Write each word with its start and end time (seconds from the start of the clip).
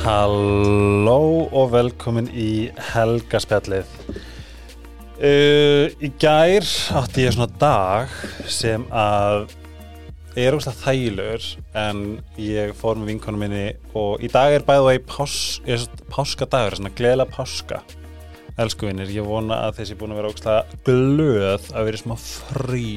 Halló 0.00 1.44
og 1.52 1.74
velkomin 1.74 2.30
í 2.32 2.70
helgaspjallið. 2.94 3.90
Uh, 5.20 5.92
Í 6.00 6.08
gær 6.16 6.64
átti 6.96 7.26
ég 7.26 7.34
svona 7.36 7.50
dag 7.60 8.14
sem 8.48 8.86
að 8.88 9.50
er 10.40 10.56
óslega 10.56 10.80
þægilegur 10.86 11.48
en 11.82 12.00
ég 12.40 12.72
fór 12.78 12.96
með 12.96 13.12
vinkonum 13.12 13.44
minni 13.44 13.66
og 13.92 14.24
í 14.24 14.30
dag 14.32 14.56
er 14.56 14.64
bæðu 14.64 14.86
vegi 14.88 15.04
pás, 15.10 15.34
er 15.68 15.82
svona 15.82 16.08
páskadagur, 16.16 16.78
svona 16.80 16.94
gleðilega 16.96 17.36
páska. 17.36 17.82
Elsku 18.60 18.88
vinnir, 18.88 19.12
ég 19.12 19.28
vona 19.28 19.66
að 19.66 19.82
þessi 19.82 19.98
búin 20.00 20.16
að 20.16 20.22
vera 20.22 20.32
óslega 20.32 20.80
glöð 20.88 21.68
að 21.74 21.90
vera 21.90 22.00
smá 22.00 22.16
frí 22.24 22.88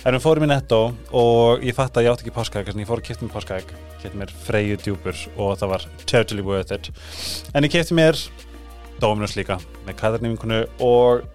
En 0.00 0.16
við 0.16 0.22
fórum 0.24 0.46
í 0.46 0.48
netto 0.48 0.76
og 1.12 1.64
ég 1.66 1.76
fatt 1.76 1.98
að 2.00 2.06
ég 2.06 2.14
átti 2.14 2.24
ekki 2.24 2.32
páskaegg 2.32 2.70
þannig 2.70 2.86
ég 2.86 2.88
fór 2.88 3.02
að 3.02 3.08
kipta 3.10 3.26
mér 3.26 3.34
páskaegg. 3.34 3.74
Kipta 4.00 4.20
mér 4.22 4.30
freyju 4.46 4.78
djúpur 4.80 5.18
og 5.36 5.58
það 5.60 5.72
var 5.74 5.84
totally 6.08 6.44
worth 6.46 6.72
it. 6.72 6.88
En 7.52 7.66
ég 7.66 7.74
kipti 7.74 7.96
mér 7.98 8.16
Dominus 9.00 9.36
líka 9.36 9.58
með 9.84 9.98
kæðarnýfinkunu 10.00 10.62
og 10.86 11.26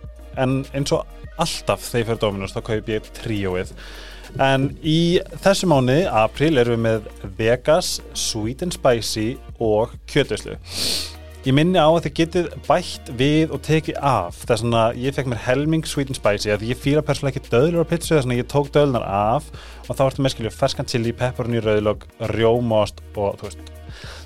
en 0.42 0.64
eins 0.74 0.94
og 0.98 1.06
alltaf 1.38 1.86
þegar 1.86 2.02
ég 2.02 2.10
fyrir 2.10 2.22
Dominus 2.26 2.56
þá 2.58 2.62
kaup 2.72 2.90
ég 2.90 3.10
tríóið. 3.22 3.76
En 4.42 4.72
í 4.82 5.22
þessu 5.46 5.70
mánu, 5.70 6.02
april, 6.10 6.56
erum 6.58 6.82
við 6.82 6.86
með 6.88 7.36
Vegas, 7.38 8.00
Sweet 8.18 8.66
and 8.66 8.74
Spicy 8.74 9.36
og 9.62 9.94
kjötuslu 10.10 10.58
Ég 11.46 11.54
minni 11.54 11.78
á 11.78 11.86
að 11.86 12.08
þið 12.08 12.14
getið 12.18 12.46
bætt 12.66 13.10
við 13.20 13.52
og 13.54 13.60
tekið 13.68 13.98
af. 14.02 14.38
Þess 14.50 14.64
að 14.66 14.96
ég 14.98 15.14
fekk 15.14 15.28
mér 15.30 15.44
helming 15.44 15.84
sweet 15.86 16.10
and 16.10 16.18
spicy 16.18 16.50
að 16.50 16.64
ég 16.66 16.80
fýra 16.82 17.04
persónulega 17.06 17.38
ekki 17.38 17.52
döðlur 17.52 17.86
á 17.86 17.92
pizza 17.92 18.16
þess 18.16 18.26
að 18.26 18.40
ég 18.40 18.48
tók 18.50 18.72
döðlunar 18.74 19.06
af 19.06 19.52
og 19.86 19.92
þá 19.92 20.02
ertu 20.08 20.26
með 20.26 20.34
skilju 20.34 20.52
ferskan 20.56 20.90
chili, 20.90 21.14
pepperoni, 21.14 21.62
rauðlög, 21.62 22.08
rjómást 22.34 23.04
og 23.14 23.38
þú 23.38 23.52
veist, 23.52 23.70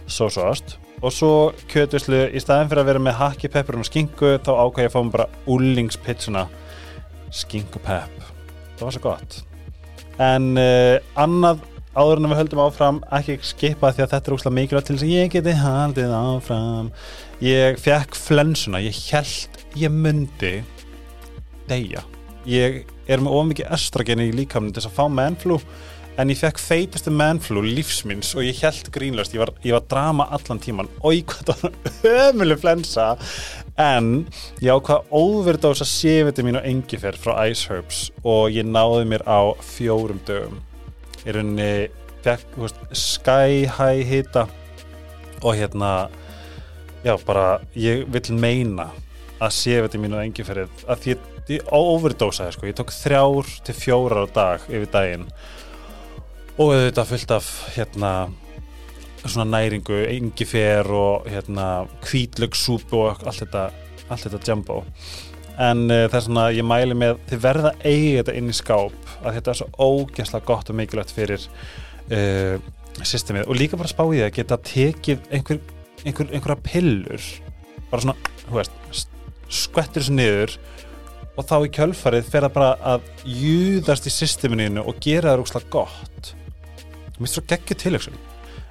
sósóst 0.07 0.77
og 1.03 1.11
svo 1.11 1.33
kjötuslu 1.67 2.21
í 2.31 2.39
staðin 2.39 2.71
fyrir 2.71 2.85
að 2.85 2.91
vera 2.93 3.03
með 3.03 3.19
hakki, 3.19 3.51
pepperoni 3.51 3.83
og 3.83 3.89
skingu 3.91 4.31
þá 4.39 4.51
ákvæði 4.55 4.87
ég 4.87 4.91
að 4.91 4.95
fá 4.95 4.99
mér 5.03 5.13
bara 5.17 5.27
úlingspizzuna 5.51 6.45
skingupepp 7.35 8.23
það 8.79 8.85
var 8.85 8.95
svo 8.95 9.03
gott. 9.09 9.41
En 10.23 10.53
uh, 10.55 10.95
annað 11.19 11.67
áður 11.97 12.21
en 12.21 12.29
við 12.29 12.39
höldum 12.43 12.61
áfram 12.61 12.99
ekki 13.17 13.39
skipa 13.49 13.89
því 13.93 14.03
að 14.03 14.11
þetta 14.13 14.29
er 14.29 14.35
úrslega 14.35 14.55
mikilvægt 14.55 14.89
til 14.89 14.95
þess 14.95 15.07
að 15.07 15.13
ég 15.15 15.31
geti 15.33 15.55
haldið 15.57 16.15
áfram. 16.15 16.91
Ég 17.41 17.79
fekk 17.81 18.17
flensuna 18.19 18.81
ég 18.83 18.99
held 19.09 19.63
ég 19.79 19.93
myndi 19.93 20.53
deyja. 21.69 22.03
Ég 22.49 22.83
er 23.09 23.23
með 23.23 23.39
ofmikið 23.39 23.73
estrageni 23.73 24.29
í 24.29 24.35
líkamni 24.37 24.73
til 24.73 24.83
þess 24.83 24.91
að 24.91 24.99
fá 24.99 25.09
mannflú 25.17 25.57
en 26.19 26.29
ég 26.33 26.39
fekk 26.39 26.59
feitustu 26.61 27.13
mannflú 27.15 27.63
lífsminns 27.63 28.33
og 28.35 28.43
ég 28.43 28.59
held 28.61 28.89
grínlöst, 28.93 29.33
ég 29.33 29.41
var, 29.41 29.53
ég 29.63 29.73
var 29.77 29.85
drama 29.89 30.27
allan 30.35 30.59
tíman 30.61 30.89
og 30.99 31.15
ég 31.15 31.25
hvað 31.31 31.53
það 31.53 31.65
var 31.65 32.23
ömuleg 32.29 32.61
flensa. 32.61 33.09
En 33.79 34.27
ég 34.59 34.75
ákvað 34.75 35.09
óverðdósa 35.15 35.87
séfiti 35.87 36.43
mín 36.45 36.59
og 36.59 36.69
engifer 36.69 37.17
frá 37.17 37.37
Ice 37.47 37.69
Herbs 37.71 38.09
og 38.21 38.51
ég 38.53 38.67
náði 38.67 39.07
mér 39.09 39.23
á 39.25 39.55
fjórum 39.63 40.19
dögum 40.27 40.59
í 41.25 41.35
rauninni 41.35 41.89
sky 42.91 43.65
high 43.77 44.03
hita 44.07 44.47
og 45.41 45.55
hérna 45.55 46.09
já 47.03 47.15
bara 47.25 47.59
ég 47.75 48.05
vil 48.11 48.35
meina 48.35 48.89
að 49.39 49.55
séfiti 49.55 50.01
mín 50.01 50.17
og 50.17 50.25
engiferið 50.25 50.83
að 50.91 51.07
ég, 51.13 51.23
ég 51.47 51.71
overdósaði 51.71 52.55
sko, 52.55 52.67
ég 52.67 52.75
tók 52.75 52.91
þrjár 52.91 53.47
til 53.63 53.75
fjórar 53.77 54.27
á 54.27 54.33
dag 54.35 54.67
yfir 54.67 54.91
daginn 54.91 55.27
og 56.59 56.75
þetta 56.75 57.07
fullt 57.07 57.31
af 57.31 57.47
hérna 57.77 58.11
svona 59.23 59.47
næringu, 59.47 60.03
engifer 60.11 60.87
og 60.91 61.27
hérna 61.31 61.87
kvítlögssúpu 62.03 62.99
og 62.99 63.23
allt 63.27 63.43
þetta, 63.45 63.69
allt 64.09 64.27
þetta 64.27 64.51
jumbo 64.51 64.83
en 65.59 65.85
uh, 65.89 66.05
það 66.07 66.17
er 66.19 66.25
svona, 66.25 66.47
ég 66.55 66.67
mæli 66.67 66.97
með 66.97 67.19
þið 67.29 67.43
verða 67.43 67.73
að 67.73 67.85
eiga 67.89 68.21
þetta 68.21 68.35
inn 68.39 68.51
í 68.51 68.55
skáp 68.55 69.13
að 69.19 69.37
þetta 69.37 69.51
er 69.51 69.59
svo 69.59 69.69
ógæslega 69.77 70.47
gott 70.47 70.71
og 70.71 70.79
mikilvægt 70.79 71.13
fyrir 71.15 71.45
uh, 71.45 72.55
systemið. 73.03 73.47
Og 73.47 73.59
líka 73.59 73.79
bara 73.79 73.91
spáðið 73.91 74.25
að 74.25 74.35
geta 74.39 74.59
tekið 74.69 75.29
einhver, 75.35 75.61
einhver, 76.05 76.31
einhverja 76.31 76.59
pillur. 76.63 77.29
Bara 77.89 78.05
svona, 78.05 78.33
hú 78.49 78.59
veist 78.59 79.07
skvettir 79.49 80.03
þessu 80.03 80.15
niður 80.15 80.55
og 81.39 81.45
þá 81.47 81.55
í 81.63 81.71
kjölfarið 81.73 82.27
fer 82.29 82.45
það 82.45 82.55
bara 82.57 82.71
að 82.93 83.05
júðast 83.25 84.07
í 84.09 84.13
systeminu 84.13 84.83
og 84.83 84.99
gera 85.03 85.31
það 85.31 85.39
rúkslega 85.41 85.71
gott. 85.73 86.33
Mér 87.15 87.21
finnst 87.23 87.39
það 87.39 87.47
geggið 87.53 87.81
tilöksun 87.83 88.19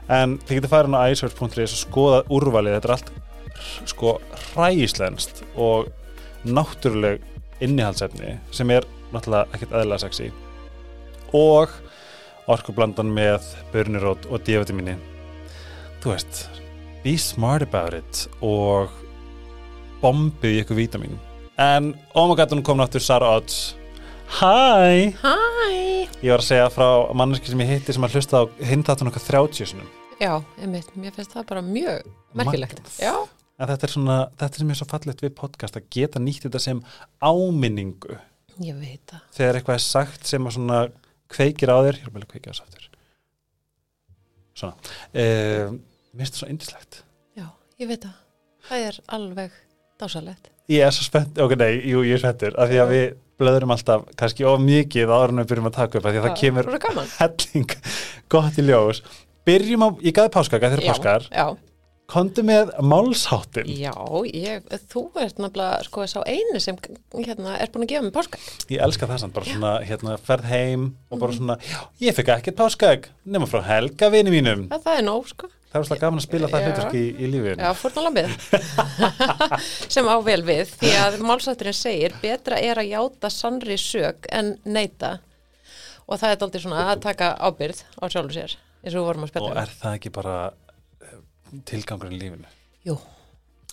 en 0.08 0.38
þið 0.40 0.58
getur 0.58 0.72
farið 0.72 0.96
á 0.96 1.04
iSearch.is 1.12 1.74
og 1.74 1.80
skoða 1.82 2.20
úrvalið, 2.32 2.78
þetta 2.78 2.88
er 2.88 2.94
allt 2.96 3.10
sko 3.90 4.14
hræslenskt 4.54 5.42
og 5.58 5.90
náttúruleg 6.46 7.24
innihaldsefni 7.64 8.36
sem 8.54 8.70
er 8.70 8.86
náttúrulega 9.12 9.48
ekkert 9.56 9.74
aðlega 9.74 10.02
sexy. 10.04 10.30
Og 11.36 11.72
orkublandan 12.48 13.10
með 13.12 13.44
börnirót 13.72 14.28
og 14.30 14.44
D-vitamini 14.46 14.96
þú 16.02 16.14
veist 16.14 16.46
be 17.04 17.16
smart 17.20 17.66
about 17.66 17.96
it 17.98 18.24
og 18.44 18.92
bombið 20.02 20.54
í 20.54 20.62
ykkur 20.62 20.78
vítamin 20.78 21.18
en 21.58 21.92
oh 22.14 22.28
my 22.30 22.36
god, 22.38 22.54
hún 22.54 22.62
kom 22.64 22.78
náttúrulega 22.78 23.04
Sara 23.04 23.34
Odds. 23.36 23.74
Hæ! 24.38 25.14
Ég 26.22 26.30
var 26.30 26.42
að 26.42 26.48
segja 26.48 26.68
frá 26.72 26.88
manneski 27.16 27.50
sem 27.50 27.62
ég 27.64 27.72
hitti 27.72 27.94
sem 27.96 28.04
að 28.04 28.18
hlusta 28.18 28.42
á 28.42 28.50
hindatun 28.70 29.10
okkar 29.10 29.24
30 29.24 29.72
sinum 29.72 29.88
Já, 30.18 30.40
einmitt, 30.58 30.88
mér 30.98 31.14
finnst 31.14 31.30
það 31.36 31.44
bara 31.46 31.60
mjög 31.62 32.06
merkilegt. 32.34 32.80
Magnað. 32.82 32.96
Já, 32.98 33.12
en 33.58 33.66
þetta 33.72 33.86
er 33.88 33.92
svona, 33.94 34.16
þetta 34.38 34.60
sem 34.62 34.70
er 34.74 34.78
svo 34.80 34.88
fallegt 34.90 35.22
við 35.24 35.34
podcast 35.38 35.78
að 35.80 35.88
geta 35.94 36.22
nýtt 36.22 36.44
þetta 36.46 36.60
sem 36.62 36.82
áminningu 37.24 38.18
ég 38.62 38.78
veit 38.78 39.02
það. 39.10 39.22
þegar 39.36 39.58
eitthvað 39.60 39.78
er 39.78 39.84
sagt 39.86 40.26
sem 40.30 40.46
að 40.48 40.56
svona 40.58 40.80
kveikir 41.30 41.70
á 41.70 41.78
þér, 41.84 41.98
ég 42.00 42.06
er 42.08 42.14
bara 42.14 42.26
að 42.26 42.32
kveikja 42.32 42.52
þess 42.54 42.64
aftur 42.66 42.88
svona 44.58 44.74
uh, 44.74 45.76
mér 46.12 46.24
finnst 46.24 46.34
það 46.34 46.42
svo 46.42 46.50
indislegt 46.52 47.00
Já, 47.38 47.46
ég 47.78 47.90
veit 47.92 48.02
það. 48.06 48.16
Það 48.68 48.84
er 48.88 48.96
alveg 49.18 49.52
dásalegt. 50.02 50.50
ég 50.68 50.84
er 50.84 50.94
svo 50.94 51.06
spennt, 51.06 51.38
ok, 51.40 51.54
nei, 51.60 51.72
jú, 51.88 52.02
ég 52.06 52.18
er 52.18 52.22
spenntur 52.24 52.56
af 52.58 52.70
því 52.72 52.80
að 52.82 52.92
við 52.94 53.06
blöðurum 53.38 53.70
alltaf 53.76 54.08
kannski 54.18 54.46
of 54.50 54.58
mikið 54.64 55.12
áður 55.14 55.32
en 55.34 55.40
við 55.44 55.50
byrjum 55.52 55.68
að 55.70 55.76
taka 55.78 56.00
upp 56.00 56.08
af 56.08 56.14
því 56.14 56.18
að 56.20 56.26
það 56.26 56.36
kemur 56.42 56.66
Rósa 56.68 56.80
gaman. 56.88 57.12
helling 57.22 57.74
gott 58.34 58.58
í 58.58 58.64
ljós 58.66 59.02
byrjum 59.48 59.84
á, 59.86 59.88
ég 60.02 60.16
gæði 60.18 60.32
páskaka 60.34 60.70
þegar 60.72 60.82
Já, 60.84 60.90
páskar 60.90 61.28
Já, 61.30 61.46
komdu 62.08 62.40
með 62.46 62.70
málsháttin 62.88 63.68
já, 63.68 63.92
ég, 64.32 64.64
þú 64.88 65.02
ert 65.20 65.36
nefnilega 65.42 65.82
sko 65.84 66.06
sá 66.08 66.22
eini 66.24 66.60
sem 66.64 66.78
hérna 67.18 67.58
er 67.60 67.68
búin 67.74 67.84
að 67.84 67.90
gefa 67.92 68.04
mig 68.06 68.14
páska. 68.16 68.40
ég 68.72 68.80
elska 68.86 69.08
það 69.10 69.20
samt, 69.24 69.34
bara 69.36 69.50
svona 69.50 69.72
hérna, 69.84 70.14
ferð 70.24 70.48
heim 70.48 70.86
og 71.12 71.20
bara 71.20 71.36
svona, 71.36 71.58
já, 71.68 71.82
ég 72.06 72.16
fekk 72.16 72.32
ekkert 72.38 72.58
páskag 72.62 73.08
nema 73.28 73.48
frá 73.50 73.60
Helga 73.66 74.08
vini 74.14 74.32
mínum 74.32 74.66
Það, 74.72 74.84
það 74.86 75.00
er 75.02 75.04
nóg, 75.04 75.28
sko. 75.34 75.50
það 75.68 75.76
var 75.82 75.88
svolítið 75.90 76.04
gaman 76.06 76.22
að 76.22 76.24
spila 76.24 76.48
það 76.54 76.62
Já. 76.64 76.68
hlutverk 76.70 76.96
í, 76.96 77.04
í 77.12 77.28
lífinu 77.34 77.66
Já, 77.66 77.72
fórnalambið. 77.82 78.30
sem 79.94 80.08
á 80.08 80.16
vel 80.24 80.40
við, 80.48 80.72
því 80.80 80.92
að 81.02 81.18
málsætturinn 81.28 81.76
segir 81.76 82.14
betra 82.22 82.60
er 82.64 82.80
að 82.80 82.88
játa 82.94 83.30
sannri 83.32 83.76
sög 83.80 84.30
en 84.32 84.54
neita. 84.64 85.18
Og 86.08 86.16
það 86.16 86.32
er 86.32 86.46
aldrei 86.46 86.62
svona 86.64 86.86
að 86.94 87.02
taka 87.04 87.34
ábyrð 87.36 87.84
á 88.00 88.04
sjálfu 88.08 88.32
sér, 88.38 88.56
eins 88.80 88.94
og 88.94 89.02
við 89.02 89.06
vorum 89.10 89.26
að 89.26 89.28
og 89.28 89.34
spila. 89.34 89.52
um. 89.52 89.60
er 89.60 89.74
það 89.82 89.98
ekki 89.98 90.14
bara 90.16 90.36
tilgangurinn 91.68 92.16
í 92.18 92.20
lífinu 92.22 92.48
Jú, 92.88 92.98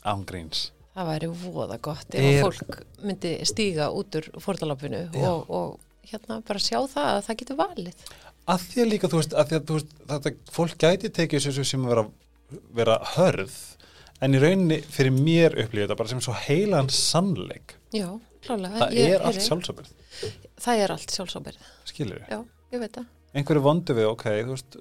ángríns 0.05 0.69
Það 0.95 1.09
væri 1.11 1.27
voða 1.41 1.77
gott 1.83 2.15
ef 2.15 2.23
Er- 2.23 2.45
fólk 2.45 2.77
myndi 3.03 3.31
stíga 3.47 3.89
út 3.91 4.15
úr 4.15 4.29
fórtalapinu 4.39 5.01
og, 5.27 5.49
og 5.51 5.79
hérna 6.07 6.37
bara 6.47 6.61
sjá 6.63 6.77
það 6.87 7.09
að 7.17 7.23
það 7.27 7.39
getur 7.41 7.57
valið. 7.59 8.05
að 8.47 8.61
því 8.69 8.81
að 8.83 8.89
líka, 8.93 9.09
þú 9.11 9.19
veist, 9.19 9.33
að 9.35 9.49
því 9.49 9.57
að 9.59 9.65
þú 9.71 9.77
veist, 9.79 9.95
þetta, 10.13 10.31
fólk 10.55 10.77
gæti 10.85 11.09
tekið 11.17 11.47
þessu 11.49 11.65
sem 11.65 11.83
að 11.85 11.91
vera, 11.91 12.05
vera 12.79 12.97
hörð 13.15 13.55
en 14.23 14.37
í 14.37 14.39
rauninni 14.39 14.77
fyrir 14.87 15.11
mér 15.17 15.57
upplýði 15.65 15.83
þetta 15.87 15.97
bara 15.99 16.13
sem 16.13 16.21
svo 16.23 16.35
heilan 16.45 16.87
sannleik 16.93 17.75
Já, 17.91 18.07
klálega. 18.45 18.79
það 18.85 18.95
Ég- 19.01 19.15
er 19.17 19.25
allt 19.27 19.41
sjálfsöfnið, 19.49 19.91
Það 20.63 20.79
er 20.85 20.91
allt 20.95 21.11
sjálfsábyrð. 21.11 21.65
skilur 21.91 22.21
við 22.23 22.29
Já, 22.31 22.39
ég 22.71 22.79
veit 22.85 22.93
það. 23.01 23.05
einhverju 23.35 23.61
vondu 23.67 23.93
við, 23.99 24.07
ok, 24.13 24.23
þú 24.47 24.53
veist 24.55 24.77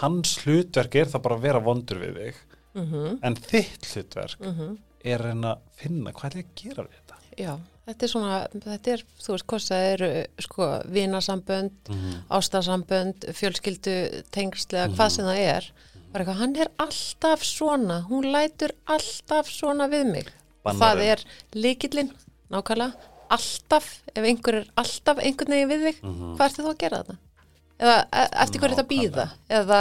hans 0.00 0.38
hlutverk 0.44 0.94
er 0.94 1.10
það 1.12 1.22
bara 1.22 1.36
að 1.36 1.44
vera 1.48 1.60
vondur 1.60 1.98
við 1.98 2.16
þig 2.22 2.46
Mm 2.74 3.18
en 3.26 3.34
þitt 3.34 3.86
hlutverk 3.94 4.38
-hmm. 4.40 4.76
er 5.04 5.20
að 5.20 5.58
finna 5.74 6.12
hvað 6.12 6.36
er 6.36 6.44
að 6.44 6.52
gera 6.54 6.82
við 6.86 6.94
þetta 6.98 7.10
Já, 7.40 7.52
þetta 7.86 8.04
er 8.06 8.10
svona, 8.12 8.38
þetta 8.52 8.92
er, 8.92 9.04
þú 9.22 9.32
veist, 9.34 9.46
hvað 9.50 9.66
það 9.66 9.84
eru, 9.92 10.08
sko, 10.44 10.66
vinasambönd, 10.96 11.76
mm. 11.88 12.16
ástarsambönd, 12.36 13.26
fjölskyldu, 13.38 13.94
tengslega, 14.34 14.90
hvað 14.96 15.12
sem 15.14 15.24
það 15.24 15.40
er. 15.44 15.68
Bara 16.10 16.24
eitthvað, 16.24 16.40
hann 16.42 16.56
er 16.64 16.70
alltaf 16.84 17.44
svona, 17.46 18.00
hún 18.10 18.28
lætur 18.34 18.74
alltaf 18.90 19.48
svona 19.48 19.86
við 19.92 20.10
mig. 20.10 20.32
Það 20.66 20.80
Bannarinn. 20.82 21.08
er 21.14 21.24
líkillinn, 21.54 22.12
nákvæmlega, 22.50 23.08
alltaf, 23.30 23.88
ef 24.12 24.24
einhver 24.24 24.60
er 24.60 24.70
alltaf 24.82 25.22
einhvern 25.22 25.54
veginn 25.56 25.70
við 25.70 25.86
þig, 25.86 26.02
Mhm. 26.02 26.36
hvað 26.36 26.46
ertu 26.50 26.62
þú 26.66 26.74
að 26.74 26.78
gera 26.78 27.02
þetta? 27.02 27.18
Eða 27.80 27.98
e- 28.12 28.30
eftir 28.44 28.60
hverju 28.60 28.76
þetta 28.76 28.90
býða? 28.90 29.28
Eða 29.48 29.78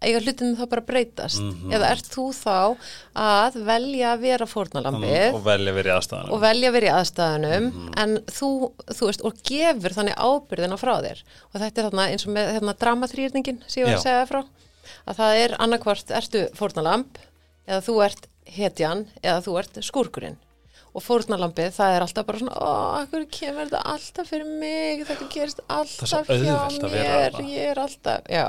eiga 0.00 0.20
hlutinu 0.24 0.56
þá 0.56 0.62
bara 0.70 0.80
að 0.80 0.86
breytast? 0.88 1.40
Mhm. 1.42 1.72
eða 1.76 1.88
ert 1.92 2.06
þú 2.08 2.22
þá 2.32 2.76
að 3.20 3.56
velja 3.66 4.12
að 4.14 4.20
vera 4.24 4.46
fórnalambið 4.48 5.34
og 5.34 5.42
velja 5.44 5.74
verið 5.76 5.92
aðstæðanum 5.98 6.32
og 6.32 6.40
velja 6.40 6.68
að 6.70 6.76
vera 6.78 6.86
í 6.86 6.94
aðstæðunum 7.00 7.66
Mhm. 7.72 7.90
en 8.00 8.14
þú, 8.38 8.50
þú 8.96 9.06
veist, 9.10 9.24
og 9.24 9.34
gefur 9.50 9.96
þannig 9.98 10.16
ábyrðina 10.16 10.78
frá 10.80 10.94
þér. 11.04 11.22
Og 11.52 11.60
þetta 11.60 11.78
er 11.78 11.90
þarna 11.90 12.08
eins 12.10 12.26
og 12.26 12.32
með 12.32 12.52
hérna, 12.54 12.74
dramaþrýrningin 12.80 13.58
sem 13.66 13.82
ég 13.82 13.86
var 13.90 13.98
að 13.98 14.06
segja 14.06 14.26
frá. 14.30 14.44
Að 15.06 15.16
það 15.20 15.36
er 15.44 15.56
annarkvort 15.58 16.10
ertu 16.10 16.48
fórnalamb 16.56 17.06
eða 17.68 17.82
þú 17.84 18.04
ert 18.04 18.26
hetjan 18.46 19.06
eða 19.22 19.42
þú 19.44 19.58
ert 19.58 19.74
skúrkurinn 19.84 20.36
og 20.94 21.02
fórnalambið 21.06 21.70
það 21.76 21.94
er 21.96 22.04
alltaf 22.06 22.26
bara 22.26 22.38
svona 22.42 22.56
ó, 22.58 22.70
akkur 23.04 23.26
kemur 23.30 23.68
þetta 23.68 23.82
alltaf 23.94 24.26
fyrir 24.32 24.48
mig 24.60 25.04
þetta 25.06 25.28
gerist 25.34 25.60
alltaf 25.70 26.28
hjá 26.28 26.60
mér 26.90 27.40
ég 27.46 27.70
er 27.70 27.78
alltaf, 27.78 28.22
já 28.30 28.46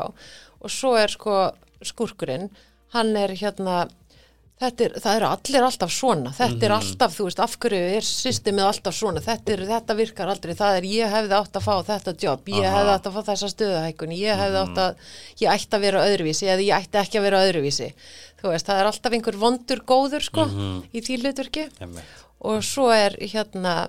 og 0.62 0.70
svo 0.70 0.96
er 0.98 1.08
sko 1.14 1.52
skúrkurinn 1.82 2.50
hann 2.94 3.16
er 3.18 3.30
hérna 3.40 3.88
Þetta 4.62 4.84
er, 4.86 4.92
það 5.02 5.16
eru 5.18 5.26
allir 5.26 5.64
alltaf 5.66 5.90
svona, 5.90 6.32
þetta 6.38 6.54
Mhm. 6.54 6.64
er 6.68 6.74
alltaf, 6.76 7.14
þú 7.18 7.24
veist, 7.26 7.40
af 7.42 7.56
hverju 7.58 7.96
er 7.98 8.06
systemið 8.06 8.66
alltaf 8.68 8.94
svona, 8.94 9.20
þetta, 9.26 9.54
er, 9.56 9.64
þetta 9.66 9.96
virkar 9.98 10.30
aldrei, 10.30 10.54
það 10.54 10.76
er 10.78 10.84
ég 10.86 11.10
hefði 11.10 11.34
átt 11.34 11.58
að 11.58 11.66
fá 11.66 11.76
þetta 11.88 12.14
jobb, 12.22 12.46
ég 12.46 12.68
Aha. 12.68 12.76
hefði 12.78 12.94
átt 12.94 13.08
að 13.10 13.16
fá 13.16 13.22
þessa 13.32 13.50
stöðahækun, 13.56 14.14
ég 14.14 14.38
hefði 14.38 14.60
Mhm. 14.62 14.70
átt 14.70 14.78
að, 14.78 14.96
ég 15.42 15.50
ætti 15.50 15.74
að 15.74 15.82
vera 15.82 16.06
öðruvísi 16.06 16.46
eða 16.46 16.62
ég 16.68 16.78
ætti 16.78 17.02
ekki 17.02 17.18
að 17.18 17.26
vera 17.26 17.42
öðruvísi. 17.48 17.94
Þú 18.38 18.46
veist, 18.54 18.66
það 18.70 18.80
er 18.80 18.86
alltaf 18.92 19.12
einhver 19.18 19.38
vondur 19.42 19.80
góður, 19.82 20.22
sko, 20.30 20.46
Mhm. 20.46 20.84
í 20.94 21.02
því 21.02 21.18
Einmitt. 21.82 22.04
Og 22.42 22.62
svo 22.66 22.90
er 22.94 23.16
hérna 23.22 23.88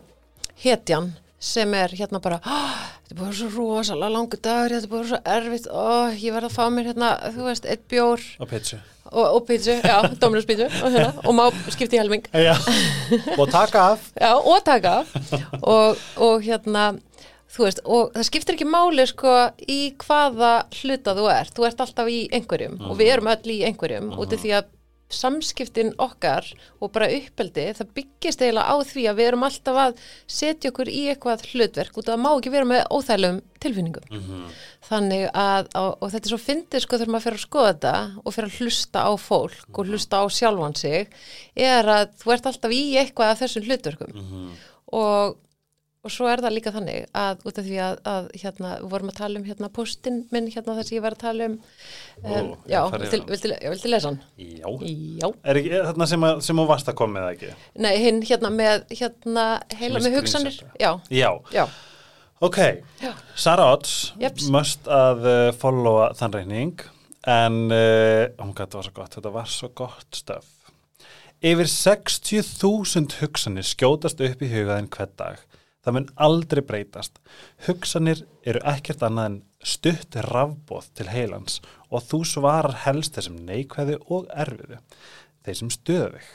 hetjan 0.63 1.13
sem 1.43 1.73
er 1.75 1.89
hérna 1.99 2.21
bara 2.23 2.39
"Ah, 2.45 2.93
þetta 3.09 3.17
er 3.17 3.21
bara 3.25 3.33
svo 3.35 3.49
rosalega 3.57 4.13
langur 4.15 4.39
dagur 4.43 4.71
þetta 4.77 4.85
er 4.87 4.93
bara 4.95 5.09
svo 5.11 5.21
erfitt, 5.25 5.67
ó, 5.67 6.13
ég 6.15 6.33
verð 6.35 6.49
að 6.51 6.57
fá 6.57 6.65
mér 6.71 6.87
hérna, 6.93 7.09
þú 7.35 7.47
veist, 7.49 7.67
eitt 7.67 7.89
bjór. 7.91 8.21
Og 8.41 8.49
pitchu 8.49 8.79
og, 9.13 9.27
og 9.37 9.47
pítsu, 9.47 9.75
já, 9.83 9.97
Dominus 10.21 10.47
pítsu 10.49 10.65
og, 10.65 10.93
hérna, 10.93 11.13
og 11.27 11.35
má 11.35 11.51
skipta 11.75 11.97
í 11.97 12.01
helming. 12.01 12.23
Og 13.39 13.51
taka 13.51 13.79
af. 13.93 14.07
Já, 14.17 14.31
og 14.39 14.63
taka 14.65 15.05
og, 15.63 15.99
og 16.17 16.43
hérna 16.47 16.99
þú 17.53 17.67
veist, 17.67 17.81
og 17.85 18.13
það 18.15 18.25
skiptir 18.31 18.55
ekki 18.57 18.65
máli 18.71 19.05
sko 19.11 19.35
í 19.69 19.81
hvaða 20.01 20.53
hluta 20.79 21.13
þú 21.19 21.27
ert. 21.35 21.53
Þú 21.53 21.67
ert 21.69 21.83
alltaf 21.85 22.09
í 22.09 22.23
einhverjum 22.33 22.79
og 22.89 22.97
við 22.97 23.13
erum 23.17 23.29
öll 23.35 23.51
í 23.53 23.59
einhverjum 23.69 24.15
út 24.17 24.33
af 24.33 24.41
því 24.41 24.55
að 24.57 24.71
samskiptin 25.15 25.93
okkar 26.03 26.47
og 26.81 26.93
bara 26.95 27.11
uppeldi 27.13 27.69
það 27.79 27.93
byggist 27.97 28.43
eiginlega 28.43 28.73
á 28.73 28.77
því 28.89 29.05
að 29.11 29.19
við 29.21 29.29
erum 29.31 29.47
alltaf 29.47 29.81
að 29.85 30.03
setja 30.27 30.73
okkur 30.73 30.91
í 30.93 31.03
eitthvað 31.13 31.47
hlutverk 31.53 31.99
og 31.99 32.07
það 32.09 32.23
má 32.25 32.29
ekki 32.33 32.53
vera 32.55 32.69
með 32.69 32.83
óþælum 32.91 33.41
tilfinningum. 33.63 34.49
Þannig 34.89 35.29
að, 35.39 35.69
og, 35.79 36.09
þetta 36.11 36.27
er 36.27 36.33
svo 36.33 36.41
fyndið 36.43 36.85
sko 36.85 36.99
þegar 36.99 37.13
maður 37.15 37.27
fer 37.29 37.37
að 37.39 37.45
skoða 37.45 37.71
þetta 37.73 37.95
og 38.25 38.35
fer 38.35 38.49
að 38.49 38.59
hlusta 38.59 39.05
á 39.07 39.13
fólk 39.21 39.79
og 39.79 39.93
hlusta 39.93 40.21
á 40.21 40.25
sjálfan 40.33 40.77
sig 40.81 41.15
er 41.55 41.93
að 41.95 42.13
þú 42.23 42.35
ert 42.35 42.51
alltaf 42.51 42.75
í 42.75 42.83
eitthvað 42.99 43.33
af 43.33 43.43
þessum 43.45 43.69
hlutverkum. 43.69 44.19
Og, 44.93 45.37
og 46.03 46.11
svo 46.11 46.27
er 46.27 46.41
það 46.43 46.55
líka 46.57 46.73
þannig 46.75 47.05
að 47.15 47.45
út 47.47 47.59
af 47.61 47.67
því 47.69 47.77
að, 47.85 47.99
að 48.11 48.25
hérna, 48.43 48.71
við 48.83 48.89
vorum 48.91 49.11
að 49.13 49.19
tala 49.21 49.39
um 49.39 49.45
hérna 49.47 49.69
postin 49.77 50.17
minn 50.35 50.49
hérna 50.51 50.75
þess 50.79 50.91
að 50.91 50.97
ég 50.97 51.05
var 51.05 51.15
að 51.15 51.21
tala 51.23 51.47
um, 51.47 51.55
um 52.25 52.33
Ó, 52.33 52.57
já, 52.67 52.79
hann. 52.91 53.05
viltu, 53.05 53.53
já, 53.53 53.69
viltu 53.71 53.93
lesa 53.93 54.11
hann? 54.11 54.19
Já. 54.37 54.67
Já, 55.23 55.29
Er 55.47 55.61
ekki 55.61 55.71
er 55.79 55.87
þarna 55.93 56.09
sem, 56.11 56.27
að, 56.27 56.41
sem 56.49 56.63
að 56.65 56.97
koma 56.99 57.15
með 57.21 57.27
það 57.29 57.37
ekki? 57.37 57.53
nei, 57.87 57.93
hinn 58.03 58.19
hérna 58.27 58.51
með 58.57 58.83
hérna 58.99 59.47
heila 59.79 60.01
Sem 60.03 60.09
með 60.09 60.19
hugsanir, 60.19 60.59
já, 60.83 60.91
Já. 61.15 61.31
já, 61.55 61.65
Ok, 62.43 62.59
Já. 62.99 63.13
Sara 63.39 63.69
Odds 63.71 63.93
Jeps. 64.19 64.49
must 64.51 64.89
að 64.91 65.23
uh, 65.31 65.53
followa 65.55 66.09
þann 66.19 66.35
reyning 66.35 66.83
en 67.31 67.61
uh, 67.71 68.27
oh 68.43 68.49
my 68.49 68.57
God, 68.59 68.67
þetta 68.67 68.81
var 68.81 68.89
svo 68.91 68.97
gott, 68.99 69.15
þetta 69.15 69.31
var 69.39 69.47
svo 69.55 69.69
gott 69.79 70.19
stöf. 70.19 70.49
Yfir 71.43 71.71
60.000 71.71 73.21
hugsanir 73.21 73.67
skjótast 73.67 74.19
upp 74.27 74.43
í 74.43 74.51
hugaðin 74.51 74.91
hvern 74.91 75.15
dag. 75.19 75.39
Það 75.83 75.95
mun 75.97 76.09
aldrei 76.27 76.63
breytast. 76.63 77.17
Hugsanir 77.67 78.21
eru 78.47 78.61
ekkert 78.71 79.03
annað 79.03 79.27
en 79.31 79.39
stutt 79.67 80.15
rafbóð 80.29 80.91
til 80.95 81.09
heilans 81.11 81.61
og 81.91 82.05
þú 82.07 82.21
svarar 82.33 82.77
helst 82.85 83.17
þessum 83.19 83.41
neikvæðu 83.49 83.99
og 84.15 84.29
erfiðu, 84.31 84.79
þeir 85.43 85.59
sem 85.59 85.73
stöða 85.75 86.13
þig. 86.15 86.31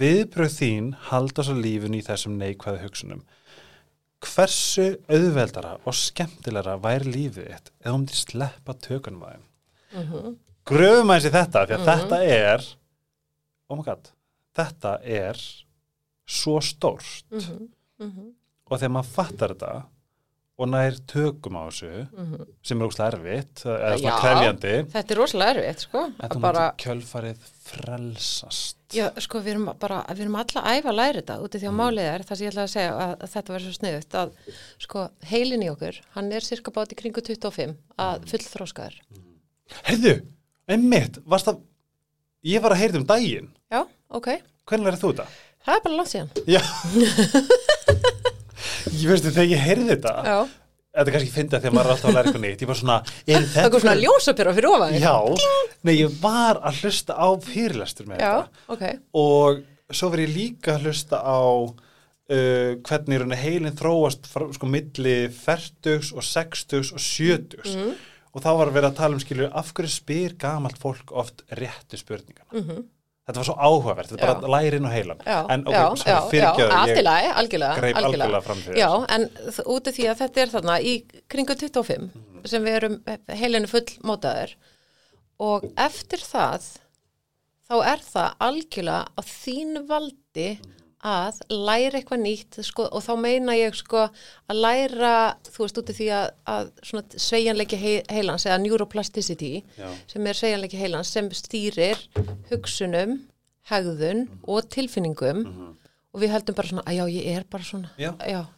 Viðbröð 0.00 0.54
þín 0.56 0.88
halda 1.10 1.44
svo 1.44 1.54
lífinu 1.58 1.98
í 2.00 2.06
þessum 2.06 2.38
neikvæðu 2.40 2.82
hugsunum 2.86 3.22
hversu 4.20 4.84
auðveldara 5.08 5.78
og 5.88 5.94
skemmtilegra 5.96 6.74
væri 6.84 7.08
lífið 7.14 7.46
þitt 7.54 7.70
ef 7.80 7.86
þú 7.88 7.94
myndir 7.96 8.18
sleppa 8.20 8.74
tökunum 8.86 9.22
að 9.24 9.36
þeim 9.36 9.46
Mhm. 9.90 10.34
gröfum 10.68 11.10
aðeins 11.10 11.26
í 11.26 11.32
þetta 11.34 11.62
því 11.66 11.74
að 11.78 11.86
þetta 11.88 12.18
er 12.34 12.66
oh 13.70 13.76
my 13.76 13.82
god 13.86 14.10
þetta 14.54 14.92
er 15.02 15.40
svo 16.30 16.60
stórt 16.62 17.24
mhm, 17.32 17.64
mhm, 17.98 18.28
og 18.70 18.78
þegar 18.78 18.94
maður 18.96 19.16
fattar 19.16 19.54
þetta 19.56 19.72
og 20.60 20.68
nær 20.68 20.96
tökum 21.08 21.56
á 21.56 21.62
þessu 21.70 21.90
mhm. 22.04 22.42
sem 22.68 22.80
er 22.82 22.84
ógslag 22.90 23.14
erfitt 23.16 23.62
eða 23.64 23.94
svona 23.96 24.16
krefjandi 24.20 24.72
Þetta 24.92 25.14
er 25.14 25.18
rosalega 25.22 25.54
erfitt, 25.56 25.84
sko, 25.86 26.02
þetta 26.18 26.36
að 26.36 26.42
bara, 26.44 26.64
múti 26.68 26.84
kjölfarið 26.84 27.46
frelsast 27.70 28.76
já, 28.92 29.06
sko, 29.24 29.40
við 29.40 29.54
erum 29.54 29.70
bara, 29.80 30.02
við 30.10 30.24
erum 30.26 30.36
alla 30.42 30.64
að 30.66 30.76
æfa 30.80 30.90
að 30.92 30.98
læra 30.98 31.20
þetta 31.22 31.36
út 31.40 31.54
af 31.56 31.62
því 31.62 31.68
Mm. 31.70 31.72
að 31.72 31.80
málið 31.80 32.08
er, 32.10 32.24
það 32.28 32.36
sem 32.40 32.44
ég 32.44 32.52
ætla 32.52 32.64
að 32.66 32.72
segja 32.74 32.92
að, 32.92 33.12
að 33.24 33.32
þetta 33.34 33.54
verður 33.54 33.66
svo 33.70 33.76
sniðut, 33.78 34.16
að, 34.20 34.28
sko, 34.84 35.04
heilin 35.30 35.64
í 35.64 35.70
okkur, 35.72 36.00
hann 36.18 36.32
er 36.36 36.42
cirka 36.50 36.74
bát 36.76 36.92
í 36.92 36.98
kringu 37.00 37.24
25 37.24 37.70
Mm. 37.70 37.76
að 38.04 38.28
fullþróskaður. 38.34 38.96
heyrðu, 39.88 40.14
einmitt, 40.68 41.20
varst 41.24 41.46
það 41.48 41.62
ég 42.52 42.60
var 42.60 42.74
að 42.76 42.82
heyrða 42.84 43.00
um 43.00 43.06
daginn 43.08 43.48
Já, 43.70 43.86
ok, 44.10 44.28
hvernig 44.66 44.90
verður 44.90 45.02
þú 45.06 45.12
þetta? 45.14 45.26
það 45.64 45.74
er 45.78 45.82
bara 45.86 45.96
langt 45.96 46.12
síðan. 46.12 46.30
Já 46.50 46.60
Ég 49.00 49.06
veistu 49.10 49.30
þegar 49.34 49.50
ég 49.54 49.62
heyrði 49.66 49.88
þetta 49.94 50.14
Já, 50.26 50.38
Þetta 50.90 51.06
er 51.06 51.14
kannski 51.14 51.30
fyndið 51.36 51.60
þegar 51.62 51.74
maður 51.76 51.86
er 51.86 51.94
alltaf 51.94 52.08
að 52.10 52.14
læra 52.16 52.26
eitthvað 52.30 52.42
nýtt. 52.44 52.62
Ég 52.64 52.68
var 52.72 52.78
svona, 52.80 52.94
er 53.30 53.44
það 53.52 53.68
kom 53.70 53.82
svona 53.84 53.98
ljósapyrra 54.00 54.54
fyrir 54.56 54.70
ofan. 54.72 54.94
Já, 54.98 55.12
nei 55.86 55.92
ég 56.00 56.16
var 56.24 56.58
að 56.66 56.80
hlusta 56.82 57.14
á 57.14 57.28
fyrirlestur 57.46 58.08
með 58.10 58.24
Já, 58.24 58.32
þetta. 58.40 58.64
ok, 58.74 58.82
Og 59.22 59.60
svo 60.00 60.10
var 60.10 60.22
ég 60.24 60.32
líka 60.34 60.74
að 60.74 60.88
hlusta 60.88 61.20
á 61.22 61.38
uh, 61.62 62.72
hvernig 62.90 63.38
heilin 63.38 63.78
þróast 63.78 64.26
frá, 64.30 64.48
sko 64.54 64.66
milli 64.70 65.14
40 65.34 66.10
og 66.18 66.26
60 66.26 66.92
og 66.94 67.04
70 67.06 67.70
Mhm. 67.70 67.94
og 68.34 68.42
þá 68.44 68.50
var 68.58 68.70
vera 68.74 68.90
að 68.90 68.98
tala 69.00 69.14
um 69.14 69.22
skilju 69.22 69.48
af 69.54 69.72
hverju 69.74 69.90
spyr 69.94 70.34
gamalt 70.38 70.78
fólk 70.78 71.10
oft 71.12 71.42
réttu 71.54 71.98
spurningana? 71.98 72.50
Mhm, 72.52 72.84
Þetta 73.28 73.38
var 73.42 73.46
svo 73.46 73.54
áhugavert, 73.60 74.08
þetta 74.10 74.26
er 74.26 74.38
bara 74.40 74.50
lærin 74.56 74.86
og 74.88 74.92
heilan 74.94 75.18
já, 75.26 75.38
En 75.54 75.60
ok, 75.68 75.74
allt 75.76 76.32
í 76.34 76.40
ég 76.40 77.36
algjörlega, 77.36 77.74
greip 77.78 77.96
algjörlega 78.00 78.40
fram 78.42 78.62
fyrir 78.64 78.80
Já, 78.80 78.88
en 79.16 79.26
þ- 79.28 79.66
út 79.76 79.86
af 79.90 79.94
því 79.98 80.06
að 80.10 80.20
þetta 80.24 80.42
er 80.44 80.52
þarna 80.54 80.76
í 80.80 80.94
kringu 81.28 81.54
25 81.60 82.08
Mhm. 82.10 82.46
sem 82.48 82.64
við 82.64 82.76
erum 82.80 82.96
heilinu 83.28 83.68
full 83.68 83.86
mótaður 84.02 84.54
og 85.38 85.64
eftir 85.76 86.18
það 86.18 86.66
þá 87.70 87.76
er 87.92 88.00
það 88.08 88.34
algjörlega 88.48 89.04
á 89.14 89.20
þín 89.22 89.86
valdi 89.86 90.48
að 91.06 91.38
læra 91.48 91.96
eitthvað 92.00 92.20
nýtt 92.20 92.58
sko, 92.66 92.84
og 92.92 93.00
þá 93.04 93.12
meina 93.16 93.54
ég 93.56 93.74
sko 93.78 94.02
að 94.50 94.58
læra, 94.60 95.12
þú 95.48 95.62
veist 95.64 95.78
út 95.80 95.92
af 95.92 95.96
því 95.96 96.08
að, 96.12 96.26
að 96.52 97.76
hei- 97.80 98.04
heilans 98.12 98.44
eða 98.46 98.58
neuroplasticity 98.60 99.52
Já. 99.78 99.88
sem 100.12 100.26
er 100.26 100.34
sveigjanleiki 100.36 100.76
heilans 100.80 101.08
sem 101.08 101.30
stýrir 101.32 101.96
hugsunum, 102.50 103.20
hegðun 103.70 104.26
og 104.48 104.68
tilfinningum 104.72 105.44
og 106.10 106.20
við 106.20 106.32
heldum 106.34 106.56
bara 106.58 106.68
svona 106.68 106.84
að 106.90 106.96
já, 106.98 107.04
ég 107.14 107.36
er 107.38 107.44
bara 107.48 107.64
svona. 107.64 107.90
Já. 107.96 108.10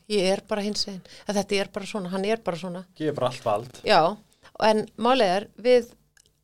ég 0.09 0.29
er 0.33 0.41
bara 0.49 0.63
hins 0.65 0.87
einn 0.89 1.03
að 1.29 1.37
þetta 1.43 1.59
er 1.61 1.69
bara 1.75 1.87
svona, 1.87 2.09
hann 2.15 2.25
er 2.25 2.41
bara 2.43 2.57
svona. 2.57 2.85
Gefið 2.97 3.15
bara 3.19 3.29
allt 3.29 3.45
vald. 3.45 3.81
Já, 3.85 4.01
en 4.65 4.87
málið 4.97 5.35
er 5.37 5.47
við 5.63 5.91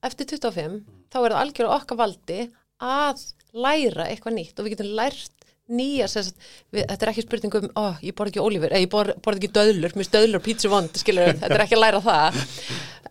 eftir 0.04 0.28
25 0.36 0.84
þá 1.08 1.18
er 1.24 1.32
það 1.32 1.40
algjörlega 1.42 1.78
okkar 1.80 2.00
valdi 2.02 2.40
að 2.84 3.24
læra 3.56 4.04
eitthvað 4.12 4.36
nýtt 4.36 4.60
og 4.60 4.66
við 4.68 4.76
getum 4.76 4.92
lært 4.98 5.37
nýja 5.68 6.08
sagt, 6.10 6.36
við, 6.72 6.84
þetta 6.88 7.06
er 7.06 7.12
ekki 7.12 7.24
spurning 7.26 7.56
um 7.60 7.70
ó, 7.76 7.84
ég 8.04 8.14
borð 8.16 8.32
ekki 8.32 8.44
ólífur, 8.44 8.74
ég 8.76 8.90
borð, 8.92 9.16
borð 9.24 9.40
ekki 9.42 9.50
döðlur 9.58 9.96
mér 9.98 10.08
stöðlur, 10.08 10.44
pítsu 10.44 10.70
vond, 10.72 10.94
skilur 11.00 11.32
þetta 11.40 11.54
er 11.54 11.64
ekki 11.66 11.78
að 11.78 11.84
læra 11.84 12.04
það. 12.04 12.38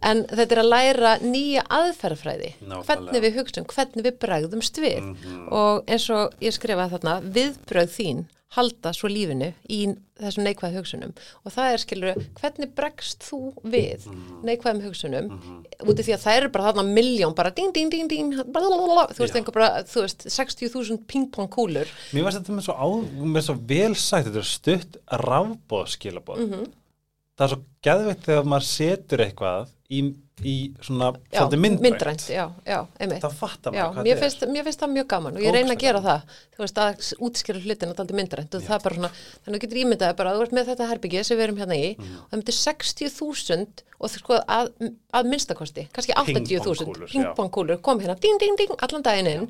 En 0.08 0.24
þetta 0.30 0.54
er 0.54 0.62
að 0.62 0.72
læra 0.72 1.12
nýja 1.26 1.64
aðferðfræði 1.74 2.52
Nákvæmlega. 2.60 2.84
hvernig 2.92 3.24
við 3.24 3.38
hugsum, 3.40 3.68
hvernig 3.72 4.06
við 4.06 4.18
bregðumst 4.22 4.82
við. 4.84 5.08
Og 5.50 5.88
eins 5.90 6.10
og 6.14 6.36
ég 6.44 6.54
skrifaði 6.54 6.94
þarna 6.98 7.16
viðbröð 7.38 7.94
þín 7.96 8.26
halda 8.56 8.94
svo 8.96 9.10
lífinu 9.12 9.50
í 9.68 9.80
þessum 10.18 10.46
neikvæð 10.48 10.78
hugsunum 10.80 11.12
og 11.44 11.52
það 11.52 11.74
er 11.74 11.82
skilur 11.84 12.20
hvernig 12.40 12.70
bregst 12.78 13.26
þú 13.28 13.40
við 13.68 14.06
neikvæðum 14.48 14.86
hugsunum 14.86 15.28
út 15.84 16.00
af 16.00 16.08
því 16.08 16.16
að 16.16 16.24
það 16.24 16.38
eru 16.40 16.52
bara 16.56 16.70
þarna 16.70 16.86
miljón 16.96 17.36
bara 17.36 17.52
ding 17.52 17.74
ding 17.76 17.92
ding 17.92 18.08
ding 18.08 18.32
blablabla, 18.48 19.10
þú 19.12 19.26
veist 19.26 19.36
Já. 19.36 19.40
einhver 19.42 19.58
bara, 19.58 19.84
þú 19.84 20.06
veist 20.06 20.28
60.000 20.32 21.04
pingpong 21.12 21.52
kúlur 21.52 21.92
Mér 22.16 22.24
varst 22.30 22.40
þetta 22.40 22.56
með 22.56 22.70
svo, 22.70 22.78
á, 22.80 22.88
með 23.36 23.48
svo 23.50 23.58
vel 23.68 23.94
sagt, 24.00 24.30
þetta 24.30 24.44
er 24.44 24.50
stutt 24.54 24.98
rafbóð 25.28 25.92
skilabóð. 25.98 26.46
Mhm. 26.48 26.70
Það 27.38 27.46
er 27.46 27.52
svo 27.54 27.60
geðveitt 27.86 28.24
þegar 28.26 28.48
maður 28.50 28.68
setur 28.72 29.26
eitthvað 29.28 29.68
í 29.94 30.00
í 30.46 30.72
svona 30.86 31.08
já, 31.34 31.42
myndrænt, 31.50 31.82
myndrænt, 31.82 32.26
já, 32.30 32.44
já, 32.68 32.84
þá 33.24 33.30
fattar 33.34 33.74
maður 33.74 34.04
mér 34.06 34.20
finnst, 34.22 34.44
mér 34.54 34.64
finnst 34.68 34.80
það 34.84 34.92
mjög 34.94 35.08
gaman 35.10 35.40
og 35.40 35.42
ég 35.42 35.56
reyna 35.56 35.74
að 35.74 35.82
gera 35.82 36.02
það, 36.06 36.36
þú 36.54 36.62
veist, 36.62 36.78
að 36.84 37.10
útskýra 37.26 37.64
hlutina 37.64 37.92
alltaf 37.96 38.14
myndrænt 38.20 38.54
og 38.60 38.62
það 38.68 38.76
er 38.78 38.84
bara 38.86 38.96
svona, 39.00 39.10
þannig 39.42 39.48
að 39.48 39.58
þú 39.58 39.64
getur 39.66 39.82
ímyndaði 39.82 40.18
bara 40.20 40.30
að 40.32 40.38
þú 40.38 40.46
ert 40.46 40.56
með 40.60 40.70
þetta 40.70 40.90
herbyggi 40.92 41.24
sem 41.26 41.38
við 41.38 41.44
erum 41.48 41.58
hérna 41.64 41.78
í 41.82 41.90
Mhm. 41.98 42.16
og 42.22 42.30
það 42.30 42.38
myndir 42.38 42.58
60.000 42.62 43.84
og 43.98 44.12
þú 44.14 44.20
sko 44.22 44.36
að, 44.46 44.68
að 45.18 45.26
minnstakosti, 45.32 45.88
kannski 45.90 46.14
80.000 46.14 47.08
Pingpongkúlur, 47.10 47.80
kom 47.82 48.00
hérna 48.00 48.14
ding, 48.22 48.38
ding, 48.40 48.54
ding, 48.60 48.70
allan 48.78 49.02
daginn 49.02 49.28
inn 49.32 49.48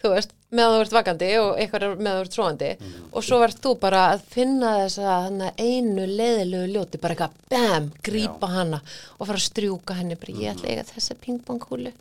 þú 0.00 0.14
veist, 0.14 0.30
meðan 0.50 0.78
þú 0.78 0.84
ert 0.86 0.94
vakandi 0.96 1.28
og 1.42 1.58
eitthvað 1.60 1.84
er 1.84 1.96
meðan 2.00 2.22
þú 2.22 2.24
ert 2.24 2.38
svoandi 2.38 2.70
Mhm. 2.80 3.10
og 3.12 3.22
svo 3.22 3.40
verður 3.42 3.60
þú 3.60 3.74
bara 3.80 4.00
að 4.14 4.22
finna 4.32 4.70
þess 4.80 4.98
að 5.04 5.52
einu 5.60 6.06
leðilegu 6.16 6.72
ljóti, 6.72 7.00
bara 7.00 7.14
eitthvað 7.14 7.30
bam, 7.50 7.92
grípa 8.02 8.48
hana 8.48 8.80
og 9.20 9.26
fara 9.26 9.36
að 9.36 9.48
strjúka 9.50 9.94
henni 10.00 10.16
ég 10.36 10.50
ætla 10.54 10.66
að 10.68 10.72
eiga 10.74 10.84
þessa 10.94 11.14
pingpongkúlu. 11.24 11.92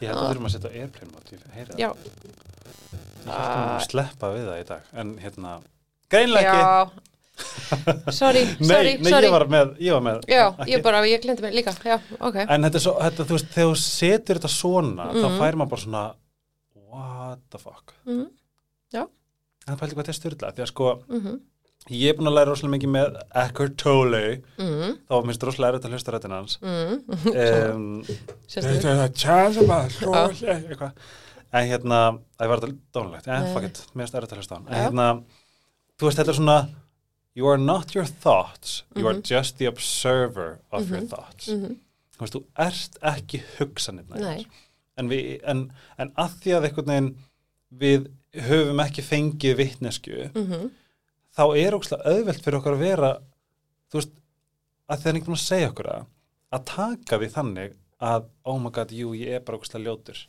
Ég 0.00 0.08
held 0.08 0.18
að 0.18 0.22
við 0.22 0.30
þurfum 0.32 0.48
að 0.48 0.54
setja 0.56 0.70
airplane 0.82 1.12
mode 1.12 1.32
ég 1.32 1.44
heyri 1.56 1.72
það, 1.72 1.78
Já, 1.78 1.88
ég 1.88 3.28
held 3.28 3.76
að 3.76 3.84
sleppa 3.88 4.30
við 4.34 4.46
það 4.48 4.60
í 4.62 4.66
dag 4.68 4.82
en 5.02 5.14
hérna, 5.22 5.54
ekki 6.10 6.42
já. 6.42 6.90
Sorry, 8.10 8.40
nei, 8.58 8.66
sorry, 8.66 8.92
nei 8.98 9.10
sorry. 9.12 9.28
ég 9.28 9.34
var 9.34 9.44
með, 9.52 9.68
ég 9.78 9.92
var 9.94 10.02
með 10.02 10.24
Já, 10.26 10.40
ekki- 10.56 10.72
ég 10.72 10.80
bara, 10.82 11.02
ég 11.06 11.20
glemdi 11.22 11.44
mig 11.44 11.52
líka 11.54 11.74
Já, 11.86 11.98
ok. 12.18 12.38
En 12.50 12.64
þetta 12.66 12.80
er 12.80 12.82
svo, 12.82 12.94
þetta, 12.98 13.26
þú 13.28 13.36
veist, 13.36 13.52
þegar 13.54 13.68
þú 13.68 13.76
setur 13.82 14.40
þetta 14.40 14.50
svona 14.50 15.04
Mhm. 15.12 15.20
þá 15.22 15.28
fær 15.38 15.58
maður 15.60 15.70
bara 15.74 15.82
svona 15.84 16.02
what 16.88 17.38
the 17.52 17.58
fuck? 17.62 17.94
Mhm, 18.06 18.26
já. 18.92 19.04
en 19.68 19.76
það 19.76 19.78
pældi 19.82 19.94
hvað 19.94 20.02
þetta 20.08 20.14
er 20.16 20.18
styrla 20.18 20.50
því 20.56 20.62
að 20.64 20.70
sko, 20.72 20.88
mhm, 21.08 21.38
ég 21.88 22.10
er 22.10 22.16
búin 22.18 22.28
að 22.28 22.34
læra 22.36 22.50
rosalega 22.52 22.74
mikið 22.76 22.90
með 22.92 23.14
Eckhart 23.42 23.76
Tolle. 23.80 24.22
Mhm, 24.58 24.96
þá 25.08 25.14
var 25.14 25.24
minnst 25.28 25.46
rosalega 25.46 25.72
erfitt 25.76 25.86
að 25.88 25.94
hlusta 25.96 26.14
rættin 26.14 26.34
hans. 26.36 26.58
Mhm 26.60 26.98
um, 27.32 27.86
Þetta 28.48 28.92
er 29.06 29.12
chance 29.16 29.62
about 29.62 29.96
eitthvað. 30.42 30.92
En 31.48 31.64
hérna, 31.70 31.98
það 32.36 32.50
var 32.52 32.60
þetta 32.60 32.76
dónulegt 32.92 33.28
en 33.32 33.44
Nei. 33.46 33.52
fuck 33.54 33.64
it, 33.70 33.78
mér 33.94 34.04
finnst 34.04 34.18
erfitt 34.20 34.34
að 34.34 34.40
hlusta 34.42 34.58
hann. 34.58 34.66
En 34.68 34.82
hérna, 34.84 35.06
þú 35.98 36.08
veist, 36.10 36.18
þetta 36.20 36.34
er 36.34 36.38
svona 36.42 36.58
you 37.38 37.46
are 37.48 37.56
not 37.62 37.94
your 37.94 38.04
thoughts 38.04 38.82
you 38.96 39.06
are 39.06 39.14
Mhm. 39.14 39.22
just 39.24 39.56
the 39.58 39.66
observer 39.70 40.58
of 40.72 40.90
your 40.90 41.00
thoughts. 41.08 41.48
Mhm, 41.48 41.78
þú 42.18 42.20
veist, 42.26 42.34
þú 42.34 42.42
ert 42.66 42.98
ekki 43.14 43.40
hugsanirna 43.56 44.20
Nei. 44.20 44.46
en, 44.98 45.10
en, 45.12 45.72
en 45.98 46.10
að 46.18 46.36
því 46.42 46.52
að 46.58 46.68
einhvern 46.68 46.92
veginn 46.92 47.10
við 47.80 48.08
höfum 48.44 48.80
ekki 48.84 49.02
fengið 49.06 49.56
vitnesku 49.56 50.30
mhm, 50.34 50.70
þá 51.38 51.44
er 51.62 51.76
ógslag 51.78 52.06
auðvelt 52.12 52.44
fyrir 52.44 52.58
okkur 52.58 52.76
að 52.76 52.84
vera 52.84 53.12
þú 53.88 54.00
veist, 54.00 54.16
að 54.88 55.02
því 55.02 55.08
að 55.08 55.12
einhvern 55.12 55.28
veginn 55.28 55.38
að 55.38 55.44
segja 55.44 55.70
okkur 55.72 55.92
að 55.94 56.08
að 56.56 56.66
taka 56.70 57.20
við 57.20 57.34
þannig 57.36 57.76
að 58.08 58.28
oh 58.48 58.58
my 58.62 58.72
god, 58.72 58.92
jú, 58.94 59.12
ég 59.18 59.38
er 59.38 59.44
bara 59.44 59.58
ógslag 59.60 59.84
ljótur 59.84 60.20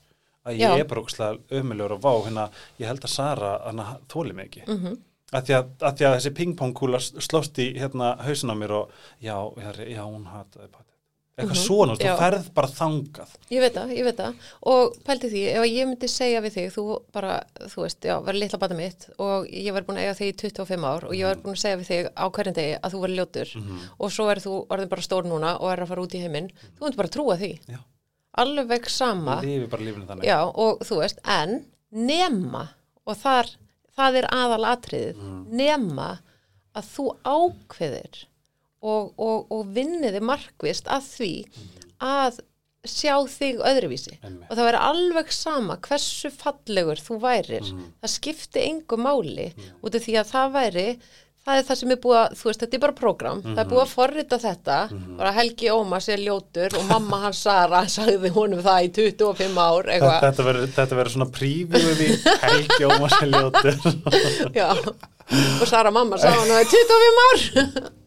að 0.47 0.57
ég 0.59 0.73
Já. 0.73 0.79
er 0.79 0.87
bara 0.89 1.03
ógslag 1.03 1.39
ömulegur 1.53 1.95
og 1.97 2.01
vá, 2.03 2.11
hérna, 2.25 2.47
ég 2.79 2.89
held 2.89 3.05
að 3.05 3.13
Sara 3.13 3.53
hana 3.65 3.85
þóli 4.11 4.35
mig 4.35 4.49
ekki. 4.49 4.65
Mhm. 4.67 4.99
Að 5.29 5.45
því 5.45 5.53
að, 5.53 5.65
að 5.85 5.97
því 5.97 6.05
að 6.07 6.13
þessi 6.15 6.31
pingpongkúla 6.39 6.99
slóst 7.05 7.59
í 7.61 7.67
hérna 7.77 8.15
hausin 8.25 8.49
á 8.49 8.55
mér 8.57 8.71
og 8.79 8.93
já, 9.21 9.35
já, 9.61 9.69
já 9.85 10.01
hún 10.01 10.25
hataði 10.25 10.71
patið 10.73 10.95
eitthvað 11.39 11.55
Mhm, 11.55 11.65
svona, 11.65 11.95
þú 11.95 12.17
ferð 12.19 12.49
bara 12.53 12.67
þangað. 12.67 13.29
Ég 13.49 13.59
veit 13.63 13.73
það, 13.73 13.93
ég 13.97 14.03
veit 14.03 14.17
það. 14.17 14.33
Og 14.73 14.97
pælti 15.07 15.29
því, 15.31 15.43
ef 15.55 15.63
ég 15.69 15.87
myndi 15.87 16.07
segja 16.09 16.41
við 16.41 16.53
þig 16.57 16.73
þú 16.75 16.85
bara, 17.11 17.43
þú 17.59 17.81
veist, 17.85 17.99
já, 18.01 18.15
verður 18.21 18.39
litla 18.39 18.59
bata 18.59 18.75
mitt 18.75 19.09
og 19.17 19.47
ég 19.47 19.73
var 19.73 19.81
búin 19.83 19.97
að 19.97 20.05
eiga 20.05 20.17
þig 20.19 20.33
í 20.33 20.37
25 20.43 20.83
ár 20.85 21.03
og 21.09 21.13
ég 21.13 21.23
var 21.25 21.35
búin 21.43 21.55
að 21.55 21.63
segja 21.63 21.77
við 21.77 21.87
þig 21.89 22.11
á 22.15 22.25
hverjum 22.29 22.53
degi 22.59 22.79
að 22.83 22.91
þú 22.93 22.99
verður 23.03 23.17
ljótur 23.19 23.55
Mhm. 23.55 23.79
og 23.99 24.11
svo 24.11 24.29
er 24.31 24.35
þú 24.43 24.67
orðin 24.69 24.89
bara 24.89 25.01
stór 25.01 25.23
núna 25.25 25.55
og 25.61 25.71
er 25.71 25.79
að 25.83 25.87
fara 25.87 26.01
út 26.01 26.13
í 26.15 26.21
heiminn 26.21 26.51
þú 26.77 26.81
myndi 26.81 26.97
bara 26.97 27.07
trúa 27.09 27.37
því. 27.37 27.59
Já. 27.67 27.79
alveg 28.37 28.85
sama. 28.89 29.41
Já, 30.23 30.37
og 30.55 30.79
þú 30.79 30.99
veist, 31.01 31.17
en 31.25 31.65
nema, 31.91 32.69
og 33.05 33.17
þar, 33.17 33.49
það 33.97 34.15
er 34.15 34.27
aðal 34.31 34.65
atriðið, 34.77 35.15
Mm. 35.15 35.45
nema 35.51 36.19
að 36.75 36.83
þú 36.95 37.17
ákveðir 37.25 38.25
og, 38.81 39.13
og, 39.19 39.47
og 39.51 39.65
vinniði 39.75 40.21
markvist 40.23 40.87
að 40.91 41.07
því 41.15 41.31
að 41.99 42.39
sjá 42.87 43.15
þig 43.27 43.57
öðruvísi. 43.67 44.13
Einmitt. 44.23 44.45
Og 44.47 44.55
það 44.55 44.67
væri 44.69 44.83
alveg 44.87 45.31
sama 45.35 45.75
hversu 45.83 46.29
fallegur 46.31 47.01
þú 47.03 47.17
værir. 47.25 47.65
Mm. 47.75 47.89
Það 47.99 48.13
skipti 48.13 48.61
engu 48.69 48.99
máli 49.03 49.49
út 49.83 49.97
af 49.99 50.05
því 50.05 50.15
að 50.21 50.29
það 50.31 50.53
væri, 50.55 50.85
það 51.43 51.59
er 51.59 51.67
það 51.67 51.79
sem 51.81 51.91
er 51.95 51.99
búið 52.05 52.17
að, 52.21 52.37
þú 52.39 52.47
veist, 52.49 52.63
þetta 52.63 52.77
er 52.79 52.83
bara 52.85 52.95
prógram, 53.01 53.43
það 53.43 53.61
er 53.65 53.69
búið 53.73 53.83
að 53.83 53.91
forrita 53.97 54.39
þetta, 54.45 54.77
bara 55.19 55.35
Helgi 55.35 55.69
Ómas 55.75 56.07
er 56.15 56.23
ljótur 56.23 56.75
og 56.79 56.87
mamma 56.93 57.19
hans 57.25 57.43
Sara 57.43 57.83
sagði 57.97 58.31
honum 58.39 58.63
það 58.63 58.87
í 58.87 58.89
25 59.01 59.59
ár, 59.65 59.91
eitthvað. 59.91 60.17
Þetta 60.29 60.47
verður- 60.49 60.73
þetta 60.79 60.99
verður 61.01 61.15
svona 61.17 61.29
prífið 61.35 62.03
í 62.07 62.09
Helgi 62.47 62.89
Ómars 62.93 63.19
Ljótur 63.27 63.79
Já, 64.59 64.69
og 64.79 65.65
Sara 65.69 65.91
mamma 65.95 66.15
sá 66.21 66.29
hann 66.31 66.55
að 66.61 66.69
25 66.71 67.25
ár 67.27 67.47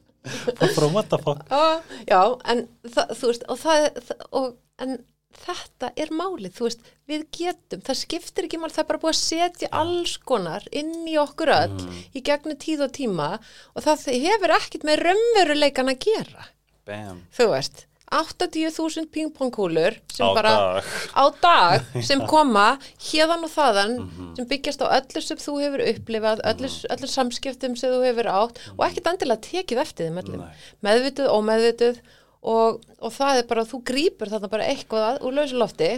bara 0.58 0.90
what 0.94 1.08
the 1.10 1.18
fuck 1.22 1.46
Já, 1.50 1.80
Já, 2.08 2.20
en 2.52 2.66
það, 2.86 3.16
þú 3.18 3.32
veist 3.32 3.48
og, 3.48 3.58
það, 3.62 3.88
og, 4.30 4.54
en 4.82 4.98
þetta 5.42 5.92
er 5.96 6.10
málið, 6.14 6.52
þú 6.56 6.66
veist, 6.66 6.82
við 7.08 7.22
getum 7.34 7.84
það 7.86 7.98
skiptir 8.02 8.46
ekki 8.48 8.60
mál, 8.60 8.70
það 8.72 8.82
er 8.84 8.88
bara 8.90 9.02
búið 9.02 9.14
að 9.14 9.20
setja 9.22 9.70
alls 9.82 10.16
konar 10.28 10.66
inn 10.70 11.06
í 11.08 11.16
okkur 11.20 11.52
öll 11.54 11.86
í 12.12 12.22
gegnum 12.24 12.58
tíð 12.60 12.84
og 12.86 12.92
tíma 12.98 13.30
og 13.72 13.86
það 13.86 14.10
hefur 14.26 14.54
ekkit 14.58 14.84
með 14.88 15.06
raunveruleikan 15.08 15.92
að 15.94 16.04
gera, 16.04 16.50
Bam. 16.88 17.24
þú 17.34 17.48
veist 17.54 17.86
80.000 18.12 19.06
pingpongkúlur 19.14 19.96
Á 20.20 20.26
bara 20.36 20.52
dag. 20.52 20.88
á 21.16 21.24
dag 21.42 22.02
sem 22.04 22.20
koma 22.32 22.78
hérðan 23.08 23.46
og 23.46 23.52
þaðan 23.54 23.94
sem 24.36 24.48
byggjast 24.50 24.84
á 24.84 24.92
öllu 24.98 25.22
sem 25.24 25.40
þú 25.40 25.54
hefur 25.62 25.84
upplifað, 25.92 26.42
öllu, 26.52 26.70
öllu 26.96 27.08
samskiptum 27.08 27.76
sem 27.80 27.92
þú 27.94 28.02
hefur 28.06 28.28
átt 28.32 28.60
og 28.76 28.82
ekkit 28.88 29.08
endilega 29.12 29.44
tekið 29.48 29.82
eftir 29.84 30.10
þeim 30.10 30.20
öllum, 30.24 30.44
meðvituð, 30.84 31.30
ómeðvituð 31.38 32.02
og, 32.42 32.80
og 33.00 33.12
það 33.14 33.40
er 33.42 33.48
bara, 33.50 33.64
þú 33.70 33.82
grípur 33.86 34.30
þarna 34.32 34.50
bara 34.52 34.68
eitthvað 34.72 35.08
að- 35.12 35.22
úr 35.28 35.36
lausu 35.40 35.58
lofti 35.60 35.90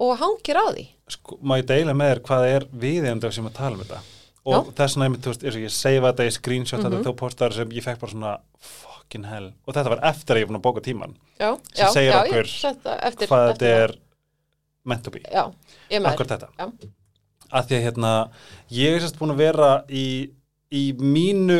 og 0.00 0.16
hangir 0.18 0.58
á 0.58 0.66
því. 0.74 0.86
sko, 1.14 1.38
má 1.44 1.58
ég 1.60 1.66
deila 1.68 1.92
með 1.94 2.10
þér 2.14 2.20
hvað 2.26 2.48
er 2.50 2.64
viðeigandi 2.72 3.32
sem 3.36 3.46
að 3.46 3.56
tala 3.60 3.76
um 3.78 3.84
þetta? 3.84 4.00
Og 4.44 4.66
þess 4.76 4.96
vegna, 5.00 5.60
ég 5.64 5.70
seifa 5.72 6.10
þetta 6.12 6.24
í 6.28 6.32
screenshot 6.34 6.80
Mhm. 6.82 6.90
þetta 6.90 7.06
þú 7.08 7.12
postar 7.16 7.52
sem 7.56 7.68
ég 7.72 7.84
fekk 7.84 8.00
bara 8.00 8.12
svona 8.12 8.32
fucking 9.04 9.26
hell, 9.28 9.50
og 9.66 9.74
þetta 9.76 9.92
var 9.92 10.00
eftir 10.10 10.34
að 10.36 10.40
ég 10.42 10.48
var 10.50 10.58
að 10.58 10.64
bóka 10.64 10.82
tíman 10.84 11.14
Já, 11.38 11.50
Sem 11.74 11.84
já, 11.84 11.88
segir 11.92 12.10
já, 12.10 12.18
okkur 12.22 12.40
ég 12.44 12.50
setta 12.54 12.94
eftir, 13.08 13.28
hvað 13.30 13.50
eftir 13.52 13.68
þetta 13.68 13.84
er 13.84 13.94
meant 14.84 15.04
to 15.04 15.10
be, 15.14 15.20
Já, 15.32 15.44
ég 15.90 16.00
með. 16.02 16.10
akkur 16.12 16.28
þetta. 16.32 16.48
Já, 16.58 16.66
að 17.54 17.68
því 17.68 17.76
að 17.78 17.84
hérna, 17.86 18.12
ég 18.70 18.96
er 18.96 19.00
sérst 19.04 19.18
búin 19.20 19.32
að 19.34 19.40
vera 19.44 19.68
í, 19.88 20.06
í 20.74 20.82
mínu 20.98 21.58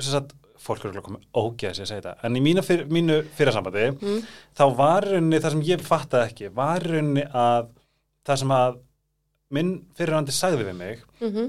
sagt, 0.00 0.34
fólk 0.60 0.84
eru 0.84 1.00
komið 1.02 1.24
ógeð 1.40 1.72
sér 1.78 1.86
að 1.86 1.90
segja 1.90 2.02
þetta, 2.04 2.14
en 2.28 2.36
í 2.36 2.42
mínu, 2.44 2.62
fyr, 2.66 2.84
mínu 2.92 3.20
fyrirsambandi, 3.38 3.86
Mm. 4.00 4.20
þá 4.58 4.64
var 4.76 5.06
í 5.08 5.14
rauninni 5.14 5.40
það 5.40 5.50
sem 5.56 5.62
ég 5.70 5.80
fattaði 5.86 6.28
ekki, 6.30 6.50
var 6.54 6.84
í 6.84 6.92
rauninni 6.92 7.24
að 7.32 7.70
það 8.28 8.42
sem 8.44 8.54
að 8.58 8.78
minn 9.50 9.72
fyrirhandi 9.98 10.32
sagði 10.36 10.66
við 10.68 10.76
mig 10.78 11.00
mhm, 11.20 11.48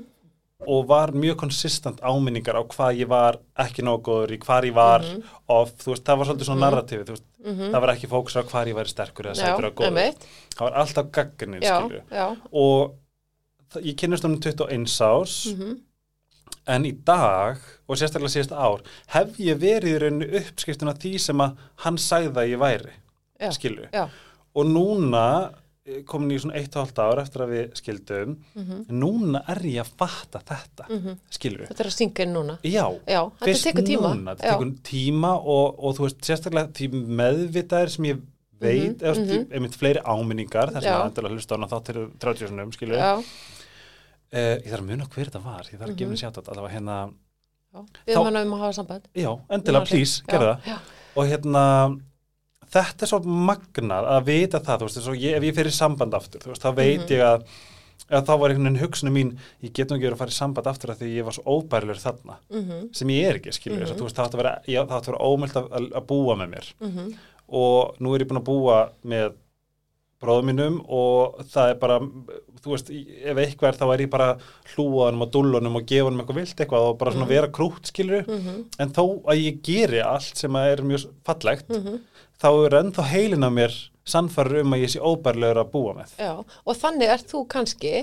og 0.67 0.87
var 0.87 1.11
mjög 1.11 1.37
konsistent 1.41 2.01
áminningar 2.01 2.55
á 2.57 2.63
hvað 2.69 2.99
ég 3.01 3.07
var 3.09 3.37
ekki 3.59 3.81
nóg 3.83 4.01
góður 4.05 4.31
í 4.35 4.39
hvað 4.39 4.67
ég 4.69 4.73
var 4.77 5.01
Mhm. 5.01 5.21
of, 5.49 5.71
þú 5.77 5.91
veist, 5.93 6.03
það 6.03 6.17
var 6.17 6.25
svolítið 6.25 6.49
svona 6.49 6.65
narratífi, 6.69 7.03
þú 7.05 7.15
veist, 7.15 7.23
mhm. 7.45 7.71
það 7.71 7.81
var 7.81 7.93
ekki 7.95 8.07
fókus 8.11 8.35
á 8.37 8.41
hvað 8.43 8.67
ég 8.71 8.75
væri 8.75 8.93
sterkur 8.93 9.25
eða 9.25 9.35
sætur 9.41 9.65
eða 9.69 9.75
góður, 9.75 9.87
einmitt. 9.87 10.27
það 10.55 10.59
var 10.69 10.73
alltaf 10.81 11.11
gagginni, 11.11 11.59
og 12.53 12.93
ég 13.81 13.95
kynnist 13.97 14.25
um 14.25 14.37
21 14.39 15.01
árs. 15.01 15.55
Mhm, 15.55 15.77
en 16.67 16.83
í 16.85 16.91
dag 17.03 17.57
og 17.89 17.97
sérstaklega 17.97 18.29
síðast 18.35 18.51
ár 18.53 18.81
hef 19.07 19.37
ég 19.39 19.57
verið 19.57 19.95
í 19.95 19.99
rauninu 20.03 20.27
uppskiptun 20.41 20.89
af 20.89 20.99
því 20.99 21.19
sem 21.19 21.37
að 21.37 21.55
hann 21.77 21.97
sagði 21.97 22.35
að 22.37 22.49
ég 22.51 22.59
væri 22.59 22.91
já, 23.39 23.49
já, 23.91 24.09
og 24.55 24.65
núna 24.65 25.53
komin 26.05 26.29
í 26.35 26.37
svona 26.37 26.59
eitt 26.59 26.75
og 26.77 26.83
halvt 26.85 26.99
ár 27.01 27.19
eftir 27.23 27.41
að 27.41 27.53
við 27.55 27.71
skildum 27.79 28.35
mhm, 28.53 28.81
núna 29.01 29.39
er 29.49 29.61
ég 29.65 29.79
að 29.81 29.93
fatta 29.97 30.41
þetta 30.45 30.85
mhm. 30.89 31.15
skilju 31.33 31.65
Þetta 31.71 31.83
er 31.83 31.89
að 31.89 31.95
synga 31.95 32.25
inn 32.27 32.35
núna. 32.37 32.57
já, 32.61 32.83
Já, 33.09 33.21
þetta 33.41 33.63
tekur 33.65 33.87
tíma. 33.87 34.11
núna 34.13 34.35
þetta 34.35 34.51
tekur 34.53 34.75
tíma 34.91 35.31
og, 35.41 35.79
og 35.81 35.95
þú 35.97 36.05
veist 36.05 36.21
sérstaklega 36.29 36.69
því 36.77 36.91
meðvitaðir 37.21 37.95
sem 37.95 38.05
ég 38.11 38.21
veit 38.61 39.01
Mhm, 39.01 39.01
eða 39.01 39.15
mm 39.17 39.25
mhm. 39.25 39.47
einmitt 39.57 39.75
fleiri 39.81 40.03
áminningar 40.05 40.69
þess 40.75 40.85
að 40.85 41.05
endilega 41.07 41.33
hlusta 41.33 41.55
á 41.55 41.57
hana 41.57 41.69
þátt 41.71 41.87
til 41.89 42.03
30 42.21 42.47
sinum 42.51 42.71
skilju 42.75 42.99
Já, 43.01 43.11
uh, 43.17 44.55
ég 44.61 44.69
þarf 44.69 44.83
að 44.83 44.89
muna 44.91 45.07
hver 45.09 45.25
þetta 45.31 45.41
var 45.47 45.65
ég 45.65 45.79
þarf 45.81 45.89
að 45.89 45.95
gefa 45.97 46.05
Mhm. 46.05 46.11
henni 46.11 46.21
sjátt 46.21 46.37
allavega 46.45 46.73
hérna. 46.75 46.97
Við 47.71 48.13
Þá- 48.13 48.21
erum 48.21 48.25
hann 48.25 48.37
um 48.47 48.53
að 48.53 48.59
hafa 48.61 48.73
samband. 48.77 49.03
já, 49.15 49.31
endilega, 49.49 49.85
please, 49.87 50.21
gerðu 50.27 50.53
það 50.61 50.79
og 51.15 51.25
hérna 51.31 51.63
þetta 52.71 53.03
er 53.05 53.11
svo 53.11 53.19
magnað 53.25 54.07
að 54.15 54.25
vita 54.31 54.59
það 54.63 54.79
þú 54.83 54.87
veist, 54.89 55.07
og 55.11 55.15
ég, 55.19 55.35
ef 55.37 55.43
ég 55.49 55.55
fer 55.57 55.69
í 55.71 55.75
samband 55.75 56.13
aftur 56.17 56.41
þú 56.45 56.53
veist, 56.53 56.63
þá 56.65 56.71
veit 56.77 57.01
Mhm. 57.05 57.11
ég 57.17 57.23
að, 57.27 57.43
að 58.11 58.25
þá 58.27 58.31
var 58.39 58.49
einhvern 58.51 58.67
veginn 58.69 58.81
hugsunum 58.83 59.13
mín, 59.15 59.33
ég 59.63 59.73
get 59.73 59.87
nú 59.89 59.95
ekki 59.97 60.07
verið 60.09 60.15
að 60.17 60.23
fara 60.23 60.33
í 60.35 60.39
samband 60.39 60.67
aftur 60.67 60.91
af 60.91 60.97
því 60.99 61.11
ég 61.15 61.23
var 61.27 61.33
svo 61.37 61.43
óbærilegur 61.59 62.01
þarna 62.03 62.37
mhm, 62.49 62.87
sem 62.93 63.07
ég 63.13 63.29
er 63.29 63.39
ekki, 63.39 63.51
skilur, 63.55 63.77
mm 63.79 63.91
Mhm. 63.91 63.99
þú 63.99 64.07
veist, 64.07 64.15
það 64.15 64.25
átti 64.25 64.37
að 64.39 64.43
vera, 64.43 64.55
að 64.67 65.05
vera 65.11 65.25
ómöld 65.31 65.55
að, 65.61 65.69
að, 65.71 65.91
að 66.01 66.07
búa 66.07 66.35
með 66.41 66.49
mér 66.55 66.73
mhm, 66.81 67.13
og 67.51 67.95
nú 67.99 68.15
er 68.15 68.19
ég 68.23 68.27
búin 68.31 68.41
að 68.41 68.49
búa 68.51 68.89
með 69.05 69.33
bróðum 70.21 70.51
mínum 70.51 70.79
og 70.85 71.41
það 71.51 71.73
er 71.73 71.79
bara, 71.81 71.99
þú 72.61 72.73
veist, 72.75 72.91
ef 72.93 73.41
eitthvað 73.43 73.71
er 73.71 73.79
þá 73.79 73.85
er 73.87 74.05
ég 74.05 74.11
bara 74.13 74.29
hlúaðanum 74.73 75.25
og 75.25 75.31
dúllunum 75.33 75.79
og 75.79 75.87
hann 75.89 76.21
eitthvað 76.21 76.41
vilt 76.41 76.63
eitthvað 76.65 76.89
og 76.91 76.99
bara 77.01 77.15
svona 77.15 77.29
vera 77.31 77.51
krútt 77.53 77.89
skilur 77.89 78.29
en 78.31 78.93
þó 78.95 79.03
að 79.25 79.41
ég 79.41 79.61
geri 79.65 80.03
allt 80.05 80.37
sem 80.37 80.59
að 80.59 80.73
er 80.75 80.85
mjög 80.91 81.07
fallegt 81.27 81.73
þá 82.41 82.49
er 82.65 82.77
ennþá 82.81 83.07
heilin 83.11 83.47
af 83.47 83.55
mér 83.55 83.79
sannfæður 84.07 84.63
um 84.63 84.75
að 84.75 84.83
ég 84.85 84.93
sé 84.95 85.01
óbærlegur 85.03 85.61
að 85.61 85.71
búa 85.73 85.93
með. 85.99 86.13
Já, 86.17 86.33
og 86.41 86.77
þannig 86.77 87.13
ert 87.13 87.27
þú 87.29 87.43
kannski, 87.51 87.93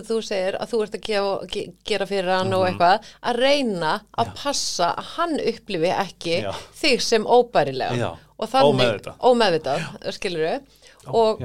og 0.00 0.06
þú 0.08 0.18
segir 0.24 0.56
að 0.56 0.70
þú 0.72 0.80
ert 0.84 0.96
að 0.96 1.04
gefa, 1.08 1.34
ge, 1.52 1.64
gera 1.90 2.08
fyrir 2.08 2.32
hann 2.32 2.56
og 2.56 2.64
eitthvað, 2.68 3.10
að 3.28 3.40
reyna 3.44 3.92
að 4.18 4.32
passa 4.40 4.92
að 4.94 5.12
hann 5.16 5.36
upplifi 5.52 5.92
ekki 5.92 6.38
Já. 6.46 6.50
þig 6.80 7.04
sem 7.04 7.28
óbærilega. 7.28 8.00
Já, 8.00 8.10
Og 8.38 8.46
þannig, 8.46 8.68
ómeðvitað. 8.78 9.14
Ómeðvitað, 9.26 9.86
skilur 10.14 10.44
við. 10.46 10.74
Og, 11.12 11.42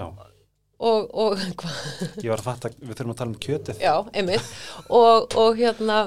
og, 0.79 1.09
og, 1.23 1.37
ég 2.23 2.29
var 2.29 2.39
að 2.41 2.47
fatta, 2.49 2.69
við 2.81 2.95
þurfum 2.97 3.13
að 3.13 3.17
tala 3.21 3.29
um 3.31 3.39
kjötið 3.39 3.79
Já, 3.83 3.95
einmitt. 4.13 4.53
Og, 4.89 5.35
og 5.39 5.57
hérna, 5.57 5.99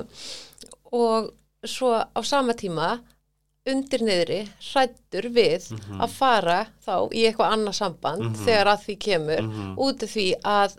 og 0.92 1.30
svo 1.66 1.92
á 2.04 2.20
sama 2.24 2.52
tíma 2.58 2.98
undir 3.66 4.02
niðri 4.06 4.40
hrættur 4.62 5.26
við 5.34 5.70
Mhm. 5.74 6.00
að 6.04 6.10
fara 6.14 6.58
þá 6.86 6.92
í 7.10 7.24
eitthvað 7.26 7.52
annað 7.56 7.74
samband 7.80 8.36
þegar 8.44 8.66
að 8.76 8.84
því 8.84 8.94
kemur 9.06 9.48
út 9.76 10.02
af 10.06 10.10
því 10.12 10.26
að 10.44 10.76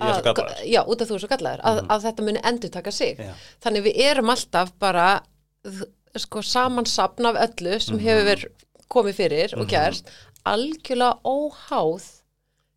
Mhm. 0.00 0.06
Að-. 0.08 0.24
Mhm. 0.24 0.72
já, 0.72 0.80
út 0.88 1.00
af 1.02 1.08
þú 1.08 1.14
er 1.14 1.20
svo 1.20 1.28
gallaður 1.28 1.60
að, 1.62 1.78
að 1.92 2.02
þetta 2.06 2.24
muni 2.24 2.40
endur 2.42 2.70
taka 2.72 2.90
sig 2.90 3.18
Já. 3.18 3.34
þannig 3.62 3.82
við 3.84 3.98
erum 4.00 4.30
alltaf 4.32 4.72
bara 4.78 5.20
sko 6.16 6.40
samansapn 6.42 7.26
af 7.26 7.36
öllu 7.36 7.78
sem 7.80 7.96
Mhm. 7.96 8.04
hefur 8.06 8.24
verið 8.24 8.48
komið 8.90 9.14
fyrir 9.14 9.52
og 9.60 9.68
gerst 9.68 10.08
algjörlega 10.44 11.18
óháð 11.24 12.08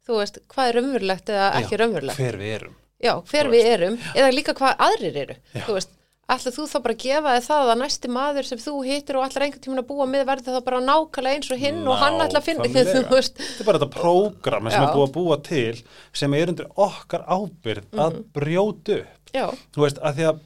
þú 0.04 0.18
veist, 0.20 0.40
hvað 0.52 0.68
er 0.70 0.78
raunverulegt 0.80 1.30
eða 1.32 1.50
ekki 1.62 1.78
raunverulegt. 1.80 2.18
hver 2.20 2.38
við 2.42 2.56
erum. 2.60 2.74
Já, 3.04 3.14
hver 3.28 3.48
Þú 3.48 3.52
við 3.52 3.66
erum, 3.74 3.98
eða 4.16 4.32
líka 4.32 4.54
hvað 4.56 4.78
aðrir 4.80 5.18
eru 5.26 5.36
Já. 5.54 5.64
þú 5.68 5.74
veist, 5.76 5.90
ætla 6.34 6.52
þú 6.56 6.66
þá 6.72 6.76
bara 6.84 6.94
að 6.96 7.02
gefa 7.04 7.32
þið 7.36 7.48
það 7.50 7.72
að 7.74 7.80
næsti 7.84 8.12
maður 8.16 8.48
sem 8.48 8.62
þú 8.64 8.74
hittir 8.88 9.18
og 9.20 9.26
ætlar 9.28 9.44
einhvern 9.44 9.64
tímann 9.66 9.82
að 9.84 9.88
búa 9.90 10.06
með 10.08 10.24
verði 10.30 10.54
þá 10.56 10.60
bara 10.64 10.80
nákvæmlega 10.88 11.36
eins 11.36 11.52
og 11.52 11.60
hinn 11.60 11.82
og 11.88 11.98
hann 12.00 12.22
ætla 12.24 12.40
að 12.40 12.48
finna 12.48 12.64
Nákvæmlega. 12.68 13.04
þú 13.10 13.18
veist, 13.18 13.36
Þetta 13.44 13.60
er 13.64 13.68
bara 13.68 13.82
þetta 13.82 13.98
prógram 13.98 14.70
sem 14.72 14.84
er 14.86 14.94
búið 14.96 15.08
að 15.10 15.14
búa 15.18 15.38
til 15.44 15.82
sem 16.14 16.34
er 16.40 16.48
undir 16.54 16.70
okkar 16.88 17.26
ábyrð 17.28 17.90
að 17.92 18.14
Mhm. 18.14 18.24
brjótu 18.40 18.98
já, 19.36 19.46
þú 19.76 19.84
veist, 19.84 20.00
að 20.00 20.16
því 20.20 20.30
að 20.32 20.40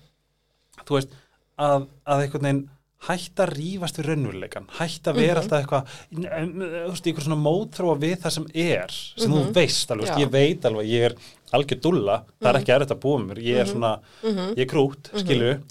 þú 0.88 0.98
veist, 0.98 1.14
að, 1.58 1.88
að 2.08 2.22
einhvern 2.26 2.48
veginn 2.50 2.66
hætta 3.08 3.46
að 3.46 3.54
rífast 3.58 3.98
við 4.00 4.08
raunveruleikan 4.10 4.66
hætta 4.80 5.12
að 5.12 5.16
Mhm. 5.16 5.22
vera 5.22 5.42
alltaf 5.42 5.62
eitthvað 5.62 5.86
þú 6.12 6.90
veist, 6.90 7.08
einhver 7.08 7.24
svona 7.28 7.42
mótþróa 7.44 7.98
við 8.02 8.16
það 8.24 8.32
sem 8.32 8.46
er 8.56 8.88
sem 8.90 9.32
þú 9.32 9.54
veist 9.54 9.92
alveg, 9.92 10.08
Mhm. 10.08 10.16
Veist, 10.16 10.20
ég 10.26 10.32
veit 10.32 10.62
alveg 10.66 10.86
ég 10.90 11.06
er 11.06 11.16
algjör 11.54 11.80
dulla, 11.82 12.24
það 12.42 12.50
er 12.56 12.60
ekki 12.60 12.74
erfitt 12.76 12.92
að 12.92 13.00
búa 13.00 13.20
mér 13.24 13.38
ég 13.38 13.58
er 13.62 13.66
svona, 13.66 14.00
ég 14.24 14.60
er 14.60 14.66
krút, 14.66 15.12
skilju 15.14 15.62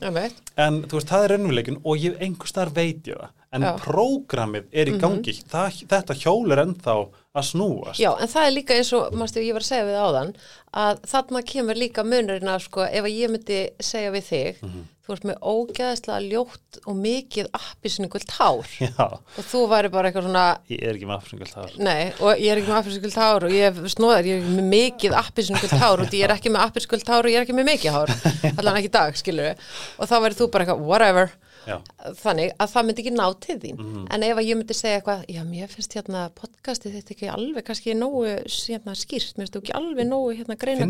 en 0.56 0.82
þú 0.84 0.92
veist, 0.96 1.08
það 1.08 1.24
er 1.24 1.28
raunveruleikin 1.36 1.80
og 1.84 1.96
ég, 1.98 2.16
einhvers 2.20 2.52
staðar 2.52 2.72
veit 2.74 3.02
ég 3.04 3.16
það 3.18 3.28
en 3.52 3.62
Já. 3.62 3.72
Mhm. 3.72 3.80
prógramið 3.80 4.64
er 4.72 4.86
í 4.86 4.98
gangi 5.00 5.42
það, 5.44 5.86
þetta 5.88 6.14
hjól 6.14 6.52
er 6.52 6.64
ennþá 6.64 7.08
að 7.42 7.48
snúast. 7.52 8.00
Já, 8.02 8.10
en 8.20 8.28
það 8.32 8.46
er 8.48 8.54
líka 8.56 8.74
eins 8.80 8.92
og, 8.96 9.14
mástu, 9.18 9.42
ég 9.44 9.56
var 9.56 9.64
að 9.64 9.70
segja 9.70 9.86
við 9.88 10.02
áðan, 10.02 10.34
að 10.76 11.00
þarna 11.12 11.42
kemur 11.52 11.78
líka 11.80 12.04
munurinn 12.04 12.52
af, 12.52 12.66
sko, 12.68 12.84
ef 12.88 13.04
að 13.08 13.16
ég 13.16 13.32
myndi 13.32 13.62
segja 13.80 14.12
við 14.14 14.24
þig, 14.32 14.60
Mhm. 14.66 14.84
þú 15.06 15.12
ert 15.14 15.24
með 15.28 15.36
ógeðslega 15.46 16.22
ljótt 16.32 16.78
og 16.90 16.96
mikið 16.98 17.46
appisningult 17.54 18.32
hár 18.40 18.66
Já, 18.82 19.06
og 19.06 19.44
þú 19.46 19.60
væri 19.70 19.90
bara 19.94 20.10
eitthvað 20.10 20.26
svona, 20.26 20.46
ég 20.68 20.82
er 20.82 20.96
ekki 20.98 21.06
með 21.06 21.20
afsengjöld 21.20 21.52
það 21.54 21.76
nei, 21.86 22.02
og 22.18 22.32
ég 22.42 22.50
er 22.50 22.58
ekki 22.58 22.72
með 22.72 22.80
appisingult 22.80 23.18
hár 23.22 23.46
og 23.46 23.54
ég 23.54 23.78
snóðar, 23.94 24.26
ég 24.26 24.42
er 24.42 24.50
með 24.56 24.66
mikið 24.72 25.14
appisingult 25.20 25.76
hár 25.78 26.02
og 26.02 26.10
ég 26.18 26.26
er 26.26 26.34
ekki 26.34 26.50
með 26.50 26.64
appisingult 26.66 27.06
hár 27.14 27.22
og 27.22 27.30
ég 27.30 27.38
er 27.38 27.46
ekki 27.46 27.54
með 27.60 27.68
mikið 27.70 27.94
hár, 28.00 28.14
allan 28.58 28.80
ekki 28.82 28.90
dag, 28.98 29.14
skilur 29.22 29.46
við, 29.52 29.62
og 30.02 30.10
þá 30.10 30.16
væri 30.26 30.40
þú 30.42 30.50
bara 30.50 30.66
eitthvað, 30.66 30.84
whatever, 30.90 31.30
Já, 31.66 31.76
þannig 32.22 32.52
að 32.62 32.70
það 32.72 32.84
myndi 32.86 33.02
ekki 33.02 33.12
ná 33.16 33.24
til 33.42 33.56
þín. 33.62 33.76
Mhm. 33.82 34.06
en 34.14 34.22
ef 34.22 34.36
að 34.38 34.46
ég 34.46 34.58
myndi 34.60 34.76
segja 34.76 35.00
eitthvað 35.00 35.24
já, 35.34 35.42
mér 35.44 35.68
finnst 35.72 35.96
hérna 35.96 36.20
podcastið 36.38 36.94
þetta 36.96 37.14
ekki 37.16 37.30
alveg 37.32 37.66
kannski 37.66 37.94
nógu 37.98 38.22
hérna, 38.46 38.94
skýrt, 38.94 39.34
mér 39.36 39.46
finnst 39.46 39.56
þú 39.56 39.62
ekki 39.64 39.74
alveg 39.80 40.06
nógu 40.06 40.30
hérna, 40.38 40.56
greina 40.56 40.86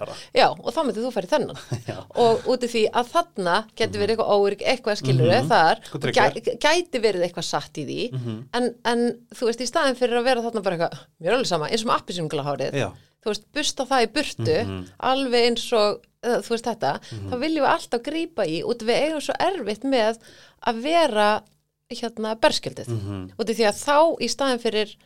Sara? 0.00 0.16
já, 0.34 0.46
og 0.50 0.70
þá 0.74 0.80
myndi 0.84 1.04
þú 1.04 1.12
fara 1.12 1.28
í 1.28 1.32
þennan. 1.34 1.58
Og 2.24 2.48
út 2.54 2.64
af 2.64 2.70
því 2.74 2.84
að 2.90 3.10
þarna 3.14 3.56
getur 3.76 4.00
verið 4.00 4.16
eitthvað 4.16 4.34
órygg, 4.34 4.62
eitthvað 4.72 5.00
skilur 5.02 5.32
þar. 5.48 5.80
Sko 5.84 5.98
og 5.98 6.02
trigger. 6.02 6.38
gæ, 6.40 6.58
gæti 6.64 7.00
verið 7.04 7.26
eitthvað 7.28 7.48
satt 7.50 7.74
í 7.76 7.84
því. 7.88 8.00
Mhm. 8.12 8.38
en, 8.54 8.70
en 8.84 9.04
þú 9.34 9.50
veist, 9.50 9.60
í 9.60 9.68
staðin 9.68 9.98
fyrir 9.98 10.20
að 10.20 10.24
vera 10.30 10.44
þarna 10.46 10.62
bara 10.62 10.76
eitthvað, 10.78 11.02
mér 11.20 11.28
er 11.28 11.36
alveg 11.38 11.50
sama, 11.52 11.68
eins 11.68 11.84
og 11.84 11.90
með 11.92 12.00
appisumglahárið 12.00 12.80
þú 13.24 13.30
veist, 13.32 13.46
busta 13.54 13.86
það 13.88 14.04
í 14.06 14.12
burtu 14.12 14.58
Mhm. 14.64 14.84
alveg 15.00 15.46
eins 15.48 15.72
og 15.72 16.02
uh, 16.24 16.38
þú 16.44 16.48
veist 16.54 16.64
þetta, 16.68 16.92
þá 17.30 17.34
viljum 17.40 17.64
við 17.64 17.72
alltaf 17.74 18.02
grípa 18.02 18.46
í 18.46 18.62
út 18.64 18.82
af 18.82 18.88
við 18.88 19.02
eigum 19.02 19.20
svo 19.20 19.34
erfitt 19.40 19.84
með 19.84 20.18
að 20.66 20.80
vera 20.82 21.42
hérna 21.90 22.34
berskjöldið, 22.40 22.88
Mhm. 22.88 23.30
út 23.38 23.50
af 23.50 23.56
því 23.56 23.66
að 23.68 23.82
þá 23.84 23.98
í 24.20 24.28
staðin 24.28 24.58
fyrir, 24.62 24.96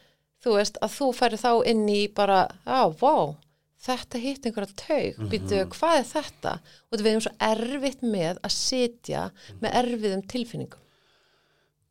þú 0.44 0.54
veist, 0.56 0.78
að 0.82 0.90
þú 0.98 1.14
færi 1.14 1.36
þá 1.38 1.52
inn 1.66 1.88
í 1.88 2.06
bara, 2.14 2.48
já, 2.66 2.88
vá 3.00 3.34
þetta 3.78 4.18
hitt 4.18 4.42
einhverja 4.46 4.74
taug, 4.76 5.18
Mhm. 5.18 5.28
býtu, 5.30 5.66
hvað 5.70 5.98
er 5.98 6.04
þetta? 6.04 6.60
Út 6.92 6.98
af 6.98 7.04
við 7.06 7.10
eigum 7.12 7.20
svo 7.26 7.34
erfitt 7.40 8.00
með 8.02 8.38
að 8.42 8.50
sitja 8.50 9.30
með 9.62 9.74
erfiðum 9.74 10.22
tilfinningum, 10.26 10.78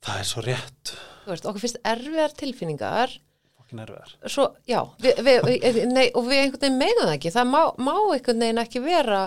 það 0.02 0.20
er 0.20 0.24
svo 0.24 0.42
rétt 0.44 0.94
þú 1.26 1.32
veist, 1.34 1.46
okkur 1.46 1.60
finnst 1.64 1.82
erfiðar 1.84 2.34
tilfinningar 2.38 3.18
fokkin 3.68 3.84
erfiðar 3.84 4.16
svo, 4.32 4.48
já, 4.68 4.80
við, 5.04 5.22
við, 5.28 5.80
nei, 5.92 6.08
og 6.16 6.28
við 6.28 6.42
einhvern 6.46 6.62
veginn 6.64 6.80
meina 6.80 7.06
það 7.06 7.16
ekki, 7.18 7.32
það 7.36 7.48
má, 7.52 7.62
má 7.78 7.94
einhvern 8.16 8.44
veginn 8.46 8.64
ekki 8.64 8.84
vera, 8.84 9.22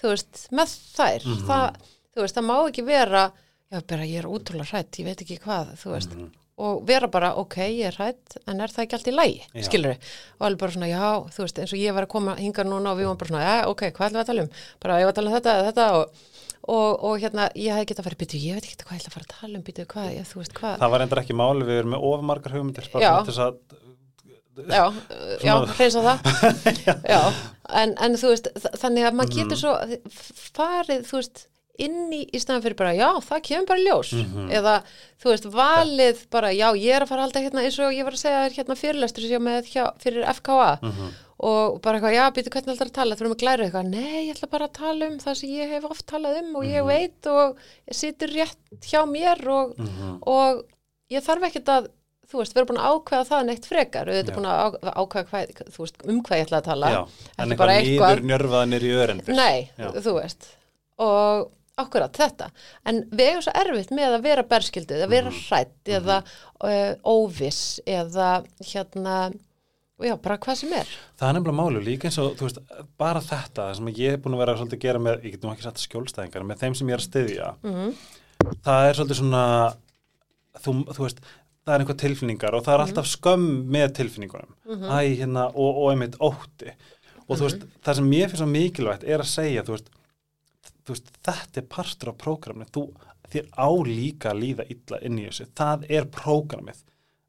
þú 0.00 0.12
veist, 0.12 0.46
með 0.50 0.74
þær, 0.96 1.26
það, 1.48 1.90
þú 2.14 2.24
veist, 2.24 2.38
það 2.38 2.48
má 2.48 2.56
ekki 2.68 2.86
vera, 2.88 3.26
já, 3.70 3.80
bara 3.92 4.08
ég 4.08 4.22
er 4.22 4.30
útrúlega 4.30 4.70
hrætt, 4.72 4.98
ég 4.98 5.08
veit 5.10 5.22
ekki 5.24 5.38
hvað, 5.44 5.74
þú 5.80 5.94
veist, 5.94 6.18
og 6.64 6.84
vera 6.86 7.08
bara, 7.10 7.32
ok, 7.40 7.56
ég 7.70 7.88
er 7.90 7.96
hrætt, 7.98 8.36
en 8.46 8.60
er 8.62 8.70
það 8.74 8.84
ekki 8.84 8.98
allt 8.98 9.10
í 9.10 9.14
lægi, 9.14 9.48
skilur 9.66 9.94
við, 9.94 10.12
og 10.38 10.46
alveg 10.48 10.60
bara 10.64 10.76
svona, 10.76 10.90
já, 10.92 11.08
þú 11.34 11.46
veist, 11.46 11.58
eins 11.64 11.74
og 11.74 11.82
ég 11.82 11.96
var 11.96 12.06
að 12.06 12.14
koma 12.14 12.36
hinga 12.38 12.66
núna 12.68 12.92
og 12.94 13.00
við 13.00 13.10
varum 13.10 13.22
bara 13.22 13.32
svona, 13.32 13.48
já, 13.48 13.56
ok, 13.70 13.88
hvað 13.96 14.06
ætlum 14.06 14.20
við 14.20 14.24
að 14.24 14.30
tala 14.30 14.46
um, 14.46 14.54
bara 14.84 15.00
ég 15.02 15.08
var 15.08 15.14
að 15.14 15.18
tala 15.18 15.32
um 15.32 15.36
þetta, 15.38 15.56
þetta 15.70 15.88
og, 15.98 16.20
og, 16.64 17.02
og 17.10 17.24
hérna, 17.24 17.48
ég 17.58 17.74
hefði 17.74 17.88
getað 17.90 18.04
að 18.04 18.08
fara, 18.08 18.20
býtu, 18.22 18.42
ég 18.44 18.60
veit 18.60 18.68
ekki 18.70 18.86
hvað 18.86 18.94
ég 18.94 19.02
ætla 19.02 19.10
að 19.10 19.16
fara 19.18 19.26
að 19.26 19.34
tala 19.34 19.58
um, 19.58 19.64
býtu, 19.66 19.88
hvað, 19.90 20.12
ég, 20.14 20.28
þú 20.30 20.40
veist, 20.44 20.54
hvað, 20.60 20.76
það 20.84 20.94
var 20.94 21.04
endur 21.08 21.22
ekki 21.24 21.38
máli, 21.42 21.66
við 21.66 21.80
erum 21.82 21.96
með 21.96 22.06
ofmargar 22.12 22.54
hugmyndir 22.54 22.88
bara 22.94 23.16
til 23.18 23.34
þess 23.34 23.42
að 23.48 23.82
já, 24.70 24.84
já, 25.42 25.54
hreinsa 25.74 26.02
það. 26.04 26.28
Já, 27.14 27.20
en, 27.82 27.94
en 28.06 28.14
þú 28.20 28.30
veist 28.34 28.48
þannig 28.80 29.08
að 29.08 29.18
maður 29.18 29.34
getur 29.40 29.60
svo 29.60 29.74
farið, 30.54 31.02
þú 31.08 31.18
veist, 31.18 31.42
inn 31.84 32.12
í 32.14 32.20
í 32.30 32.38
staðan 32.38 32.62
fyrir 32.62 32.76
bara, 32.78 32.92
já, 32.94 33.08
það 33.26 33.40
kemur 33.48 33.66
bara 33.72 33.82
ljós. 33.82 34.12
Eða, 34.54 34.74
þú 35.22 35.32
veist, 35.32 35.48
valið 35.56 36.20
bara, 36.30 36.52
já, 36.54 36.68
ég 36.78 36.94
er 36.94 37.02
að 37.02 37.10
fara 37.10 37.24
halda 37.26 37.42
hérna 37.42 37.64
eins 37.66 37.78
og 37.82 37.90
ég 37.96 38.06
var 38.06 38.14
að 38.14 38.22
segja 38.22 38.44
þér 38.44 38.56
hérna 38.60 38.76
fyrirlestur 38.78 39.26
sem 39.26 39.34
ég 39.34 39.42
með 39.42 39.70
hjá, 39.72 39.84
fyrir 40.04 40.28
FKA 40.36 40.68
og 41.44 41.80
bara 41.82 41.98
eitthvað, 41.98 42.14
já, 42.14 42.24
býtu 42.36 42.52
hvernig 42.54 42.76
ætlar 42.76 42.88
að 42.92 42.94
tala? 43.00 43.16
Þú 43.18 43.24
erum 43.24 43.32
að 43.34 43.40
glæra 43.42 43.64
eitthvað, 43.66 43.88
nei, 43.90 44.20
ég 44.28 44.36
ætla 44.36 44.48
bara 44.52 44.68
að 44.70 44.76
tala 44.78 45.08
um 45.10 45.16
það 45.24 45.34
sem 45.40 45.50
ég 45.50 45.72
hef 45.74 45.88
oft 45.90 46.06
talað 46.06 46.38
um 46.44 46.54
og 46.60 46.64
ég 46.70 46.86
veit 46.86 47.26
og 47.32 47.58
situr 47.90 48.30
rétt 48.38 48.86
hjá 48.86 49.02
mér 49.10 49.42
og, 49.50 49.74
og 50.30 50.62
ég 51.10 51.26
þarf 51.26 51.48
ekkert 51.50 51.72
að 51.74 51.90
þú 52.34 52.42
veist, 52.42 52.54
við 52.56 52.60
erum 52.62 52.70
búin 52.72 52.82
að 52.82 52.94
ákveða 52.98 53.26
það 53.30 53.44
neitt 53.48 53.66
frekar 53.70 54.10
við 54.10 54.20
erum 54.24 54.38
búin 54.40 54.50
að 54.50 54.78
ákveða 54.90 55.26
hvað, 55.30 55.52
þú 55.74 55.84
veist, 55.86 56.00
um 56.10 56.20
hvað 56.26 56.40
ég 56.40 56.46
ætla 56.48 56.60
að 56.60 56.68
tala. 56.68 56.90
Já, 56.94 57.00
en 57.38 57.54
eitthvað 57.54 57.74
nýður 57.78 58.24
njörfaðanir 58.32 58.86
í 58.88 58.94
örendir 59.04 59.38
nei, 59.38 59.70
Já. 59.78 59.88
þú 60.04 60.14
veist. 60.18 60.48
Og 61.04 61.46
akkurat 61.82 62.14
þetta. 62.14 62.50
En 62.86 63.00
við 63.10 63.30
eigum 63.32 63.42
svo 63.46 63.54
erfitt 63.64 63.90
með 63.94 64.12
að 64.18 64.26
vera 64.28 64.44
berskildið 64.46 65.00
að 65.02 65.08
Mhm. 65.08 65.14
vera 65.16 65.30
hrætt 65.40 65.90
eða 65.96 66.18
uh, 66.62 66.92
óviss 67.02 67.80
eða 67.86 68.28
hérna 68.62 69.16
já, 70.04 70.14
bara 70.22 70.36
hvað 70.38 70.56
sem 70.60 70.72
er. 70.76 70.86
Það 71.18 71.28
er 71.28 71.34
nefnilega 71.38 71.58
málu 71.58 71.80
líka 71.82 72.06
eins 72.10 72.18
og 72.22 72.36
þú 72.38 72.46
veist, 72.46 72.58
bara 72.98 73.20
þetta 73.24 73.74
sem 73.78 73.86
ég 73.94 74.12
er 74.12 74.22
búin 74.22 74.34
að 74.36 74.42
vera 74.44 74.54
svolítið 74.58 74.78
að 74.78 74.84
gera 74.86 74.98
með, 75.02 75.24
ég 75.24 75.34
get 75.34 75.42
nú 75.46 75.50
ekki 75.54 75.66
satt 75.66 75.82
skjólstæðingar 75.82 76.46
með 76.46 76.62
þeim 76.62 76.74
sem 76.78 76.88
ég 76.88 76.94
er 76.98 77.02
að 77.02 77.08
styðja. 77.10 77.54
Mm 77.64 77.94
það 78.64 78.86
er 78.90 78.94
svolítið 78.98 79.18
svona 79.22 79.42
þú, 80.62 80.72
þú 80.94 81.00
veist, 81.06 81.20
það 81.64 81.74
er 81.74 81.82
einhver 81.84 81.98
tilfinningar 82.00 82.56
og 82.56 82.64
það 82.66 82.74
er 82.76 82.84
alltaf 82.84 83.08
skömm 83.08 83.48
með 83.72 83.94
tilfinningunum. 83.98 84.54
Æ, 84.68 85.16
hérna, 85.20 85.48
og, 85.50 85.80
og 85.82 85.90
einmitt 85.92 86.18
ótti. 86.22 86.74
Og 87.24 87.38
þú 87.38 87.46
veist, 87.46 87.66
það 87.84 87.98
sem 88.00 88.08
mér 88.12 88.26
finnst 88.28 88.42
svo 88.42 88.48
mikilvægt 88.50 89.04
er 89.08 89.24
að 89.24 89.30
segja, 89.30 89.64
þú 89.64 89.76
veist, 89.78 89.92
þú 90.84 90.96
veist 90.96 91.12
þetta 91.24 91.62
er 91.62 91.68
partur 91.72 92.10
af 92.12 92.18
prógramni 92.20 92.66
þú, 92.74 92.82
þér 93.32 93.46
á 93.56 93.68
líka 93.88 94.32
að 94.34 94.42
líða 94.42 94.66
illa 94.74 94.98
inn 95.08 95.22
í 95.22 95.28
þessu, 95.30 95.46
það 95.56 95.86
er 95.96 96.10
prógramið. 96.12 96.82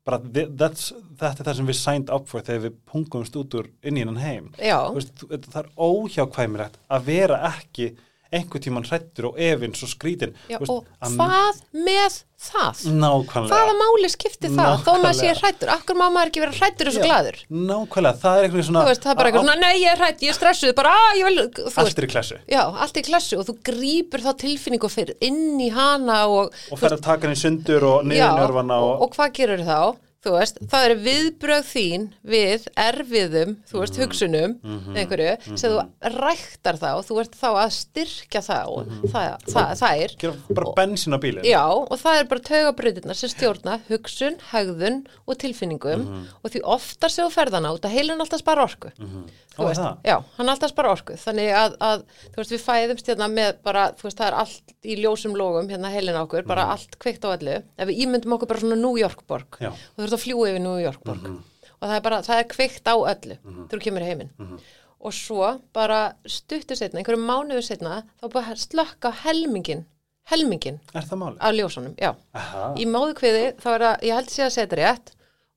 Bara 0.06 0.20
þetta 0.22 1.32
er 1.32 1.40
það 1.48 1.56
sem 1.58 1.70
við 1.72 1.78
signed 1.80 2.12
up 2.14 2.28
for 2.30 2.44
þegar 2.46 2.68
við 2.68 2.76
pungumst 2.92 3.38
út 3.40 3.56
úr 3.58 3.72
inn 3.82 3.98
í 3.98 4.04
hennan 4.04 4.20
heim. 4.22 4.52
Veist, 4.94 5.24
það 5.48 5.62
er 5.64 5.72
óhjákvæmilegt 5.88 6.76
að 6.94 7.08
vera 7.08 7.40
ekki 7.54 7.88
einhver 8.36 8.62
tíman 8.64 8.86
hrættur 8.88 9.30
og 9.32 9.40
efins 9.42 9.84
og 9.86 9.92
skrítin 9.92 10.34
Já, 10.52 10.60
veist, 10.62 10.72
og 10.72 10.86
að- 11.02 11.16
hvað 11.20 11.62
með 11.88 12.18
það? 12.46 12.82
Nákvæmlega 13.02 13.50
Hvaða 13.56 13.74
máli 13.80 14.10
skiptir 14.12 14.52
það? 14.54 14.74
Þó 14.86 14.92
maður 15.02 15.18
sé 15.22 15.32
hrættur, 15.40 15.72
akkur 15.76 15.98
má 15.98 16.06
maður 16.14 16.30
ekki 16.32 16.44
vera 16.44 16.56
hrættur 16.60 16.90
og 16.92 16.96
svo 16.96 17.02
Já. 17.02 17.08
glaður? 17.10 17.38
Nákvæmlega, 17.50 18.20
það 18.22 18.38
er 18.40 18.48
eitthvað 18.50 18.66
svona 18.70 18.84
Þú 18.86 18.92
veist, 18.92 19.04
það 19.06 19.12
er 19.14 19.20
bara 19.22 19.32
eitthvað 19.32 19.46
svona, 19.46 19.60
nei, 19.64 19.76
ég 19.82 19.92
er 19.94 20.02
hrætt, 20.04 20.24
ég 20.26 20.34
er 20.34 20.38
stressuð, 20.40 20.76
bara, 20.78 20.94
að, 20.94 21.20
ég 21.22 21.30
vil, 21.30 21.38
Allt 21.86 22.00
er 22.04 22.08
í 22.08 22.12
klessu 22.12 22.40
Já, 22.52 22.62
allt 22.86 23.00
í 23.02 23.06
klassu 23.08 23.40
og 23.40 23.46
þú 23.50 23.58
grípur 23.72 24.26
þá 24.26 24.32
tilfinningu 24.46 24.92
fyrir 24.92 25.16
inn 25.26 25.60
í 25.64 25.70
hana 25.74 26.20
og, 26.28 26.54
og 26.72 26.82
fer 26.82 26.98
að 26.98 27.06
taka 27.08 27.28
hann 27.30 27.38
í 27.38 27.40
sundur 27.40 27.88
og 27.90 28.06
niður 28.06 28.36
njörfana 28.36 28.82
og, 28.84 28.92
og, 29.00 29.08
og 29.08 29.16
hvað 29.16 29.34
gerur 29.40 29.64
þá? 29.66 29.80
Þú 30.26 30.32
veist, 30.34 30.56
það 30.72 30.86
eru 30.88 30.96
viðbröð 31.06 31.66
þín 31.70 32.06
við 32.26 32.64
erfiðum, 32.82 33.52
þú 33.70 33.82
veist, 33.84 33.94
Mhm. 33.94 34.02
hugsunum, 34.02 34.56
einhverju, 34.98 35.58
sem 35.60 35.72
þú 35.72 35.84
ræktar 36.16 36.80
þá, 36.82 36.90
þú 37.06 37.20
ert 37.22 37.36
þá 37.38 37.50
að 37.62 37.72
styrkja 37.76 38.42
þá, 38.42 38.58
Mhm. 38.86 39.04
það, 39.14 39.38
það, 39.54 39.70
það 39.82 40.02
er, 40.04 40.16
gera 40.18 40.34
bara 40.50 40.74
bensín 40.80 41.14
á 41.14 41.20
bílinn 41.22 41.46
Já, 41.46 41.62
og 41.70 42.00
það 42.02 42.20
er 42.20 42.24
bara 42.26 42.42
taugabröðirnar 42.42 43.16
sem 43.16 43.30
stjórna 43.30 43.80
hugsun, 43.88 44.38
hegðun 44.52 45.06
og 45.28 45.38
tilfinningum 45.38 46.02
Mhm. 46.08 46.26
og 46.44 46.52
því 46.52 46.62
oftar 46.64 47.10
þú 47.14 47.30
ferðana 47.32 47.70
út 47.78 47.82
að 47.86 47.92
heilin 47.94 48.20
alltaf 48.20 48.40
spara 48.42 48.64
orku. 48.66 48.90
Ó, 49.58 49.66
veist, 49.70 49.82
já, 50.04 50.16
hann 50.38 50.50
alltaf 50.50 50.70
spara 50.74 50.92
orku. 50.92 51.14
Þannig 51.16 51.50
að, 51.56 51.78
að, 51.80 52.04
þú 52.34 52.36
veist, 52.42 52.52
við 52.56 52.64
fæðumst 52.66 53.08
hérna 53.12 53.28
með 53.32 53.62
bara, 53.64 53.86
þú 53.96 54.08
veist, 54.10 54.18
það 54.20 54.28
er 54.28 54.38
allt 54.42 54.74
í 54.84 54.96
ljósum 55.00 55.36
logum 55.40 55.70
hérna 55.70 55.92
heilin 55.94 56.16
á 56.20 56.24
okkur, 56.26 56.44
Mhm. 56.44 56.48
bara 56.48 56.66
allt 56.74 56.98
kveikt 57.00 57.24
á 57.24 57.30
öllu. 57.38 57.64
Ef 57.78 57.88
við 57.88 58.00
ímyndum 58.06 58.34
okkur 58.36 58.48
bara 58.48 58.60
svona 58.60 58.76
New 58.82 58.96
York 58.98 59.26
borg 59.28 59.48
Já. 59.62 59.70
og 59.72 59.98
þú 59.98 60.04
ert 60.04 60.18
að 60.20 60.26
fljúa 60.26 60.50
yfir 60.52 60.62
New 60.62 60.78
York 60.84 61.04
borg 61.04 61.22
Mhm. 61.24 61.44
og 61.82 61.90
það 61.90 61.96
er 61.96 62.02
bara, 62.02 62.22
það 62.22 62.40
er 62.40 62.44
kveikt 62.44 62.84
á 62.84 62.96
öllu 62.96 63.38
þegar 63.44 63.80
þú 63.80 63.82
kemur 63.82 64.02
heiminn. 64.04 64.30
Og 65.06 65.12
svo 65.14 65.62
bara 65.74 66.14
stuttu 66.26 66.76
setna, 66.76 67.00
einhverju 67.00 67.20
mánuðu 67.24 67.62
setna, 67.64 68.04
þá 68.22 68.32
bara 68.34 68.56
slökka 68.56 69.12
helmingin, 69.24 69.86
helmingin 70.32 70.80
Er 70.96 71.02
það 71.02 71.18
máli? 71.22 71.38
af 71.40 71.54
ljósunum, 71.54 71.96
já. 71.96 72.16
Aha. 72.34 72.74
Í 72.76 72.86
móðukviði 72.86 73.56
þá 73.62 73.68
er 73.76 73.80
það, 73.80 74.02
ég 74.02 74.14
held 74.16 74.30
sé 74.30 74.44
að 74.44 74.56
þetta 74.58 74.78
rétt 74.82 75.12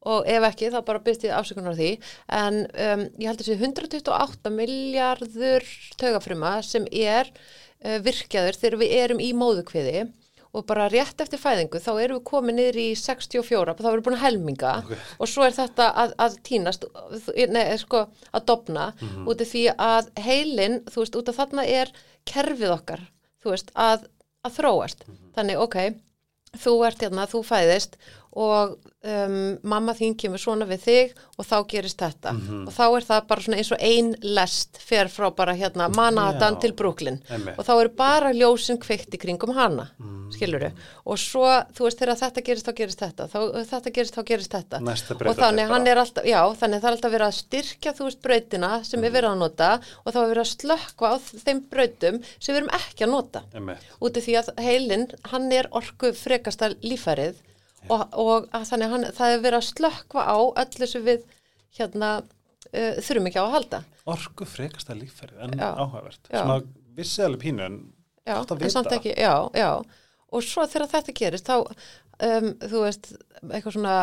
og 0.06 0.28
ef 0.30 0.46
ekki 0.50 0.70
þá 0.72 0.78
bara 0.87 1.02
byrst 1.02 1.26
ég 1.26 1.34
afsökunar 1.34 1.74
á 1.74 1.78
því. 1.78 1.90
En 2.38 2.61
um, 2.66 3.02
ég 3.18 3.30
held 3.30 3.42
að 3.42 3.48
sé 3.50 3.58
128 3.58 4.54
miljardur 4.54 5.66
taugafruma 5.98 6.58
sem 6.66 6.87
er 6.92 7.30
uh, 7.32 7.98
virkjaður 8.04 8.61
þegar 8.61 8.80
við 8.84 8.96
erum 9.02 9.22
í 9.22 9.32
móðukviði 9.37 10.06
og 10.56 10.64
bara 10.68 10.88
rétt 10.88 11.20
eftir 11.20 11.40
fæðingu 11.40 11.80
þá 11.82 11.90
erum 12.00 12.18
við 12.18 12.26
komið 12.30 12.56
niður 12.56 12.78
í 12.80 12.87
64 12.96 13.74
þá 13.76 13.88
erum 13.90 13.98
við 13.98 14.06
búin 14.06 14.16
að 14.16 14.24
helminga. 14.24 14.72
Ok. 14.80 14.92
og 15.20 15.30
svo 15.30 15.44
er 15.44 15.56
þetta 15.58 15.88
að, 16.02 16.14
að 16.24 16.38
tínast 16.48 16.87
nei, 17.52 17.62
sko, 17.80 18.06
að 18.32 18.46
dopna 18.48 18.90
út 19.28 19.44
af 19.44 19.52
því 19.52 19.64
að 19.74 20.11
heilin, 20.24 20.80
þú 20.88 21.04
veist, 21.04 21.18
út 21.20 21.32
af 21.32 21.40
þarna 21.42 21.66
er 21.68 21.92
kerfið 22.28 22.74
okkar, 22.78 23.04
þú 23.42 23.52
veist, 23.54 23.72
að, 23.76 24.08
að 24.46 24.56
þróast. 24.56 25.04
Þannig, 25.37 25.61
ok, 25.61 25.78
þú 26.64 26.74
ert 26.88 27.04
hérna, 27.04 27.28
þú 27.28 27.44
fæðist 27.46 28.00
og 28.36 28.76
um, 29.08 29.56
mamma 29.64 29.94
þín 29.96 30.16
kemur 30.18 30.40
svona 30.42 30.66
við 30.68 30.82
þig 30.84 31.14
og 31.38 31.46
þá 31.46 31.56
gerist 31.70 32.02
þetta 32.02 32.34
og 32.66 32.72
þá 32.74 32.82
er 32.86 33.06
það 33.08 33.28
bara 33.30 33.44
svona 33.44 33.60
eins 33.60 33.70
og 33.72 33.84
ein 33.88 34.10
lest 34.36 34.80
fer 34.82 35.08
frá 35.12 35.28
bara 35.34 35.54
hérna 35.56 35.88
Manhattan 35.94 36.58
Já. 36.58 36.60
til 36.64 36.74
Brooklyn 36.76 37.20
Einmitt. 37.30 37.56
og 37.56 37.66
þá 37.66 37.72
eru 37.76 37.92
bara 37.98 38.34
ljósin 38.36 38.80
kveikt 38.82 39.16
í 39.16 39.20
kringum 39.22 39.54
hana 39.56 39.88
mm. 39.96 40.28
skiluru 40.34 40.70
og 41.04 41.20
svo 41.22 41.46
þú 41.72 41.88
veist 41.88 42.02
þegar 42.02 42.20
þetta 42.20 42.44
gerist 42.50 42.68
þá 42.68 42.74
gerist 42.82 43.04
þetta 43.04 43.28
þá, 43.32 43.38
þetta 43.72 43.94
gerist 43.96 44.18
þá 44.18 44.22
gerist 44.32 44.56
þetta 44.58 44.82
og 44.84 45.40
þannig 45.40 45.72
hann 45.72 45.88
er 45.88 46.02
alltaf, 46.04 46.28
já, 46.28 46.40
þannig 46.60 46.84
það 46.84 46.90
er 46.90 46.98
alltaf 46.98 47.16
verið 47.16 47.28
að 47.30 47.38
styrkja 47.40 47.96
þú 47.96 48.08
veist 48.10 48.22
brautina 48.28 48.72
sem 48.84 49.04
er 49.04 49.14
verið 49.14 49.32
að 49.32 49.42
nota 49.46 49.72
og 50.04 50.12
þá 50.12 50.20
er 50.22 50.30
verið 50.34 50.44
að 50.44 50.52
slökkva 50.54 51.14
á 51.14 51.16
þeim 51.46 51.64
brautum 51.72 52.22
sem 52.36 52.52
við 52.52 52.62
erum 52.62 52.72
ekki 52.82 53.08
að 53.08 53.14
nota 53.14 53.44
Einmitt. 53.54 53.90
út 53.98 54.18
af 54.18 54.26
því 54.28 54.40
að 54.42 54.54
heilin, 54.62 55.06
hann 55.32 55.52
er 55.54 55.70
orku 55.78 56.12
frekasta 56.16 56.74
lífærið 56.82 57.38
og, 57.88 58.03
og 58.18 58.48
að 58.55 58.66
þannig 58.70 58.88
að 58.88 58.94
hann, 58.94 59.07
það 59.18 59.35
er 59.35 59.44
verið 59.44 59.59
að 59.59 59.68
slökkva 59.68 60.24
á 60.29 60.37
öllu 60.64 60.88
sem 60.90 61.07
við 61.07 61.24
hérna 61.79 62.11
uh, 62.22 62.98
þurfum 63.05 63.31
ekki 63.31 63.40
á 63.40 63.46
að 63.46 63.55
halda. 63.57 63.81
Orku 64.09 64.48
frekasta 64.48 64.96
lífferð 64.96 65.40
en 65.46 65.57
Já. 65.59 65.68
áhugavert. 65.77 66.20
Sem 66.31 66.53
að 66.55 66.68
vissi 66.98 67.24
alveg 67.24 67.44
pínu 67.46 67.64
en 67.66 67.81
já, 68.24 68.35
gott 68.38 68.55
að 68.55 68.64
vita. 68.64 68.85
ekki, 68.98 69.14
já, 69.16 69.35
já. 69.57 69.70
Og 70.29 70.44
svo 70.44 70.66
þegar 70.68 70.90
þetta 70.92 71.16
gerist 71.16 71.48
þá, 71.48 71.57
um, 72.29 72.48
þú 72.64 72.85
veist 72.85 73.12
eitthvað 73.48 73.77
svona, 73.79 73.98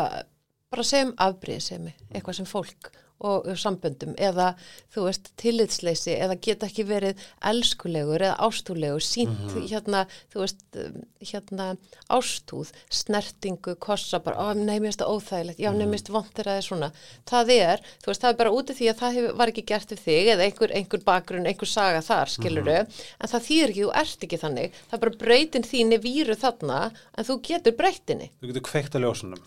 bara 0.74 0.86
segjum 0.88 1.14
afbríðisemi, 1.26 1.94
eitthvað 2.14 2.40
sem 2.40 2.50
fólk 2.50 2.92
og 3.22 3.46
samböndum 3.56 4.14
eða 4.20 4.56
þú 4.94 5.06
veist 5.08 5.30
tillitsleysi 5.40 6.18
eða 6.20 6.36
geta 6.42 6.68
ekki 6.68 6.84
verið 6.86 7.16
elskulegur 7.48 8.20
eða 8.28 8.38
ástúlegur 8.44 9.02
sínt 9.02 9.40
Mhm. 9.56 9.68
hérna, 9.72 10.06
þú 10.34 10.40
veist 10.44 10.66
um, 10.76 11.02
hérna 11.24 11.78
ástúð, 12.12 12.72
snertingu 12.90 13.76
kossa 13.80 14.20
bara, 14.20 14.36
ó, 14.38 14.54
nei, 14.56 14.80
mér 14.80 14.92
finnst 14.92 15.00
það 15.02 15.14
óþægilegt. 15.16 15.60
Já, 15.60 15.70
Mhm. 15.72 15.78
nei, 15.78 15.86
mér 15.88 15.92
finnst 15.98 16.10
vant 16.12 16.34
þegar 16.34 16.46
það 16.52 16.58
er 16.58 16.68
svona. 16.68 16.92
Það 17.26 17.50
er, 17.56 17.78
þú 18.04 18.08
veist, 18.12 18.22
það 18.22 18.30
er 18.30 18.38
bara 18.38 18.52
út 18.52 18.70
af 18.70 18.76
því 18.78 18.90
að 18.92 19.00
það 19.00 19.14
hefur, 19.16 19.36
var 19.38 19.48
ekki 19.48 19.66
gert 19.66 19.90
við 19.90 20.00
þig 20.06 20.28
eða 20.36 20.46
einhver, 20.46 20.72
einhver 20.76 21.04
bakgrunn, 21.06 21.48
einhver 21.48 21.68
saga 21.68 22.02
þar, 22.02 22.26
skiluru 22.30 22.78
Mhm. 22.84 22.92
en 23.22 23.28
það 23.30 23.46
þýðir 23.48 23.70
ekki, 23.70 23.84
þú 23.86 23.92
ert 23.96 24.20
ekki 24.28 24.40
þannig. 24.44 24.72
Það 24.90 24.94
er 24.94 24.98
bara 25.00 25.18
breytin 25.18 25.64
þín 25.64 25.94
er 25.94 26.00
víru 26.00 26.36
þarna 26.36 26.92
en 27.18 27.26
þú 27.26 27.42
getur 27.42 27.72
breytinni 27.72 28.30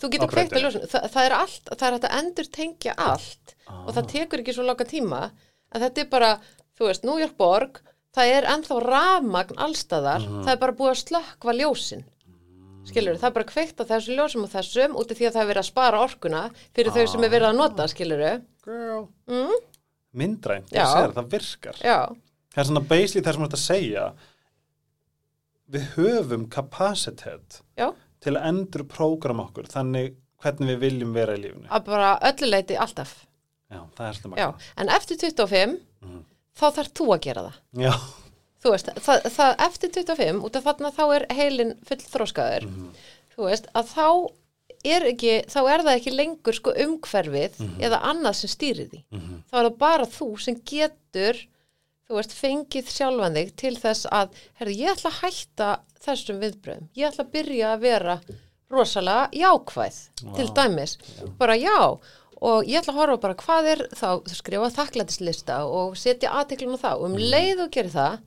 Þú 0.00 0.10
getur 0.10 0.28
kveikt 0.28 0.52
að 0.52 0.62
ljósunum 0.64 0.88
að 3.68 3.74
það, 3.74 3.84
það 3.84 3.88
það 3.88 3.88
að 3.88 3.88
allt 3.88 3.88
og 3.88 3.88
Ah. 3.88 3.92
það 4.02 4.10
tekur 4.12 4.38
ekki 4.42 4.54
svo 4.54 4.64
langa 4.66 4.84
tíma 4.84 5.30
en 5.72 5.80
þetta 5.82 5.98
er 6.00 6.08
bara, 6.08 6.40
þú 6.78 6.86
veist, 6.88 7.04
New 7.04 7.18
York 7.18 7.36
borg 7.36 7.80
það 8.14 8.32
er 8.36 8.44
ennþá 8.44 8.82
rafmagn 8.82 9.56
allstaðar, 9.56 10.20
Mhm. 10.24 10.44
það 10.44 10.52
er 10.52 10.56
bara 10.58 10.72
búið 10.72 10.90
að 10.90 11.02
slökkva 11.04 11.52
ljósin. 11.60 12.04
Skilur, 12.88 13.18
það 13.20 13.24
er 13.28 13.30
bara 13.36 13.44
kveikt 13.44 13.80
á 13.80 13.84
þessu 13.84 14.16
ljósum 14.16 14.44
og 14.44 14.50
þessum 14.50 14.94
út 14.96 15.10
af 15.10 15.18
því 15.18 15.26
að 15.28 15.32
það 15.34 15.42
er 15.42 15.50
verið 15.54 15.60
að 15.62 15.68
spara 15.68 15.98
orkuna 16.00 16.50
fyrir 16.74 16.90
þau 16.90 17.06
sem 17.08 17.24
er 17.24 17.28
verið 17.30 17.48
að 17.50 17.56
nota, 17.56 17.84
skilur 17.86 18.42
Girl. 18.64 19.08
mm, 19.28 19.52
Myndrænt, 20.14 20.70
Já. 20.72 20.84
ég 20.84 20.86
segir 20.94 21.12
það 21.14 21.28
virkar. 21.28 21.76
Já, 21.84 22.08
Það 22.54 22.58
er 22.58 22.64
svona 22.64 22.88
basically 22.88 23.22
það 23.22 23.32
sem 23.34 23.42
þú 23.42 23.44
ert 23.44 23.52
að 23.52 23.66
segja. 23.68 24.12
Við 25.70 25.84
höfum 25.96 26.48
kapacitet 26.48 27.60
já. 27.76 27.92
til 28.20 28.32
að 28.34 28.46
endur 28.48 28.84
prógram 28.88 29.40
okkur 29.44 29.68
þannig 29.68 30.14
hvernig 30.42 30.78
við 30.78 30.80
viljum 30.80 31.12
vera 31.12 31.34
í 31.36 31.42
lífinu. 31.42 31.68
Að 31.68 31.84
bara 31.84 32.18
öllu 32.22 32.48
leiti 32.50 32.74
alltaf 32.78 33.26
Já, 33.70 33.80
það 33.96 34.04
er 34.04 34.12
alltaf 34.12 34.24
já, 34.38 34.46
magna 34.46 34.54
en 34.76 34.88
eftir 34.88 35.16
25 35.20 35.78
Mhm. 36.02 36.24
þá 36.58 36.66
þarf 36.78 36.92
þú 36.94 37.06
að 37.14 37.20
gera 37.26 37.42
það. 37.42 37.56
Já, 37.84 37.92
þú 38.64 38.70
veist, 38.74 38.88
það, 39.06 39.22
það 39.36 39.54
eftir 39.68 39.90
25 39.90 40.42
út 40.48 40.56
af 40.56 40.64
þarna 40.64 40.92
þá 40.96 41.04
er 41.16 41.26
heilin 41.36 41.74
full 41.84 41.98
þróskaður 41.98 42.62
Mhm. 42.68 42.88
þú 43.36 43.44
veist, 43.50 43.66
að 43.74 43.84
þá 43.94 44.06
er 44.84 45.02
ekki, 45.12 45.32
þá 45.50 45.58
er 45.74 45.82
það 45.82 45.96
ekki 45.98 46.14
lengur 46.16 46.54
sko 46.54 46.72
umhverfið 46.72 47.54
eða 47.82 48.00
annað 48.02 48.34
sem 48.34 48.48
stýrir 48.50 48.88
því. 48.90 49.04
Mhm. 49.12 49.42
þá 49.50 49.54
er 49.58 49.64
það 49.70 49.78
bara 49.78 50.06
þú 50.06 50.40
sem 50.40 50.54
getur 50.64 51.46
þú 52.08 52.14
veist, 52.16 52.32
fengið 52.32 52.86
sjálfan 52.88 53.34
þig 53.36 53.56
til 53.56 53.74
þess 53.76 54.06
að, 54.10 54.28
herðu, 54.60 54.76
ég 54.78 54.90
ætla 54.96 55.10
að 55.10 55.20
hætta 55.20 55.80
þessum 56.00 56.38
viðbröðum, 56.40 56.88
ég 56.96 57.10
ætla 57.12 57.24
að 57.26 57.32
byrja 57.32 57.72
að 57.76 57.80
vera 57.80 58.20
rosalega 58.70 59.28
jákvæð 59.32 59.98
til 60.36 60.46
Vá. 60.46 60.54
dæmis, 60.54 60.96
bara 61.38 61.54
já 61.56 61.98
og 62.44 62.68
ég 62.68 62.80
ætla 62.80 62.94
að 62.94 63.00
horfa 63.02 63.20
bara 63.24 63.38
hvað 63.42 63.70
er 63.72 63.84
þá 63.98 64.08
skrifa 64.30 64.70
þakklætislista 64.76 65.60
og 65.66 65.96
setja 65.98 66.34
aðteklun 66.38 66.78
á 66.78 66.82
það 66.84 67.02
og 67.02 67.06
um 67.08 67.16
leið 67.18 67.64
og 67.64 67.72
gerir 67.74 67.94
það 67.94 68.18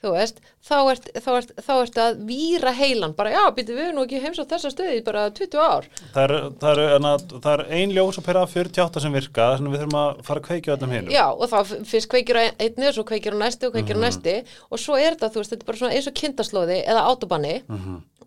þú 0.00 0.12
veist, 0.14 0.38
þá 0.64 0.76
ert, 0.92 1.08
þá 1.20 1.30
ert, 1.34 1.50
þá 1.60 1.72
ert 1.74 1.98
að 2.00 2.20
víra 2.28 2.72
heilan, 2.76 3.14
bara 3.16 3.32
já, 3.34 3.42
býtum 3.56 3.76
við 3.76 3.90
nú 3.96 4.04
ekki 4.06 4.20
heims 4.22 4.40
á 4.40 4.44
þessa 4.48 4.72
stöði 4.72 5.00
bara 5.04 5.26
20 5.36 5.60
ár. 5.60 5.88
Það 6.14 6.22
er, 6.24 6.34
er, 6.72 7.42
er 7.52 7.64
ein 7.78 7.94
ljósapera 7.96 8.46
48 8.48 9.04
sem 9.04 9.16
virka 9.16 9.50
þannig 9.56 9.70
að 9.70 9.76
við 9.76 9.84
þurfum 9.84 9.98
að 10.00 10.22
fara 10.28 10.42
að 10.42 10.46
kveikja 10.48 10.76
öllum 10.76 10.94
hinum. 10.96 11.12
Já, 11.12 11.26
og 11.28 11.52
þá 11.52 11.74
fyrst 11.92 12.10
kveikir 12.12 12.40
á 12.40 12.42
einni 12.48 12.88
og 12.88 12.96
svo 12.96 13.06
kveikir 13.10 13.36
á 13.36 13.42
næsti 13.44 13.68
og 13.68 13.76
kveikir 13.76 14.00
á 14.00 14.04
næsti. 14.06 14.36
Og 14.70 14.80
svo 14.80 14.96
er 15.00 15.16
þetta, 15.16 15.32
þú 15.34 15.42
veist, 15.42 15.54
þetta 15.54 15.66
er 15.66 15.70
bara 15.72 15.82
svona 15.82 15.98
eins 15.98 16.08
og 16.08 16.18
kindaslóði 16.22 16.80
eða 16.84 17.06
autobanni. 17.10 17.56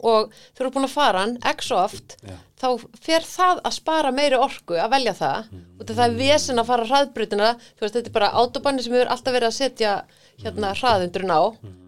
Og 0.04 0.34
þú 0.52 0.66
eru 0.66 0.74
búin 0.76 0.88
að 0.90 0.98
fara 0.98 1.22
hann 1.24 1.38
x 1.48 1.70
oft 1.72 2.18
Já. 2.28 2.34
þá 2.60 2.68
fer 3.06 3.24
það 3.24 3.62
að 3.64 3.76
spara 3.78 4.10
meiri 4.12 4.36
orku 4.36 4.76
að 4.76 4.92
velja 4.92 5.14
það. 5.16 5.54
Og 5.80 5.94
það 5.94 6.04
er 6.04 6.18
vesen 6.18 6.60
að 6.60 6.68
fara 6.74 6.88
hraðbrutina 6.90 7.54
þú 7.62 7.86
veist, 7.86 7.96
þetta 7.96 8.12
er 8.12 8.18
bara 8.18 8.32
autobanni 8.42 8.84
sem 8.84 8.98
hefur 8.98 9.14
hérna 10.41 10.74
hraðundrun 10.78 11.34
á. 11.34 11.41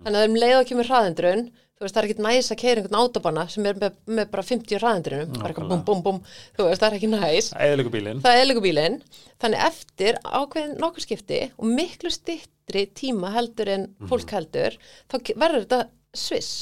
Þannig 0.06 0.20
að 0.20 0.28
um 0.30 0.36
leið 0.42 0.58
og 0.60 0.68
kemur 0.70 0.90
hraðundrun 0.90 1.46
þú 1.76 1.84
veist, 1.84 1.96
það 1.96 2.02
er 2.02 2.08
ekkit 2.08 2.22
næs 2.24 2.52
að 2.54 2.60
keira 2.62 2.82
einhvern 2.82 3.00
autobanna 3.02 3.44
sem 3.52 3.66
er 3.68 3.80
með, 3.82 3.96
með 4.08 4.30
bara 4.32 4.46
50 4.48 4.80
hraðundrunum 4.80 5.34
bara 5.36 5.50
eitthvað 5.52 5.72
bum 5.74 5.82
bum 5.90 6.04
bum, 6.06 6.20
þú 6.56 6.68
veist, 6.70 6.84
það 6.84 6.88
er 6.88 6.98
ekki 7.00 7.10
næs. 7.12 7.50
Það 8.24 8.40
er 8.40 8.48
leigubílinn 8.48 8.96
þannig 9.44 9.66
eftir 9.68 10.20
ákveðin 10.24 10.78
nokkur 10.80 11.04
skipti 11.04 11.42
og 11.58 11.68
miklu 11.68 12.14
stittri 12.16 12.86
tíma 12.96 13.34
heldur 13.36 13.74
en 13.74 13.90
fólk 14.08 14.32
heldur 14.38 14.80
þá 15.12 15.18
verður 15.36 15.66
þetta 15.66 15.82
sviss. 16.16 16.54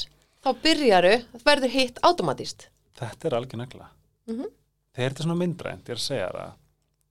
Þá 0.42 0.50
byrjaru, 0.66 1.14
það 1.30 1.46
verður 1.46 1.74
hitt 1.78 2.02
automatist. 2.04 2.68
Þetta 2.98 3.30
er 3.30 3.38
algjör 3.38 3.62
negla. 3.62 3.88
Mhm. 4.26 4.50
Þegar 4.94 5.10
þetta 5.14 5.22
er 5.22 5.28
svona 5.28 5.40
myndrænt, 5.40 5.86
ég 5.86 5.94
er 5.94 6.02
að 6.02 6.08
segja 6.08 6.28
það 6.34 6.52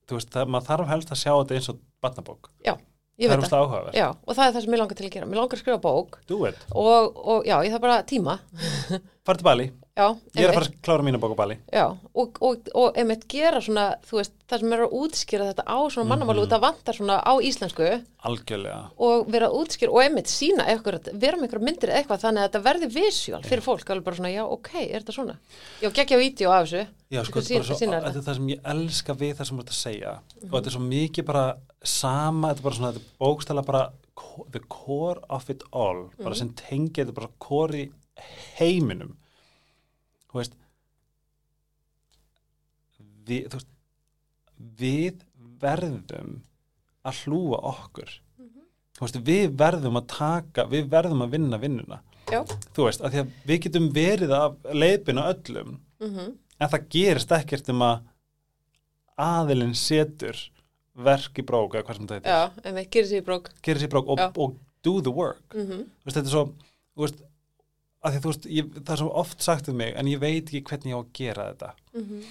Þú 0.04 0.18
veist, 0.18 0.32
það, 0.36 0.50
maður 0.52 0.68
þarf 0.68 0.90
helst 0.92 1.14
að 1.14 1.20
sjá 1.22 1.32
þetta 1.32 1.56
eins 1.58 1.70
og 1.72 1.78
batnabók 2.04 2.50
já, 2.66 2.74
ég 3.22 3.30
það 3.30 3.36
er 3.36 3.44
úrst 3.44 3.56
áhugaverð 3.58 3.98
Já, 4.00 4.08
og 4.10 4.38
það 4.38 4.46
er 4.46 4.56
það 4.56 4.66
sem 4.66 4.76
ég 4.76 4.82
langar 4.84 5.00
til 5.00 5.08
að 5.08 5.16
gera. 5.18 5.30
Mér 5.30 5.42
langar 5.42 5.58
að 5.60 5.64
skrifa 5.64 5.82
bók. 5.84 6.20
Do 6.30 6.44
it, 6.50 6.68
og, 6.72 7.24
og 7.24 7.48
já, 7.50 7.58
ég 7.66 7.74
þarf 7.76 7.86
bara 7.86 8.04
tíma. 8.10 8.38
fara 9.26 9.40
til 9.40 9.48
Bali 9.50 9.72
Já, 9.94 10.08
ég 10.34 10.42
er 10.42 10.50
að 10.50 10.56
fara 10.58 10.66
að 10.66 10.78
klára 10.82 11.04
mína 11.06 11.20
bók 11.22 11.36
á 11.36 11.42
Bali. 11.44 11.56
Já, 11.70 11.84
og, 12.18 12.38
og, 12.42 12.70
og 12.82 12.96
einmitt 12.98 13.28
gera 13.30 13.60
svona, 13.62 13.84
veist, 14.10 14.34
það 14.50 14.64
sem 14.64 14.72
er 14.74 14.82
að 14.88 14.96
útskýra 14.98 15.50
þetta 15.52 15.66
á 15.70 15.78
svona 15.94 16.10
mannamálu, 16.10 16.42
Mhm. 16.42 16.50
það 16.50 16.64
vantar 16.64 16.98
svona 16.98 17.18
á 17.22 17.34
íslensku. 17.46 17.90
Algjörlega. 18.26 18.80
Og 18.98 19.28
vera 19.30 19.50
að 19.52 19.58
útskýra 19.62 19.94
og 19.94 20.02
einmitt 20.02 20.32
sína 20.34 20.66
eitthvað, 20.66 21.12
vera 21.22 21.38
með 21.38 21.46
einhverja 21.46 21.68
myndir 21.70 21.94
eitthvað 21.94 22.24
þannig 22.26 22.42
að 22.42 22.50
þetta 22.50 22.64
verði 22.66 22.90
visual 22.96 23.44
fyrir 23.46 23.62
fólk, 23.62 23.86
alveg 23.94 24.04
bara 24.10 24.16
svona, 24.18 24.34
já, 24.34 24.44
ok, 24.50 24.70
er 24.82 25.00
þetta 25.06 25.14
svona? 25.20 25.38
Já, 25.84 25.90
geggja 25.94 26.18
vídeo 26.18 26.50
af 26.50 26.66
þessu. 26.66 26.88
Já, 27.14 27.24
sko, 27.30 27.40
er, 27.40 27.44
sín- 27.44 27.64
svo, 27.70 27.76
sýna 27.78 28.02
þetta 28.02 28.18
er 28.18 28.26
það 28.26 28.36
sem 28.42 28.48
ég 28.50 28.62
elska 28.74 29.14
við 29.14 29.36
það 29.38 29.46
sem 29.46 29.58
þú 29.58 29.62
ert 29.62 29.74
að 29.78 29.84
segja. 29.86 30.20
Og 30.42 30.50
þetta 30.58 30.66
er 30.74 30.78
svo 30.80 30.86
mikið 30.90 31.26
bara 31.30 31.46
sama, 31.84 32.48
þetta 32.50 32.58
er 32.58 32.64
bara 32.66 32.76
svona, 32.82 32.94
þetta 32.94 33.06
er 33.06 33.22
bókstæla 33.22 33.66
bara 33.66 33.90
the 34.52 34.60
core 34.70 35.20
of 35.30 35.50
it 35.52 35.62
all. 35.72 36.10
Bara 36.18 36.34
sem 36.34 36.50
tengi, 36.50 36.94
þetta 37.06 37.10
er 37.14 37.20
bara 37.22 37.30
core 37.38 37.74
í 37.86 37.92
heiminum 38.58 39.18
þú 40.34 40.42
veist 40.42 40.56
við, 43.28 43.48
þú 43.52 43.60
veist 43.60 43.70
við 44.82 45.22
verðum 45.62 46.34
að 47.04 47.20
hlúa 47.24 47.60
okkur. 47.74 48.18
Þú 48.94 49.06
veist, 49.06 49.20
við 49.28 49.54
verðum 49.60 50.00
að 50.00 50.10
taka 50.14 50.66
við 50.70 50.90
verðum 50.92 51.24
að 51.26 51.36
vinna 51.36 51.60
vinnuna. 51.62 52.00
Já, 52.32 52.40
þú 52.74 52.88
veist, 52.88 53.04
að 53.04 53.14
því 53.14 53.22
að 53.22 53.32
við 53.50 53.62
getum 53.66 53.88
verið 53.94 54.34
af 54.38 54.54
leiðbina 54.72 55.26
öllum 55.34 55.74
mhm, 56.02 56.30
en 56.58 56.72
það 56.72 56.86
gerist 56.96 57.34
ekkert 57.36 57.72
um 57.74 57.84
að 57.86 58.06
aðilinn 59.20 59.76
setur 59.78 60.40
verk 60.94 61.42
í 61.42 61.46
brók 61.46 61.76
eða 61.76 61.88
hvað 61.88 62.00
sem 62.00 62.08
þetta 62.08 62.20
heitir. 62.20 62.32
Gerir 62.96 63.10
sér 63.10 63.22
í 63.22 63.26
brók. 63.28 63.50
sér 63.82 63.90
í 63.90 63.92
brók 63.92 64.14
og, 64.14 64.24
og 64.38 64.56
do 64.86 64.96
the 65.02 65.14
work. 65.14 65.44
Mm 65.54 65.68
þú 65.84 66.08
veist, 66.08 66.18
þetta 66.18 66.26
er 66.30 66.34
svo 66.36 66.46
þú 66.94 67.06
veist, 67.06 67.24
að 68.04 68.18
því 68.18 68.22
veist, 68.26 68.46
ég, 68.52 68.74
það 68.84 68.94
er 68.96 69.02
svo 69.04 69.10
oft 69.24 69.42
sagt 69.46 69.70
um 69.72 69.78
mig 69.80 69.94
en 69.96 70.10
ég 70.12 70.20
veit 70.20 70.44
ekki 70.50 70.64
hvernig 70.70 70.92
ég 70.92 70.98
á 70.98 71.02
að 71.04 71.14
gera 71.14 71.48
þetta. 71.54 71.72
Mhm, 71.96 72.24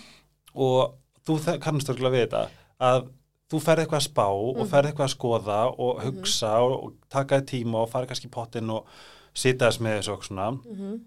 og 0.54 0.94
þú 1.26 1.38
kannast 1.62 1.88
örgulega 1.92 2.16
við 2.16 2.24
þetta 2.26 2.42
að 2.80 3.08
þú 3.52 3.60
ferð 3.60 3.82
eitthvað 3.84 4.00
að 4.00 4.08
spá 4.08 4.26
Mhm. 4.32 4.60
og 4.60 4.68
ferð 4.72 4.86
eitthvað 4.90 5.08
að 5.08 5.14
skoða 5.16 5.60
og 5.78 6.02
hugsa 6.02 6.52
og, 6.64 6.84
og 6.84 6.92
taka 7.10 7.40
þér 7.40 7.46
tíma 7.52 7.82
og 7.82 7.90
fara 7.90 8.06
kannski 8.06 8.28
í 8.28 8.30
pottinn 8.32 8.70
og 8.70 8.86
sita 9.34 9.68
þess 9.68 9.80
með 9.80 9.98
þessu 10.00 10.12
og 10.12 10.24
svona. 10.24 10.50
Mhm, 10.52 11.00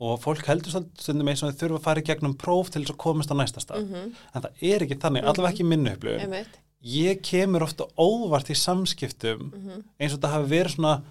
og 0.00 0.20
fólk 0.20 0.44
heldur 0.46 0.70
stundum 0.98 1.28
eins 1.28 1.42
og 1.42 1.52
þau 1.54 1.58
þurfa 1.68 1.78
að 1.78 1.82
fara 1.86 2.00
í 2.00 2.04
gegnum 2.04 2.34
próf 2.36 2.70
til 2.70 2.82
þess 2.82 2.90
að 2.94 2.98
komast 2.98 3.30
á 3.30 3.34
næsta 3.38 3.60
stað. 3.62 3.86
Mhm, 3.88 4.14
en 4.34 4.42
það 4.42 4.50
er 4.62 4.80
ekki 4.86 4.98
þannig, 5.00 5.22
allavega 5.24 5.54
ekki 5.54 5.66
upplifun. 5.94 6.20
Einmitt, 6.20 6.58
ég 6.84 7.22
kemur 7.22 7.62
ofta 7.62 7.86
óvart 7.96 8.50
í 8.50 8.54
samskiptum 8.58 9.50
mhm, 9.54 9.84
eins 9.98 10.12
og 10.12 10.18
þetta 10.20 10.32
hafi 10.34 10.50
verið 10.50 10.74
svona 10.76 11.02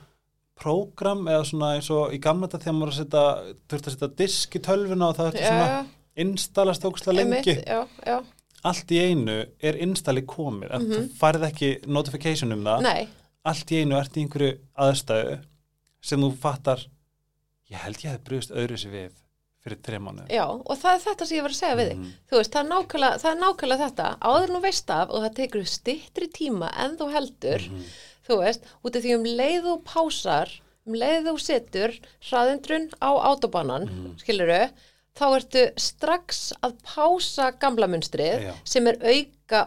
prógram 0.64 1.26
eða 1.32 1.44
svona 1.50 1.72
eins 1.78 1.90
og 1.94 2.14
í 2.16 2.20
gamla 2.24 2.48
þetta 2.50 2.64
þegar 2.66 2.78
maður 2.80 2.94
að 2.94 3.00
setja, 3.02 3.24
þurfti 3.74 3.92
að 3.92 3.96
setja 3.98 4.12
disk 4.24 4.56
í 4.60 4.64
tölvuna 4.70 5.10
og 5.12 5.18
það 5.20 5.30
þurfti 5.30 5.44
já, 5.44 5.52
svona 5.52 5.84
installast 6.24 6.86
ógustlega 6.88 7.18
lengi. 7.20 7.56
Já, 7.68 7.80
já, 8.08 8.18
allt 8.64 8.94
í 8.96 9.00
einu 9.04 9.38
er 9.60 9.80
installi 9.84 10.24
komið 10.30 10.76
mm 10.78 10.92
þú 10.94 11.02
færið 11.20 11.48
ekki 11.50 11.72
notification 11.92 12.56
um 12.56 12.64
það. 12.68 12.86
Nei, 12.88 13.08
allt 13.52 13.74
í 13.76 13.82
einu 13.84 13.98
ert 14.00 14.16
í 14.18 14.24
einhverju 14.24 14.54
aðstæðu 14.88 15.40
sem 16.04 16.24
þú 16.24 16.32
fattar 16.44 16.86
ég 17.74 17.82
held 17.84 18.00
ég 18.04 18.14
hefði 18.14 18.26
brugðist 18.30 18.54
öðru 18.56 18.78
sér 18.80 18.94
við 18.94 19.12
fyrir 19.64 19.80
þreja 19.86 20.04
mánu 20.04 20.24
já, 20.28 20.44
og 20.44 20.76
það 20.80 20.94
er 20.98 21.04
þetta 21.06 21.26
sem 21.28 21.38
ég 21.38 21.44
var 21.46 21.54
að 21.54 21.60
segja 21.62 21.76
við 21.80 21.90
þig. 21.92 22.08
Þú 22.30 22.40
veist, 22.40 22.54
það 22.54 22.64
er 22.64 22.70
það 23.24 23.30
er 23.32 23.38
nákvæmlega 23.44 23.86
þetta, 23.88 24.08
áður 24.30 24.52
nú 24.54 24.60
veist 24.66 24.90
af 24.92 25.14
og 25.14 25.24
það 25.24 25.36
tekur 25.38 25.70
stittri 25.72 26.28
tíma 26.36 26.72
en 26.84 26.98
þú 27.00 27.08
heldur, 27.14 27.64
Mhm. 27.70 27.86
Þú 28.28 28.40
veist, 28.44 28.66
út 28.84 28.96
af 28.96 29.04
því 29.04 29.16
um 29.18 29.24
leið 29.40 29.70
og 29.74 29.84
pásar, 29.88 30.50
um 30.88 30.94
leið 31.00 31.30
og 31.34 31.40
setur 31.40 31.94
hraðindrun 32.30 32.90
á 33.00 33.10
autobanan, 33.30 33.88
mm. 33.90 34.12
skiluru, 34.24 34.62
þá 35.14 35.26
ertu 35.38 35.64
strax 35.78 36.54
að 36.66 36.78
pása 36.90 37.52
gamla 37.62 37.88
munstrið 37.92 38.48
Já. 38.50 38.54
sem 38.66 38.88
er 38.90 38.98
auka 39.04 39.66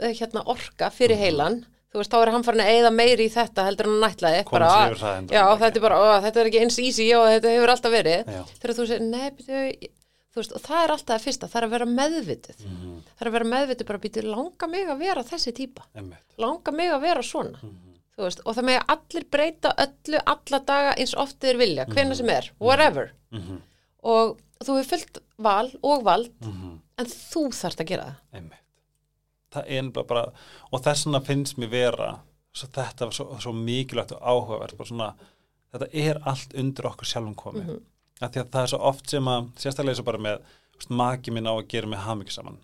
eh, 0.00 0.12
hérna, 0.14 0.44
orka 0.46 0.90
fyrir 0.94 1.18
heilan, 1.18 1.64
þú 1.90 2.00
veist, 2.00 2.10
þá 2.14 2.20
er 2.24 2.30
hann 2.34 2.44
farin 2.46 2.62
að 2.64 2.70
eigða 2.74 2.92
meiri 2.94 3.26
í 3.28 3.32
þetta 3.34 3.64
heldur 3.68 3.86
hann 3.90 4.00
nætlaði, 4.02 4.44
Komast 4.48 5.02
bara, 5.02 5.12
já, 5.30 5.42
þetta 5.60 5.78
er 5.80 5.84
bara, 5.84 5.98
ó, 5.98 6.06
þetta 6.24 6.40
er 6.42 6.48
ekki 6.50 6.62
eins 6.64 6.78
easy 6.82 7.08
og 7.14 7.26
þetta 7.30 7.52
hefur 7.54 7.72
alltaf 7.74 7.92
verið, 7.94 8.32
Já. 8.34 8.40
þegar 8.62 8.74
þú 8.78 8.86
segir, 8.90 9.04
nei, 9.10 9.28
byrju, 9.38 9.90
þú 10.34 10.40
veist, 10.42 10.54
og 10.58 10.64
það 10.64 10.80
er 10.84 10.92
alltaf 10.96 11.12
það 11.14 11.24
fyrsta, 11.28 11.50
það 11.52 11.60
er 11.60 11.66
að 11.68 11.74
vera 11.76 11.86
meðvitið, 11.94 12.64
Mhm. 12.66 12.94
það 13.14 13.22
er 13.26 13.30
að 13.30 13.36
vera 13.38 13.50
meðvitið 13.54 13.86
bara 13.90 14.02
býtu, 14.06 14.24
langa 14.26 14.66
mig 14.74 14.86
að 14.90 14.98
vera 15.04 15.22
þessi 15.22 15.52
típa, 15.54 15.82
Einmitt. 15.94 16.24
langa 16.38 16.72
mig 16.74 16.90
að 16.90 17.00
vera 17.06 17.22
svona, 17.22 17.58
Mhm. 17.62 17.78
þú 17.93 17.93
veist, 18.22 18.40
og 18.46 18.54
það 18.54 18.64
með 18.64 18.78
að 18.78 18.90
allir 18.94 19.24
breyta 19.30 19.74
öllu, 19.78 20.20
alla 20.26 20.58
daga 20.64 20.94
eins 20.98 21.14
oft 21.18 21.38
þeir 21.40 21.58
vilja, 21.58 21.86
hvenna 21.86 22.14
sem 22.14 22.28
er, 22.30 22.50
whatever, 22.60 23.12
Mhm. 23.32 23.60
og 24.04 24.38
þú 24.62 24.76
hefur 24.78 24.90
fullt 24.98 25.18
val 25.38 25.70
og 25.82 26.04
vald, 26.04 26.30
Mhm. 26.40 26.78
en 26.98 27.06
þú 27.06 27.48
þarft 27.50 27.80
að 27.80 27.86
gera 27.86 28.04
það. 28.04 28.16
Einmitt. 28.38 28.60
Það 29.52 29.64
er 29.68 29.90
bara, 29.90 30.04
bara 30.06 30.32
og 30.72 30.82
þess 30.82 31.04
vegna 31.06 31.20
finnst 31.20 31.56
mér 31.58 31.68
vera 31.70 32.20
svo 32.54 32.68
þetta 32.68 33.00
var 33.00 33.10
svo, 33.10 33.38
svo 33.40 33.52
mikilvægt 33.52 34.12
og 34.12 34.20
áhugavert 34.22 34.76
bara 34.76 34.88
svona, 34.88 35.14
þetta 35.72 35.88
er 35.94 36.20
allt 36.24 36.54
undir 36.54 36.84
okkur 36.84 37.04
sjálfum 37.04 37.34
komið 37.34 37.64
mm 37.64 37.68
Mhm. 37.68 37.80
því 38.20 38.40
að 38.42 38.50
það 38.50 38.62
er 38.62 38.66
svo 38.66 38.78
oft 38.80 39.10
sem 39.10 39.24
að, 39.24 39.50
sérstaklega 39.54 39.96
svo 39.96 40.04
bara 40.04 40.18
með 40.18 40.40
maki 40.90 41.30
minn 41.32 41.44
á 41.46 41.54
að 41.58 41.68
gera 41.68 41.86
mig 41.86 41.98
hamingi 41.98 42.30
saman 42.30 42.58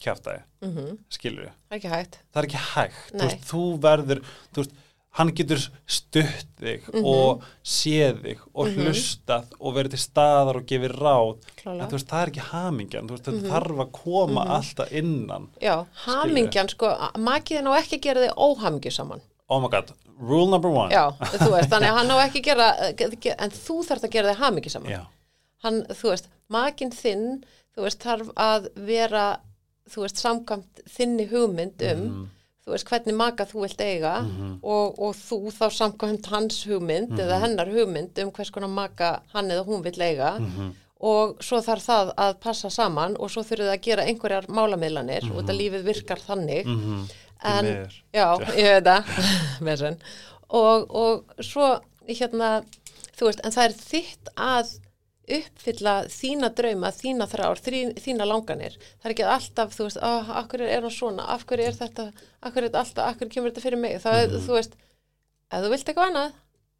Mm 0.00 0.04
-hmm. 0.04 0.04
kjaftaði, 0.04 0.42
Mm 0.62 0.76
-hmm. 0.76 0.98
skilur 1.10 1.42
við 1.44 1.50
Það 1.50 1.72
er 1.72 1.76
ekki 1.78 1.88
hægt. 1.88 2.18
það 2.34 2.42
er 2.42 2.46
ekki 2.46 2.62
hægt, 2.74 3.10
þú, 3.12 3.20
veist, 3.24 3.44
þú 3.50 3.80
verður 3.80 4.20
þú 4.54 4.56
veist, 4.56 4.70
hann 5.12 5.32
getur 5.34 5.58
stutt 5.86 6.46
þig 6.60 6.80
Mhm. 6.94 7.04
og 7.04 7.42
séð 7.64 8.22
þig 8.22 8.38
og 8.54 8.66
hlustað 8.68 9.44
og 9.60 9.74
verið 9.74 9.90
til 9.90 9.98
staðar 9.98 10.56
og 10.56 10.66
gefið 10.66 10.92
ráð 11.00 11.36
Klálega. 11.56 11.82
en 11.82 11.88
þú 11.88 11.92
veist, 11.92 12.08
það 12.08 12.22
er 12.22 12.30
ekki 12.30 12.40
hamingjan 12.52 13.08
þú 13.08 13.10
veist, 13.10 13.24
þetta 13.24 13.48
þarf 13.50 13.78
að 13.80 13.90
koma 13.92 14.44
alltaf 14.44 14.92
innan 14.92 15.48
Já, 15.60 15.86
hamingjan, 16.06 16.68
sko, 16.68 16.86
makiðin 17.18 17.66
á 17.66 17.72
ekki 17.82 17.96
að 17.98 18.02
gera 18.02 18.20
þig 18.20 18.34
óhamingju 18.36 18.90
saman. 18.90 19.20
oh 19.48 19.60
my 19.60 19.68
god, 19.68 19.92
rule 20.20 20.46
number 20.50 20.70
one 20.70 20.90
Já, 20.94 21.10
þú 21.18 21.50
veist, 21.50 21.68
þannig 21.70 21.90
að 21.90 21.96
hann 21.98 22.10
á 22.10 22.16
ekki 22.26 22.40
að 22.40 22.44
gera, 22.44 23.44
en 23.44 23.50
þú 23.50 23.82
þarft 23.84 24.04
að 24.04 24.10
gera 24.10 24.32
þig 24.32 24.38
hamingju 24.38 24.70
saman. 24.70 24.90
Já. 24.92 25.06
hann, 25.62 25.82
þú 25.86 26.08
veist, 26.10 26.28
makinn 26.48 26.90
þinn, 26.92 27.42
þú 27.76 27.82
veist, 27.82 27.98
þarf 28.00 28.30
að 28.36 28.68
vera, 28.76 29.40
þú 29.90 30.04
veist, 30.04 30.16
samkvæmt 30.22 30.84
þinni 30.96 31.28
hugmynd 31.30 31.82
um, 31.92 32.04
Mhm. 32.04 32.28
þú 32.66 32.72
veist, 32.74 32.86
hvernig 32.90 33.14
maka 33.16 33.44
þú 33.46 33.62
vilt 33.64 33.80
eiga 33.80 34.14
og, 34.62 34.98
og 34.98 35.14
þú 35.16 35.38
þá 35.50 35.66
samkvæmt 35.78 36.26
hans 36.30 36.64
hugmynd 36.68 37.16
eða 37.18 37.40
hennar 37.40 37.66
hugmynd 37.72 38.18
um 38.22 38.30
hvers 38.30 38.50
konar 38.52 38.68
maka 38.68 39.22
hann 39.32 39.50
eða 39.50 39.64
hún 39.66 39.82
vill 39.82 40.00
eiga 40.02 40.38
Mhm. 40.38 40.72
og 41.00 41.38
svo 41.40 41.58
þarf 41.64 41.86
það 41.88 42.14
að 42.16 42.34
passa 42.40 42.68
saman 42.70 43.16
og 43.18 43.30
svo 43.30 43.42
þurfum 43.42 43.66
það 43.70 43.76
að 43.78 43.82
gera 43.82 44.04
einhverjar 44.04 44.46
málamiðlanir 44.48 45.30
og 45.32 45.42
þetta 45.42 45.56
lífið 45.58 45.84
virkar 45.84 46.18
þannig 46.28 46.66
Mhm. 46.66 47.08
en, 47.42 47.64
miður. 47.64 47.92
já, 48.12 48.38
ég 48.56 48.68
veit 48.74 48.84
það 48.84 49.04
og, 50.50 50.90
og 50.94 51.24
svo 51.40 51.80
hérna, 52.08 52.62
þú 53.16 53.26
veist, 53.26 53.40
en 53.44 53.50
það 53.52 53.64
er 53.64 53.72
þitt 53.72 54.28
að 54.36 54.78
uppfylla 55.38 55.94
þína 56.10 56.50
drauma, 56.56 56.90
þína 56.96 57.26
þrár, 57.30 57.60
þín, 57.64 57.94
þína 58.00 58.26
langanir. 58.26 58.76
Það 59.00 59.08
er 59.08 59.14
ekki 59.14 59.26
alltaf, 59.36 59.72
þú 59.76 59.86
veist, 59.88 59.98
ah, 60.02 60.30
akkur 60.42 60.60
er 60.66 60.80
hann 60.82 60.90
svona, 60.90 61.26
af 61.34 61.44
hverju 61.46 61.66
er 61.70 61.78
þetta, 61.78 62.06
akkur 62.42 62.62
er 62.62 62.68
þetta 62.70 62.82
alltaf, 62.84 63.08
akkur 63.14 63.28
kemur 63.32 63.50
þetta 63.52 63.64
fyrir 63.66 63.78
mig. 63.80 63.98
Það 64.02 64.20
er, 64.24 64.36
þú 64.46 64.56
veist, 64.58 64.74
ef 65.50 65.64
þú 65.64 65.70
vilt 65.74 65.88
eitthvað 65.92 66.10
annað, 66.10 66.32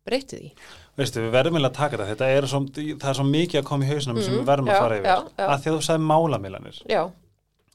breytu 0.06 0.36
því. 0.40 0.52
Veistu, 1.00 1.20
við 1.24 1.30
verðum 1.32 1.56
eiginlega 1.56 1.70
að 1.72 1.80
taka 1.80 1.96
þetta, 1.96 2.10
þetta 2.10 2.28
er 2.36 2.46
svo, 2.50 2.60
það 2.74 3.08
er 3.10 3.18
svo 3.20 3.24
mikið 3.30 3.60
að 3.60 3.66
koma 3.70 3.84
í 3.84 3.88
hausnum 3.90 4.22
sem 4.22 4.34
við 4.34 4.44
verðum 4.48 4.68
að 4.68 4.72
Mhm. 4.72 4.76
já, 4.76 4.80
fara 4.80 4.96
yfir 4.96 5.10
já, 5.10 5.18
já. 5.38 5.46
að 5.46 5.60
því 5.60 5.70
að 5.70 5.76
þú 5.76 5.82
sagði 5.86 6.06
málamilanir 6.10 6.80
Já, 6.90 7.02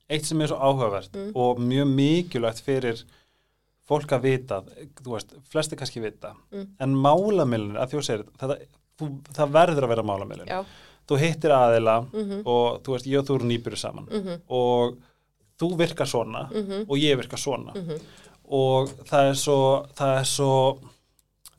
eitt 0.09 0.25
sem 0.25 0.41
er 0.41 0.47
svo 0.47 0.57
áhugavert 0.59 1.13
Mm. 1.15 1.31
og 1.35 1.57
mjög 1.59 1.87
mikilvægt 1.95 2.61
fyrir 2.61 3.03
fólk 3.87 4.09
að 4.17 4.21
vita, 4.21 4.63
þú 5.01 5.11
veist, 5.15 5.33
flesti 5.49 5.75
kannski 5.77 6.01
vita, 6.01 6.33
Mm. 6.51 6.67
en 6.79 6.95
málamilanir 6.95 7.77
að 7.81 7.91
þú 7.93 8.03
segir, 8.03 8.25
þetta, 8.37 8.57
þú, 8.99 9.09
það 9.35 9.51
verður 9.51 9.83
að 9.87 9.91
vera 9.93 10.03
málamilin, 10.03 10.47
já, 10.47 10.61
þú 11.07 11.17
hittir 11.21 11.51
aðila 11.51 11.97
Mhm. 12.13 12.41
og 12.45 12.81
þú 12.83 12.95
veist, 12.95 13.05
ég 13.07 13.19
og 13.19 13.25
þú 13.27 13.35
erum 13.35 13.49
nýbyrju 13.49 13.77
saman. 13.77 14.05
Mhm, 14.11 14.41
og 14.49 14.97
þú 15.59 15.69
virkar 15.77 16.07
svona 16.07 16.49
mhm, 16.51 16.85
og 16.89 16.97
ég 16.97 17.17
virka 17.17 17.37
svona. 17.37 17.73
Mhm, 17.75 17.99
og 18.51 18.89
það 19.09 19.29
er 19.29 19.33
svo 19.33 19.59
það 19.95 20.19
er 20.19 20.23
svo 20.23 20.79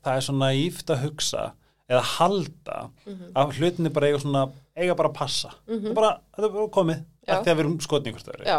það 0.04 0.16
er 0.16 0.20
svo 0.20 0.34
naíft 0.38 0.86
að 0.94 1.02
hugsa 1.02 1.52
eða 1.90 2.02
halda 2.02 2.90
mhm, 3.06 3.32
að 3.34 3.52
hlutinni 3.58 3.92
bara 3.92 4.06
eiga 4.06 4.18
svona 4.22 4.50
eiga 4.76 4.94
bara 4.96 5.08
að 5.10 5.14
passa. 5.14 5.50
Mhm. 5.68 5.82
það 5.82 5.90
er 5.90 5.94
bara, 5.94 6.12
er 6.38 6.48
bara 6.48 6.68
komið 6.68 7.04
Að 7.26 7.48
við 7.48 7.64
erum 7.64 7.80
skotni 7.82 8.12
ykkur 8.12 8.22
stöður 8.22 8.46
já. 8.46 8.58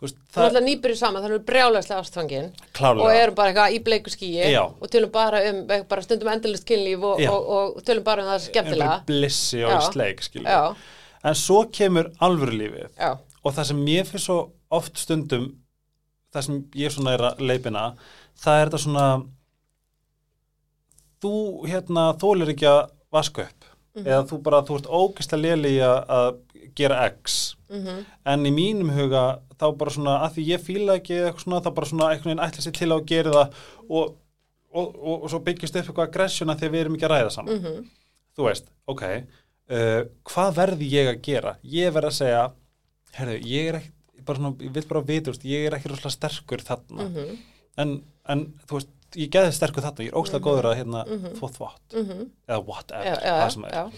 veist, 0.00 0.18
Það 0.32 0.42
er 0.42 0.50
alltaf 0.50 0.66
nýbyrju 0.66 0.96
saman, 0.96 1.22
þannig 1.22 1.26
að 1.26 1.34
við 1.34 1.38
erum 1.38 1.48
brjálæslega 1.50 2.02
ástfangin. 2.02 2.50
Og 2.56 2.74
klárlega 2.78 3.22
erum 3.22 3.36
bara 3.36 3.52
eitthvað 3.52 3.76
í 3.76 3.80
bleiku 3.84 4.12
skíi 4.14 4.50
og 4.56 4.86
tölum 4.92 5.12
bara 5.12 5.42
um, 5.50 5.62
bara 5.90 6.04
stundum 6.06 6.32
endalist 6.32 6.68
kynlíf 6.68 7.04
og, 7.04 7.20
Já. 7.20 7.30
og, 7.32 7.48
og 7.76 7.82
tölum 7.84 8.06
bara 8.06 8.24
um 8.24 8.30
það 8.32 8.46
skemmtilega. 8.48 9.00
blissi 9.08 9.64
og 9.64 9.76
Já. 9.76 9.80
sleik 9.92 10.24
en 11.26 11.34
svo 11.38 11.62
kemur 11.74 12.10
alvöru 12.22 12.54
lífið 12.54 12.90
já, 12.94 13.14
og 13.16 13.54
það 13.54 13.68
sem 13.70 13.86
ég 13.90 14.10
fyrir 14.10 14.24
svo 14.24 14.36
oft 14.76 15.00
stundum 15.00 15.48
það 16.34 16.46
sem 16.48 16.60
ég 16.78 16.94
svona 16.94 17.16
er 17.16 17.24
að 17.30 17.42
leipina 17.48 17.86
það 18.42 18.60
er 18.60 18.70
þetta 18.70 18.82
svona 18.84 19.06
þú 21.24 21.32
hérna 21.70 22.06
þólir 22.20 22.52
ekki 22.54 22.68
að 22.70 22.82
vaska 23.16 23.46
upp 23.48 23.65
eða 24.04 24.26
þú 24.28 24.38
bara, 24.42 24.62
þú 24.66 24.76
ert 24.80 24.90
ógeðslega 24.98 25.42
léli 25.42 25.72
í 25.76 25.80
að 25.86 26.28
gera 26.76 26.98
X. 27.08 27.56
Mhm, 27.70 28.04
en 28.32 28.46
í 28.46 28.52
mínum 28.52 28.90
huga 28.94 29.24
þá 29.56 29.66
bara 29.78 29.90
svona 29.94 30.18
að 30.26 30.36
því 30.36 30.44
ég 30.50 30.60
fíla 30.66 30.98
ekki 31.00 31.16
eitthvað 31.16 31.42
svona 31.46 31.62
þá 31.64 31.70
bara 31.74 31.86
svona 31.90 32.10
einhvern 32.12 32.30
veginn 32.30 32.44
ætla 32.46 32.62
sér 32.66 32.76
til 32.76 32.90
að 32.92 33.06
gera 33.08 33.32
það 33.32 33.56
og, 33.88 34.14
og, 34.76 34.86
og, 35.00 35.16
og 35.24 35.30
svo 35.32 35.40
byggist 35.46 35.76
upp 35.80 35.88
eitthvað 35.88 36.08
aggressjona 36.10 36.56
því 36.60 36.68
að 36.68 36.74
við 36.76 36.84
erum 36.84 36.98
ekki 36.98 37.08
að 37.08 37.14
ræða 37.14 37.32
saman. 37.34 37.58
Mhm, 37.62 37.88
þú 38.36 38.46
veist, 38.50 38.68
ok 38.92 39.02
uh, 39.08 40.02
hvað 40.30 40.54
verði 40.60 40.90
ég 40.92 41.10
að 41.14 41.20
gera? 41.26 41.56
Ég 41.64 41.94
verð 41.96 42.10
að 42.12 42.18
segja, 42.20 42.44
herðu, 43.16 43.38
ég 43.50 43.70
er 43.72 43.80
ekki 43.80 43.92
bara 44.26 44.40
svona, 44.42 44.56
ég 44.66 44.74
vil 44.76 44.86
bara 44.90 45.04
vita, 45.06 45.34
ég 45.46 45.66
er 45.68 45.78
ekki 45.78 45.90
rosalega 45.92 46.16
sterkur 46.16 46.64
þarna. 46.66 47.08
Mhm, 47.08 47.36
en, 47.82 47.96
en 48.34 48.46
þú 48.66 48.78
veist, 48.80 48.92
ég 49.16 49.30
geði 49.34 49.52
sterkur 49.56 49.82
þarna 49.86 50.04
ég 50.06 50.12
er 50.12 50.18
óslega 50.20 50.44
góður 50.46 50.68
að 50.70 50.76
hérna 50.80 51.02
Mhm. 51.06 51.34
þvó 51.40 51.50
þvott. 51.56 51.96
Mhm, 51.96 52.22
eða 52.48 52.60
whatever, 52.66 53.18
það 53.24 53.50
sem 53.56 53.64
er. 53.64 53.90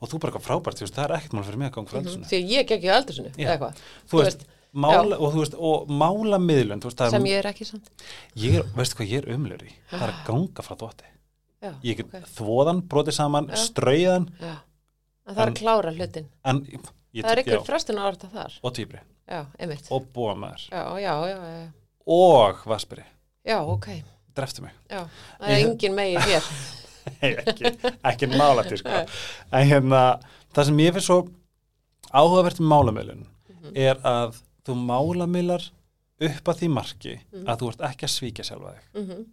og 0.00 0.08
þú 0.10 0.18
bara 0.20 0.32
eitthvað 0.32 0.46
frábært, 0.48 0.76
þú 0.76 0.84
veist, 0.86 0.94
það 0.98 1.04
er 1.10 1.16
ekkert 1.16 1.32
mál 1.38 1.44
fyrir 1.46 1.58
mig 1.58 1.70
að 1.72 1.74
ganga 1.78 2.00
mhm, 2.02 2.20
mm 2.20 2.28
því 2.30 2.42
ég 2.52 2.68
gekk 2.68 2.82
í 2.84 2.92
aldur 2.92 3.14
sinni, 3.16 3.32
Já. 3.36 3.46
eða 3.46 3.56
eitthvað, 3.56 3.82
þú 4.10 4.22
veist, 4.22 4.46
mála, 4.76 5.16
og 5.18 5.32
þú 5.32 5.38
veist, 5.40 5.54
og 5.58 5.88
mála 5.88 6.38
miðlun, 6.42 6.80
þú 6.84 6.90
veist, 6.90 6.98
sem 7.10 7.24
er, 7.24 7.30
ég 7.32 7.38
er 7.38 7.48
ekki 7.52 7.64
samt. 7.64 7.88
ég 8.36 8.54
er, 8.58 8.62
veistu 8.76 8.96
hvað 8.98 9.08
ég 9.14 9.22
er 9.22 9.34
umlur 9.36 9.62
í? 9.64 9.72
Það 9.90 10.02
er 10.02 10.12
að 10.12 10.24
ganga 10.28 10.62
frá 10.66 10.76
þvotti 10.76 11.12
Já, 11.62 11.72
ég 11.82 11.96
get 11.96 12.06
ok, 12.12 12.26
þvoðan, 12.36 12.82
brotið 12.86 13.14
saman, 13.16 13.46
já. 13.48 14.56
En 15.26 15.34
það 15.34 15.40
er 15.42 15.50
að 15.50 15.56
klára 15.58 15.92
hlutin. 15.96 16.26
en 16.44 16.60
ég, 16.68 16.80
Það 17.24 17.30
er 17.32 17.40
einhver 17.40 17.64
frestun 17.64 17.96
að 17.98 18.08
orða 18.12 18.28
þar. 18.30 18.52
og 18.62 18.74
týpri, 18.76 19.00
og 19.90 20.04
búa 20.12 20.34
maður. 20.36 20.68
Já, 20.70 20.82
já, 21.00 21.14
já, 21.32 21.38
já, 21.40 21.72
og 22.06 22.60
vaspiri, 22.66 23.04
já, 23.46 23.56
ok, 23.64 23.88
dreftu 24.36 24.62
mig 24.62 24.72
já. 24.90 25.02
Það 25.40 25.48
er 25.50 25.62
engin 25.66 25.94
megi 25.96 26.16
hér. 26.26 26.50
Nei, 27.22 27.30
ekki, 27.38 27.70
ekki 28.10 28.26
nála 28.32 28.64
til 28.66 28.78
sko. 28.80 28.88
en 29.52 29.68
hérna, 29.70 30.00
það 30.56 30.64
sem 30.70 30.80
ég 30.82 30.92
finnst 30.96 31.06
svo 31.10 31.20
áhugavert 32.12 32.58
með 32.60 32.70
málamilun 32.72 33.24
Mhm. 33.46 33.72
er 33.74 33.96
að 34.06 34.36
þú 34.66 34.74
málamilar 34.86 35.62
upp 36.20 36.48
að 36.50 36.58
því 36.60 36.68
marki 36.70 37.14
Mhm. 37.32 37.46
að 37.46 37.58
þú 37.60 37.68
ert 37.72 37.80
ekki 37.90 38.06
að 38.06 38.14
svíkja 38.16 38.44
sjálfa 38.44 38.74
þig 38.74 39.06
Mm 39.06 39.24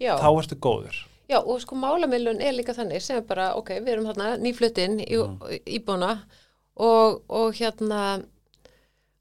Já. 0.00 0.16
þá 0.16 0.28
ertu 0.42 0.56
góður 0.56 0.96
Já, 1.30 1.38
og 1.46 1.60
sko 1.60 1.76
málamilun 1.76 2.40
er 2.42 2.52
líka 2.52 2.74
þannig 2.74 3.00
sem 3.02 3.16
er 3.16 3.22
bara, 3.22 3.52
ok, 3.54 3.68
við 3.80 3.88
erum 3.92 4.06
þarna 4.06 4.38
nýflutin 4.40 4.98
í 5.06 5.14
Mm. 5.16 5.38
íbúna 5.66 6.22
og, 6.76 7.22
og 7.28 7.52
hérna 7.54 8.24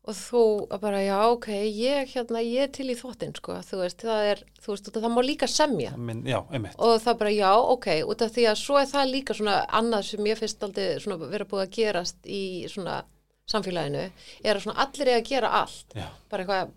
og 0.09 0.15
þú 0.17 0.41
bara, 0.81 0.99
já, 1.05 1.17
ok, 1.29 1.47
ég 1.69 2.09
hérna, 2.15 2.41
ég 2.41 2.63
er 2.65 2.71
til 2.73 2.87
í 2.89 2.95
þvottin, 2.97 3.35
sko, 3.37 3.59
þú 3.67 3.79
veist, 3.83 4.01
það 4.07 4.29
er, 4.31 4.41
þú 4.63 4.73
veist, 4.73 4.89
það 4.95 5.13
má 5.13 5.21
líka 5.25 5.47
semja 5.51 5.91
Minn, 5.97 6.23
já, 6.25 6.39
einmitt 6.49 6.75
og 6.81 6.97
það 7.03 7.17
bara, 7.21 7.33
já, 7.35 7.51
ok, 7.75 7.87
út 8.09 8.21
af 8.25 8.33
því 8.33 8.47
að 8.49 8.59
svo 8.63 8.79
er 8.81 8.89
það 8.89 9.11
líka 9.13 9.37
svona 9.37 9.55
annað 9.79 10.03
sem 10.09 10.25
ég 10.31 10.41
finnst 10.41 10.63
aldrei 10.65 10.87
svona 11.03 11.19
vera 11.29 11.45
búið 11.45 11.65
að 11.67 11.73
gerast 11.77 12.17
í 12.25 12.41
svona 12.71 13.03
samfélaginu, 13.49 14.03
er 14.43 14.55
að 14.59 14.65
svona 14.65 14.83
allir 14.85 15.07
er 15.13 15.19
að 15.21 15.27
gera 15.29 15.49
allt 15.63 15.95
já, 15.97 16.07
bara 16.29 16.43
eitthvað, 16.45 16.73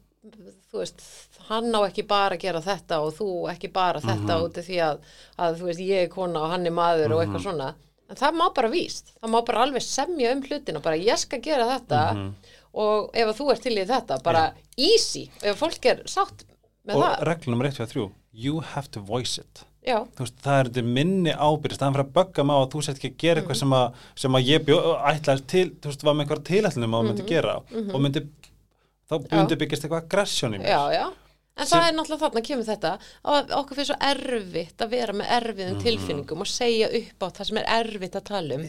þú 0.73 0.79
veist, 0.81 1.03
hann 1.49 1.73
á 1.75 1.81
ekki 1.88 2.05
bara 2.09 2.37
að 2.37 2.45
gera 2.47 2.61
þetta 2.64 3.01
og 3.05 3.14
þú 3.18 3.31
ekki 3.53 3.73
bara 3.75 4.01
þetta 4.01 4.35
Mhm. 4.37 4.45
út 4.47 4.59
af 4.59 4.64
því 4.68 4.79
að, 4.87 4.99
að, 5.38 5.57
þú 5.61 5.64
veist, 5.68 5.81
ég 5.81 6.03
er 6.05 6.09
kona 6.09 6.40
og 6.45 6.51
hann 6.55 6.66
er 6.66 6.71
maður 6.73 7.12
og 7.12 7.18
Mhm. 7.18 7.23
eitthvað 7.27 7.42
svona. 7.49 7.75
En 8.12 8.16
það 8.16 8.35
má 8.37 8.55
bara 8.55 8.68
víst, 8.68 9.12
það 9.23 9.31
má 9.31 9.45
bara 9.47 9.62
alveg 9.66 9.83
semja 9.83 10.33
um 10.33 10.42
hlutina, 10.42 10.83
bara 10.83 10.97
ég 10.97 11.16
skal 11.18 11.40
gera 11.40 11.64
þetta 11.64 12.14
Mhm. 12.14 12.35
Og 12.74 13.11
ef 13.14 13.28
að 13.28 13.37
þú 13.40 13.50
ert 13.52 13.62
til 13.62 13.76
í 13.78 13.85
þetta, 13.88 14.22
bara 14.22 14.44
easy, 14.76 15.28
ef 15.42 15.58
fólk 15.61 15.85
er 15.87 16.02
sátt 16.06 16.44
með 16.87 16.96
og 16.96 17.02
það. 17.04 17.22
reglum 17.28 17.52
nummer 17.56 17.66
1 17.68 17.76
fyrir 17.76 17.92
3 17.92 18.11
you 18.32 18.61
have 18.61 18.88
to 18.90 19.00
voice 19.00 19.38
it 19.38 19.64
Já, 19.82 19.98
þú 20.14 20.22
veist, 20.22 20.37
það 20.44 20.58
er 20.61 20.68
þetta 20.70 20.82
minni 20.94 21.32
ábyrgð 21.35 21.74
staðan 21.74 21.94
fyrir 21.96 22.06
að 22.06 22.12
bögga 22.14 22.42
á 22.46 22.56
að 22.62 22.68
þú 22.70 22.82
sett 22.87 22.96
ekki 23.00 23.11
að 23.11 23.16
gera 23.18 23.40
Mhm. 23.40 23.42
eitthvað 23.48 23.58
sem, 23.58 23.72
að, 23.72 23.94
sem 24.14 24.32
að 24.38 24.46
ég 24.46 24.64
bjó, 24.64 24.76
ætlaði 25.11 25.46
til 25.46 25.70
þú 25.70 25.90
veist, 25.90 26.02
var 26.06 26.14
með 26.14 26.22
einhver 26.26 26.42
tilætlunum 26.50 26.94
að 26.94 27.02
mm 27.02 27.08
myndi 27.11 27.26
gera 27.28 27.56
og 27.56 28.00
myndi, 28.00 28.20
þá 29.11 29.14
Mhm. 29.18 29.37
Myndi 29.38 29.56
byggist 29.58 29.82
eitthvað 29.85 30.02
aggression 30.04 30.54
í 30.54 30.58
mér 30.62 30.68
já, 30.70 30.92
já. 30.94 31.12
En 31.58 31.66
Sem- 31.66 31.80
það 31.82 31.88
er 31.88 31.92
náttúrulega 31.98 32.22
þarna 32.30 32.42
kemur 32.46 32.64
þetta 32.64 32.98
að 33.26 33.50
okkur 33.58 33.76
finnst 33.76 33.90
svo 33.90 33.98
erfitt 34.00 34.78
að 34.80 34.88
vera 34.88 35.12
með 35.12 35.26
erfiðum 35.37 35.82
tilfinningum 35.82 36.40
og 36.40 36.46
segja 36.46 36.88
upp 36.88 37.18
á 37.20 37.26
það 37.37 37.44
sem 37.46 37.56
er 37.58 37.66
erfitt 37.85 38.14
að 38.16 38.24
tala 38.24 38.54
um. 38.54 38.62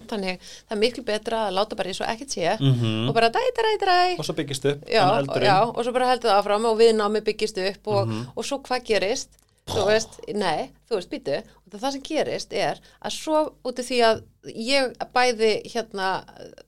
Mhm. 0.00 0.08
Þannig 0.08 0.38
það 0.40 0.76
er 0.76 0.76
miklu 0.82 1.04
betra 1.04 1.48
að 1.48 1.54
láta 1.56 1.76
bara 1.76 1.88
eins 1.88 2.00
og 2.00 2.06
ekkert 2.08 2.28
sé 2.36 2.58
Mhm. 2.60 3.08
og 3.08 3.14
bara 3.14 3.30
dæ, 3.30 3.38
dæ, 3.56 3.62
dæ, 3.62 3.86
dæ 3.86 4.18
og 4.18 4.24
svo 4.24 4.34
byggist 4.34 4.64
upp 4.66 4.84
já, 4.86 5.02
já, 5.42 5.62
og 5.76 5.84
svo 5.84 5.92
bara 5.92 6.06
heldur 6.12 6.30
það 6.30 6.42
áfram 6.42 6.64
og 6.66 6.78
viðnámi 6.78 7.20
byggist 7.24 7.58
upp 7.58 7.86
og, 7.88 8.06
Mhm. 8.08 8.26
og 8.36 8.44
svo 8.44 8.58
hvað 8.62 8.84
gerist 8.84 9.28
þú 9.66 9.86
veist, 9.86 10.20
nei, 10.32 10.70
þú 10.88 10.94
veist, 10.94 11.10
býtu 11.10 11.42
og 11.42 11.80
það 11.80 11.90
sem 11.92 12.00
gerist 12.02 12.52
er 12.52 12.78
að 13.04 13.10
svo 13.10 13.52
út 13.64 13.78
af 13.80 13.84
því 13.84 13.98
að 14.04 14.22
ég 14.46 14.94
bæði 15.12 15.66
hérna 15.72 16.24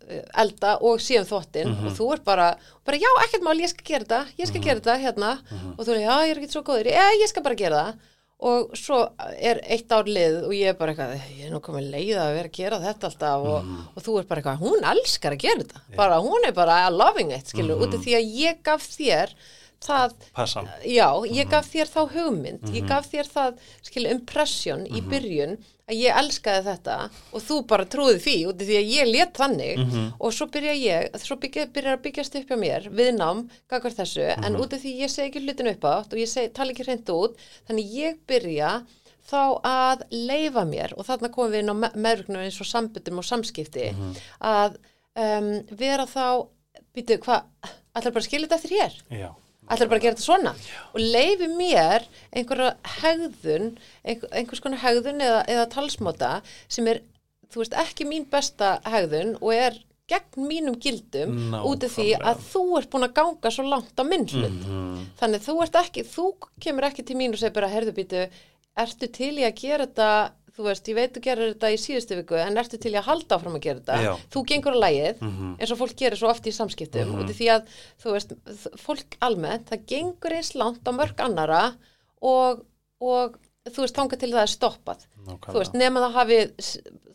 eh, 0.09 0.23
elda 0.37 0.79
og 0.83 0.99
síðan 0.99 1.27
þvottin 1.29 1.67
Mhm. 1.69 1.87
og 1.87 1.93
þú 1.93 2.13
er 2.15 2.21
bara, 2.25 2.57
bara 2.85 2.97
já, 2.99 3.07
ekkert 3.23 3.43
mál, 3.43 3.61
ég 3.61 3.69
skal 3.69 3.85
gera 3.85 4.05
þetta 4.05 4.27
ég 4.39 4.47
skal 4.49 4.61
gera 4.63 4.81
þetta 4.81 4.99
hérna 5.01 5.39
Mhm. 5.53 5.75
og 5.79 5.87
þú 5.87 5.91
er, 5.95 6.01
já, 6.01 6.27
ég 6.27 6.31
er 6.31 6.41
ekki 6.41 6.51
svo 6.51 6.63
góður, 6.65 6.87
já, 6.91 7.11
ég 7.23 7.29
skal 7.29 7.43
bara 7.43 7.55
gera 7.55 7.77
það 7.85 7.95
og 8.41 8.71
svo 8.79 9.01
er 9.43 9.59
eitt 9.67 9.91
ár 9.91 10.07
lið 10.07 10.45
og 10.47 10.53
ég 10.55 10.69
er 10.71 10.75
bara 10.79 10.93
eitthvað, 10.95 11.23
ég 11.39 11.47
er 11.49 11.51
nú 11.51 11.59
komið 11.61 11.89
leið 11.91 12.19
að 12.23 12.35
vera 12.37 12.49
að 12.49 12.53
gera 12.59 12.79
þetta 12.85 13.09
alltaf 13.11 13.47
og, 13.47 13.65
Mhm. 13.65 13.79
og 13.97 14.03
þú 14.03 14.19
er 14.21 14.25
bara 14.29 14.41
eitthvað, 14.43 14.59
hún 14.63 14.85
elskar 14.93 15.33
að 15.33 15.39
gera 15.39 15.63
þetta 15.65 15.81
bara 15.97 16.21
hún 16.21 16.47
er 16.47 16.53
bara 16.53 16.89
loving 16.91 17.33
it, 17.33 17.47
skilur 17.47 17.77
Mhm. 17.77 17.83
út 17.83 17.95
af 17.95 18.01
því 18.05 18.15
að 18.15 18.35
ég 18.37 18.63
gaf 18.63 18.83
þér 18.83 19.35
það, 19.81 20.13
passan 20.35 20.69
já, 20.87 21.09
Mhm. 21.11 21.35
ég 21.35 21.51
gaf 21.51 21.67
þér 21.73 21.87
þá 21.91 22.11
hugmynd, 22.13 22.63
ég 22.75 22.87
gaf 22.89 23.11
þér 23.11 23.27
það 23.27 23.59
skilur 23.83 24.11
impression 24.11 24.87
í 24.87 25.01
Mhm. 25.03 25.11
byrjun 25.11 25.59
að 25.89 25.97
ég 26.03 26.17
elskaði 26.21 26.65
þetta 26.67 26.97
og 27.33 27.41
þú 27.43 27.57
bara 27.67 27.85
trúði 27.89 28.19
því 28.21 28.37
út 28.51 28.61
af 28.63 28.69
því 28.69 28.77
að 28.81 28.91
ég 28.93 29.11
let 29.13 29.33
þannig 29.39 29.79
Mhm. 29.79 30.13
og 30.21 30.33
svo 30.33 30.47
byrja 30.53 30.75
ég, 30.77 31.17
svo 31.25 31.37
byggja, 31.37 31.67
byrjar 31.73 31.97
að 31.99 32.03
byggjast 32.07 32.37
upp 32.41 32.49
hjá 32.49 32.59
mér 32.61 32.89
viðnám, 32.93 33.49
gagvar 33.71 33.93
þessu 33.97 34.27
en 34.37 34.53
Mhm. 34.53 34.61
út 34.61 34.73
af 34.73 34.83
því 34.83 34.93
ég 35.01 35.11
segi 35.11 35.31
ekki 35.31 35.41
hlutin 35.47 35.71
upp 35.73 35.85
átt 35.85 36.13
og 36.13 36.19
ég 36.19 36.29
segi, 36.29 36.53
tala 36.53 36.73
ekki 36.73 36.85
hreint 36.85 37.07
út 37.09 37.37
þannig 37.69 37.93
ég 37.95 38.19
byrja 38.29 38.85
þá 39.31 39.61
að 39.63 40.03
leifa 40.11 40.65
mér 40.65 40.93
og 40.97 41.05
þarna 41.07 41.29
komum 41.33 41.53
við 41.53 41.59
inn 41.61 41.73
á 41.73 41.77
meðrugnu 41.97 42.39
eins 42.45 42.61
og 42.61 42.67
sambundum 42.67 43.19
og 43.19 43.25
samskipti 43.25 43.93
Mhm. 43.93 44.17
að 44.41 44.77
um, 45.17 45.63
vera 45.77 46.07
þá 46.07 46.47
býtu, 46.95 47.19
hvað, 47.19 47.43
ætlar 47.97 48.13
bara 48.13 48.25
skilja 48.25 48.47
þetta 48.47 48.55
eftir 48.61 48.71
hér 48.79 48.93
já, 49.11 49.35
ætlar 49.69 49.89
bara 49.91 50.01
að 50.01 50.07
gera 50.07 50.17
þetta 50.17 50.27
svona? 50.27 50.55
Og 50.95 51.01
leifi 51.03 51.49
mér 51.59 52.07
einhverja 52.33 52.71
hegðun 53.01 53.69
einhver, 54.05 54.33
einhvers 54.33 54.63
konar 54.65 54.83
hegðun 54.85 55.21
eða, 55.25 55.43
eða 55.49 55.69
talsmáta 55.75 56.33
sem 56.69 56.89
er, 56.89 57.03
þú 57.53 57.63
veist, 57.63 57.77
ekki 57.85 58.09
mín 58.09 58.27
besta 58.31 58.79
hegðun 58.89 59.37
og 59.41 59.53
er 59.55 59.79
gegn 60.09 60.47
mínum 60.49 60.77
gildum 60.81 61.35
út 61.69 61.85
af 61.85 61.93
því 61.99 62.07
að 62.17 62.39
þú 62.49 62.63
ert 62.79 62.91
búin 62.95 63.05
að 63.05 63.17
ganga 63.19 63.51
svo 63.53 63.65
langt 63.69 63.93
á 64.01 64.05
minn 64.09 64.25
hlut. 64.33 64.63
Mhm. 64.65 65.03
þannig 65.21 65.43
þú 65.45 65.57
ert 65.63 65.77
ekki, 65.83 66.05
þú 66.09 66.25
kemur 66.65 66.87
ekki 66.89 67.05
til 67.05 67.17
mín 67.21 67.35
og 67.37 67.43
segir 67.43 67.53
bara, 67.59 67.69
herðu 67.69 67.93
býtu, 67.93 68.23
ertu 68.79 69.09
til 69.13 69.35
í 69.37 69.45
að 69.45 69.59
gera 69.61 69.85
þetta, 69.87 70.09
þú 70.59 70.65
veist, 70.67 70.89
ég 70.91 70.95
veit 70.99 71.13
þú 71.15 71.21
gerir 71.23 71.53
þetta 71.55 71.69
í 71.71 71.77
síðustu 71.79 72.17
viku, 72.19 72.35
en 72.43 72.57
ertu 72.59 72.79
til 72.83 72.93
að 72.99 73.07
halda 73.07 73.37
áfram 73.39 73.55
að 73.59 73.63
gera 73.69 73.81
þetta, 73.81 73.99
Já. 74.03 74.13
þú 74.35 74.45
gengur 74.51 74.75
á 74.75 74.83
lægið 74.83 75.21
Mhm. 75.23 75.57
eins 75.61 75.71
og 75.73 75.79
fólk 75.79 75.95
gerir 75.97 76.19
svo 76.19 76.29
oft 76.33 76.45
í 76.51 76.53
samskiptum 76.53 77.15
út 77.15 77.31
af 77.31 77.37
því 77.39 77.49
að, 77.55 77.69
þú 78.03 78.13
veist, 78.17 78.33
fólk 78.83 79.17
almennt, 79.23 79.71
það 79.71 79.87
gengur 79.87 80.33
eins 80.35 80.55
langt 80.55 80.83
á 80.83 80.91
mörg 80.93 81.21
annara 81.23 81.75
og, 82.21 82.65
og 83.01 83.39
þú 83.71 83.85
veist, 83.85 83.95
þangað 83.95 84.19
til 84.19 84.33
það 84.33 84.43
er 84.43 84.55
stoppað 84.57 85.07
þú 85.47 85.59
veist, 85.59 85.75
nema 85.75 86.01
það 86.01 86.13
hafi 86.19 86.39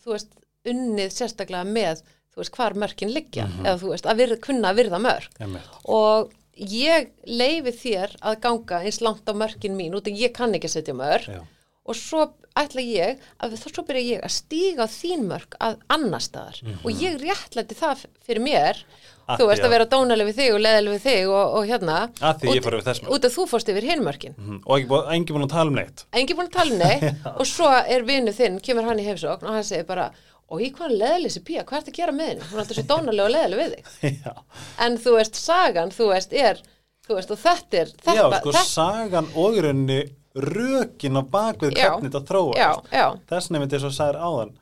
þú 0.03 0.11
veist, 0.15 0.31
unnið 0.65 1.09
sérstaklega 1.11 1.65
með 1.67 2.03
þú 2.33 2.37
veist, 2.41 2.55
hvar 2.55 2.73
mörkin 2.73 3.11
liggja 3.13 3.45
Mhm. 3.47 3.65
eða 3.65 3.79
þú 3.81 3.89
veist, 3.91 4.05
að 4.05 4.17
virða, 4.21 4.39
kunna 4.41 4.71
að 4.71 4.77
virða 4.79 4.99
mörk 5.01 5.29
Einmitt. 5.41 5.67
og 5.85 6.31
ég 6.55 7.09
leifi 7.27 7.71
þér 7.73 8.15
að 8.21 8.39
ganga 8.39 8.79
eins 8.85 9.01
langt 9.01 9.25
á 9.27 9.33
mörkin 9.33 9.75
mín 9.75 9.91
út 9.97 10.07
af 10.07 10.13
ég 10.13 10.31
kann 10.33 10.53
ekki 10.53 10.69
að 10.69 10.75
setja 10.77 10.93
mörk 10.93 11.25
Já. 11.27 11.41
og 11.85 11.95
svo 11.95 12.31
ætla 12.59 12.81
ég 12.85 13.21
að 13.43 13.55
þá 13.57 13.79
byrja 13.87 14.03
ég 14.09 14.21
að 14.27 14.33
stíga 14.35 14.85
þín 14.91 15.23
mörk 15.29 15.55
að 15.63 15.79
annar 15.89 16.21
staðar. 16.21 16.59
Og 16.83 16.91
ég 17.01 17.17
réttlæti 17.23 17.77
það 17.79 18.05
fyrir 18.25 18.43
mér. 18.45 18.83
Af 19.23 19.39
þú 19.39 19.45
veist 19.47 19.61
að- 19.63 19.69
að 19.69 19.71
vera 19.71 19.85
dónaleg 19.87 20.27
við 20.27 20.35
þig 20.41 20.49
og 20.53 20.59
leðaleg 20.59 20.93
við 20.97 21.03
þig 21.07 21.29
og, 21.31 21.53
og 21.55 21.67
hérna. 21.69 21.97
Af 22.19 22.41
því 22.41 22.55
ég 22.57 22.65
út- 22.67 23.07
út 23.15 23.25
af 23.25 23.31
þú 23.37 23.45
fórst 23.47 23.69
yfir 23.71 23.85
hinn 23.87 24.03
mörkin. 24.03 24.33
Mhm. 24.37 24.57
og 24.67 24.73
ekki 24.79 24.89
búið, 24.89 25.07
engi 25.15 25.31
búin 25.33 25.45
að 25.47 25.53
tala 25.55 25.69
um 25.71 25.75
neitt. 25.79 26.03
Engi 26.13 26.35
búin 26.35 26.49
að 26.49 26.57
tala 26.57 26.71
um 26.71 26.81
neitt. 26.83 27.15
Og 27.39 27.45
svo 27.47 27.69
er 27.71 28.03
vinnu 28.03 28.33
þinn, 28.35 28.59
kemur 28.61 28.83
hann 28.83 28.99
í 28.99 29.05
heimsókn 29.07 29.47
og 29.47 29.53
hann 29.55 29.63
segir 29.63 29.85
bara, 29.87 30.09
og 30.51 30.59
í 30.61 30.73
hvað 30.75 30.91
leðaleg 30.99 31.31
þessi 31.31 31.43
pía, 31.47 31.63
hvað 31.63 31.79
ertu 31.79 31.91
að 31.93 31.97
gera 32.01 32.11
með 32.11 32.27
henni? 32.33 32.41
Hún 32.51 32.57
er 32.59 32.63
alltaf 32.65 32.75
svo 32.75 32.83
dónaleg 32.91 33.23
og 33.25 33.31
leðaleg 33.31 33.57
við 33.63 33.77
þig. 34.03 34.33
En 34.83 34.97
þú 34.99 35.15
veist, 35.17 35.35
sagan, 35.39 35.89
þú 35.95 36.09
veist, 36.11 36.33
er 36.35 36.59
þú 37.07 37.15
veist, 37.15 37.31
og 37.31 37.39
þetta 37.39 37.79
er 37.79 37.87
þetta, 37.95 38.17
já 38.19 38.27
sko, 38.41 38.51
þetta, 38.51 38.65
sagan 38.67 39.31
og 39.39 39.55
í 39.55 39.63
rauninni 39.63 40.01
rökin 40.35 41.17
á 41.19 41.23
bakvið 41.29 41.75
hvernig 41.77 42.09
þetta 42.11 42.25
þróast 42.25 43.25
þess 43.29 43.49
nefnir 43.53 43.69
þess 43.69 43.85
að 43.89 43.97
sagðir 43.99 44.21
áðan 44.23 44.53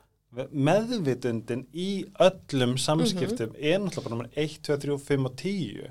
meðvitundin 0.52 1.66
í 1.74 2.04
öllum 2.20 2.76
samskiptum 2.80 3.50
Mhm. 3.52 3.56
er 3.60 3.78
náttúrulega 3.80 4.02
bara 4.04 4.14
nummer 4.14 4.30
1, 4.36 4.58
2, 4.62 4.76
3, 4.78 4.98
5 4.98 5.26
og 5.26 5.36
10 5.36 5.90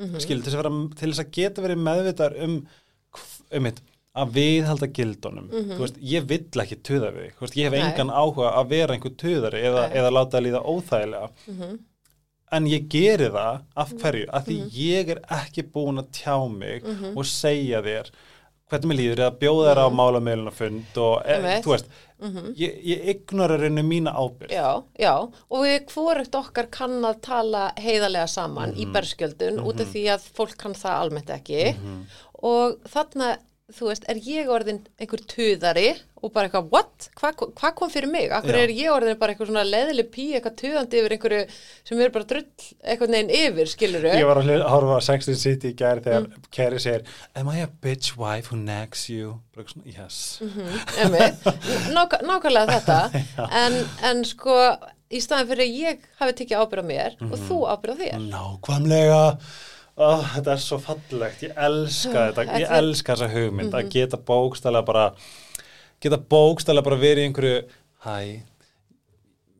Mhm. 0.00 0.20
skil, 0.20 0.42
til 0.42 0.50
til 0.96 1.10
þess 1.12 1.20
að 1.24 1.30
geta 1.32 1.62
verið 1.62 1.78
meðvitar 1.82 2.42
um 2.42 2.66
hv- 3.12 3.42
einmitt, 3.52 3.80
að 4.16 4.32
viðhalda 4.32 4.86
gildunum 4.92 5.48
þú 5.50 5.78
veist, 5.78 5.98
ég 6.02 6.26
vill 6.26 6.44
ekki 6.62 6.76
tuða 6.82 7.12
við 7.12 7.32
veist, 7.40 7.54
ég 7.56 7.64
hef 7.64 7.72
Mhm. 7.72 7.80
Nei. 7.80 7.92
engan 7.92 8.10
áhuga 8.10 8.52
að 8.56 8.68
vera 8.68 8.94
einhver 8.94 9.16
tuðari 9.16 9.62
eða, 9.62 9.90
eða 9.92 10.10
láta 10.12 10.38
að 10.38 10.46
líða 10.46 10.64
óþægilega 10.64 11.30
Mhm. 11.48 11.78
en 12.52 12.64
ég 12.66 12.88
geri 12.88 13.28
það 13.30 13.62
af 13.76 13.92
hverju, 13.94 14.26
af 14.32 14.46
því 14.46 14.70
ég 14.70 15.08
er 15.08 15.20
ekki 15.30 15.62
búin 15.72 15.98
að 15.98 16.10
tjá 16.12 16.50
mig 16.50 16.82
Mhm. 16.84 17.16
og 17.16 17.24
segja 17.24 17.82
þér 17.82 18.10
hvernig 18.72 18.90
mér 18.90 19.00
líður 19.00 19.22
eða 19.26 19.36
bjóða 19.42 19.68
þér 19.68 19.82
á 19.84 19.86
málamilunafund 20.00 20.98
og 21.04 21.14
e, 21.28 21.60
þú 21.64 21.74
veist 21.74 21.92
ég, 22.56 22.74
ég 22.86 23.06
ignorar 23.12 23.62
henni 23.66 23.82
mína 23.86 24.12
ábyrgð. 24.14 24.54
Já, 24.54 24.82
já, 24.98 25.14
og 25.26 25.64
við 25.66 25.78
hvorugt 25.92 26.36
okkar 26.38 26.68
kann 26.72 26.98
að 27.06 27.22
tala 27.26 27.62
heiðarlega 27.80 28.28
saman 28.30 28.74
í 28.76 28.86
berskjöldun 28.94 29.62
út 29.62 29.82
af 29.82 29.90
því 29.92 30.04
að 30.14 30.28
fólk 30.36 30.56
kann 30.60 30.76
það 30.78 30.98
almennt 31.00 31.32
ekki. 31.34 31.64
Og 32.42 32.78
þarna, 32.90 33.34
þú 33.76 33.88
veist, 33.90 34.04
er 34.08 34.18
ég 34.22 34.48
orðin 34.52 34.80
einhver 35.00 35.22
tuðari 35.30 35.90
og 36.22 36.30
bara 36.32 36.46
eitthvað, 36.46 36.68
what? 36.70 37.08
Hvað 37.18 37.40
hva 37.58 37.70
kom 37.74 37.90
fyrir 37.90 38.06
mig? 38.12 38.30
Akkur 38.30 38.54
Já. 38.54 38.62
er 38.62 38.72
ég 38.76 38.92
orðin 38.94 39.18
bara 39.18 39.32
eitthvað 39.34 39.48
svona 39.50 39.64
leðileg 39.66 40.10
pí, 40.14 40.26
eitthvað 40.36 40.54
tuðandi 40.60 41.00
yfir 41.00 41.14
einhverju 41.16 41.40
sem 41.88 42.00
er 42.04 42.12
bara 42.14 42.28
drull 42.30 42.44
eitthvað 42.84 43.12
neginn 43.14 43.32
yfir, 43.40 43.70
skiluru? 43.72 44.12
Ég 44.14 44.28
var 44.28 44.38
að 44.42 44.62
horfa 44.70 44.98
á 44.98 45.02
Sex 45.02 45.26
and 45.28 45.34
the 45.36 45.40
City 45.42 45.72
í 45.72 45.76
gær 45.82 46.02
þegar 46.04 46.28
Mm. 46.28 46.46
Kerry 46.54 46.78
segir 46.78 47.02
Am 47.34 47.48
I 47.50 47.60
a 47.64 47.68
bitch 47.82 48.12
wife 48.16 48.52
who 48.52 48.56
nags 48.60 49.08
you? 49.10 49.40
Svona, 49.56 49.84
Yes 49.98 50.38
Einmitt. 51.02 51.42
Nák 51.92 52.18
nákvæmlega 52.22 52.78
þetta 52.78 53.24
en, 53.64 53.80
en 54.12 54.22
sko 54.24 54.54
í 55.12 55.18
staðan 55.20 55.50
fyrir 55.50 55.66
að 55.66 55.74
ég 55.82 56.06
hafi 56.22 56.32
tekið 56.38 56.62
ábyrð 56.62 56.86
á 56.86 56.90
mér 56.92 57.16
og 57.20 57.34
Mhm. 57.34 57.42
þú 57.50 57.58
ábyrð 57.74 57.92
á 57.92 58.00
þér 58.04 58.22
Nákvæmlega 58.30 59.22
oh, 59.96 60.24
Þetta 60.34 60.52
er 60.56 60.62
svo 60.64 60.78
fallegt, 60.82 61.42
ég 61.42 61.52
elska 61.56 62.30
þetta. 62.32 62.46
Ég 62.60 62.70
elska 62.78 63.14
þessa 63.16 63.30
hugmynd 63.34 63.74
að 63.74 63.90
geta 63.92 64.16
bókstælega 64.16 64.84
bara 64.88 65.04
geta 66.02 66.18
bókstælega 66.18 66.84
bara 66.84 66.96
verið 67.02 67.22
í 67.24 67.28
einhverju 67.30 67.60
Hæ 68.06 68.16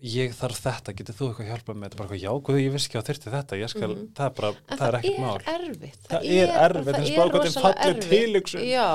ég 0.03 0.33
þarf 0.35 0.57
þetta, 0.59 0.93
getur 0.99 1.15
þú 1.15 1.27
eitthvað 1.29 1.45
að 1.45 1.51
hjálpa 1.53 1.75
með 1.79 1.85
þetta 1.85 1.99
bara 2.01 2.09
eitthvað, 2.09 2.23
já, 2.25 2.31
guð, 2.47 2.57
ég 2.59 2.73
vissi 2.75 2.89
ekki 2.89 2.99
að 2.99 3.05
þyrfti 3.07 3.31
þetta. 3.37 3.59
Skal, 3.71 3.91
það 4.19 4.25
er 4.27 4.33
bara, 4.39 4.49
Mhm. 4.51 4.65
En 4.73 4.79
það 4.81 4.89
er 4.89 4.97
ekkert 4.99 5.21
mál. 5.23 5.37
erfitt. 5.53 6.01
Það 6.09 6.25
er 6.27 6.49
erfitt, 6.49 6.89
það 6.89 7.07
er 7.07 7.13
er 7.13 7.31
rosalega 7.39 7.87
erfitt. 7.87 8.09
Já, 8.73 8.89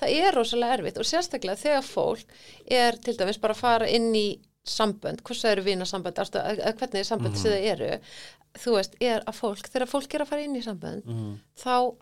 það 0.00 0.14
er 0.24 0.32
rosalega 0.38 0.78
erfitt. 0.78 0.96
Og 0.96 1.04
sérstaklega 1.04 1.60
þegar 1.60 1.84
fólk 1.84 2.24
er 2.70 2.92
til 3.04 3.14
dæmis 3.20 3.40
bara 3.42 3.52
að 3.52 3.60
fara 3.60 3.86
inn 3.92 4.08
í 4.14 4.38
sambönd, 4.64 5.20
hversu 5.20 5.44
eru 5.52 5.62
vina 5.62 5.84
sambönd, 5.84 6.14
hvernig 6.16 6.94
er 6.96 7.04
sambönd 7.04 7.34
Mhm. 7.34 7.42
sem 7.42 7.52
það 7.52 7.68
eru, 7.74 8.00
þú 8.58 8.76
veist, 8.78 8.94
er 9.00 9.24
að 9.26 9.34
fólk, 9.40 9.68
þegar 9.72 9.88
fólk 9.90 10.14
er 10.14 10.20
að 10.24 10.28
fara 10.30 10.42
inn 10.46 10.54
í 10.56 10.62
sambönd, 10.64 11.04
Mhm. 11.04 11.38
þá, 11.58 11.94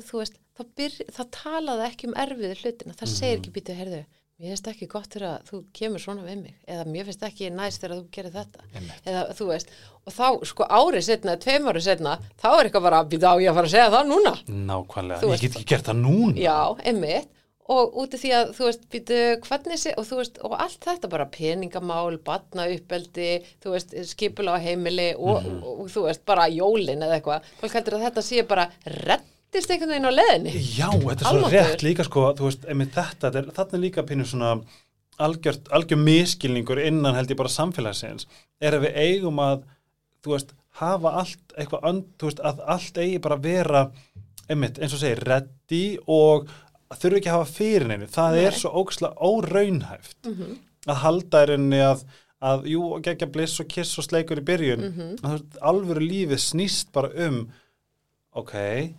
þú 0.00 0.18
veist, 0.22 0.34
þá, 0.58 0.62
byr, 0.76 0.90
þá 1.12 1.22
talaði 1.30 1.86
ekki 1.90 2.08
um 2.08 2.14
erfiðu 2.14 2.56
hlutina, 2.62 2.94
það 2.94 3.08
segir 3.08 3.36
Mhm. 3.38 3.42
ekki 3.42 3.52
býtið, 3.56 3.76
heyrðu, 3.82 4.04
mér 4.40 4.48
finnst 4.56 4.66
ekki 4.72 4.88
gott 4.88 5.08
þegar 5.14 5.42
þú 5.46 5.64
kemur 5.72 6.00
svona 6.02 6.22
við 6.26 6.42
mig, 6.42 6.54
eða 6.66 6.84
mér 6.86 7.04
finnst 7.06 7.22
ekki 7.22 7.50
næst 7.52 7.80
þegar 7.80 7.96
þú 8.00 8.10
gerir 8.10 8.32
þetta 8.32 8.60
Einmitt. 8.74 9.02
eða 9.06 9.34
þú 9.38 9.46
veist, 9.46 9.66
og 10.06 10.12
þá 10.12 10.44
sko 10.44 10.64
árið 10.66 11.02
setna, 11.06 11.36
tveim 11.36 11.64
árið 11.70 11.82
setna, 11.86 12.18
þá 12.42 12.48
er 12.58 12.64
eitthvað 12.70 12.82
bara 12.82 13.04
býta 13.04 13.30
á 13.30 13.36
ég 13.38 13.50
að 13.50 13.54
fara 13.54 13.66
að 13.66 13.70
segja 13.70 13.90
það 13.94 14.06
núna 14.10 14.34
Nákvæmlega, 14.66 15.20
Þú 15.20 15.26
ég 15.26 15.30
veist- 15.30 15.42
get 15.42 15.52
ekki 15.52 15.64
gert 15.64 15.84
það 15.84 16.02
núna 16.02 16.34
já, 16.36 16.78
einmitt 16.84 17.28
og 17.70 17.94
út 18.02 18.14
af 18.14 18.20
því 18.20 18.30
að 18.34 18.48
þú 18.56 18.64
veist, 18.66 18.86
býtu 18.90 19.18
hvernig 19.46 19.78
sé, 19.78 19.92
og 19.96 20.06
þú 20.08 20.16
veist, 20.18 20.38
og 20.42 20.54
allt 20.58 20.80
þetta 20.82 21.08
bara 21.12 21.26
peningamál, 21.30 22.16
batna 22.26 22.64
uppeldi 22.74 23.28
þú 23.62 23.70
veist, 23.76 23.94
skipula 24.10 24.56
á 24.58 24.64
heimili 24.64 25.12
og, 25.14 25.42
Mhm. 25.44 25.62
og, 25.62 25.80
og, 25.80 25.90
þú 25.94 26.02
veist, 26.08 26.24
bara 26.26 26.48
jólin 26.50 27.02
eða 27.06 27.20
eitthvað, 27.20 27.42
fólk 27.60 27.72
heldur 27.78 27.94
að 28.00 28.06
þetta 28.10 28.22
sé 28.26 28.42
bara 28.48 28.68
reddist 28.86 29.70
einhvern 29.70 29.90
veginn 29.94 30.10
á 30.10 30.18
leðinni 30.18 30.52
Já, 30.78 30.90
þetta 30.90 31.12
er 31.12 31.28
svo 31.28 31.36
Almáttugur. 31.36 31.70
rétt 31.70 31.82
líka 31.86 32.04
sko, 32.04 32.24
þú 32.34 32.48
veist, 32.48 32.64
einmitt 32.68 32.92
þetta, 32.96 33.30
þetta 33.30 33.60
er, 33.68 33.74
er 33.78 33.84
líka 33.86 34.02
pínu 34.02 34.26
svona 34.26 34.62
algjör 35.20 35.96
miskilningur 36.02 36.80
innan 36.82 37.14
held 37.14 37.30
ég 37.30 37.36
bara 37.36 37.48
samfélagsins, 37.48 38.26
er 38.60 38.72
að 38.72 38.88
við 38.88 38.96
eigum 38.96 39.38
að, 39.38 39.62
þú 40.24 40.34
veist, 40.34 40.52
hafa 40.80 41.12
allt 41.20 41.54
eitthvað, 41.58 41.84
þú 42.18 42.26
veist, 42.26 42.40
að 42.40 42.60
allt 42.66 42.98
eigi 42.98 43.18
bara 43.22 43.36
vera, 43.36 43.90
einmitt, 44.50 44.78
eins 44.82 44.94
og 44.94 44.98
segir, 44.98 45.22
reddi 45.28 45.98
og 46.08 46.48
þurfi 47.00 47.16
ekki 47.20 47.30
að 47.30 47.38
hafa 47.38 47.52
fyrir 47.56 47.86
neinu, 47.88 48.06
það 48.06 48.36
er 48.42 48.50
Nei. 48.50 48.58
svo 48.60 48.70
óksla 48.82 49.14
óraunhæft 49.16 50.16
Mhm. 50.26 50.58
að 50.88 50.94
halda 51.04 51.42
er 51.42 51.50
henni 51.56 51.78
að 51.80 52.04
að 52.42 52.64
jú, 52.66 53.00
gegja 53.02 53.26
bliss 53.30 53.60
og 53.60 53.68
kiss 53.68 53.98
og 53.98 54.04
sleikur 54.04 54.40
í 54.40 54.42
byrjun 54.42 54.80
að 54.82 55.22
þú 55.22 55.30
veist, 55.30 55.58
alvöru 55.62 56.02
lífið 56.02 56.40
snýst 56.42 56.88
bara 56.92 57.08
um 57.26 57.52
ok, 58.34 58.52
ok, 58.54 58.92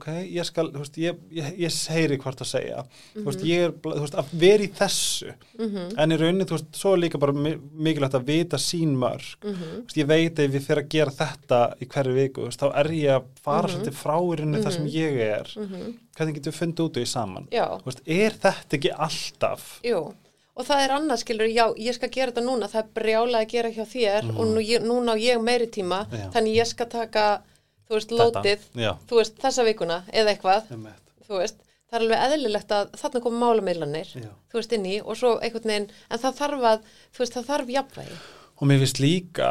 ég 0.00 0.44
skal 0.44 0.70
þú 0.72 0.78
veist, 0.78 0.96
ég, 0.98 1.16
ég, 1.30 1.58
ég 1.58 1.76
heyri 1.92 2.16
hvort 2.18 2.40
að 2.40 2.46
segja 2.46 2.84
þú 3.14 3.24
veist, 3.24 3.40
ég 3.44 3.64
er, 3.66 3.72
þú 3.72 4.00
veist, 4.00 4.14
að 4.14 4.32
vera 4.32 4.62
í 4.64 4.70
þessu 4.72 5.32
Mhm. 5.58 5.98
en 5.98 6.10
í 6.10 6.16
rauninni, 6.18 6.44
þú 6.44 6.56
veist, 6.56 6.72
svo 6.72 6.92
er 6.94 6.98
líka 6.98 7.18
bara 7.18 7.32
mi- 7.32 7.56
mikilvægt 7.74 8.14
að 8.14 8.24
vita 8.26 8.56
sín 8.56 8.96
mörg 8.96 9.36
Mhm. 9.44 9.54
þú 9.54 9.84
veist, 9.86 9.96
ég 9.96 10.06
veit 10.06 10.38
ef 10.38 10.50
ég 10.52 10.62
fer 10.62 10.76
að 10.82 10.88
gera 10.88 11.10
þetta 11.10 11.74
í 11.80 11.86
hverju 11.86 12.14
viku, 12.14 12.40
þú 12.40 12.44
veist, 12.50 12.60
þá 12.60 12.72
er 12.78 12.86
ég 12.90 13.10
að 13.20 13.24
fara 13.42 13.68
Mhm. 13.68 13.76
svolítið 13.76 13.94
frá 13.94 14.16
í 14.20 14.36
rauninni 14.38 14.62
það 14.64 14.72
sem 14.72 14.86
ég 14.86 15.12
er 15.20 15.46
Mhm. 15.56 15.94
hvernig 16.16 16.34
getum 16.34 16.52
við 16.52 16.58
fundið 16.60 16.84
út 16.90 16.96
í 16.96 17.06
saman 17.06 17.48
já, 17.50 17.66
þú 17.80 17.84
veist, 17.84 18.00
er 18.06 18.30
þetta 18.30 18.78
ekki 18.78 18.90
alltaf 18.98 19.80
jú 19.84 20.14
og 20.54 20.66
það 20.66 20.84
er 20.84 20.90
annað 20.90 21.18
skilur, 21.24 21.48
já, 21.54 21.74
ég 21.78 21.94
skal 21.94 22.08
gera 22.10 22.30
þetta 22.32 22.44
núna 22.44 22.68
það 22.68 22.82
er 22.84 22.88
brjálega 22.94 23.40
að 23.44 23.48
gera 23.48 23.70
hjá 23.70 23.86
þér 23.86 24.28
og 24.38 24.46
nú, 24.46 24.60
ég, 24.60 24.82
núna 24.82 25.12
á 25.12 25.16
ég 25.16 25.40
meiri 25.42 25.66
tíma 25.66 26.06
Mhm. 26.08 26.18
Já. 26.18 26.30
þannig 26.32 26.56
ég 26.56 26.66
skal 26.66 26.86
taka, 26.86 27.42
þú 27.92 27.98
veist, 27.98 28.16
lótið 28.18 28.64
þú 29.10 29.20
veist, 29.20 29.36
þessa 29.44 29.68
vikuna 29.68 30.00
eða 30.12 30.32
eitthvað, 30.34 30.72
þú 31.28 31.38
veist 31.42 31.60
það 31.92 31.98
er 31.98 32.04
alveg 32.06 32.22
eðlilegt 32.26 32.70
að 32.72 32.92
þarna 32.96 33.20
koma 33.20 33.40
málumeilanir 33.42 34.12
Já. 34.16 34.30
þú 34.48 34.56
veist, 34.58 34.70
inn 34.76 34.86
í 34.88 34.94
og 35.02 35.18
svo 35.20 35.34
einhvern 35.44 35.68
veginn 35.74 35.90
en 36.08 36.22
það 36.22 36.38
þarf 36.38 36.64
að, 36.70 36.86
þú 37.12 37.22
veist, 37.22 37.34
það 37.36 37.50
þarf 37.50 37.72
jafnvægi. 37.74 38.16
Og 38.62 38.68
mér 38.70 38.78
finnst 38.80 39.00
líka 39.02 39.48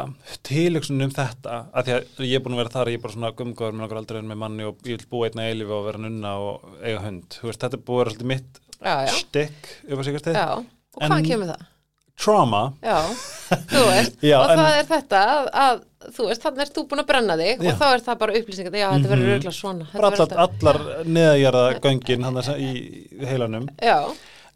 tilöksun 0.48 1.04
um 1.04 1.12
þetta, 1.12 1.56
að 1.70 1.86
því 1.86 1.94
að 1.94 2.22
ég 2.26 2.38
er 2.38 2.42
búin 2.42 2.56
að 2.56 2.62
vera 2.62 2.72
þar, 2.74 2.90
ég 2.90 2.98
er 2.98 3.04
bara 3.04 3.14
svona 3.14 3.32
gumgóður 3.38 3.76
með 3.76 3.86
okkur 3.86 4.00
aldrei 4.00 4.18
en 4.22 4.30
með 4.30 4.40
manni 4.42 4.66
og 4.66 4.86
ég 4.88 4.96
vil 4.98 5.08
búa 5.12 5.28
einna 5.28 5.46
eilífi 5.50 5.76
og 5.76 5.84
vera 5.86 6.00
nunna 6.02 6.32
og 6.42 6.64
eiga 6.80 7.02
hund. 7.04 7.26
Þú 7.36 7.50
veist, 7.50 7.62
þetta 7.62 7.78
er 7.78 7.84
búið 7.86 7.98
að 7.98 8.02
vera 8.02 8.14
svolítið 8.14 8.30
mitt 8.32 8.60
já, 8.82 8.94
já, 9.06 9.12
stikk 9.20 9.70
upp 9.84 10.02
á 10.02 10.04
já, 10.32 10.46
og 10.96 11.02
En- 11.04 11.12
hvað 11.12 11.28
kemur 11.28 11.52
það? 11.52 11.66
Trauma, 12.22 12.62
Já, 12.82 12.98
þú 13.72 13.82
veist, 13.90 14.18
Já, 14.30 14.36
og 14.38 14.50
en- 14.54 14.58
það 14.62 14.78
er 14.80 14.90
þetta 14.92 15.22
að, 15.34 15.48
að 15.66 15.80
þú 16.16 16.26
veist, 16.28 16.42
þannig 16.46 16.64
ert 16.66 16.74
þú 16.76 16.84
búin 16.90 17.02
að 17.02 17.08
brenna 17.12 17.36
þig 17.40 17.64
Já. 17.66 17.72
og 17.72 17.80
þá 17.82 17.86
er 17.92 18.04
það 18.08 18.18
bara 18.24 18.36
upplýsingar, 18.40 18.76
já, 18.82 18.88
þetta 18.94 19.12
verður 19.14 19.26
Mhm. 19.32 19.38
örgla 19.38 19.54
svona 19.58 19.86
bara 19.92 20.12
allar, 20.12 20.44
allar 20.46 21.06
neðagjara 21.06 21.64
göngin 21.82 22.22
hann 22.28 22.42
í 22.58 22.70
heilanum. 23.26 23.68
Já, 23.82 23.98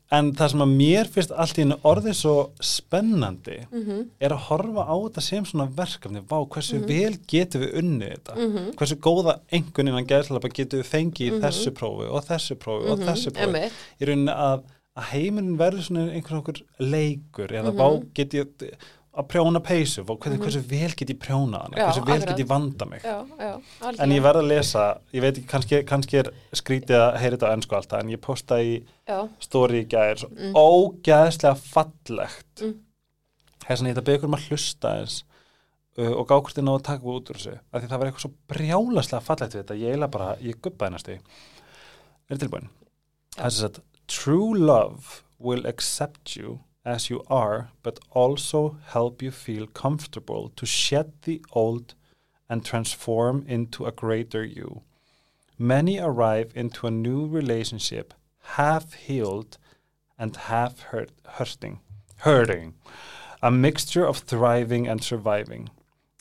En 0.09 0.29
það 0.39 0.51
sem 0.53 0.61
að 0.63 0.75
mér 0.79 1.09
finnst 1.11 1.33
allt 1.35 1.57
í 1.59 1.63
hennu 1.65 1.77
orðið 1.83 2.15
svo 2.15 2.35
spennandi 2.63 3.57
mhm, 3.73 4.05
er 4.23 4.31
að 4.37 4.45
horfa 4.47 4.85
á 4.87 4.95
þetta 5.03 5.23
sem 5.27 5.49
svona 5.49 5.67
verkefni, 5.75 6.21
vá, 6.31 6.37
hversu 6.47 6.79
Mhm. 6.79 6.87
vel 6.87 7.17
getum 7.27 7.65
við 7.65 7.73
unnið 7.81 8.13
þetta, 8.15 8.37
hversu 8.79 8.97
góða 9.03 9.35
engun 9.51 9.89
innan 9.91 10.07
gæðslapa 10.07 10.53
getum 10.55 10.79
við 10.83 10.91
fengið 10.93 11.27
í 11.33 11.41
þessu 11.43 11.73
prófi 11.75 12.07
og 12.07 12.23
þessu 12.29 12.55
prófi 12.55 12.89
og 12.95 13.03
þessu 13.03 13.33
prófi. 13.35 13.65
Mhm. 13.67 13.73
í 14.01 14.07
rauninni 14.07 14.37
að, 14.47 14.63
að 14.97 15.11
heimurinn 15.13 15.59
verður 15.61 15.83
svona 15.89 16.07
einhvern 16.13 16.41
okkur 16.43 16.63
leikur 16.81 17.53
eða 17.53 17.73
Mhm. 17.73 17.77
vá 17.81 18.15
get 18.15 18.31
ég 18.35 18.47
að 19.17 19.27
prjóna 19.29 19.61
peysu, 19.65 20.03
vá, 20.05 20.13
hvernig, 20.21 20.41
hversu 20.45 20.61
vel 20.69 20.93
get 20.93 21.09
ég 21.09 21.19
prjóna 21.19 21.63
hana, 21.63 21.77
Já, 21.77 21.87
hversu 21.89 22.05
vel 22.05 22.17
akkurat. 22.21 22.29
get 22.37 22.39
ég 22.45 22.49
vanda 22.51 22.85
mig. 22.85 23.03
Já, 23.03 23.27
já, 23.41 23.61
en 24.03 24.11
ég 24.13 24.21
verð 24.23 24.43
að 24.43 24.49
lesa, 24.49 24.83
ég 25.15 25.21
veit 25.25 25.39
ekki, 25.39 25.47
kannski, 25.49 25.79
kannski 25.89 26.19
er 26.21 26.29
skrítið 26.53 26.97
að 27.01 27.17
heyra 27.23 27.37
þetta 27.39 27.49
á 27.49 27.55
ennsku 27.57 27.77
alltaf 27.79 28.01
en 28.03 28.11
ég 28.13 28.21
posta 28.21 28.59
í 28.61 28.75
stóri 29.41 29.81
í 29.85 29.89
gær 29.89 30.17
svo 30.21 30.29
ógeðslega 30.53 31.57
fallegt. 31.57 32.61
Mm. 32.61 32.75
þess 33.67 33.81
að 33.83 33.89
ég 33.89 33.95
þetta 33.97 34.05
beður 34.05 34.25
um 34.29 34.35
að 34.37 34.45
hlusta 34.51 34.93
eins 35.01 35.17
uh, 35.99 36.13
og 36.13 36.29
gá 36.29 36.35
hvort 36.37 36.59
ég 36.61 36.65
náðu 36.69 36.79
að 36.79 36.87
taka 36.91 37.03
út 37.17 37.31
úr 37.33 37.37
þessu 37.41 37.55
af 37.73 37.81
því 37.83 37.89
það 37.89 37.99
var 37.99 38.07
eitthvað 38.11 38.25
svo 38.27 38.33
brjálaslega 38.53 39.23
fallegt 39.27 39.55
við 39.57 39.63
þetta, 39.65 39.79
ég 39.81 39.89
eiginlega 39.95 40.11
bara, 40.13 40.29
ég 40.45 40.61
guppaði 40.61 40.93
næstu 40.93 41.17
er 42.31 42.37
tilbúin? 42.43 42.69
Það 43.37 43.47
er 43.49 43.51
sem 43.57 43.65
sagt, 43.67 43.81
true 44.09 44.55
love 44.55 45.25
will 45.39 45.67
accept 45.67 46.37
you 46.37 46.61
as 46.85 47.11
you 47.11 47.23
are 47.29 47.71
but 47.83 47.99
also 48.11 48.79
help 48.87 49.23
you 49.23 49.31
feel 49.31 49.67
comfortable 49.67 50.51
to 50.57 50.67
shed 50.67 51.13
the 51.23 51.43
old 51.53 51.95
and 52.49 52.65
transform 52.65 53.45
into 53.49 53.85
a 53.87 53.93
greater 53.93 54.45
you. 54.45 54.83
Many 55.59 55.99
arrive 55.99 56.53
into 56.55 56.87
a 56.87 56.91
new 56.91 57.27
relationship 57.27 58.15
half 58.55 58.93
healed 58.93 59.59
and 60.19 60.37
half 60.37 60.81
hurt, 60.81 61.11
hurting 61.25 61.81
hurting. 62.19 62.75
A 63.43 63.51
mixture 63.51 64.07
of 64.07 64.19
thriving 64.19 64.89
and 64.89 65.03
surviving. 65.03 65.71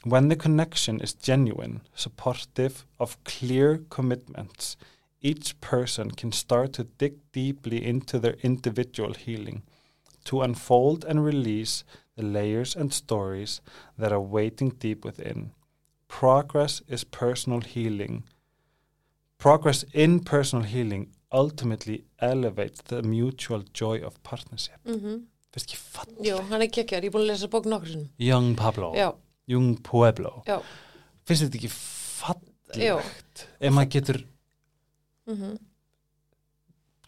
When 0.03 0.27
the 0.27 0.36
connection 0.36 0.99
is 0.99 1.13
genuine 1.13 1.81
supportive 1.95 2.86
of 2.99 3.23
clear 3.23 3.79
commitments 3.89 4.77
each 5.30 5.59
person 5.61 6.11
can 6.11 6.32
start 6.32 6.73
to 6.73 6.84
dig 6.84 7.15
deeply 7.32 7.80
into 7.84 8.19
their 8.19 8.38
individual 8.43 9.13
healing 9.13 9.63
to 10.26 10.41
unfold 10.41 11.05
and 11.05 11.26
release 11.26 11.84
the 12.15 12.23
layers 12.23 12.76
and 12.76 12.93
stories 12.93 13.61
that 13.97 14.11
are 14.11 14.21
waiting 14.21 14.69
deep 14.69 15.03
within. 15.05 15.51
Progress 16.07 16.82
is 16.88 17.03
personal 17.03 17.61
healing. 17.61 18.23
Progress 19.38 19.84
in 19.93 20.19
personal 20.19 20.65
healing 20.65 21.07
ultimately 21.32 22.05
elevate 22.19 22.78
the 22.86 23.01
mutual 23.01 23.63
joy 23.73 23.97
of 23.99 24.21
partnership. 24.23 24.80
Mm 24.86 25.26
finnst 25.55 25.71
ekki 25.71 25.78
fatt 25.80 26.09
Jú, 26.19 26.38
hann 26.49 26.63
er 26.63 26.67
geggjar, 26.67 27.03
ég 27.05 27.09
er 27.09 27.13
búin 27.13 27.23
að 27.23 27.30
lesa 27.32 27.47
bók 27.51 27.67
nokkur 27.69 27.88
sinnum. 27.88 28.09
Young 28.19 28.55
Pablo, 28.59 28.91
Já, 28.95 29.13
Young 29.47 29.78
Pueblo. 29.84 30.43
Já, 30.47 30.57
finnst 31.26 31.45
þetta 31.45 31.59
ekki 31.61 31.69
já. 31.71 32.97
fallegt 32.99 33.45
ef 33.59 33.71
maður 33.76 33.91
getur 33.95 34.19
Mm 35.28 35.57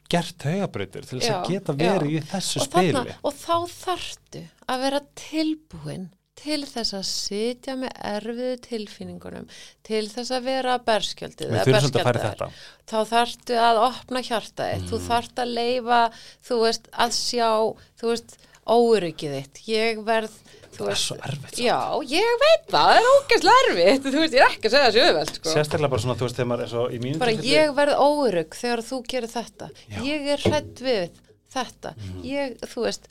gert 0.08 0.44
högabrautir 0.48 1.04
til 1.04 1.18
þess 1.20 1.28
Já, 1.28 1.34
að 1.42 1.50
geta 1.52 1.74
verið 1.76 2.14
í 2.16 2.20
þessu 2.30 2.62
og, 2.62 2.68
spili. 2.70 2.92
þarna, 2.96 3.16
og 3.28 3.34
þá 3.36 3.56
þarftu 3.74 4.44
að 4.72 4.84
vera 4.86 5.02
tilbúin 5.20 6.06
til 6.38 6.60
þess 6.70 6.94
að 6.94 7.06
sitja 7.10 7.76
með 7.76 7.92
erfiðu 8.06 8.58
tilfinningunum, 8.62 9.48
til 9.84 10.04
þess 10.08 10.32
að 10.38 10.44
vera 10.48 10.78
berskjöldið 10.86 11.56
þá 12.88 12.98
þarftu 13.10 13.58
að 13.60 13.80
opna 13.84 14.22
hjartaðið, 14.24 14.86
þú 14.88 14.98
Mm. 15.02 15.08
þarft 15.10 15.42
að 15.44 15.54
leifa, 15.58 16.02
þú 16.48 16.60
veist, 16.64 16.88
að 16.94 17.12
sjá, 17.18 17.52
þú 18.00 18.12
veist, 18.14 18.38
óryggið 18.68 19.36
þitt, 19.42 19.62
ég 19.68 20.04
verð, 20.06 20.34
þú 20.57 20.57
það 20.86 20.92
er 20.94 21.00
svo 21.02 21.16
erfitt 21.30 21.60
já, 21.64 21.78
ég 22.12 22.34
veit 22.44 22.66
það, 22.72 22.88
það 22.88 22.98
er 22.98 23.08
ógæslega 23.14 23.62
erfitt, 23.68 24.08
þú 24.08 24.22
veist, 24.24 24.34
ég 24.38 24.44
er 24.46 24.52
ekki 24.56 24.68
að 24.70 24.74
segja 24.76 24.88
þessu 24.92 25.06
auðvelt, 25.08 25.32
sko. 25.40 25.54
sérstaklega 25.54 25.90
bara 25.94 26.04
svona 26.06 26.18
þú 26.20 26.28
veist 26.28 26.38
þegar 26.40 26.50
maður 26.52 26.66
er 26.68 26.72
svo 26.74 26.84
í 26.90 27.00
mínu 27.04 27.22
bara 27.22 27.36
ég 27.52 27.72
verð 27.78 28.02
órygg 28.08 28.58
þegar 28.62 28.84
þú 28.90 29.00
gerir 29.14 29.32
þetta 29.34 29.70
Já. 29.88 30.02
ég 30.08 30.28
er 30.36 30.46
hrætt 30.48 30.84
við 30.88 31.24
þetta 31.58 31.94
Mhm. 31.98 32.22
ég, 32.28 32.58
þú 32.74 32.84
veist 32.88 33.08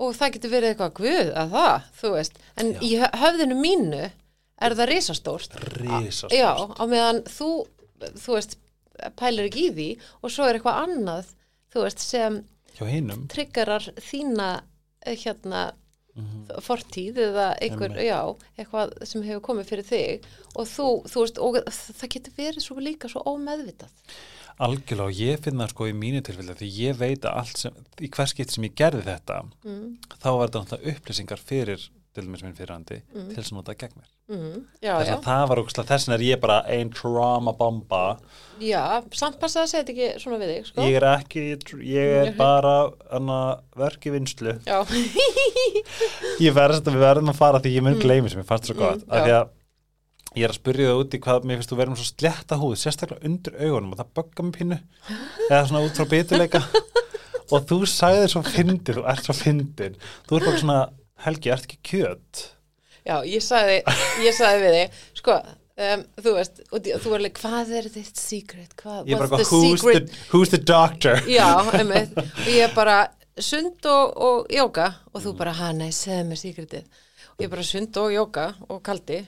og 0.00 0.14
það 0.16 0.32
getur 0.36 0.50
verið 0.54 0.70
eitthvað 0.74 0.94
guð 1.00 1.32
að 1.36 1.50
það 1.56 1.82
þú 2.00 2.12
veist, 2.16 2.38
en 2.56 2.72
Já. 2.72 2.80
í 2.80 2.90
hö- 3.02 3.12
höfðinu 3.24 3.56
mínu 3.60 4.04
er 4.60 4.74
það 4.76 4.88
risastórt 4.94 5.58
risastórt 5.80 6.32
já, 6.32 6.50
á 6.56 6.84
meðan 6.88 7.22
þú 7.28 7.50
þú 8.16 8.34
veist, 8.38 8.56
pælir 9.16 9.48
ekki 9.50 9.68
í 9.68 9.74
því 9.76 9.88
og 10.22 10.30
svo 10.32 10.48
er 10.48 10.58
eitthvað 10.58 10.80
annað 10.86 11.26
þú 11.74 11.84
veist, 11.84 11.98
sem 12.00 12.40
triggerar 13.28 13.84
þína 14.00 14.62
eh, 15.06 15.16
hérna 16.16 16.56
Mhm. 16.56 16.62
fortíð 16.66 17.18
eða 17.26 17.46
einhver, 17.62 17.92
já, 18.02 18.36
eitthvað 18.58 19.06
sem 19.06 19.22
hefur 19.22 19.40
komið 19.40 19.68
fyrir 19.70 19.84
þig 19.86 20.24
og 20.56 20.66
þú, 20.66 20.88
þú 21.06 21.20
veist, 21.22 21.38
og 21.38 21.54
það 21.70 22.08
getur 22.14 22.32
verið 22.36 22.60
svo 22.66 22.76
líka 22.80 23.08
svo 23.08 23.22
ómeðvitað. 23.24 23.88
Algjörlega 24.60 25.06
og 25.06 25.14
ég 25.16 25.38
finna 25.40 25.68
sko 25.68 25.86
í 25.88 25.92
mínu 25.96 26.20
tilfelli 26.22 26.52
því 26.58 26.68
ég 26.90 26.96
veit 26.98 27.22
að 27.24 27.36
allt 27.40 27.56
sem 27.56 27.72
í 28.00 28.10
hvers 28.10 28.30
skipt 28.34 28.50
sem 28.50 28.64
ég 28.64 28.74
gerði 28.76 29.04
þetta 29.06 29.38
mm, 29.64 29.96
þá 30.20 30.28
var 30.36 30.48
þetta 30.50 30.60
náttúrulega 30.64 30.96
upplýsingar 30.96 31.38
fyrir 31.40 31.88
til 32.14 32.24
dæmis 32.26 32.42
minn 32.42 32.54
fyrirhandi 32.58 32.96
Mm. 33.14 33.28
til 33.34 33.42
að 33.42 33.52
nota 33.54 33.74
gegn 33.78 33.94
mér. 34.00 34.08
Mm, 34.30 34.64
já, 34.82 34.92
já, 35.02 35.14
að 35.16 35.22
það 35.26 35.44
var 35.50 35.60
ógslag 35.62 35.86
þess 35.88 36.06
vegna 36.08 36.14
er 36.16 36.24
ég 36.26 36.40
bara 36.40 36.56
ein 36.70 36.90
trauma 36.94 37.52
bomba. 37.52 38.18
Já 38.62 39.02
samt 39.14 39.38
passa 39.40 39.62
að 39.64 39.70
segja 39.72 39.84
þetta 39.84 39.94
ekki 39.94 40.22
svona 40.22 40.38
við 40.42 40.52
þig, 40.54 40.66
sko. 40.70 40.82
Ég 40.86 40.98
er 41.00 41.06
ekki, 41.10 41.44
ég 41.86 42.12
er 42.20 42.32
bara 42.38 42.74
hana, 43.10 43.38
verki 43.76 44.10
vinslu 44.14 44.54
ég 46.46 46.54
verðast 46.56 46.86
að 46.86 46.94
við 46.96 47.02
verðum 47.04 47.32
að 47.32 47.40
fara 47.40 47.60
því 47.62 47.72
ég 47.76 47.84
mun 47.86 47.98
gleymi 48.02 48.30
sem 48.32 48.42
ég 48.42 48.48
fannst 48.48 48.70
svo 48.70 48.76
gott. 48.78 49.02
Mm, 49.06 49.10
því 49.26 49.34
að 49.38 49.48
ég 50.38 50.46
er 50.46 50.52
að 50.54 50.58
spyrja 50.60 50.90
það 50.92 51.00
út 51.02 51.14
í 51.16 51.20
hvað 51.24 51.46
mér 51.50 51.58
finnst 51.60 51.72
þú 51.72 51.78
verðum 51.80 51.98
svo 51.98 52.06
slétta 52.10 52.58
húð 52.60 52.76
sérstaklega 52.78 53.26
undir 53.26 53.56
augunum 53.66 53.94
og 53.96 53.98
það 54.00 54.12
bögga 54.20 54.46
mig 54.46 54.54
pínu. 54.60 54.78
Eða 55.50 55.64
svona 55.70 55.84
út 55.88 55.98
frá 55.98 56.06
bituleika 56.12 56.62
og 57.52 57.66
þú 57.66 57.80
sagði 57.90 58.28
svo 58.30 58.44
fyndin 58.46 59.00
þú 59.00 59.06
ert 59.10 59.26
svo 59.26 59.34
fyndin. 59.40 59.96
Þú 60.28 60.38
ert 60.38 60.46
bara 60.50 60.62
svona 60.62 60.78
Helgi, 61.24 61.50
ert 61.52 61.66
ekki 61.68 61.78
kjöt? 61.90 62.44
Já, 63.06 63.16
ég 63.26 63.42
sagði 63.44 63.78
ég 64.26 64.34
sagði 64.36 64.60
við 64.66 64.76
þig, 64.76 64.98
sko 65.20 65.36
um, 65.40 66.02
þú 66.24 66.34
veist, 66.36 66.60
og 66.70 66.88
þú 67.04 67.14
er 67.16 67.24
leik 67.24 67.38
hvað 67.40 67.72
er 67.80 67.88
þitt 67.94 68.20
secret, 68.20 68.74
hvað, 68.80 69.08
ég 69.08 69.16
er 69.16 69.24
bara 69.24 69.44
who's, 69.48 69.84
the, 69.84 70.20
who's 70.34 70.52
the 70.52 70.60
doctor? 70.60 71.20
Já, 71.28 71.48
einmitt, 71.78 72.12
og 72.20 72.48
ég 72.52 72.66
er 72.68 72.74
bara 72.76 72.98
sund 73.40 73.86
og, 73.88 74.16
og 74.20 74.52
jóka 74.52 74.90
og 75.14 75.22
þú 75.24 75.34
bara, 75.38 75.54
ha, 75.56 75.70
nei, 75.76 75.88
segðu 75.96 76.26
mér 76.28 76.40
secretið. 76.42 76.88
Og 77.38 77.44
ég 77.46 77.52
bara 77.52 77.64
sund 77.64 77.96
og 78.02 78.10
jóka 78.12 78.50
og 78.68 78.82
kaldi 78.84 79.22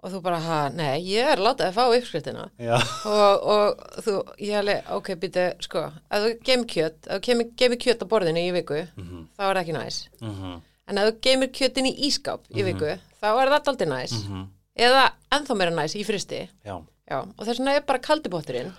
og 0.00 0.14
þú 0.14 0.20
bara, 0.24 0.38
ha, 0.40 0.58
nei, 0.72 0.94
ég 1.10 1.26
er 1.34 1.42
látað 1.42 1.72
að 1.72 1.74
fá 1.76 1.96
uppskriftina. 1.98 2.46
Já, 2.62 2.76
og, 3.10 3.42
og 3.52 3.98
þú, 4.06 4.14
ég 4.46 4.54
alveg, 4.62 4.86
ok, 4.96 5.10
býtu, 5.20 5.48
sko, 5.66 5.82
ef 6.08 6.22
þú 6.24 6.30
geymir 6.46 6.70
kjöt, 6.72 7.00
ef 7.10 7.18
þú 7.18 7.24
geymir- 7.26 7.50
geymir 7.60 7.80
kjöt 7.82 8.06
á 8.06 8.10
borðinu 8.14 8.46
í 8.46 8.54
viku, 8.54 8.78
Mhm. 8.96 9.26
þá 9.36 9.42
er 9.50 9.50
það 9.58 9.60
ekki 9.66 9.76
næs. 9.76 9.98
mhm, 10.22 10.54
En 10.90 10.98
ef 10.98 11.06
þú 11.10 11.16
geymir 11.28 11.50
kjötin 11.54 11.86
í 11.86 11.92
ískáp 12.08 12.40
í 12.50 12.64
viku, 12.66 12.96
þá 13.22 13.28
er 13.30 13.52
það 13.54 13.68
aldrei 13.72 13.88
næs. 13.92 14.14
mhm, 14.26 14.46
Eða 14.80 15.02
ennþá 15.36 15.56
meira 15.58 15.74
næs 15.76 15.94
í 15.94 16.04
fristi. 16.06 16.48
já 16.66 16.76
Já, 17.10 17.18
og 17.26 17.42
þess 17.46 17.58
vegna 17.58 17.72
er 17.74 17.82
bara 17.86 17.98
kaldibótturinn. 17.98 18.72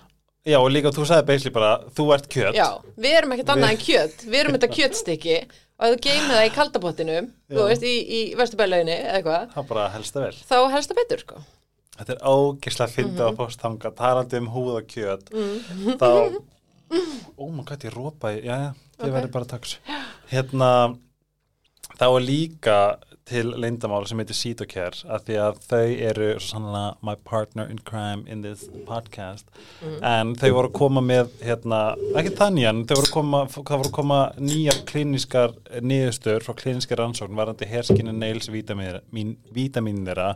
já, 0.46 0.56
og 0.58 0.70
líka 0.72 0.90
þú 0.90 1.04
sagði 1.06 1.26
basically 1.26 1.52
bara, 1.54 1.72
þú 1.94 2.06
ert 2.14 2.28
kjöt 2.28 2.54
Já, 2.56 2.68
við 2.98 3.12
erum 3.18 3.32
ekkert 3.32 3.50
annað 3.54 3.70
en 3.70 3.76
kjöt. 3.82 4.24
Við 4.26 4.38
erum 4.40 4.52
þetta 4.56 4.70
kjötstykki 4.76 5.36
og 5.82 5.92
þú 5.92 5.98
geymir 6.06 6.32
það 6.36 6.46
í 6.46 6.54
kaldabóttinum, 6.56 7.28
þú 7.50 7.66
veist, 7.68 7.82
í, 7.82 7.94
í 8.08 8.20
vesturbælauginni 8.40 8.96
eða 8.96 9.18
eitthvað, 9.18 9.52
það 9.54 9.68
bara 9.68 9.88
helst 9.96 10.14
það 10.14 10.22
vel 10.26 10.38
þá 10.48 10.70
helst 10.72 10.90
það 10.90 11.00
betur, 11.02 11.18
sko. 11.26 11.42
Þetta 11.98 12.12
er 12.12 12.20
ógislega 12.24 12.88
að 12.88 12.94
finna 12.96 13.24
Mhm. 13.28 13.28
á 13.28 13.36
postanga, 13.36 13.90
talandi 13.94 14.36
um 14.40 14.48
húð 14.48 14.76
og 14.80 14.86
kjöt. 14.88 15.28
Þá, 16.00 16.08
ó 17.38 17.42
maður 17.52 17.68
gæti 17.72 17.88
ég 17.88 17.94
rópa 17.96 18.32
já, 18.32 18.56
já, 18.56 18.72
þið 18.98 19.08
Ok. 19.08 19.14
verður 19.16 19.32
bara 19.32 19.44
að 19.44 19.52
þessu. 19.52 19.78
Hérna, 20.32 20.70
þá 22.02 22.08
er 22.10 22.24
líka 22.26 22.76
til 23.30 23.52
leyndamál 23.62 24.02
sem 24.10 24.18
heitir 24.18 24.34
Citocare, 24.34 25.04
að 25.06 25.28
því 25.28 25.36
að 25.38 25.60
þau 25.68 25.92
eru 26.08 26.30
sannlega 26.42 26.96
my 27.06 27.14
partner 27.28 27.70
in 27.70 27.78
crime 27.86 28.26
in 28.26 28.42
this 28.42 28.64
podcast, 28.88 29.46
en 30.02 30.34
þau 30.40 30.48
voru 30.56 30.72
að 30.72 30.74
koma 30.80 31.04
með, 31.06 31.30
hérna, 31.46 31.80
ekki 32.18 32.34
þannig 32.40 32.68
en 32.72 32.82
þau 32.90 32.96
voru 32.96 33.06
að 33.06 33.14
koma, 33.14 33.44
voru 33.54 33.94
koma 33.94 34.20
nýjar 34.42 34.82
klíniskar 34.90 35.54
niðurstöður 35.78 36.48
frá 36.48 36.58
klíniskar 36.64 37.04
rannsókn 37.04 37.38
varandi 37.38 37.70
herskinu 37.70 38.16
nails 38.16 38.50
vítamin, 38.50 39.36
vítamin 39.54 40.02
þeirra 40.08 40.32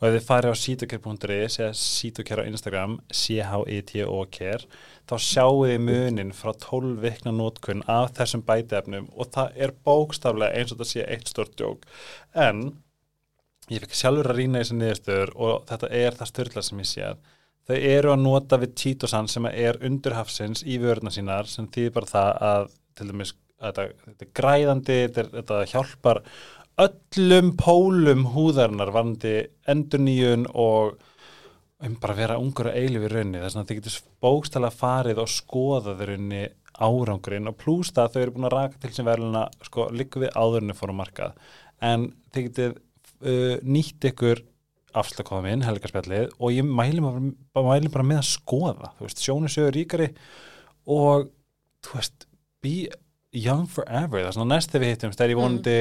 og 0.00 0.08
ef 0.08 0.16
þið 0.16 0.26
farið 0.30 0.56
á 0.56 0.62
citocare.is 0.64 1.60
eða 1.60 1.76
citocare 1.78 2.44
á 2.44 2.48
Instagram 2.48 2.96
C-H-I-T-O-Care 3.12 4.64
þá 5.10 5.14
sjáu 5.20 5.64
þið 5.66 5.82
munin 5.84 6.32
frá 6.36 6.52
12 6.62 6.96
vikna 7.02 7.34
nótkunn 7.34 7.84
af 7.90 8.14
þessum 8.16 8.44
bætiefnum 8.46 9.10
og 9.12 9.30
það 9.34 9.60
er 9.66 9.74
bókstaflega 9.84 10.56
eins 10.56 10.72
og 10.72 10.80
þetta 10.80 10.90
sé 10.92 11.04
eitt 11.04 11.30
stort 11.30 11.54
djók. 11.60 11.84
En 12.32 12.64
ég 13.72 13.84
fikk 13.84 13.96
sjálfur 13.98 14.32
að 14.32 14.40
rýna 14.40 14.60
í 14.60 14.64
þessi 14.64 14.78
niðurstöður 14.80 15.34
og 15.36 15.68
þetta 15.70 15.92
er 16.00 16.18
það 16.18 16.32
styrla 16.32 16.64
sem 16.64 16.82
ég 16.82 16.90
séð. 16.90 17.22
Þau 17.64 17.76
eru 17.78 18.12
að 18.12 18.24
nota 18.24 18.60
við 18.60 18.74
títosan 18.80 19.30
sem 19.32 19.46
er 19.48 19.80
undir 19.84 20.16
hafsins 20.18 20.64
í 20.68 20.76
vöruna 20.82 21.12
sínar 21.12 21.48
sem 21.48 21.68
þýðir 21.72 21.94
bara 21.94 22.10
það 22.10 22.42
að 22.48 22.66
til 22.94 23.08
dæmis 23.08 23.32
að 23.64 23.70
þetta, 23.70 23.86
þetta 24.04 24.26
er 24.26 24.34
græðandi 24.40 24.98
þetta, 25.04 25.24
þetta 25.38 25.62
hjálpar 25.72 26.20
öllum 26.84 27.50
pólum 27.56 28.24
húðarinnar 28.34 28.92
varandi 28.94 29.34
endurníun 29.70 30.48
og 30.50 30.96
um 31.84 31.96
bara 32.00 32.16
vera 32.16 32.38
ungur 32.40 32.70
og 32.70 32.78
eilif 32.78 33.04
í 33.06 33.10
raunni 33.12 33.42
þess 33.42 33.58
að 33.58 33.68
þið 33.68 33.80
getur 33.80 33.98
bókstala 34.24 34.70
farið 34.72 35.20
og 35.24 35.32
skoða 35.32 35.96
þeir 35.98 36.14
raunni 36.14 36.44
árangurinn 36.74 37.50
og 37.50 37.58
plús 37.60 37.92
það 37.94 38.06
að 38.06 38.14
þau 38.14 38.22
eru 38.22 38.34
búin 38.34 38.48
að 38.48 38.56
raka 38.56 38.80
til 38.82 38.90
sem 38.96 39.06
verðluna 39.06 39.44
sko 39.62 39.86
líku 39.94 40.24
við 40.24 40.32
áðurinu 40.34 40.74
fórum 40.78 40.98
markað. 40.98 41.36
En 41.84 42.08
þið 42.34 42.48
getur 42.48 42.74
uh, 42.74 43.56
nýtt 43.62 44.08
ykkur 44.10 44.42
afslagkomin, 44.94 45.64
helgarspjallið 45.66 46.34
og 46.38 46.54
ég 46.54 46.66
mæli, 46.66 47.02
bara, 47.02 47.66
mæli 47.66 47.90
bara 47.92 48.06
með 48.06 48.20
að 48.22 48.28
skoða 48.30 48.92
þú 48.98 49.08
veist, 49.08 49.22
sjónu 49.22 49.50
sögur 49.50 49.74
ríkari 49.74 50.08
og 50.90 51.28
þú 51.84 51.98
veist, 51.98 52.26
be 52.62 52.76
young 53.34 53.66
forever, 53.70 54.22
það 54.22 54.30
er 54.30 54.36
svona 54.36 54.54
næst 54.54 54.70
þegar 54.70 54.84
við 54.84 54.92
hittum 54.94 55.14
þegar 55.14 55.32
ég 55.32 55.40
vonandi 55.40 55.78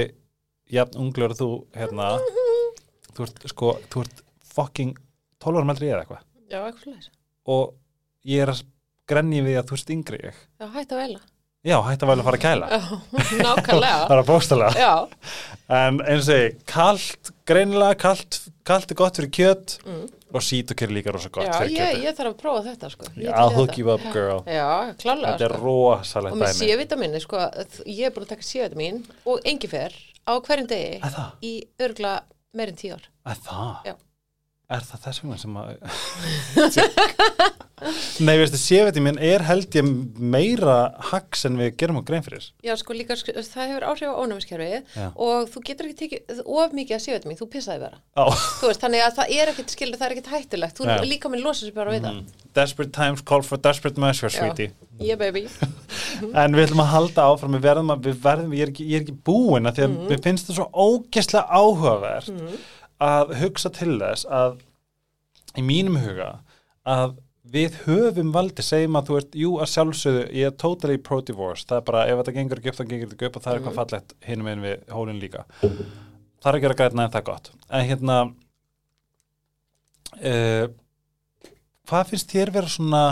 jafn 0.73 1.01
unglur 1.03 1.35
þú 1.37 1.49
hérna. 1.77 2.13
Þú 3.13 3.25
ert 3.27 3.43
sko, 3.45 3.67
þú 3.93 4.01
ert 4.01 4.21
fucking 4.55 4.95
12 5.43 5.59
árum 5.61 5.73
aldrei 5.75 5.89
eða 5.91 6.01
eitthvað 6.05 6.23
Já, 6.53 6.59
eitthvað 6.63 6.83
slæs. 6.87 7.09
og 7.45 7.75
ég 8.33 8.43
er 8.45 8.53
að 8.55 8.63
grenni 9.09 9.41
við 9.43 9.59
að 9.61 9.69
þú 9.71 9.77
ert 9.79 9.93
yngri 9.97 10.19
ég 10.23 10.41
Já, 10.61 10.67
hætti 10.77 10.95
að 10.95 11.01
veila. 11.03 11.21
já, 11.63 11.77
hætti 11.87 12.03
að 12.05 12.09
vel 12.13 12.19
að 12.21 12.27
fara 12.29 12.39
að 12.39 12.45
kæla 12.47 12.71
Já, 12.71 12.81
nákvæmlega. 13.43 14.01
það 14.09 14.17
er 14.21 14.27
bókstala 14.31 14.69
Já, 14.79 14.93
en 15.83 16.01
eins 16.07 16.29
og 16.31 16.39
ég, 16.43 16.57
kalt, 16.69 17.31
greinilega 17.49 17.95
kalt, 18.03 18.39
kalt 18.67 18.91
er 18.93 18.99
gott 19.03 19.19
fyrir 19.21 19.33
kjöt 19.39 19.77
Mm. 19.83 20.05
og 20.33 20.41
sítokir 20.41 20.89
líka 20.89 21.11
rosa 21.13 21.29
gott 21.29 21.45
já 21.45 21.53
fyrir 21.59 21.75
ég, 21.77 21.89
kjöt 21.93 22.03
ég 22.07 22.15
þarf 22.17 22.29
að 22.31 22.37
prófa 22.39 22.61
þetta, 22.65 22.87
sko. 22.89 23.09
Ég 23.21 23.35
I'll 23.37 23.51
hook 23.53 23.75
you 23.77 23.91
up 23.93 24.01
girl 24.15 24.39
Já, 24.49 24.95
klálega, 24.97 25.33
þetta 25.35 25.45
er 25.45 25.53
sko. 25.53 25.65
rosalegt 25.67 26.33
Og 26.33 26.39
með 26.41 26.47
dæmi 26.55 26.69
C-vitamin, 26.71 27.17
sko, 27.21 27.41
ég 27.85 28.07
er 28.07 28.15
búin 28.15 28.25
að 28.25 28.31
taka 28.31 28.47
C-vitamin 28.47 28.97
og 29.29 29.45
engifer 29.51 29.93
á 30.25 30.33
hverjum 30.41 30.69
degi 30.71 30.97
að 31.05 31.19
í 31.45 31.51
örgla 31.85 32.13
meirinn 32.57 32.79
tíu 32.81 32.95
ár. 32.95 33.05
að 33.29 33.43
það 33.45 33.91
Já. 33.91 33.93
Er 34.77 34.87
það 34.89 35.03
þess 35.07 35.23
vegna 35.23 35.37
sem 35.41 35.59
að 35.61 35.67
Nei, 38.23 38.37
veistu, 38.39 38.55
C-vitamin 38.61 39.17
er 39.19 39.43
held 39.43 39.75
ég 39.75 39.87
meira 40.15 40.75
haggs 41.09 41.43
en 41.49 41.57
við 41.59 41.73
gerum 41.81 41.97
á 41.99 42.03
grein 42.07 42.23
fyrir 42.23 42.45
Já, 42.63 42.71
sko 42.79 42.95
líka, 42.95 43.17
sko, 43.19 43.33
það 43.35 43.71
hefur 43.73 43.85
áhrif 43.89 44.13
á 44.13 44.21
ónæmiskerfið 44.23 44.93
og 45.11 45.49
þú 45.51 45.63
getur 45.67 45.89
ekki 45.89 45.97
tekið 46.03 46.43
of 46.45 46.75
mikið 46.77 46.95
að 46.95 47.03
séu 47.03 47.15
þetta 47.17 47.39
þú 47.41 47.47
pissaði 47.55 47.83
vera. 47.83 47.99
Veist, 48.63 48.83
þannig 48.85 49.03
að 49.03 49.17
það 49.17 49.33
er 49.35 49.51
ekkit 49.51 49.75
skilur, 49.75 49.99
það 49.99 50.07
er 50.07 50.15
ekkit 50.15 50.31
hættulegt. 50.31 50.79
Þú 50.79 50.87
Já. 50.87 50.95
líka 51.09 51.31
minn 51.33 51.43
losa 51.43 51.65
sér 51.65 51.75
bara 51.75 51.95
við 51.95 52.07
það. 52.07 52.21
desperate 52.53 52.93
times 52.95 53.21
call 53.25 53.43
for 53.43 53.57
desperate 53.57 53.99
measures, 53.99 54.37
sweetie 54.37 54.71
Yeah, 55.01 55.17
baby. 55.17 55.47
En 56.43 56.53
við 56.55 56.67
ætlum 56.67 56.83
að 56.85 56.91
halda 56.93 57.25
áfram, 57.33 57.57
við 57.57 57.65
verðum 57.65 57.91
að, 57.95 58.03
við 58.07 58.19
verðum, 58.23 58.53
ég 58.55 58.67
er 58.67 58.71
ekki, 58.71 58.85
ég 58.91 59.01
er 59.01 59.03
ekki 59.07 59.15
búin 59.25 59.67
að 59.67 59.79
því 59.79 59.85
að 59.87 59.95
við 60.11 60.21
finnst 60.27 60.49
það 60.51 60.59
svo 60.59 60.67
ógeslega 60.85 61.43
áhugavert 61.49 62.29
að 63.01 63.35
hugsa 63.41 63.71
til 63.73 63.97
þess 64.01 64.27
að 64.29 64.59
í 65.57 65.63
mínum 65.65 65.99
huga 66.01 66.35
að 66.89 67.17
við 67.53 67.75
höfum 67.85 68.31
valdi, 68.33 68.63
segjum 68.63 68.97
að 68.97 69.09
þú 69.09 69.17
ert, 69.19 69.35
jú 69.35 69.49
að 69.61 69.71
sjálfsögðu, 69.73 70.21
ég 70.39 70.49
er 70.49 70.55
totally 70.59 70.99
pro-divorce, 71.01 71.65
það 71.67 71.79
er 71.79 71.87
bara 71.89 72.05
ef 72.07 72.21
þetta 72.21 72.35
gengur 72.37 72.61
upp, 72.61 72.77
þá 72.77 72.85
gengur 72.87 73.11
þetta 73.11 73.27
upp 73.27 73.35
og 73.35 73.43
það 73.43 73.51
er 73.51 73.59
eitthvað 73.59 73.79
fallegt 73.79 74.15
hinum 74.27 74.49
einn 74.51 74.63
við 74.63 74.93
hólinn 74.93 75.19
líka. 75.21 75.43
Það 75.59 76.49
er 76.49 76.57
ekki 76.59 76.69
að 76.69 76.77
græna 76.79 77.05
en 77.05 77.13
það 77.13 77.19
er 77.19 77.27
gott. 77.27 77.51
En 77.67 77.85
hérna, 77.89 78.17
uh, 80.31 80.65
hvað 81.91 82.13
finnst 82.13 82.33
þér 82.33 82.53
vera 82.55 82.71
svona, 82.71 83.03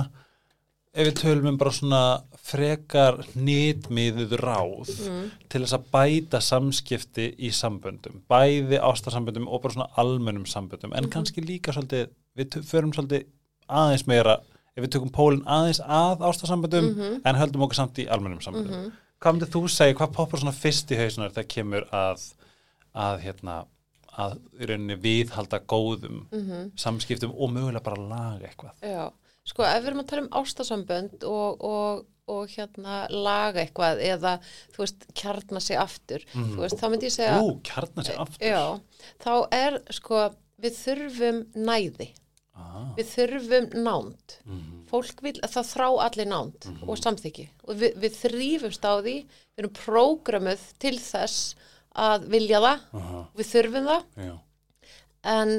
ef 0.96 1.12
við 1.12 1.20
tölum 1.22 1.52
um 1.52 1.60
bara 1.60 1.76
svona 1.76 2.02
frekar 2.42 3.20
nýtmiðuð 3.38 4.34
ráð 4.42 4.94
til 5.52 5.62
þess 5.62 5.76
að 5.78 5.86
bæta 5.94 6.42
samskipti 6.44 7.28
í 7.38 7.52
samböndum, 7.54 8.24
bæði 8.32 8.80
ástarsamböndum 8.82 9.48
og 9.48 9.62
bara 9.64 9.76
svona 9.76 9.90
almennum 10.02 10.48
samböndum 10.50 10.96
en 10.98 11.10
kannski 11.14 11.44
líka 11.46 11.76
svolítið, 11.76 12.10
við 12.38 12.58
förum 12.68 12.96
svolítið 12.96 13.28
aðeins 13.72 14.08
meira, 14.10 14.40
ef 14.76 14.84
við 14.84 14.94
tökum 14.98 15.14
pólinn 15.14 15.46
aðeins 15.46 15.84
að 15.86 16.26
ástarsamböndum 16.32 16.92
en 17.22 17.40
höldum 17.40 17.68
okkur 17.68 17.82
samt 17.84 18.02
í 18.02 18.10
almennum 18.10 18.42
samböndum. 18.44 18.92
Hvað 19.22 19.36
myndir 19.38 19.52
þú 19.54 19.68
segja, 19.70 19.96
hvað 20.00 20.16
poppar 20.18 20.42
svona 20.42 20.56
fyrst 20.56 20.90
í 20.92 20.98
hausunar 20.98 21.34
þegar 21.36 21.52
kemur 21.54 21.86
að 21.94 22.24
að 22.98 23.22
hérna 23.24 23.62
að 24.20 24.38
í 24.60 24.68
rauninni 24.68 24.98
viðhalda 25.00 25.62
góðum 25.72 26.24
samskiptum 26.80 27.32
og 27.32 27.52
mögulega 27.54 27.84
bara 27.86 28.08
laga 28.10 28.50
eitthvað? 28.50 28.74
Já, 28.84 29.06
sko 29.48 29.64
ef 29.68 29.78
við 29.80 29.92
erum 29.92 30.04
að 30.04 30.10
tala 30.10 30.26
um 30.26 30.34
ástasambönd 30.42 31.28
og, 31.28 31.64
og, 31.64 32.02
og 32.32 32.52
hérna 32.54 33.02
laga 33.12 33.64
eitthvað 33.66 34.02
eða 34.08 34.36
þú 34.74 34.84
veist 34.86 35.06
kjarna 35.18 35.62
sig 35.64 35.80
aftur, 35.82 36.24
þú 36.34 36.62
veist, 36.64 36.80
þá 36.80 36.88
myndi 36.94 37.10
ég 37.10 37.16
segja 37.18 37.38
Ú, 37.44 37.54
kjarnar 37.68 38.08
Já, 38.40 38.64
þá 39.24 39.32
er 39.58 39.80
sko 39.98 40.24
við 40.62 40.78
þurfum 40.78 41.40
næði. 41.58 42.12
Ah, 42.62 42.92
við 42.98 43.08
þurfum 43.16 43.68
nánd. 43.86 44.38
Mhm. 44.46 44.78
fólk 44.92 45.22
vil, 45.24 45.38
það 45.40 45.68
þrá 45.72 45.88
allir 46.04 46.28
nánd 46.28 46.66
og 46.84 46.98
samþykki. 47.00 47.46
Og 47.64 47.78
við, 47.80 47.94
við 48.04 48.18
þrýfumst 48.20 48.84
á 48.84 48.94
því 49.00 49.14
við 49.24 49.62
erum 49.64 49.76
prógramuð 49.78 50.66
til 50.84 50.98
þess 51.00 51.56
að 51.96 52.26
vilja 52.34 52.60
það. 52.64 52.84
Aha, 53.00 53.22
við 53.40 53.52
þurfum 53.54 53.88
það. 53.88 54.04
Já, 54.28 54.34
en 55.32 55.54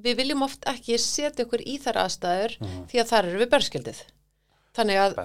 við 0.00 0.20
viljum 0.20 0.44
oft 0.46 0.64
ekki 0.70 0.96
setja 1.00 1.44
okkur 1.44 1.64
í 1.64 1.78
þær 1.82 2.02
aðstæður 2.04 2.54
því 2.90 3.00
að 3.02 3.10
þar 3.10 3.26
eru 3.30 3.42
við 3.42 3.50
berskjöldið 3.56 3.98
þannig 4.76 5.02
að, 5.02 5.18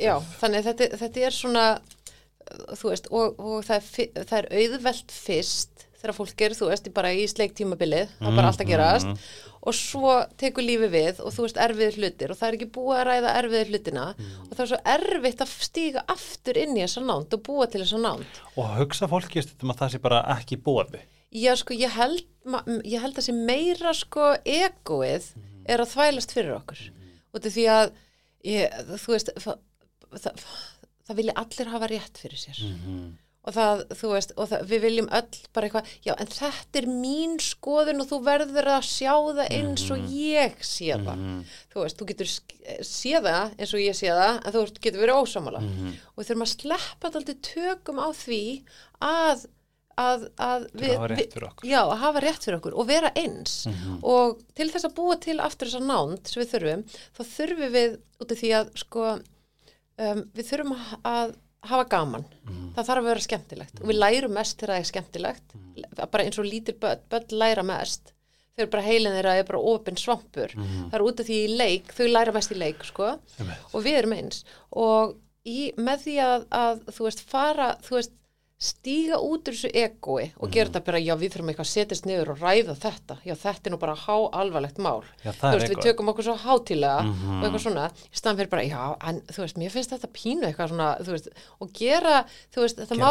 já, 0.00 0.14
þannig 0.40 0.60
að 0.60 0.68
þetta, 0.70 0.90
þetta 1.02 1.26
er 1.28 1.36
svona 1.36 1.66
þú 2.78 2.92
veist, 2.92 3.10
og, 3.10 3.40
og 3.40 3.66
það, 3.66 3.90
er, 4.04 4.22
það 4.22 4.38
er 4.38 4.48
auðvelt 4.60 5.14
fyrst 5.14 5.84
þegar 5.96 6.14
fólk 6.14 6.42
er, 6.44 6.54
þú 6.54 6.70
veist, 6.70 6.88
bara 6.94 7.12
í 7.16 7.24
sleiktímabilið 7.30 8.10
það 8.18 8.30
er 8.30 8.38
bara 8.38 8.52
allt 8.52 8.62
að 8.62 8.70
gerast. 8.70 9.26
og 9.66 9.74
svo 9.74 10.12
tekur 10.38 10.66
lífi 10.66 10.90
við 10.92 11.22
og 11.24 11.34
þú 11.34 11.46
veist 11.46 11.58
erfiðir 11.64 11.98
hlutir 11.98 12.32
og 12.32 12.38
það 12.38 12.48
er 12.48 12.58
ekki 12.58 12.70
búið 12.76 13.00
að 13.00 13.08
ræða 13.08 13.34
erfiðir 13.40 13.72
hlutina 13.72 14.06
og 14.12 14.52
það 14.52 14.62
er 14.66 14.70
svo 14.72 14.80
erfitt 14.94 15.42
að 15.42 15.56
stíga 15.66 16.04
aftur 16.14 16.60
inn 16.62 16.76
í 16.76 16.84
þessa 16.84 17.02
nánd 17.08 17.34
og 17.34 17.44
búa 17.48 17.66
til 17.70 17.82
þessa 17.82 18.02
nánd. 18.04 18.40
Og 18.54 18.72
hugsa 18.76 19.10
fólki 19.10 19.42
stundum 19.42 19.74
að 19.74 19.82
það 19.82 19.94
sé 19.94 20.02
bara 20.06 20.22
ekki 20.36 20.60
bóði 20.62 21.02
Já, 21.36 21.52
sko, 21.58 21.74
ég 21.74 21.92
held, 21.92 22.22
ég 22.86 23.02
held 23.02 23.18
að 23.18 23.26
sé 23.26 23.32
meira, 23.34 23.92
sko, 23.96 24.36
egoið 24.46 25.32
er 25.68 25.82
að 25.82 25.90
þvælast 25.90 26.32
fyrir 26.32 26.54
okkur. 26.54 26.78
Og 27.34 27.36
þetta 27.36 27.48
er 27.50 27.54
því 27.56 27.64
að, 27.74 27.90
ég, 28.44 28.74
þú 29.04 29.12
veist, 29.14 29.30
það, 29.42 29.62
það, 30.16 30.42
það 31.06 31.16
vilja 31.22 31.32
allir 31.42 31.70
hafa 31.72 31.86
rétt 31.92 32.18
fyrir 32.18 32.38
sér. 32.38 32.60
Og 33.46 33.54
það, 33.54 33.82
þú 33.94 34.08
veist, 34.10 34.32
og 34.42 34.48
það, 34.50 34.62
við 34.66 34.80
viljum 34.82 35.08
öll 35.14 35.36
bara 35.54 35.66
eitthvað, 35.68 35.90
já, 36.02 36.12
en 36.18 36.26
þetta 36.34 36.80
er 36.80 36.86
mín 36.90 37.36
skoðun 37.38 38.02
og 38.02 38.08
þú 38.10 38.18
verður 38.26 38.70
að 38.74 38.88
sjá 38.88 39.12
það 39.14 39.42
eins 39.54 39.84
og 39.94 40.08
ég 40.10 40.56
sé 40.66 40.88
það. 40.98 41.22
Þú 41.70 41.84
veist, 41.84 41.96
þú 42.00 42.08
getur 42.10 42.32
séð 42.82 43.28
það 43.28 43.54
eins 43.60 43.74
og 43.78 43.84
ég 43.84 43.94
sé 43.94 44.10
það, 44.10 44.40
en 44.42 44.52
þú 44.56 44.64
getur 44.82 44.98
verið 45.04 45.20
ósámála. 45.22 45.60
Og 46.10 46.18
við 46.18 46.26
þurfum 46.32 46.42
að 46.48 46.54
sleppa 46.56 47.12
þetta 47.14 47.36
tökum 47.52 48.02
á 48.02 48.08
því 48.18 48.42
að 48.98 49.46
að, 50.00 50.26
að 50.36 50.66
að 50.76 51.14
fyrir 51.16 51.46
okkur. 51.48 51.68
já, 51.68 51.78
að 51.82 52.00
hafa 52.02 52.22
rétt 52.24 52.44
fyrir 52.46 52.58
okkur 52.58 52.76
og 52.76 52.88
vera 52.90 53.10
eins. 53.16 53.56
Og 54.02 54.40
til 54.56 54.68
þess 54.72 54.88
að 54.88 54.96
búa 54.98 55.16
til 55.22 55.38
aftur 55.44 55.70
þessa 55.70 55.84
nánd 55.86 56.30
sem 56.30 56.42
við 56.42 56.52
þurfum, 56.54 56.84
þá 57.16 57.22
þurfum 57.32 57.74
við 57.76 57.96
út 58.22 58.34
af 58.36 58.40
því 58.42 58.52
að 58.60 58.70
sko 58.82 59.06
um, 59.16 60.20
við 60.36 60.50
þurfum 60.50 60.74
að, 60.76 60.92
að 61.12 61.36
hafa 61.66 61.86
gaman. 61.96 62.26
Það 62.76 62.88
þarf 62.90 63.00
að 63.02 63.08
vera 63.10 63.24
skemmtilegt. 63.24 63.80
Og 63.80 63.88
við 63.90 63.98
lærum 63.98 64.36
mest 64.36 64.60
þegar 64.60 64.74
það 64.74 64.82
er 64.84 64.90
skemmtilegt. 64.92 65.56
Bara 65.96 66.26
eins 66.26 66.38
og 66.38 66.46
lítil 66.46 66.76
börn, 66.80 67.00
börn 67.10 67.32
læra 67.40 67.64
mest. 67.66 68.12
Þau 68.56 68.62
eru 68.64 68.70
bara 68.72 68.86
heilin 68.86 69.12
þeirra 69.16 69.32
er 69.36 69.48
bara 69.48 69.58
opinn 69.72 69.98
svampur. 70.00 70.52
Það 70.56 70.94
er 70.96 71.02
út 71.04 71.18
af 71.20 71.26
því 71.28 71.38
í 71.44 71.56
leik, 71.58 71.90
þau 71.96 72.06
læra 72.08 72.32
mest 72.36 72.52
í 72.54 72.56
leik 72.60 72.84
sko. 72.88 73.08
Og 73.72 73.82
við 73.84 73.98
erum 73.98 74.14
eins. 74.16 74.44
Og 74.72 75.16
í, 75.44 75.72
með 75.76 76.06
því 76.06 76.14
að, 76.24 76.46
að 76.60 76.80
þú 76.96 77.08
veist 77.08 77.24
fara, 77.28 77.66
þú 77.84 77.98
veist 77.98 78.14
stíga 78.56 79.18
út 79.20 79.44
úr 79.50 79.52
þessu 79.52 79.68
egoi 79.76 80.30
og 80.40 80.48
gera 80.54 80.70
þetta 80.70 80.80
bara, 80.86 80.98
já 81.04 81.12
við 81.20 81.34
þurfum 81.34 81.50
eitthvað 81.52 81.66
að 81.66 81.72
setjast 81.74 82.06
niður 82.08 82.30
og 82.32 82.38
ræða 82.40 82.74
þetta, 82.80 83.16
já 83.28 83.34
þetta 83.36 83.68
er 83.68 83.74
nú 83.74 83.78
bara 83.82 83.94
há 84.00 84.14
alvarlegt 84.40 84.78
mál, 84.80 85.02
Já, 85.20 85.32
þú 85.36 85.50
veist 85.58 85.72
við 85.74 85.82
tökum 85.84 86.08
okkur 86.08 86.24
svo 86.24 86.36
hátílega 86.40 87.02
og 87.04 87.42
eitthvað 87.44 87.64
svona, 87.66 87.84
í 88.08 88.16
staðan 88.16 88.38
fyrir 88.40 88.52
bara, 88.54 88.64
já 88.64 88.96
en 89.10 89.20
þú 89.28 89.42
veist, 89.44 89.58
mér 89.60 89.74
finnst 89.74 89.92
þetta 89.92 90.08
pínu 90.16 90.48
eitthvað 90.48 90.72
svona 90.72 90.88
þú 91.04 91.12
veist, 91.12 91.28
og 91.60 91.72
gera, 91.76 92.14
þú 92.56 92.64
veist, 92.64 92.80
þetta 92.80 92.96
má 92.96 93.10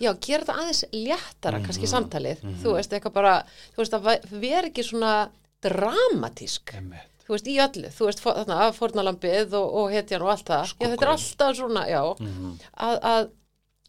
já, 0.00 0.10
gera 0.16 0.44
þetta 0.46 0.56
aðeins 0.62 0.82
léttara 0.96 1.58
Mhm. 1.60 1.66
kannski 1.68 1.86
samtalið, 1.92 2.40
þú 2.64 2.72
veist, 2.78 2.90
eitthvað 2.96 3.12
bara 3.20 3.34
þú 3.76 3.84
veist, 3.84 3.92
að 3.92 4.40
vera 4.40 4.66
ekki 4.72 4.82
svona 4.88 5.12
dramatísk. 5.60 6.72
Einmitt. 6.74 7.06
þú 7.30 7.36
veist, 7.36 7.46
í 7.46 7.58
öllu, 7.62 7.90
þú 7.94 8.06
veist, 8.08 8.18
fó- 8.24 8.32
þarna, 8.34 8.72
fórnalambið 8.74 9.52
og, 9.54 9.74
og 9.76 9.90
hetjan 9.92 10.22
og 10.24 10.30
allt 10.32 10.48
það, 10.48 10.72
já, 10.80 10.88
þetta 10.88 11.04
er 11.06 11.10
alltaf 11.12 11.52
svona, 11.60 11.84
já, 11.86 12.00
Mhm. 12.18 12.56
að, 12.80 12.96
að, 13.06 13.28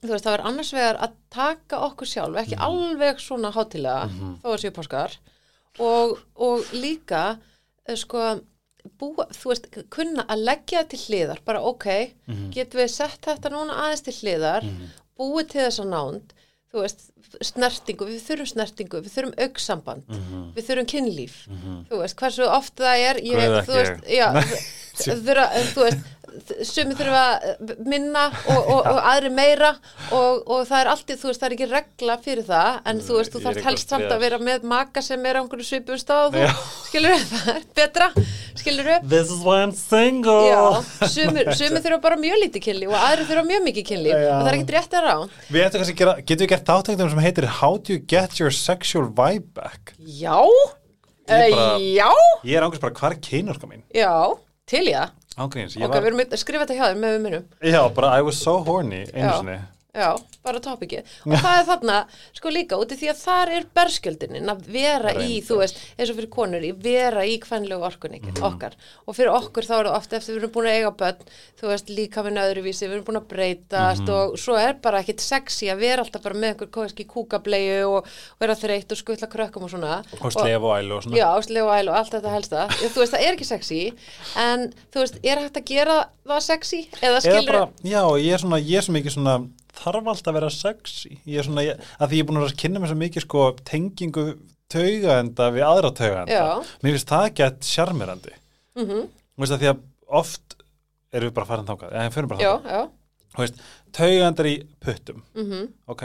þú 0.02 0.14
veist, 0.16 0.26
það 0.26 0.34
er 0.38 0.44
annars 0.50 0.72
vegar 0.74 0.98
að 1.06 1.12
taka 1.30 1.82
okkur 1.88 2.10
sjálf, 2.10 2.38
ekki 2.42 2.56
Mhm. 2.58 2.64
alveg 2.68 3.20
svona 3.22 3.52
hátilega, 3.54 4.10
þó 4.42 4.48
að 4.54 4.62
séu 4.64 4.72
páskar, 4.72 5.18
og, 5.80 6.18
og 6.36 6.64
líka, 6.74 7.38
eh, 7.88 7.96
sko, 7.96 8.42
búa, 8.98 9.28
þú 9.30 9.52
veist, 9.52 9.68
kunna 9.94 10.26
að 10.26 10.44
leggja 10.48 10.84
til 10.90 11.00
hliðar, 11.00 11.40
bara 11.46 11.62
ok, 11.62 11.86
Mhm. 12.28 12.52
getum 12.54 12.82
við 12.82 12.90
sett 12.90 13.22
þetta 13.22 13.52
núna 13.54 13.74
aðeins 13.78 14.02
til 14.04 14.14
hliðar, 14.14 14.64
búið 15.20 15.50
til 15.50 15.62
þessa 15.62 15.86
nánd, 15.86 16.34
þú 16.74 16.82
veist, 16.82 17.08
snertingu, 17.42 18.06
við 18.10 18.22
þurfum 18.26 18.48
snertingu, 18.48 19.02
við 19.06 19.12
þurfum 19.14 19.36
auksamband, 19.38 20.04
við 20.56 20.66
þurfum 20.66 20.88
kynlíf, 20.88 21.36
þú 21.90 22.00
veist, 22.02 22.16
hversu 22.16 22.48
oft 22.50 22.76
það 22.76 22.98
er, 22.98 23.16
ég, 23.22 23.38
þú 23.68 23.74
veist, 23.78 24.04
já, 24.10 24.28
þurfa, 24.98 25.46
þú 25.76 25.86
veist, 25.86 25.98
sumi 26.64 26.96
þurfa 26.98 27.24
minna 27.88 28.26
og, 28.32 28.60
og, 28.62 28.80
og 28.92 29.00
aðri 29.12 29.32
meira 29.36 29.72
og, 30.16 30.42
og 30.48 30.64
það 30.70 30.78
er 30.80 30.90
alltið, 30.94 31.20
þú 31.22 31.30
veist, 31.32 31.42
það 31.42 31.48
er 31.50 31.56
ekki 31.58 31.68
regla 31.72 32.18
fyrir 32.24 32.48
það, 32.48 32.80
en 32.92 33.02
þú 33.06 33.18
veist, 33.18 33.34
þú 33.36 33.42
þarf 33.46 33.66
helst 33.68 33.94
samt 33.94 34.08
að 34.16 34.24
vera 34.26 34.40
með 34.42 34.68
maka 34.72 35.04
sem 35.06 35.26
er 35.28 35.40
á 35.40 35.42
einhverju 35.44 35.68
svipum 35.68 36.00
þú, 36.02 36.46
skilur 36.88 37.16
það 37.32 37.52
er 37.56 37.66
betra, 37.82 38.10
skilur 38.62 38.90
við, 38.92 39.08
This 39.12 39.32
is 39.34 39.44
why 39.46 39.62
I'm 39.66 39.74
single 39.76 40.38
Já, 40.48 40.62
sumir 41.12 41.52
þurfa 41.56 42.02
bara 42.04 42.20
mjög 42.22 42.44
lítið 42.46 42.66
kynlíf 42.68 42.94
og 42.94 43.00
aðri 43.10 43.28
þurfa 43.30 43.46
mjög 43.52 43.66
mikið 43.70 43.88
kynlíf 43.92 44.16
Já. 44.16 44.28
og 44.32 44.42
það 44.42 44.52
er 44.52 44.60
ekkert 44.60 44.76
rétt 44.78 45.00
að 45.00 45.08
rá. 45.08 45.16
Við 45.52 45.66
ættum 45.68 45.84
kannski 45.84 45.96
að 45.96 46.02
gera, 46.04 46.16
getum 46.22 46.46
við 46.46 46.52
gert 46.56 46.70
þáttöktum 46.72 47.12
sem 47.14 47.24
heitir 47.26 47.50
How 47.62 47.74
do 47.78 47.96
you 47.96 48.04
get 48.14 48.40
your 48.42 48.54
sexual 48.56 49.10
vibe 49.10 49.50
back? 49.58 49.96
Já, 50.00 50.38
Ég 51.32 51.54
bara- 51.54 51.76
uh, 51.76 51.80
já, 51.80 52.10
Ég 52.44 52.58
er 52.58 52.66
ángurs 52.66 52.82
bara, 52.82 52.94
hvað 52.98 53.16
er 53.16 53.20
kynorka 53.24 53.68
mín? 53.70 53.84
já, 53.96 54.12
til 54.68 54.88
ég. 54.90 55.12
Ángríns, 55.38 55.78
Ok, 55.88 55.94
var 55.94 56.02
við 56.04 56.10
erum 56.12 56.20
að 56.36 56.42
skrifa 56.42 56.66
þetta 56.66 56.76
hjá 56.76 56.86
þér 56.90 56.98
með 57.00 57.14
við 57.16 57.22
minnum. 57.26 57.46
Já, 57.64 57.82
bara 57.96 58.18
I 58.20 58.22
was 58.28 58.42
so 58.42 58.58
horny 58.68 59.06
einu 59.14 59.28
Já. 59.30 59.38
sinni 59.40 59.60
Já, 59.92 60.16
bara 60.46 60.60
topikið. 60.64 61.04
Og 61.28 61.34
það 61.36 61.58
er 61.60 61.66
þarna, 61.68 61.96
sko 62.38 62.52
líka, 62.56 62.78
út 62.80 62.94
af 62.96 63.00
því 63.02 63.08
að 63.12 63.18
þar 63.26 63.50
er 63.58 63.66
berskjöldinin 63.76 64.48
að 64.54 64.62
vera 64.72 65.12
í, 65.12 65.18
Reyndar. 65.18 65.48
þú 65.50 65.58
veist, 65.60 65.82
eins 66.00 66.10
og 66.14 66.16
fyrir 66.16 66.30
konur, 66.32 66.64
í 66.64 66.72
vera 66.80 67.26
í 67.28 67.34
kvenlegu 67.44 67.84
orkunni 67.84 68.22
Mhm. 68.22 68.40
okkar. 68.42 68.72
Og 69.06 69.16
fyrir 69.18 69.34
okkur 69.36 69.68
þá 69.68 69.74
er 69.82 69.86
það 69.90 69.98
ofta 69.98 70.16
eftir 70.16 70.36
við 70.36 70.40
erum 70.44 70.52
búin 70.56 70.70
að 70.72 70.78
eiga 70.80 70.92
börn, 70.96 71.18
þú 71.60 71.68
veist, 71.68 71.90
líka 71.92 72.24
með 72.24 72.40
öðruvísi, 72.40 72.88
við 72.88 72.94
erum 72.96 73.04
búin 73.04 73.20
að 73.20 73.28
breytast 73.34 74.02
Mhm. 74.08 74.10
og 74.10 74.38
svo 74.40 74.56
er 74.58 74.74
bara 74.82 75.04
ekkit 75.04 75.20
sexy 75.20 75.66
að 75.68 75.80
vera 75.80 76.04
alltaf 76.06 76.22
bara 76.24 76.36
með 76.36 76.56
einhver 76.56 76.72
kannski 76.72 77.06
kúkableiu 77.06 77.90
og 77.98 78.06
vera 78.40 78.56
þreytt 78.56 78.92
og 78.92 78.98
skutla 78.98 79.28
krökkum 79.28 79.64
og 79.64 79.70
svona. 79.72 80.06
og 80.22 80.32
slef 80.32 80.62
og 80.64 80.78
ælu 80.80 80.96
og 80.96 81.04
svona 81.04 81.18
Já, 81.18 81.42
slef 81.44 81.64
og 81.64 81.76
æl 81.76 81.90
og 81.90 81.96
allt 81.98 82.12
þetta 82.12 82.32
helsta. 82.32 82.68
Þú 82.70 82.96
veist, 82.96 83.12
það 83.14 83.28
er 83.28 83.36
ekki 83.36 83.46
sexy, 83.46 83.94
en 84.38 84.74
þú 84.90 85.00
veist, 85.04 85.20
er 85.22 85.36
hægt 85.38 85.58
að 85.60 85.66
gera 85.66 86.06
það 86.26 86.42
sexy? 86.42 86.88
Eða 87.02 87.12
Eða 87.12 87.22
skilur 87.22 87.46
bara, 87.52 87.70
já, 87.84 88.04
ég 88.24 88.34
er 88.34 88.38
svona, 88.38 88.62
ég 88.64 88.78
er 88.78 88.82
þarf 89.78 90.10
alltaf 90.12 90.32
að 90.32 90.38
vera 90.40 90.50
sexy. 90.56 91.18
Ég 91.26 91.42
er 91.42 91.48
svona, 91.48 91.66
ég, 91.66 91.84
að 91.98 92.12
því 92.12 92.20
ég 92.20 92.24
er 92.24 92.30
búin 92.30 92.42
að 92.42 92.48
að 92.50 92.58
kynna 92.64 92.82
mér 92.82 92.92
svo 92.92 93.00
mikið 93.02 93.26
sko 93.26 93.46
tengingu 93.68 94.26
taugaenda 94.72 95.50
við 95.52 95.68
aðra 95.68 95.92
taugaenda. 95.98 96.32
Já. 96.32 96.74
mér 96.82 96.96
finnst 96.96 97.12
það 97.12 97.28
gett 97.42 97.68
sjarmirandi 97.68 98.34
mm 98.78 98.86
-hmm. 98.86 99.08
veist 99.38 99.56
að 99.56 99.64
því 99.64 99.70
að 99.72 99.82
oft 100.22 100.58
erum 101.12 101.30
við 101.30 101.34
bara 101.34 101.46
farin 101.46 101.68
þangað, 101.68 101.94
já, 101.94 102.10
fyrir 102.16 102.28
bara 102.28 102.42
veist, 103.38 103.62
taugaendar 103.92 104.48
í 104.48 104.56
puttum. 104.80 105.24
Ok, 105.88 106.04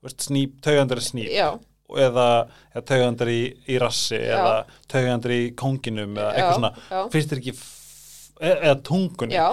þú 0.00 0.08
veist, 0.08 0.20
snýp, 0.26 0.60
taugaendar 0.60 0.98
í 0.98 1.06
snýp 1.06 1.30
já, 1.30 1.58
eða, 1.96 2.26
eða 2.74 2.84
taugaendar 2.90 3.30
í, 3.32 3.40
í 3.68 3.78
rassi 3.80 4.18
Já. 4.18 4.36
eða 4.36 4.54
taugaendar 4.90 5.34
í 5.34 5.40
kónginum 5.58 6.16
eða 6.18 6.30
eitthvað 6.34 6.58
svona, 6.58 6.72
finnst 7.12 7.32
þér 7.32 7.42
ekki 7.42 7.54
e- 7.54 8.58
eða 8.58 8.76
tungunni? 8.88 9.38
Já, 9.38 9.48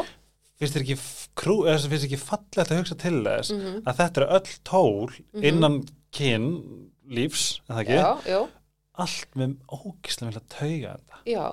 finnst 0.65 0.77
þér 0.77 0.85
ekki 0.85 0.97
krú, 1.35 1.55
ekki 1.69 2.19
fallegt 2.21 2.71
að 2.71 2.81
hugsa 2.81 2.97
til 3.05 3.23
þess 3.23 3.51
Mhm. 3.55 3.81
að 3.85 3.95
þetta 4.01 4.21
eru 4.21 4.31
öll 4.39 4.59
tól 4.63 5.09
innan 5.41 5.79
kyn 6.11 6.49
lífs, 7.09 7.59
en 7.69 7.75
það 7.75 7.83
ekki 7.85 7.99
já, 8.01 8.11
já, 8.25 8.41
allt 8.97 9.27
með 9.35 9.55
ógislega 9.69 10.31
vilja 10.31 10.43
tauga 10.49 10.97
þetta 10.97 11.17
já, 11.25 11.45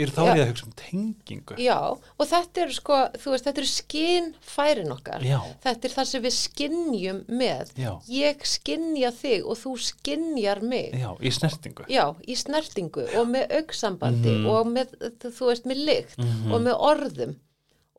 er 0.00 0.06
þá 0.06 0.22
Já. 0.22 0.30
er 0.30 0.36
ég 0.38 0.42
að 0.44 0.50
hugsa 0.52 0.66
um 0.66 0.72
tengingu 0.78 1.56
já, 1.58 1.76
og 2.18 2.26
þetta 2.30 2.62
eru 2.62 2.72
sko, 2.76 2.98
þú 3.18 3.30
veist, 3.32 3.44
þetta 3.44 3.58
eru 3.58 3.70
skinnfærin 3.70 4.92
okkar. 4.94 5.20
já, 5.24 5.40
Þetta 5.64 5.84
er 5.88 5.94
það 5.96 6.06
sem 6.06 6.22
við 6.22 6.34
skinnjum 6.36 7.24
með. 7.28 7.72
já, 7.76 7.92
Ég 8.08 8.44
skinnja 8.46 9.10
þig 9.12 9.44
og 9.46 9.56
þú 9.58 9.72
skinnjar 9.78 10.62
mig. 10.62 10.92
já, 10.94 11.10
í 11.20 11.30
snertingu 11.32 11.84
Já, 11.88 12.14
í 12.26 12.36
snertingu 12.36 13.06
og 13.18 13.26
með 13.28 13.50
auksambandi 13.60 14.36
Mhm. 14.38 14.46
og 14.46 14.66
með, 14.66 14.94
þú 15.20 15.46
veist, 15.50 15.64
með 15.66 15.84
lykt 15.86 16.18
Mhm. 16.18 16.52
og 16.52 16.60
með 16.62 16.80
orðum. 16.80 17.36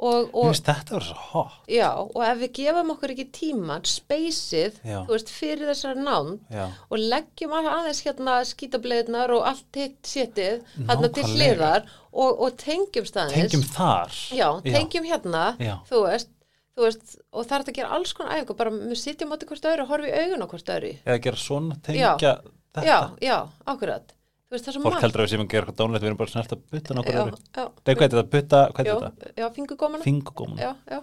Og, 0.02 0.32
og, 0.34 0.47
finnst 0.49 0.66
þetta 0.66 0.95
verið 0.95 1.10
svo 1.12 1.24
hot. 1.32 1.58
Já, 1.70 1.89
og 2.02 2.22
ef 2.26 2.39
við 2.41 2.52
gefum 2.58 2.88
okkur 2.95 3.12
ekki 3.14 3.26
tíman, 3.38 3.84
speysið, 3.86 4.80
þú 4.82 5.12
veist, 5.12 5.30
fyrir 5.30 5.70
þessar 5.70 5.99
nánd, 6.02 6.39
já, 6.49 6.64
og 6.89 7.04
leggjum 7.12 7.54
að- 7.54 7.70
aðeins 7.76 7.99
hérna 8.08 8.38
skítableiðnar 8.49 9.34
og 9.36 9.45
allt 9.52 9.78
hitt 9.78 10.02
sétið 10.10 10.64
þarna 10.89 11.12
til 11.14 11.24
hliðar 11.30 11.86
og, 12.12 12.41
og 12.47 12.58
tengjum 12.58 13.06
staðins. 13.06 13.38
Tengjum 13.38 13.66
þar. 13.76 14.16
Já, 14.34 14.47
tengjum 14.66 15.06
hérna 15.06 15.43
Já. 15.62 15.76
þú 15.91 16.02
veist, 16.08 16.32
þú 16.76 16.88
veist 16.88 17.14
og 17.32 17.45
það 17.45 17.58
er 17.60 17.66
að 17.68 17.78
gera 17.78 17.91
alls 17.99 18.14
konar 18.18 18.39
æfingu 18.39 18.58
bara 18.58 18.72
við 18.72 18.97
sitjum 19.04 19.36
átti 19.38 19.45
hvort 19.52 19.70
öðru 19.70 19.86
og 19.86 19.93
horfum 19.93 20.10
í 20.10 20.16
augun 20.18 20.41
á 20.41 20.47
hvort 20.56 20.74
öðru. 20.80 20.91
Eða 21.06 21.22
gera 21.28 21.38
svona, 21.45 21.78
tengja 21.86 22.16
þetta. 22.18 22.84
já, 22.89 22.99
já, 23.22 23.38
akkurat 23.68 24.18
þú 24.52 24.56
veist 24.58 24.66
það 24.68 24.72
er 24.72 24.76
svo 24.76 24.82
fólk 24.84 24.91
margt. 24.91 25.04
heldur 25.06 25.22
að 25.22 25.26
við 25.28 25.32
séum 25.32 25.43
að 25.45 25.52
gera 25.54 25.64
eitthvað 25.66 25.80
dónlegt 25.82 26.04
við 26.04 26.10
erum 26.12 26.18
bara 26.20 26.30
að 26.30 26.34
snerta 26.36 26.58
butta 26.76 26.95
nokkur 26.97 27.16
já, 27.16 27.22
já, 27.56 27.66
Nei, 27.88 27.93
hvað 27.95 28.04
er 28.04 28.12
þetta? 28.12 28.24
Butta, 28.36 28.60
hvað 28.76 28.89
já, 28.89 28.95
er 28.95 29.06
þetta? 29.06 29.34
já, 29.41 29.45
fingugómana 29.56 30.04
Fingugómana 30.04 30.62
já, 30.66 30.72
já. 30.91 30.99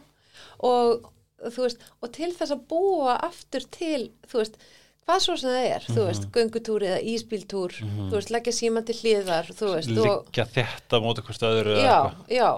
Og 0.69 1.09
þú 1.55 1.65
veist, 1.65 1.87
og 2.03 2.13
til 2.13 2.29
þess 2.35 2.53
að 2.57 2.63
búa 2.69 3.15
aftur 3.25 3.65
til, 3.73 4.11
þú 4.29 4.41
veist 4.43 4.59
hvað 5.09 5.21
svo 5.25 5.37
sem 5.41 5.49
það 5.55 5.67
er, 5.73 5.85
þú 5.89 5.97
Mhm. 6.03 6.07
veist, 6.11 6.25
göngutúr 6.37 6.83
eða 6.85 6.99
ísbíltúr, 7.15 7.73
þú 7.81 8.11
veist, 8.13 8.31
leggja 8.35 8.53
síman 8.53 8.85
til 8.85 8.97
hliðar, 9.01 9.47
þú 9.57 9.71
veist, 9.73 9.89
og 9.97 10.27
liggja 10.29 10.45
þetta 10.53 11.01
móti 11.01 11.23
hvort 11.25 11.47
öðru 11.49 11.77
eða 11.79 11.87
já, 11.89 11.99
já, 12.29 12.51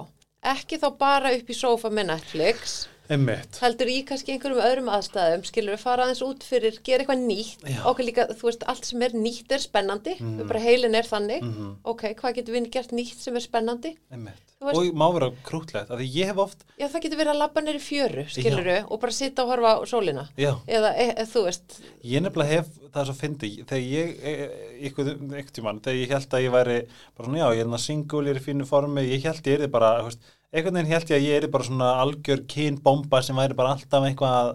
ekki 0.57 0.81
þá 0.83 0.89
bara 0.99 1.31
upp 1.37 1.47
í 1.47 1.55
sófa 1.55 1.91
með 1.95 2.07
Netflix, 2.11 2.89
einmitt. 3.11 3.59
Heldur 3.63 3.91
í 3.93 3.97
kannski 4.09 4.35
einhverjum 4.35 4.63
öðrum 4.65 4.91
aðstæðum, 4.97 5.45
skilur 5.49 5.77
við 5.77 5.83
fara 5.85 6.07
aðeins 6.07 6.23
út 6.27 6.45
fyrir, 6.47 6.79
gera 6.87 7.05
eitthvað 7.05 7.25
nýtt, 7.27 7.65
Já. 7.67 7.81
okkur 7.91 8.07
líka, 8.07 8.29
þú 8.35 8.51
veist, 8.51 8.67
allt 8.71 8.85
sem 8.91 9.03
er 9.07 9.17
nýtt 9.17 9.57
er 9.57 9.65
spennandi, 9.65 10.17
við 10.21 10.47
bara 10.49 10.61
heilin 10.65 10.95
er 10.95 11.09
þannig, 11.09 11.43
Mhm. 11.43 11.75
ok, 11.85 12.07
hvað 12.15 12.35
getur 12.41 12.55
við 12.55 12.71
gert 12.71 12.93
nýtt 12.93 13.19
sem 13.21 13.37
er 13.37 13.41
spennandi? 13.41 13.97
og 14.61 14.91
má 14.93 15.07
vera 15.15 15.31
krútlegt 15.47 15.89
því 15.89 16.07
ég 16.13 16.27
hef 16.29 16.37
oft 16.43 16.65
Já, 16.77 16.87
það 16.93 17.05
getur 17.07 17.19
verið 17.23 17.33
að 17.33 17.39
labba 17.41 17.63
neyri 17.65 17.81
fjöru, 17.81 18.25
skilur 18.29 18.67
við, 18.67 18.91
og 18.93 19.01
bara 19.01 19.13
sitta 19.17 19.45
og 19.45 19.49
horfa 19.55 19.71
á 19.73 19.85
sólina, 19.89 20.25
já, 20.37 20.51
eða, 20.69 20.91
e, 21.01 21.07
e, 21.17 21.25
þú 21.25 21.45
veist, 21.47 21.79
ég 22.05 22.21
nefnilega 22.21 22.59
hef 22.59 22.69
það 22.93 23.09
svo 23.09 23.15
fyndi 23.17 23.51
þegar 23.65 23.87
ég, 23.89 24.13
ykkur, 24.91 25.11
ykkur 25.41 25.55
tímann 25.57 25.81
þegar 25.81 26.01
ég 26.03 26.13
held 26.13 26.37
að 26.37 26.45
ég 26.45 26.53
væri 26.59 26.77
bara 27.17 27.29
svona 27.31 27.41
já, 27.41 27.47
ég 27.49 27.61
er 27.61 27.65
hérna 27.65 27.81
single, 27.81 28.23
ég 28.29 28.35
er 28.37 28.43
í 28.43 28.45
fínu 28.51 28.69
formi 28.69 29.07
ég 29.09 29.25
held 29.31 29.49
ég 29.49 29.65
er 29.65 29.73
bara, 29.73 29.95
þú 30.03 30.11
veist, 30.11 30.29
einhvern 30.51 30.81
veginn 30.81 30.93
held 30.93 31.11
ég 31.13 31.17
að 31.19 31.27
ég 31.29 31.39
er 31.41 31.49
bara 31.53 31.67
svona 31.67 31.95
algjör 32.03 32.45
kynbomba 32.51 33.23
sem 33.25 33.39
væri 33.39 33.57
bara 33.59 33.75
alltaf 33.77 34.07
eitthvað 34.07 34.37
að, 34.37 34.53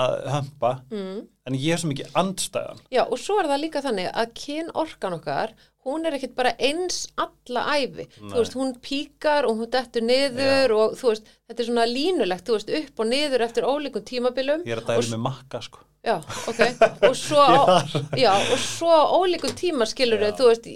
að 0.00 0.18
hömpa. 0.34 0.72
Mm, 0.92 1.22
en 1.46 1.58
ég 1.60 1.76
er 1.76 1.82
svo 1.82 1.92
mikið 1.92 2.18
andstæðan. 2.22 2.84
Já, 2.94 3.02
og 3.04 3.20
svo 3.22 3.38
er 3.40 3.50
það 3.52 3.64
líka 3.64 3.82
þannig 3.84 4.12
að 4.12 4.36
kyn 4.40 4.70
orkan 4.82 5.18
okkar, 5.18 5.54
hún 5.86 6.08
er 6.08 6.16
ekkit 6.16 6.34
bara 6.38 6.54
eins 6.58 7.04
alla 7.22 7.66
æfi, 7.76 8.08
Nei. 8.08 8.30
þú 8.32 8.38
veist, 8.40 8.56
hún 8.58 8.72
píkar 8.82 9.46
og 9.46 9.60
hún 9.60 9.70
dettur 9.70 10.02
niður 10.02 10.74
og 10.80 10.96
þú 10.98 11.12
veist, 11.12 11.30
þetta 11.46 11.62
er 11.62 11.68
svona 11.70 11.86
línulegt, 11.86 12.46
þú 12.48 12.56
veist, 12.58 12.70
upp 12.80 13.02
og 13.04 13.10
niður 13.12 13.44
eftir 13.46 13.66
ólíkum 13.70 14.02
tímabilum. 14.06 14.64
ég 14.66 14.74
er 14.76 14.82
að 14.82 14.94
dæla 14.96 15.12
með 15.16 15.26
makka 15.30 15.60
sko. 15.62 15.82
Já, 16.06 16.20
ok, 16.46 16.60
og 17.08 17.14
svo, 17.18 17.42
á, 17.66 17.82
já, 18.14 18.30
og 18.54 18.58
svo 18.62 18.86
á 18.94 19.10
ólíkum 19.18 19.50
tíma 19.58 19.88
skilur 19.90 20.20
Já. 20.22 20.28
þú 20.38 20.44
veist, 20.52 20.68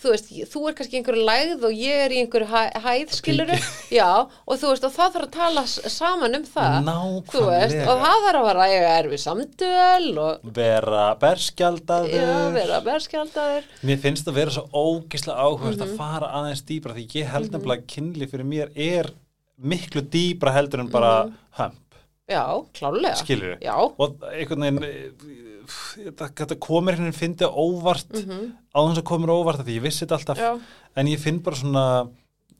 þú 0.00 0.12
veist, 0.14 0.30
þú 0.48 0.62
er 0.70 0.76
kannski 0.78 0.96
einhverju 0.96 1.24
lægð 1.28 1.66
og 1.68 1.74
ég 1.76 2.04
er 2.06 2.14
í 2.16 2.20
einhverju 2.22 2.48
hæ, 2.48 2.62
hæð 2.86 3.12
skilur 3.12 3.52
já, 3.92 4.06
og 4.24 4.56
þú 4.62 4.70
veist, 4.72 4.86
og 4.88 4.94
það 4.96 5.12
þarf 5.18 5.26
að 5.26 5.34
tala 5.36 5.64
saman 5.68 6.38
um 6.40 6.46
það, 6.48 6.78
þú 7.28 7.44
veist, 7.50 7.76
nákvæmlega. 7.76 7.84
og 7.92 8.00
það 8.06 8.24
þarf 8.24 8.40
að 8.40 8.48
vera 8.48 8.68
eiga 8.72 8.94
erfið 9.02 9.22
samtöl 9.26 10.10
og, 10.24 10.48
vera 10.60 11.04
berskjaldaður. 11.26 12.16
Já, 12.16 12.34
vera 12.56 12.80
berskjaldaður, 12.88 13.68
Mér 13.84 14.00
finnst 14.06 14.24
það 14.30 14.38
vera 14.40 14.56
svo 14.56 14.64
ógislega 14.72 15.44
áhugast 15.44 15.80
Mhm. 15.84 15.88
að 15.90 15.96
fara 16.00 16.32
aðeins 16.40 16.64
dýbra 16.64 16.96
því 16.96 17.06
ég 17.20 17.28
held 17.36 17.52
nefnilega 17.52 17.82
að 17.84 17.90
kynli 17.98 18.30
fyrir 18.32 18.48
mér 18.48 18.72
er 18.76 19.12
miklu 19.62 20.02
dýbra 20.02 20.52
heldur 20.54 20.80
en 20.80 20.88
bara 20.92 21.24
Mhm. 21.26 21.34
hömp, 21.58 21.94
já, 22.30 22.44
klálega, 22.74 23.14
skilur 23.16 23.56
við 23.56 23.60
já, 23.66 23.74
og 23.76 24.22
einhvern 24.32 24.60
veginn 24.60 24.84
eh, 24.84 25.10
þetta, 26.16 26.56
komir 26.58 26.96
hérna 26.96 27.12
fyndi 27.14 27.44
óvart 27.46 28.08
mhm, 28.14 28.52
á 28.74 28.78
þess 28.80 28.98
að 29.02 29.08
komir 29.10 29.28
óvart 29.34 29.60
af 29.60 29.66
því 29.66 29.76
ég 29.78 29.82
vissi 29.82 30.06
þetta 30.06 30.16
alltaf. 30.18 30.38
Já, 30.38 30.58
en 30.96 31.06
ég 31.06 31.18
finn 31.22 31.38
bara 31.42 31.56
svona 31.56 31.84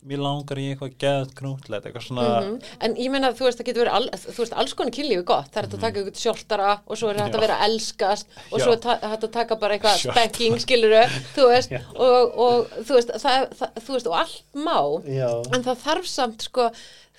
mér 0.09 0.21
langar 0.25 0.57
í 0.57 0.67
eitthvað 0.73 0.95
geðt 1.03 1.35
knútlegt 1.37 1.85
eitthvað 1.87 2.05
svona 2.07 2.27
mhm. 2.41 2.55
en 2.87 2.95
ég 2.97 3.11
meina, 3.13 3.33
þú 3.37 3.45
veist, 3.45 3.59
það 3.61 3.67
getur 3.69 3.83
verið, 3.85 3.97
all, 3.99 4.09
þú 4.23 4.39
veist, 4.45 4.55
alls 4.63 4.75
konar 4.79 4.95
kynlífi 4.97 5.25
gott, 5.29 5.51
það 5.53 5.61
er 5.61 5.67
hægt 5.69 5.77
að 5.77 5.85
taka 5.85 6.01
eitthvað 6.01 6.23
sjortara 6.23 6.71
og 6.87 6.97
svo 7.01 7.11
er 7.11 7.19
Mhm. 7.21 7.27
Já. 7.27 7.37
að 7.37 7.45
vera 7.45 7.59
að 7.61 7.65
elskast 7.69 8.27
og 8.51 8.59
Já. 8.59 8.65
svo 8.65 8.73
er 8.73 8.81
ta- 8.87 8.99
hægt 9.13 9.25
að 9.29 9.33
taka 9.33 9.57
bara 9.57 9.77
eitthvað 9.79 9.99
Shortara. 10.01 10.25
spanking, 10.25 10.59
skilur 10.65 10.97
þú 11.37 11.49
veist, 11.53 11.73
og, 11.95 12.39
og 12.47 12.71
þú 12.89 12.97
veist, 12.97 13.11
það, 13.21 13.49
það, 13.61 13.73
þú 13.85 13.97
veist, 13.99 14.07
og 14.07 14.19
allt 14.23 14.43
má, 14.55 14.79
Já. 15.05 15.31
en 15.55 15.63
það 15.69 15.77
þarf 15.85 16.07
samt, 16.07 16.43
sko, 16.49 16.71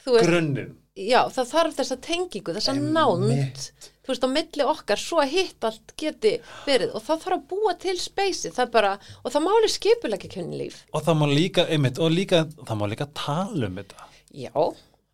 grunninn 0.05 0.75
já, 0.97 1.21
það 1.29 1.51
þarf 1.53 1.75
þessa 1.77 1.97
tengingu, 2.01 2.53
þessa 2.57 2.73
nánd, 2.75 3.69
þú 4.01 4.11
veist, 4.13 4.23
á 4.25 4.29
milli 4.33 4.63
okkar, 4.65 4.97
svo 5.01 5.19
að 5.21 5.33
hitt 5.35 5.63
allt 5.67 5.93
geti 5.97 6.31
verið 6.65 6.95
og 6.97 7.03
það 7.05 7.19
þarf 7.25 7.35
að 7.37 7.43
búa 7.51 7.73
til 7.79 7.97
speysi, 8.01 8.49
það 8.55 8.71
bara, 8.73 8.93
og 9.23 9.31
það 9.35 9.45
máli 9.47 9.69
skipulegja 9.69 10.29
kynlíf. 10.35 10.79
og 10.93 11.03
það 11.05 11.19
má 11.21 11.25
líka, 11.31 11.67
einmitt, 11.69 11.99
og 12.01 12.11
líka 12.11 12.45
það 12.65 12.79
má 12.81 12.85
líka 12.89 13.07
tala 13.13 13.67
um 13.67 13.75
þetta. 13.81 14.07
Já, 14.31 14.51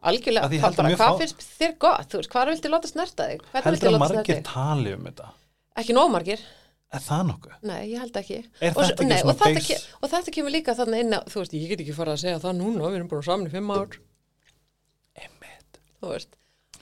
algjörlega, 0.07 0.45
Að 0.45 0.53
það 0.53 0.61
held 0.61 0.71
að 0.73 0.77
bara, 0.77 0.93
hvað 0.95 1.11
fá- 1.11 1.19
finnst 1.23 1.43
þér 1.59 1.73
gott, 1.83 2.07
þú 2.11 2.21
veist, 2.21 2.31
hvað 2.31 2.47
viltu 2.53 2.69
láta 2.71 2.87
snerta 2.93 3.27
þig? 3.31 3.43
Heldur 3.65 3.89
að 3.91 3.99
margir 4.05 4.41
tali 4.47 4.93
um 4.95 5.03
þetta? 5.09 5.29
Ekki 5.77 5.93
nómargir, 5.97 6.39
er 6.93 7.01
það 7.03 7.23
nokkuð? 7.31 7.55
nei, 7.67 7.81
ég 7.91 7.99
held 7.99 8.15
ekki. 8.21 8.37
Er 8.61 8.71
og, 8.71 8.83
þetta 8.83 8.93
ekki 9.03 9.07
nei, 9.11 9.17
svona 9.19 9.33
og, 9.33 9.39
þetta 9.41 9.59
base- 9.59 9.73
ke- 9.73 9.97
og 10.01 10.09
þetta 10.13 10.31
kemur 10.37 10.53
líka 10.55 10.75
þannig 10.79 10.99
inn 11.03 11.13
á, 11.17 11.19
þú 11.27 11.41
veist, 11.43 11.53
ég 11.59 11.67
get 11.73 11.81
ekki 11.83 11.93
fara 11.97 12.13
að 12.15 12.21
segja 12.23 12.39
það 12.39 12.55
núna, 12.61 12.87
við 12.87 12.95
erum 13.01 13.09
bara 13.11 13.21
saman 13.27 13.47
í 13.49 13.51
fimm 13.51 13.71
ár, 13.75 13.97
einmitt, 15.17 15.79
þú 16.01 16.11
veist, 16.13 16.37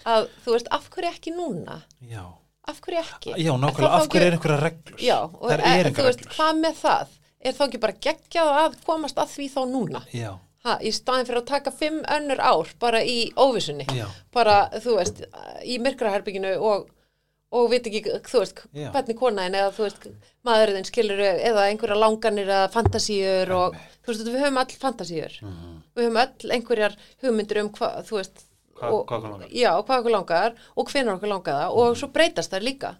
að, 0.05 0.27
þú 0.45 0.55
veist, 0.55 0.67
af 0.71 0.89
hverju 0.93 1.11
ekki 1.13 1.35
núna? 1.37 1.81
já 2.01 2.23
Af 2.67 2.79
hverju 2.81 2.97
ekki? 3.03 3.33
Já, 3.37 3.51
nákvæmlega, 3.61 3.93
af 3.99 4.07
hverju 4.09 4.25
er 4.27 4.33
einhverja 4.39 4.61
reglur? 4.63 4.97
Já, 5.05 5.17
og 5.29 5.51
er, 5.53 5.61
er 5.61 5.89
þú 5.93 6.05
veist, 6.07 6.23
reglur. 6.23 6.33
hvað 6.39 6.61
með 6.63 6.79
það? 6.81 7.11
Er 7.45 7.53
þá 7.53 7.61
ekki 7.67 7.81
bara 7.83 7.93
geggjað 8.07 8.49
að 8.63 8.77
komast 8.87 9.19
að 9.21 9.29
því 9.35 9.47
þá 9.53 9.61
núna? 9.75 10.01
Já, 10.13 10.31
Ha, 10.65 10.79
í 10.81 10.89
staðin 10.89 11.27
fyrir 11.27 11.37
að 11.43 11.49
taka 11.51 11.69
fimm 11.77 11.99
önnur 12.09 12.39
ár 12.41 12.71
bara 12.81 13.03
í 13.05 13.27
óvissunni. 13.37 13.85
já, 13.93 14.07
bara, 14.33 14.55
þú 14.81 14.95
veist, 14.97 15.19
í 15.61 15.75
myrkraherbygginu 15.77 16.55
og, 16.57 16.87
og 17.53 17.67
veit 17.69 17.85
ekki, 17.85 18.01
þú 18.25 18.41
veist, 18.41 18.63
Já. 18.73 18.87
hvernig 18.95 19.19
konaðin 19.19 19.59
eða, 19.59 19.69
þú 19.77 19.83
veist, 19.85 20.07
maðurinn 20.49 20.87
skilur 20.89 21.21
eða 21.21 21.67
einhverja 21.69 21.99
langanir 22.01 22.49
eða 22.49 22.71
fantasíur 22.73 23.53
og, 23.59 23.77
þú 24.01 24.09
veist, 24.15 24.25
við 24.25 24.39
höfum 24.41 24.57
all 24.63 24.73
fantasíur. 24.87 25.37
Mhm. 25.45 25.77
Við 25.95 26.07
höfum 26.09 26.19
öll 26.25 26.51
einhverjar 26.57 26.97
hugmyndir 27.21 27.61
um 27.61 27.69
hvað, 27.77 28.01
þú 28.09 28.17
veist, 28.23 28.45
Hvað, 28.75 28.91
og, 28.91 29.05
hvað 29.07 29.21
kom 29.23 29.31
langar? 29.35 29.49
já, 29.55 29.71
hvað 29.87 29.99
okkur 30.01 30.11
langar 30.15 30.55
og 30.75 30.89
hvenær 30.91 31.15
okkur 31.17 31.31
langar 31.31 31.59
það 31.61 31.75
og 31.81 31.97
svo 32.01 32.07
breytast 32.15 32.51
það 32.51 32.65
líka 32.69 32.91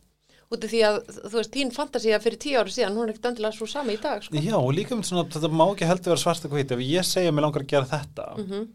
út 0.54 0.64
af 0.64 0.70
því 0.72 0.82
að, 0.88 0.98
þú 1.26 1.34
veist, 1.40 1.52
þín 1.56 1.72
fantasía 1.76 2.20
fyrir 2.22 2.38
tíu 2.40 2.60
ári 2.62 2.72
síðan, 2.72 2.96
hún 2.96 3.08
er 3.10 3.14
ekkert 3.16 3.26
endilega 3.32 3.58
svo 3.58 3.66
sami 3.68 3.96
í 3.98 4.02
dag 4.02 4.22
sko. 4.24 4.36
Já, 4.38 4.56
og 4.56 4.72
líka 4.78 4.96
mynd 4.96 5.08
svona, 5.10 5.24
þetta 5.34 5.50
má 5.52 5.66
ekki 5.74 5.88
heldur 5.90 6.14
vera 6.14 6.22
svart 6.22 6.46
og 6.46 6.54
hvít 6.54 6.72
ef 6.72 6.84
ég 6.86 7.04
segja 7.10 7.32
að 7.32 7.36
mér 7.36 7.46
langar 7.48 7.64
að 7.66 7.72
gera 7.74 7.90
þetta 7.90 8.28
Mhm. 8.38 8.68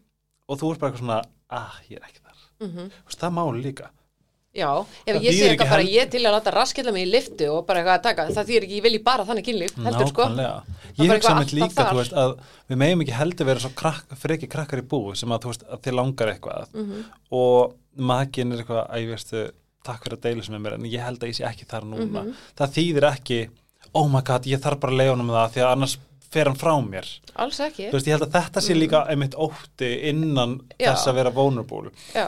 og 0.51 0.59
þú 0.59 0.71
ert 0.73 0.79
bara 0.81 0.91
eitthvað 0.91 1.03
svona 1.05 1.21
ah, 1.49 1.73
ég 1.89 1.97
er 1.97 2.05
ekki 2.09 2.21
þar 2.21 2.37
Mhm. 2.61 2.91
Þú 2.91 3.07
veist, 3.07 3.19
það 3.23 3.33
máli 3.39 3.63
líka 3.65 3.89
Já, 4.51 4.67
ef 5.07 5.15
Það 5.15 5.23
ég 5.23 5.31
segi 5.31 5.43
eitthvað 5.53 5.69
bara 5.71 5.83
hel- 5.85 5.93
ég 5.95 6.09
til 6.11 6.19
að 6.27 6.33
láta 6.35 6.51
raskilla 6.51 6.91
mig 6.91 7.05
í 7.07 7.11
liftu 7.11 7.45
og 7.55 7.61
bara 7.67 7.79
eitthvað 7.79 7.99
að 7.99 8.03
taka, 8.03 8.25
það 8.35 8.49
þýr 8.49 8.65
ekki, 8.65 8.75
ég 8.75 8.83
vil 8.83 8.93
ég 8.97 9.03
bara 9.05 9.23
þannig 9.23 9.45
kynlíf, 9.47 9.75
heldur 9.85 10.09
sko 10.11 10.25
Ég 10.99 11.11
eitthvað 11.15 11.39
mitt 11.39 11.53
líka, 11.55 11.85
þú 11.87 11.95
veist, 12.01 12.11
að 12.19 12.33
við 12.67 12.77
megum 12.81 13.01
ekki 13.05 13.15
heldur 13.15 13.45
vera 13.47 13.59
svo 13.63 13.71
krakk, 13.79 14.11
freki 14.19 14.49
krakkar 14.51 14.81
í 14.83 14.87
bú 14.91 14.99
sem 15.15 15.29
að, 15.31 15.39
þú 15.45 15.51
veist, 15.53 15.63
að 15.71 15.79
þið 15.87 15.95
langar 16.01 16.27
eitthvað 16.33 16.67
Mhm. 16.75 17.03
og 17.31 17.73
makin 17.95 18.51
er 18.51 18.57
eitthvað, 18.59 18.83
að 18.91 18.99
ég 19.05 19.09
veistu, 19.15 19.51
takk 19.87 20.03
fyrir 20.03 20.17
að 20.17 20.21
deila 20.27 20.43
sem 20.43 20.55
er 20.55 20.59
mér, 20.59 20.73
en 20.73 20.83
ég 20.91 20.99
held 21.05 21.19
að 21.23 21.29
ég 21.31 21.35
sé 21.39 21.43
ekki 21.47 21.65
þar 21.71 21.83
núna. 21.87 22.23
Mhm. 22.25 22.35
Það 22.57 22.75
þýðir 22.75 23.07
ekki, 23.15 23.49
oh 23.95 24.07
my 24.09 24.21
god, 24.21 24.43
ég 24.43 24.59
þarf 24.59 24.79
bara 24.79 24.91
að 24.93 24.97
leiða 24.99 25.15
honum 25.15 25.27
það 25.31 25.51
því 25.55 25.61
að 25.63 25.71
annars 25.77 25.97
fer 26.31 26.47
hann 26.47 26.55
frá 26.59 26.73
mér. 26.85 27.07
Alls 27.35 27.59
ekki, 27.59 27.89
veist, 27.91 28.07
ég 28.07 28.15
held 28.15 28.23
að 28.27 28.35
þetta 28.37 28.61
sé 28.63 28.75
líka 28.77 29.01
einmitt 29.11 29.35
ótti 29.35 29.89
innan. 30.09 30.57
Já. 30.79 30.93
þess 30.93 31.07
að 31.11 31.17
vera 31.19 31.31
vulnerable. 31.35 31.91
já, 32.15 32.27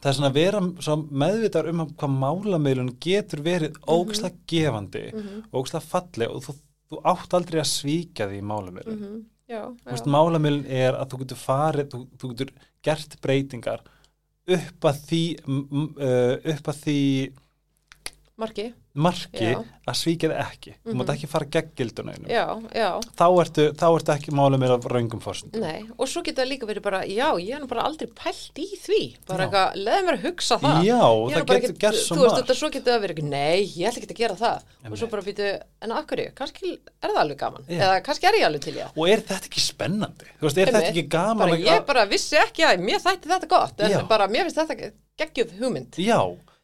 Það 0.00 0.08
er 0.10 0.16
svona 0.16 0.30
að 0.30 0.38
vera 0.38 0.60
svo 0.80 0.96
meðvitar 1.10 1.68
um 1.68 1.82
hvað 1.90 2.14
málamiðlun 2.22 2.92
getur 3.04 3.42
verið 3.44 3.74
Mhm. 3.76 3.84
ógslag 3.96 4.36
gefandi, 4.46 5.04
ógslag 5.52 5.82
falli 5.82 6.26
og 6.30 6.42
þú, 6.46 6.54
þú 6.90 7.02
átt 7.04 7.34
aldrei 7.34 7.60
að 7.60 7.70
svíkja 7.74 8.28
því 8.30 8.38
í 8.38 8.46
málamiðlun. 8.52 8.98
mhm, 9.00 9.24
já, 9.50 9.62
málamiðlun 10.06 10.66
er 10.70 10.94
að 10.94 11.08
þú 11.10 11.18
getur 11.24 11.36
farið, 11.44 11.88
þú, 11.90 12.06
þú 12.18 12.28
getur 12.34 12.52
gert 12.82 13.20
breytingar 13.20 13.80
upp 14.48 14.80
að 14.80 14.96
því, 15.06 15.22
uh, 15.46 16.36
upp 16.54 16.66
að 16.72 16.78
því 16.84 17.32
marki, 18.40 18.64
marki 18.94 19.50
að 19.90 19.96
svíkja 20.00 20.28
þið 20.30 20.40
ekki. 20.42 20.72
Þú 20.86 20.94
mátt 20.98 21.10
ekki 21.14 21.28
fara 21.30 21.46
gegn 21.54 21.70
já, 22.74 22.88
Þá 23.20 23.24
þá 23.78 23.84
ertu 23.90 24.12
ekki 24.14 24.34
málamiðl 24.34 24.74
af 24.76 24.86
raungum 24.90 25.22
fórstum. 25.22 25.60
nei, 25.62 25.84
og 25.96 26.08
svo 26.10 26.22
getur 26.26 26.42
það 26.44 26.50
líka 26.50 26.68
verið 26.70 26.84
bara, 26.86 27.00
já, 27.06 27.28
ég 27.38 27.54
er 27.56 27.62
nú 27.62 27.68
bara 27.70 27.84
aldrei 27.86 28.08
pælt 28.20 28.60
í 28.60 28.66
því, 28.82 29.00
bara 29.30 29.46
eitthvað, 29.46 29.78
leði 29.86 30.06
mér 30.08 30.18
að 30.18 30.26
hugsa 30.26 30.58
það. 30.62 30.80
Já, 30.88 31.00
Ég 31.00 31.36
það 31.38 31.62
getur 31.64 31.78
gert 31.84 32.00
svo 32.00 32.16
Þú 32.16 32.20
veist, 32.20 32.34
margt. 32.34 32.40
þetta 32.42 32.58
svo 32.60 32.70
getur 32.76 32.92
það 32.94 33.02
verið, 33.06 33.16
ekki, 33.16 33.26
nei, 33.30 33.58
ég 33.80 33.90
ætla 33.90 34.02
ekki 34.02 34.10
að 34.10 34.22
gera 34.24 34.38
það. 34.40 34.68
Nei, 34.80 34.90
og 34.90 35.00
svo 35.00 35.10
bara 35.14 35.26
býtu, 35.30 35.48
en 35.86 35.96
akkurju, 36.00 36.28
kannski 36.40 36.72
er 36.80 37.08
það 37.14 37.22
alveg 37.24 37.40
gaman. 37.44 37.66
Já. 37.70 37.80
Eða 37.80 38.02
kannski 38.08 38.30
er 38.30 38.40
ég 38.40 38.46
alveg 38.50 38.64
til 38.66 38.76
það. 38.80 38.94
Og 38.96 39.10
er 39.14 39.24
þetta 39.30 39.50
ekki 39.50 39.64
spennandi? 39.64 40.30
Þú 40.40 40.48
veist, 40.48 40.58
er 40.60 40.72
þetta 40.74 40.90
ekki 40.90 41.06
gaman? 41.12 41.44
bara, 41.46 41.58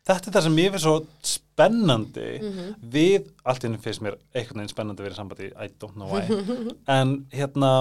þetta 0.07 0.29
er 0.31 0.35
það 0.37 0.45
sem 0.47 0.59
ég 0.63 0.75
finnst 0.75 0.87
svo 0.87 0.97
spennandi 1.27 2.27
Mhm. 2.43 2.75
við, 2.93 3.31
allt 3.45 3.65
innum 3.67 3.83
finnst 3.83 4.03
mér 4.05 4.19
einhvern 4.35 4.61
veginn 4.63 4.75
spennandi 4.75 5.03
að 5.03 5.07
vera 5.09 5.17
í 5.17 5.21
sambandi, 5.21 5.49
I 5.57 5.69
don't 5.81 5.97
know 5.97 6.11
why 6.13 6.27
en 6.99 7.17
hérna 7.33 7.73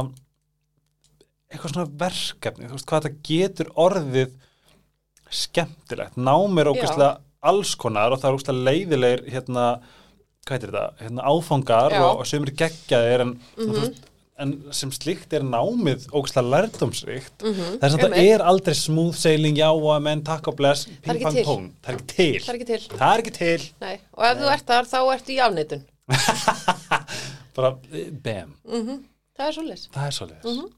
eitthvað 1.51 1.73
svona 1.75 1.91
verkefni, 2.01 2.67
þú 2.69 2.77
veist 2.79 2.89
hvað 2.89 3.05
þetta 3.05 3.27
getur 3.29 3.69
orðið 3.85 4.33
skemmtilegt, 5.35 6.17
nám 6.17 6.57
er 6.61 6.69
ógæslega 6.71 7.11
alls 7.45 7.75
konar 7.79 8.13
og 8.15 8.19
það 8.21 8.29
er 8.31 8.37
ógæslega 8.39 8.65
leiðilegir 8.69 9.23
hérna, 9.33 9.65
hvað 10.45 10.55
heitir 10.57 10.73
þetta 10.73 11.05
hérna 11.05 11.25
áfangar 11.29 11.93
Já. 11.93 11.99
Mhm. 11.99 12.09
og, 12.09 12.19
og 12.23 12.29
sem 12.29 12.43
eru 12.45 12.55
geggjaðir 12.63 13.23
en, 13.25 13.33
mm 13.57 13.73
veist, 13.75 14.03
en 14.37 14.51
sem 14.75 14.91
slíkt 14.91 15.31
er 15.37 15.43
námið 15.47 16.07
ógæslega 16.11 16.49
lærdómsríkt. 16.51 17.37
Mhm, 17.45 17.77
þess 17.79 17.95
að 17.95 18.03
einmitt. 18.03 18.33
er 18.33 18.41
aldrei 18.43 18.73
smooth 18.75 19.15
sailing, 19.15 19.55
já 19.55 19.69
og 19.71 20.01
menn 20.03 20.23
takk 20.27 20.47
og 20.51 20.55
bless, 20.57 20.85
Það 20.85 21.15
er 21.15 21.19
það 21.81 21.93
er 21.93 21.95
ekki 21.95 22.05
til, 22.67 22.79
það 22.97 23.13
er 23.13 23.23
ekki 23.23 23.35
til. 23.37 23.59
Það 23.79 23.79
Nei. 23.81 23.99
og 24.13 24.23
ef 24.25 24.37
þú 24.41 24.51
ert 24.53 24.65
þar 24.65 24.85
þá 24.91 24.99
ertu 25.15 25.31
í 25.31 25.39
afneitun. 25.39 25.85
Bara 27.55 27.71
eh, 27.93 28.09
bam, 28.11 28.55
það 29.37 29.47
er 29.47 29.51
svo 29.55 29.63
les 29.63 29.87
það 29.93 30.05
er 30.09 30.15
svolítið 30.19 30.43
Mhm. 30.51 30.71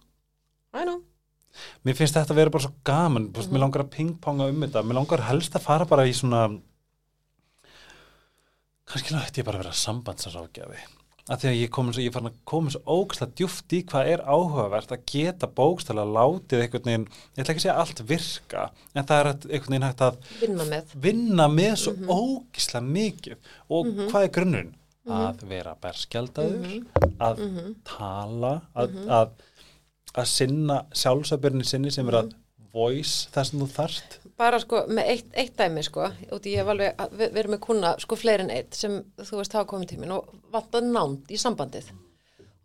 I 0.77 0.83
know. 0.83 1.01
Mér 1.83 1.95
finnst 1.97 2.13
þetta 2.13 2.29
að 2.35 2.35
vera 2.37 2.49
bara 2.53 2.63
svo 2.67 2.73
gaman, 2.85 3.31
mm 3.31 3.33
Mhm. 3.33 3.51
mér 3.53 3.59
langar 3.63 3.81
að 3.83 3.89
pingponga 3.89 4.49
um 4.49 4.61
þetta, 4.61 4.83
mér 4.85 4.93
langar 4.99 5.21
helst 5.25 5.53
að 5.57 5.61
fara 5.65 5.85
bara 5.85 6.03
í 6.05 6.13
svona, 6.13 6.59
kannski 8.87 9.13
nátt 9.15 9.33
ég 9.39 9.43
bara 9.47 9.57
að 9.57 9.63
vera 9.63 9.73
sambandsrákjafi. 9.73 10.77
Af 11.27 11.41
því 11.41 11.47
að 11.49 11.57
ég 11.59 11.69
kom, 11.75 11.89
ég 11.91 12.13
að 12.29 12.35
koma 12.47 12.71
svo 12.71 12.79
ógstlega 12.87 13.33
djúft 13.35 13.73
í 13.75 13.81
hvað 13.83 14.11
er 14.13 14.21
áhugavert 14.31 14.93
að 14.95 15.01
geta 15.11 15.47
bókstæla 15.57 16.05
látið 16.07 16.61
einhvern 16.63 16.85
veginn, 16.87 17.07
ég 17.35 17.43
ætla 17.43 17.53
ekki 17.53 17.59
að 17.59 17.65
segja 17.65 17.75
allt 17.81 18.01
virka, 18.07 18.71
en 18.95 19.03
það 19.09 19.19
er 19.19 19.29
að- 19.33 19.47
einhvern 19.51 19.73
veginn 19.73 19.87
hægt 19.89 20.05
að 20.07 20.17
vinna 20.41 20.63
með. 20.71 20.95
vinna 20.95 21.47
með 21.49 21.75
svo 21.83 21.93
Mhm. 21.97 22.07
ógislega 22.07 22.85
mikið. 22.87 23.35
Og 23.69 23.85
hvað 23.87 24.23
er 24.23 24.29
grunnun? 24.29 24.73
Að 25.07 25.43
vera 25.47 25.75
berskjaldaður, 25.81 26.85
að 27.19 27.37
Mhm. 27.37 27.75
tala, 27.83 28.61
að, 28.75 29.07
að, 29.07 29.29
að 30.15 30.25
sinna 30.25 30.85
sjálfsöfbyrni 30.93 31.65
sinni 31.65 31.91
sem 31.91 32.07
er 32.09 32.13
að 32.23 32.33
voice 32.77 33.29
það 33.33 33.49
sem 33.49 33.61
þú 33.61 33.67
þarft. 33.75 34.17
bara 34.37 34.59
sko 34.61 34.83
með 34.87 35.11
eitt, 35.13 35.29
eitt 35.33 35.55
dæmi 35.57 35.83
sko 35.85 36.09
út 36.35 36.45
í 36.45 36.53
ég 36.55 36.61
hef 36.61 36.71
alveg 36.73 37.39
erum 37.41 37.55
með 37.55 37.63
kuna 37.65 37.93
sko 38.03 38.17
fleiri 38.19 38.45
en 38.45 38.53
eitt 38.53 38.77
sem 38.77 38.99
þú 39.17 39.39
veist 39.41 39.55
hafa 39.57 39.69
komið 39.71 39.95
tímin 39.95 40.13
og 40.17 40.29
vantað 40.53 40.91
nánd 40.91 41.33
í 41.33 41.39
sambandið 41.41 41.89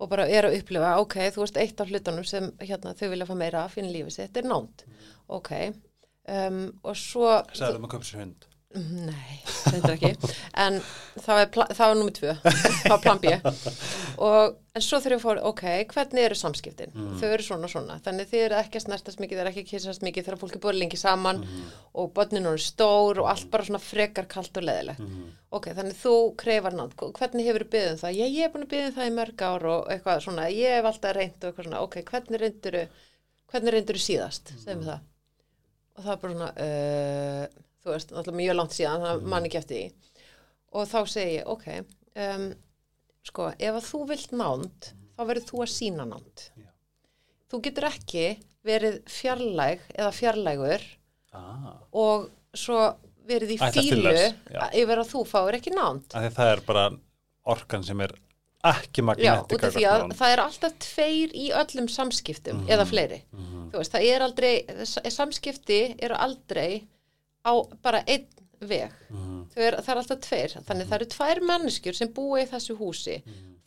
og 0.03 0.11
bara 0.11 0.27
er 0.29 0.49
að 0.49 0.59
upplifa 0.59 0.97
ok, 1.01 1.19
þú 1.35 1.45
veist 1.45 1.59
eitt 1.63 1.81
af 1.81 1.91
hlutunum 1.93 2.27
sem 2.27 2.51
hérna 2.61 2.95
þau 2.99 3.09
vilja 3.13 3.29
fá 3.29 3.35
meira 3.39 3.65
af 3.65 3.77
fyrir 3.77 3.93
lífið 3.95 4.17
sitt 4.17 4.41
er 4.41 4.49
nánd 4.51 4.85
ok 5.31 5.53
um, 6.29 6.65
og 6.83 6.97
svo 6.99 7.37
Sæður 7.55 7.79
um 7.81 7.87
að 7.89 7.95
köpa 7.97 8.09
sér 8.11 8.25
hund. 8.25 8.49
Nei, 8.73 9.39
þetta 9.45 9.91
er 9.91 9.95
ekki. 9.99 10.33
En 10.63 10.79
það 11.21 11.41
var, 11.79 11.95
nummið 11.99 12.15
tvö 12.19 12.35
það 12.41 12.93
var 12.95 13.03
plan 13.03 13.21
B. 13.21 13.33
Og, 14.23 14.57
en 14.73 14.85
svo 14.85 15.01
þurfum 15.03 15.13
við 15.13 15.19
að 15.19 15.25
fóra, 15.27 15.43
ok, 15.51 15.65
hvernig 15.93 16.27
eru 16.29 16.39
samskiptin? 16.39 16.95
Þau 17.21 17.27
eru 17.29 17.45
svona 17.47 17.69
svona, 17.69 17.99
þannig 18.05 18.31
þið 18.31 18.45
eru 18.47 18.59
ekki 18.63 18.81
að 18.81 18.85
snertast 18.87 19.21
mikið, 19.21 19.37
þið 19.37 19.45
eru 19.45 19.53
ekki 19.53 19.65
að 19.67 19.71
kissast 19.75 20.07
mikið 20.07 20.27
þegar 20.29 20.41
fólk 20.41 20.57
er 20.57 20.63
búið 20.65 20.79
lengi 20.81 21.01
saman 21.01 21.43
og 21.93 22.13
börnin 22.17 22.49
eru 22.49 22.63
stór 22.65 23.21
og 23.23 23.31
allt 23.33 23.49
bara 23.53 23.69
svona 23.69 23.83
frekar 23.83 24.29
kalt 24.31 24.57
og 24.57 24.65
leðilegt 24.69 25.03
ok, 25.53 25.69
þannig 25.77 25.99
þú 26.01 26.15
kreifar 26.41 26.77
nátt, 26.77 26.95
hvernig 26.97 27.49
hefur 27.49 27.67
þú 27.67 27.73
byggðum 27.75 27.99
það, 28.01 28.15
ég, 28.17 28.37
ég 28.39 28.47
er 28.47 28.53
búin 28.55 28.65
að 28.65 28.73
byggðum 28.73 28.95
það 28.97 29.11
í 29.11 29.17
mörg 29.19 29.45
ár 29.45 29.67
og 29.73 29.91
eitthvað 29.93 30.23
svona, 30.25 30.47
ég 30.53 30.79
hef 30.79 30.89
alltaf 30.89 31.17
reynd 31.19 31.37
og 31.37 31.51
eitthvað 31.51 31.67
svona, 31.69 31.83
ok, 31.85 31.99
hvernig 32.09 32.43
reyndur 32.43 32.79
hvernig 33.53 33.77
reyndur 33.77 34.01
þú 37.85 37.93
veist, 37.95 38.13
alltaf 38.13 38.35
mjög 38.35 38.57
langt 38.57 38.71
síðan 38.77 39.01
Mhm. 39.01 39.07
það 39.07 39.23
man 39.35 39.45
ekki 39.49 39.59
eftir 39.59 39.77
því 39.77 39.93
og 40.73 40.89
þá 40.89 40.99
segi 41.09 41.37
ég, 41.39 41.47
ok 41.47 41.67
um, 42.17 42.55
sko, 43.25 43.49
ef 43.59 43.75
að 43.81 43.89
þú 43.91 44.01
vilt 44.09 44.33
nánd 44.33 44.93
þá 45.19 45.23
verður 45.29 45.49
þú 45.51 45.63
að 45.63 45.73
sína 45.77 46.05
nánd 46.09 46.45
Já. 46.57 46.69
þú 47.53 47.63
getur 47.63 47.85
ekki 47.91 48.27
verið 48.65 49.01
fjarlæg 49.11 49.81
eða 49.99 50.13
fjarlægur 50.13 50.83
Ah. 51.33 51.79
og 51.93 52.29
svo 52.55 52.95
verið 53.27 53.55
í 53.55 53.59
fílu 53.73 54.13
yfir 54.13 54.99
að 55.01 55.09
þú 55.13 55.23
fáir 55.27 55.55
ekki 55.57 55.73
nánd 55.75 56.09
það 56.13 56.53
er 56.53 56.61
bara 56.67 56.91
orkan 57.47 57.83
sem 57.85 58.01
er 58.01 58.13
ekki 58.63 59.01
að 59.03 60.13
það 60.15 60.33
er 60.33 60.39
alltaf 60.43 60.75
tveir 60.79 61.33
í 61.35 61.49
öllum 61.51 61.89
samskiptum 61.91 62.61
eða 62.69 62.85
fleiri. 62.87 63.23
Þú 63.73 63.73
veist, 63.81 63.93
það 63.93 64.05
er 64.07 64.21
aldrei, 64.23 64.53
samskipti 65.11 65.97
eru 65.99 66.15
aldrei 66.15 66.85
á 67.47 67.53
bara 67.83 68.03
einn 68.07 68.29
veg. 68.63 68.93
Þau 69.53 69.63
er, 69.67 69.77
það 69.83 69.89
er 69.95 70.01
alltaf 70.03 70.21
tveir. 70.23 70.53
Þannig 70.69 70.87
það 70.91 70.99
eru 71.01 71.09
tvær 71.17 71.41
manneskjur 71.49 71.97
sem 71.99 72.13
búa 72.15 72.43
í 72.43 72.47
þessu 72.51 72.77
húsi. 72.79 73.17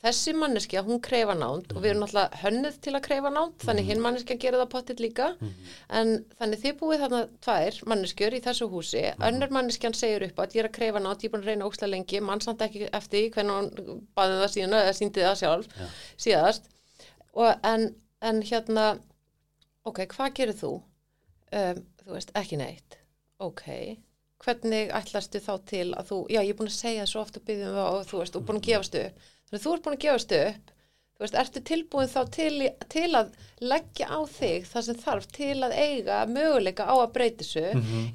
Þessi 0.06 0.34
manneskja, 0.38 0.84
hún 0.86 1.00
kreifa 1.02 1.34
nánd 1.34 1.72
og 1.74 1.82
við 1.82 1.90
erum 1.96 2.04
náttúrulega 2.04 2.40
hönnuð 2.44 2.76
til 2.84 2.92
að 2.94 3.02
kreifa 3.08 3.30
nánd, 3.34 3.56
þannig 3.64 3.88
hinn 3.88 4.02
manneskja 4.04 4.36
gerir 4.38 4.60
það 4.62 4.70
pottitt 4.70 5.00
líka. 5.02 5.32
En 5.90 6.12
þannig 6.38 6.62
þið 6.62 6.76
búið 6.82 7.00
þarna 7.06 7.22
tvær 7.42 7.80
manneskjur 7.90 8.36
í 8.38 8.42
þessu 8.46 8.68
húsi, 8.70 9.02
önnur 9.30 9.50
manneskjan 9.56 9.98
segir 9.98 10.28
upp 10.28 10.40
að 10.44 10.56
ég 10.56 10.62
er 10.64 10.70
að 10.70 10.76
kreifa 10.78 11.02
nátt, 11.02 11.24
ég 11.24 11.32
er 11.32 11.34
búin 11.34 11.44
að 11.44 11.50
reyna 11.50 11.66
óksla 11.66 11.90
lengi, 11.90 12.22
mann 12.22 12.44
samt 12.46 12.62
ekki 12.62 12.86
eftir 12.94 13.32
hvernig 13.34 13.82
hún 13.82 14.04
baði 14.14 14.38
það 14.44 14.54
síðan 14.58 14.78
eða 14.84 14.94
síndi 15.00 15.26
það 15.26 15.40
sjálf 15.42 15.66
síðast. 16.28 16.70
Og 17.34 17.66
en, 17.66 17.88
en 18.22 18.44
hérna, 18.46 18.86
ok, 19.90 20.06
hvað 20.14 20.38
gerir 20.38 20.60
þú? 20.60 20.76
Um, 21.56 21.82
þú 22.04 22.14
veist, 22.14 22.36
ekki 22.38 22.62
neitt. 22.62 23.00
Ok, 23.44 23.66
hvernig 24.46 24.92
ætlastu 24.96 25.42
þá 25.44 25.54
til 25.68 25.90
að 25.98 26.08
þú, 26.12 26.22
já, 26.32 26.40
ég 26.46 26.54
er 26.54 26.60
búin 26.60 26.70
að 26.72 26.78
segja 26.78 27.04
það 27.04 27.12
svo 27.12 27.22
oft 27.26 27.38
og 27.40 27.44
byggjum 27.50 27.82
og 27.82 28.00
þú 28.08 28.22
veist, 28.22 28.38
og 28.40 28.46
búin 28.48 28.62
að 28.62 28.70
gefast 28.70 28.96
upp. 29.02 29.28
Þannig 29.46 29.60
að 29.60 29.66
þú 29.66 29.74
ert 29.76 29.84
búin 29.86 29.96
að 29.98 30.04
gefast 30.06 30.36
upp, 30.40 30.72
þú 31.16 31.24
veist, 31.26 31.36
ertu 31.42 31.62
tilbúin 31.70 32.10
þá 32.12 32.22
til, 32.36 32.56
til 32.92 33.10
að 33.20 33.30
leggja 33.64 34.08
á 34.12 34.20
þig 34.38 34.66
það 34.72 34.86
sem 34.88 34.98
þarf 35.04 35.28
til 35.36 35.56
að 35.68 35.76
eiga 35.80 36.18
möguleika 36.28 36.88
á 36.88 36.96
að 36.96 37.14
breyti 37.16 37.44
þessu 37.46 37.66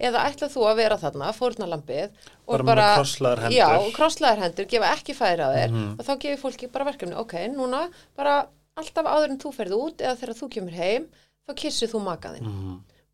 eða 0.09 0.25
ætlað 0.29 0.55
þú 0.57 0.65
að 0.71 0.81
vera 0.83 0.99
þarna, 1.01 1.31
fórnalambið 1.37 2.07
og. 2.11 2.51
Bara 2.51 2.65
með 2.91 2.97
krosslagðar 3.01 3.43
hendur. 3.47 3.57
Já, 3.57 3.69
krosslaðar 3.97 4.43
hendur, 4.45 4.69
gefa 4.75 4.93
ekki 4.97 5.17
færi 5.17 5.45
á 5.45 5.51
þér 5.57 5.77
og 6.01 6.05
þá 6.09 6.13
gefur 6.27 6.43
fólki 6.45 6.71
bara 6.73 6.89
verkefni, 6.91 7.17
ok, 7.25 7.35
núna 7.57 7.87
bara 8.17 8.35
alltaf 8.81 9.09
áður 9.09 9.31
en 9.35 9.41
þú 9.41 9.53
ferð 9.57 9.77
út 9.81 10.01
eða 10.05 10.17
þegar 10.21 10.37
þú 10.41 10.51
kemur 10.57 10.77
heim, 10.81 11.09
þá 11.49 11.53
kissir 11.65 11.89
þú 11.93 12.05
makaðinn. 12.05 12.53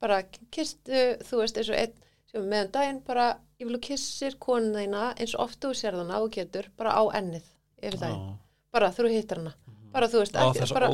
Bara 0.02 0.22
kistu, 0.54 1.04
þú 1.26 1.40
veist, 1.42 1.60
eins 1.60 1.70
og 1.72 1.78
einn 1.80 1.94
sem 2.30 2.48
meðan 2.50 2.72
daginn, 2.74 3.00
bara, 3.06 3.28
ég 3.60 3.68
vil 3.68 3.78
að 3.78 3.86
kissir 3.86 4.36
konuna 4.42 4.82
þína 4.84 5.06
eins 5.16 5.36
og 5.36 5.46
ofta 5.46 5.68
þú 5.70 5.78
sér 5.78 5.96
þarna 6.00 6.20
og 6.24 6.34
getur, 6.34 6.68
bara 6.76 6.96
á 6.98 7.02
ennið 7.20 7.46
yfir 7.80 7.98
daginn, 8.02 8.36
bara 8.74 8.92
þú 8.92 9.08
hittar 9.12 9.42
hana. 9.42 9.54
Bara, 9.96 10.10
þú 10.12 10.20
veist, 10.20 10.34
ekki, 10.36 10.74
bara, 10.76 10.88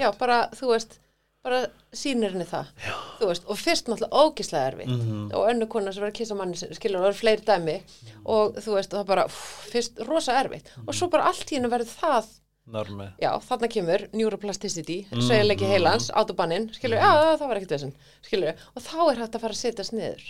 já, 0.00 0.08
bara, 0.18 0.38
þú 0.58 0.72
veist 0.72 0.98
bara 1.42 1.64
sýnir 1.94 2.30
henni 2.36 2.46
það 2.46 2.68
já. 2.78 2.92
þú 3.18 3.28
veist, 3.30 3.46
og 3.50 3.58
fyrst 3.58 3.88
náttúrulega 3.90 4.20
ógislega 4.22 4.68
erfitt. 4.70 4.92
Mhm. 4.92 5.32
og 5.34 5.48
önnu 5.50 5.66
kona 5.68 5.92
sem 5.92 6.02
var 6.02 6.12
að 6.12 6.18
kissa 6.20 6.36
manni 6.38 6.54
skilur, 6.56 7.00
það 7.00 7.08
var 7.08 7.18
fleiri 7.18 7.46
dæmi. 7.48 7.76
Og 8.24 8.60
þú 8.62 8.76
veist, 8.76 8.90
það 8.94 9.06
bara, 9.06 9.24
fyrst 9.72 9.98
rosa 10.06 10.38
erfitt. 10.38 10.70
Og 10.86 10.94
svo 10.94 11.08
bara 11.10 11.26
allt 11.30 11.50
í 11.50 11.58
hennu 11.58 11.70
verður 11.72 11.90
það 11.98 12.30
Normi 12.70 13.08
já, 13.20 13.30
þarna 13.42 13.68
kemur 13.68 14.04
neuroplasticity, 14.14 15.06
Mhm. 15.10 15.22
sveigleiki 15.26 15.66
heilans, 15.66 16.10
autobannin, 16.14 16.68
skilur, 16.72 16.98
já, 17.02 17.36
það 17.40 17.48
var 17.48 17.56
ekkert 17.58 17.72
þessum, 17.74 17.92
skilur, 18.22 18.54
og 18.76 18.82
þá 18.82 18.98
er 19.10 19.16
hægt 19.22 19.34
að 19.34 19.40
fara 19.40 19.52
að 19.56 19.62
setjast 19.62 19.92
niður, 19.92 20.22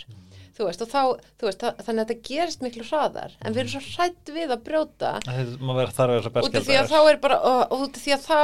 þú 0.57 0.65
veist, 0.65 0.81
og 0.81 0.89
þá, 0.89 1.01
þú 1.39 1.45
veist, 1.49 1.59
það, 1.61 1.77
þannig 1.85 2.01
að 2.01 2.07
þetta 2.09 2.27
gerist 2.29 2.61
miklu 2.65 2.83
hraðar, 2.89 3.31
en 3.45 3.53
við 3.53 3.59
erum 3.63 3.73
svo 3.75 3.83
hrætt 3.93 4.25
við 4.33 4.49
að 4.55 4.63
brjóta, 4.65 5.11
Það 5.27 5.53
má 5.61 5.73
vera 5.77 5.91
þar 5.91 6.09
að 6.09 6.17
vera 6.23 6.41
út 6.47 6.55
af 6.55 6.63
því 6.65 6.79
að 6.81 6.89
þá 6.89 6.99
er 7.13 7.17
bara, 7.27 7.37
og 7.39 7.71
út 7.85 7.95
af 7.97 8.01
því 8.03 8.13
að 8.17 8.25
þá 8.25 8.41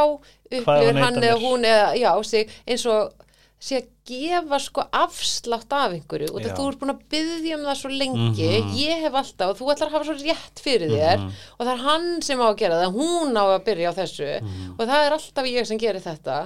upplifir 0.59 1.01
hann 1.01 1.15
eða 1.23 1.39
hún 1.41 1.65
eða, 1.65 1.89
já, 1.97 2.13
sig, 2.23 2.49
eins 2.67 2.85
og 2.85 3.13
sé 3.59 3.75
að 3.81 3.87
gefa 4.07 4.57
sko 4.63 4.83
afslátt 4.95 5.73
af 5.75 5.91
einhverju 5.97 6.29
og 6.31 6.43
þú 6.55 6.67
ert 6.69 6.79
búin 6.79 6.93
að 6.93 7.01
byggja 7.11 7.57
um 7.57 7.65
það 7.67 7.79
svo 7.81 7.89
lengi. 7.91 8.51
Ég 8.79 9.01
hef 9.03 9.17
alltaf 9.19 9.49
og 9.51 9.57
þú 9.59 9.67
ætlar 9.73 9.89
að 9.89 9.95
hafa 9.97 10.07
svo 10.07 10.15
rétt 10.21 10.61
fyrir 10.63 10.93
þér 10.93 11.25
og 11.27 11.65
það 11.65 11.71
er 11.73 11.81
hann 11.83 12.07
sem 12.23 12.39
á 12.39 12.47
að 12.47 12.55
gera 12.61 12.77
það 12.79 12.93
hún 12.95 13.35
á 13.35 13.43
að 13.51 13.65
byrja 13.67 13.91
á 13.91 13.97
þessu 13.99 14.29
og 14.77 14.83
það 14.85 15.03
er 15.09 15.15
alltaf 15.17 15.49
ég 15.51 15.67
sem 15.67 15.81
gerir 15.81 16.05
þetta. 16.05 16.37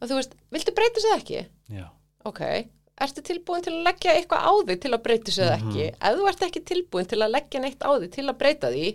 Og 0.00 0.08
þú 0.08 0.18
veist, 0.20 0.32
viltu 0.56 0.72
breyta 0.78 1.04
sér 1.04 1.16
ekki? 1.18 1.42
Já, 1.68 1.84
ok, 2.24 2.40
ertu 3.04 3.24
tilbúin 3.28 3.62
til 3.66 3.74
að 3.76 3.84
leggja 3.90 4.14
eitthvað 4.16 4.46
á 4.48 4.52
þig 4.70 4.80
til 4.86 4.92
að 4.96 5.02
breyta 5.04 5.34
sér 5.36 5.52
ekki? 5.58 5.90
Ef 6.00 6.16
þú 6.16 6.28
ert 6.32 6.46
ekki 6.48 6.62
tilbúin 6.72 7.10
til 7.12 7.20
að 7.20 7.34
leggja 7.36 7.60
neitt 7.60 7.84
á 7.84 7.90
þig 8.00 8.10
til 8.16 8.24
að 8.30 8.38
breyta 8.40 8.70
því 8.72 8.86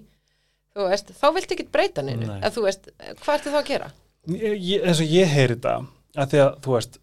veist, 0.79 1.09
þá 1.21 1.27
viltu 1.35 1.53
ekki 1.57 1.67
breyta 1.73 2.01
neinu. 2.05 2.25
Nei. 2.29 2.39
ef 2.47 2.55
þú 2.55 2.61
veist, 2.65 2.89
hvað 3.21 3.37
ertu 3.37 3.53
þá 3.53 3.59
að 3.61 3.69
gera? 3.69 3.91
ég, 4.29 4.57
ég- 4.63 4.85
og 4.89 5.01
ég 5.05 5.27
heyri 5.33 5.55
þetta 5.57 5.73
að 6.17 6.29
því 6.33 6.39
að 6.45 6.51
þú 6.65 6.75
veist 6.77 6.99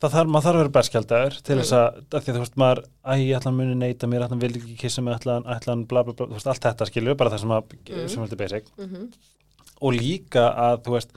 það 0.00 0.14
þarf, 0.14 0.28
maður 0.32 0.44
þarf 0.46 0.56
að 0.56 0.60
vera 0.62 0.74
berskjaldar 0.76 1.34
til 1.46 1.56
þess 1.60 1.72
að, 1.76 1.98
að 2.10 2.22
því 2.24 2.30
að 2.30 2.36
þú 2.36 2.42
veist 2.44 2.56
maður, 2.62 2.80
æ, 3.04 3.12
ég 3.20 3.36
ætla 3.38 3.50
að 3.52 3.58
muni 3.60 3.74
neyta 3.80 4.06
mér, 4.10 4.22
ætla 4.26 4.36
að 4.38 4.44
vilja 4.46 4.62
ekki 4.62 4.76
kissa 4.80 5.02
mig, 5.04 5.14
ætla 5.18 5.36
að, 5.40 5.50
ætla 5.56 5.74
að 5.76 5.82
bla 5.90 6.02
bla 6.06 6.14
bla, 6.14 6.26
þú 6.30 6.38
veist, 6.38 6.46
allt 6.54 6.64
þetta 6.68 6.86
skilur, 6.88 7.16
bara 7.20 7.30
það 7.34 7.42
sem 7.44 7.52
að, 7.56 7.74
sem 8.08 8.22
heldur 8.24 8.40
basic. 8.44 8.72
Mm 8.78 9.10
og 9.80 9.94
líka 9.96 10.42
að, 10.60 10.74
þú 10.84 10.92
veist 10.92 11.12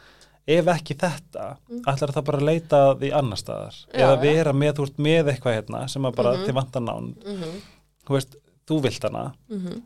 ef 0.48 0.68
ekki 0.72 0.96
þetta, 0.96 1.48
ætlar 1.92 2.14
það 2.16 2.24
bara 2.30 2.38
að 2.40 2.46
leita 2.48 2.78
því 3.02 3.10
annar 3.20 3.38
staðar, 3.42 3.76
Mm. 3.84 4.00
Já, 4.00 4.04
eða 4.06 4.22
vera 4.22 4.54
með, 4.54 4.72
þú 4.78 4.86
veist, 4.86 4.98
með 5.08 5.32
eitthvað 5.34 5.58
hérna, 5.58 5.82
sem 5.92 6.04
að 6.08 6.16
bara 6.16 6.32
Mhm. 6.38 6.46
þið 6.46 6.54
vantar 6.60 6.82
nán, 6.82 7.10
-hmm. 7.26 7.58
þú 8.08 8.14
veist 8.16 8.36
þú 8.68 8.82
vilt 8.82 9.04
hana, 9.04 9.34
Mm 9.50 9.82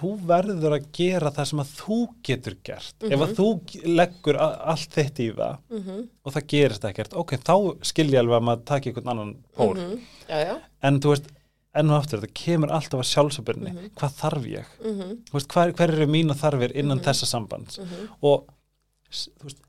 þú 0.00 0.10
verður 0.26 0.76
að 0.78 0.86
gera 0.96 1.30
það 1.30 1.44
sem 1.50 1.58
að 1.62 1.72
þú 1.80 1.98
getur 2.24 2.56
gert 2.64 2.94
ef 3.02 3.10
Mhm. 3.10 3.22
að 3.26 3.34
þú 3.36 3.48
leggur 3.96 4.36
allt 4.40 4.90
þitt 4.96 5.18
í 5.20 5.28
það 5.36 5.58
-hmm. 5.70 6.08
og 6.24 6.32
það 6.32 6.46
gerist 6.46 6.84
ekkert, 6.84 7.12
ok, 7.14 7.32
þá 7.36 7.76
skilja 7.82 8.20
alveg 8.20 8.40
að 8.40 8.44
maður 8.48 8.64
taki 8.64 8.90
einhvern 8.90 9.08
annan 9.08 9.36
pól 9.56 9.74
Mhm. 9.76 10.00
já, 10.28 10.44
já 10.46 10.60
en 10.82 11.00
þú 11.00 11.08
veist, 11.14 11.26
enn 11.74 11.90
og 11.90 12.02
aftur, 12.02 12.20
það 12.20 12.32
kemur 12.34 12.70
alltaf 12.70 13.00
að 13.00 13.10
sjálfsöbyrni, 13.14 13.70
Mhm. 13.72 13.90
hvað 13.94 14.12
þarf 14.20 14.44
ég 14.46 14.64
mm 14.84 15.22
þú 15.24 15.32
veist, 15.32 15.48
hver, 15.48 15.72
hver 15.72 15.88
eru 15.92 16.06
mína 16.06 16.34
þarfir 16.34 16.72
innan 16.74 17.00
þessa 17.00 17.26
sambands 17.26 17.78
Mhm. 17.78 18.08
og 18.22 18.46
veist, 19.10 19.60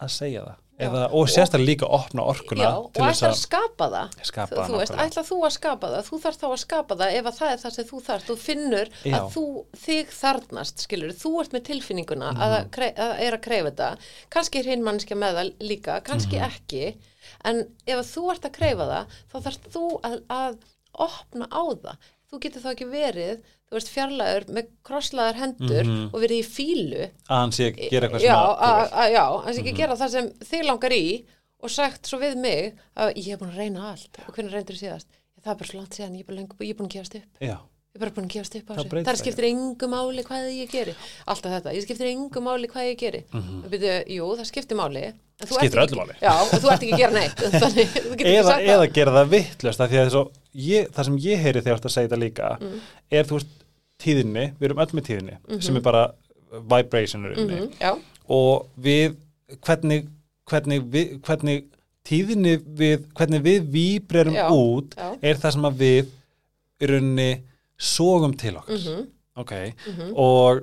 að 0.00 0.08
segja 0.10 0.42
það. 0.44 0.56
Eða, 0.76 1.06
og 1.16 1.28
sérstaklega 1.32 1.66
líka 1.70 1.86
opna 1.88 2.24
orkuna 2.28 2.62
Já, 2.66 2.70
og 2.76 2.90
ætla 2.92 3.30
að 3.30 3.38
skapa 3.40 3.86
það. 3.94 4.16
Skapa 4.28 4.56
þú, 4.58 4.66
þú 4.68 4.80
veist, 4.82 4.92
ætla 5.06 5.22
þú 5.24 5.38
að 5.46 5.52
skapa 5.56 5.90
það? 5.94 6.02
Þú 6.10 6.18
þarf 6.24 6.36
þá 6.42 6.46
að 6.50 6.58
skapa 6.60 6.96
það 7.00 7.14
ef 7.16 7.28
að 7.30 7.38
það 7.38 7.52
er 7.54 7.62
það 7.62 7.74
sem 7.76 7.86
þú 7.90 8.00
þarft. 8.08 8.26
Þú 8.28 8.36
finnur 8.42 8.90
Já. 9.06 9.14
að 9.16 9.30
þú 9.36 9.44
þig 9.86 10.12
þarnast, 10.18 10.84
skilur, 10.84 11.14
þú 11.16 11.32
ert 11.40 11.52
með 11.56 11.64
tilfinninguna 11.70 12.32
Mhm. 12.32 12.42
að, 12.44 12.56
að, 12.58 12.70
krei, 12.76 12.90
að 12.92 13.14
er 13.26 13.32
að 13.38 13.42
kreifa 13.48 13.70
þetta. 13.70 13.90
Kannski 14.36 14.58
er 14.60 14.64
hinn 14.72 14.84
mannskja 14.84 15.16
með 15.16 15.32
það 15.40 15.52
líka 15.72 16.00
kannski 16.04 16.36
Mhm. 16.36 16.50
ekki. 16.50 16.96
En 17.44 17.64
ef 17.86 18.06
þú 18.14 18.30
ert 18.34 18.42
að 18.44 18.52
kreifa 18.58 18.84
það 18.92 19.06
þá 19.32 19.36
þarfst 19.48 19.70
þú 19.72 20.00
að, 20.02 20.20
að 20.28 20.58
opna 20.98 21.46
á 21.52 21.62
það 21.72 21.96
þú 22.30 22.40
getur 22.42 22.62
þá 22.64 22.70
ekki 22.74 22.88
verið 22.90 23.36
þú 23.66 23.76
veist, 23.78 23.90
fjarlæður 23.94 24.44
með 24.56 24.68
krosslaðar 24.86 25.38
hendur 25.42 25.84
Mhm. 25.84 26.10
og 26.12 26.20
verið 26.22 26.42
í 26.42 26.46
fílu 26.46 27.04
að 27.28 27.36
hann 27.40 27.52
sé 27.52 27.70
að 27.72 27.90
gera 27.90 28.06
eitthvað 28.08 28.20
sem 28.20 28.34
að, 28.34 28.56
að, 28.68 28.92
að, 28.92 29.12
já, 29.12 29.24
hann 29.44 29.54
sé 29.54 29.60
ekki 29.60 29.72
Mhm. 29.72 29.80
gera 29.82 29.96
það 29.96 30.10
sem 30.10 30.30
þig 30.50 30.64
langar 30.66 30.92
í 30.92 31.06
og 31.62 31.70
sagt 31.70 32.06
svo 32.06 32.18
við 32.20 32.36
mig 32.36 32.74
að 32.96 33.14
ég 33.16 33.30
hef 33.32 33.38
búin 33.40 33.52
að 33.54 33.56
reyna 33.62 33.90
allt 33.92 34.18
og 34.26 34.34
hvernig 34.34 34.52
reyndur 34.52 34.76
síðast 34.78 35.06
það 35.46 35.52
er 35.52 35.58
bara 35.60 35.70
svo 35.70 35.78
langt 35.80 35.94
síðan, 35.94 36.16
ég 36.18 36.24
er 36.26 36.34
er 36.34 36.76
búin 36.76 36.88
að 36.88 36.94
gefast 36.96 37.14
upp 37.16 37.40
já, 37.40 37.56
ég 37.56 37.96
er 37.96 38.00
bara 38.02 38.10
búin 38.16 38.26
að 38.26 38.34
gefast 38.34 38.56
upp 38.58 38.70
á 38.70 38.74
Það 38.76 38.82
þessu 38.90 39.04
það 39.06 39.20
skiptir 39.22 39.46
engu 39.50 39.86
máli 39.88 40.22
hvað 40.26 40.48
ég 40.52 40.70
geri 40.70 40.94
alltaf 41.26 41.52
þetta, 41.54 41.74
ég 41.76 41.82
skiptir 41.86 42.10
engu 42.10 42.40
máli 42.42 42.66
hvað 42.68 42.88
ég 42.90 42.98
geri 42.98 43.22
mm. 43.32 43.42
-hmm. 43.42 44.10
jú, 44.10 44.26
það 44.36 44.50
skiptir 44.50 44.76
máli 44.76 45.12
Skiptir 45.36 45.80
öllu 45.84 45.96
máli. 46.00 46.14
já, 46.20 46.32
og 46.32 46.48
þú 46.48 46.70
ert 46.72 46.82
ekki 46.82 46.92
að 46.96 46.98
gera 46.98 47.12
neitt 47.12 47.36
þannig, 47.62 47.88
eða, 48.24 48.54
eða 48.60 48.86
gera 48.92 49.12
það 49.12 49.28
vittlust 49.34 49.80
af 49.80 49.90
því 49.90 49.98
að 50.00 50.10
svo, 50.10 50.22
ég, 50.56 50.88
það 50.94 51.04
sem 51.10 51.16
ég 51.26 51.42
heyri 51.44 51.60
þegar 51.62 51.80
að 51.84 51.94
segja 51.94 52.08
þetta 52.08 52.18
líka 52.22 52.50
Mm. 52.60 52.80
er 53.10 53.24
þú 53.28 53.38
veist 53.38 53.54
tíðinni, 54.02 54.44
við 54.60 54.68
erum 54.70 54.78
öll 54.84 54.92
með 54.98 55.06
tíðinni 55.08 55.62
sem 55.62 55.76
er 55.76 55.80
bara 55.86 56.04
vibrationur 56.52 57.34
það 57.34 57.42
inni 57.44 57.60
Mhm, 57.60 57.72
já, 57.80 57.92
og 58.28 58.66
við 58.80 59.16
hvernig, 59.64 60.06
hvernig, 60.50 60.82
við, 60.92 61.18
hvernig 61.20 61.64
tíðinni 62.06 62.56
við, 62.78 63.04
hvernig 63.18 63.42
við 63.42 63.66
víbrerum 63.74 64.36
út 64.52 64.94
já. 64.96 65.10
er 65.22 65.34
það 65.42 65.52
sem 65.56 65.62
að 65.70 65.76
við 65.82 66.06
í 66.80 66.86
rauninni 66.90 67.30
sógum 67.78 68.36
til 68.38 68.54
okkur 68.56 68.78
Mhm, 68.78 69.06
ok, 69.36 69.52
mhm, 69.86 70.12
og 70.16 70.62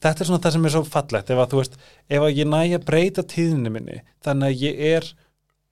þetta 0.00 0.20
er 0.20 0.28
svona 0.28 0.42
það 0.44 0.52
sem 0.52 0.64
er 0.66 0.70
svo 0.76 0.84
fallegt 0.84 1.30
ef 1.30 1.38
að 1.38 1.50
þú 1.52 1.56
veist, 1.62 1.76
ef 2.10 2.20
að 2.22 2.36
ég 2.36 2.46
næ 2.46 2.62
að 2.78 2.84
breyta 2.84 3.22
tíðinni 3.22 3.70
minni, 3.72 4.00
þannig 4.24 4.48
að 4.52 4.62
ég 4.62 4.80
er 4.96 5.12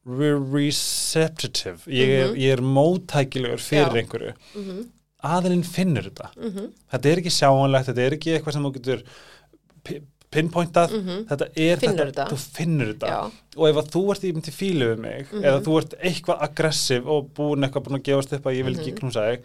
receptive 0.07 1.79
ég 1.91 2.09
er, 2.09 2.29
Mhm. 2.29 2.37
ég 2.41 2.53
er 2.53 2.61
móttækilegur 2.63 3.59
fyrir 3.61 3.93
Já. 3.93 4.03
einhverju. 4.03 4.33
Mhm, 4.55 4.85
aðilinn 5.25 5.65
finnur 5.65 6.03
þetta. 6.11 6.29
Mhm, 6.37 6.69
þetta 6.93 7.07
er 7.13 7.17
ekki 7.23 7.33
sjáanlegt, 7.39 7.87
þetta 7.91 8.07
er 8.07 8.11
ekki 8.17 8.35
eitthvað 8.39 8.53
sem 8.53 8.63
þú 8.63 8.73
getur 8.77 9.03
pi- 9.85 10.03
pinpointað. 10.31 10.91
Mhm. 10.91 11.27
þetta 11.29 11.47
er 11.57 11.77
Finnur 11.79 12.07
þetta, 12.07 12.27
þetta. 12.27 12.29
þú 12.31 12.39
finnur 12.57 12.87
þetta. 12.95 13.09
Já, 13.09 13.33
og 13.57 13.69
ef 13.69 13.77
að 13.77 13.91
þú 13.91 14.11
ert 14.11 14.25
í 14.25 14.33
myndi 14.33 14.53
fílu 14.53 14.87
við 14.95 14.99
mig 14.99 15.27
Mhm. 15.33 15.43
eða 15.45 15.63
þú 15.65 15.79
ert 15.83 15.95
eitthvað 16.03 16.41
aggressiv 16.49 17.07
og 17.09 17.35
búin 17.35 17.65
eitthvað 17.65 17.85
búin 17.85 17.99
að 18.01 18.03
gefast 18.05 18.33
upp 18.33 18.45
að 18.45 18.57
ég 18.57 18.65
vil 18.65 18.75
ekki 18.77 18.93
Mhm. 18.93 18.99
knúsa 18.99 19.23
þig 19.27 19.43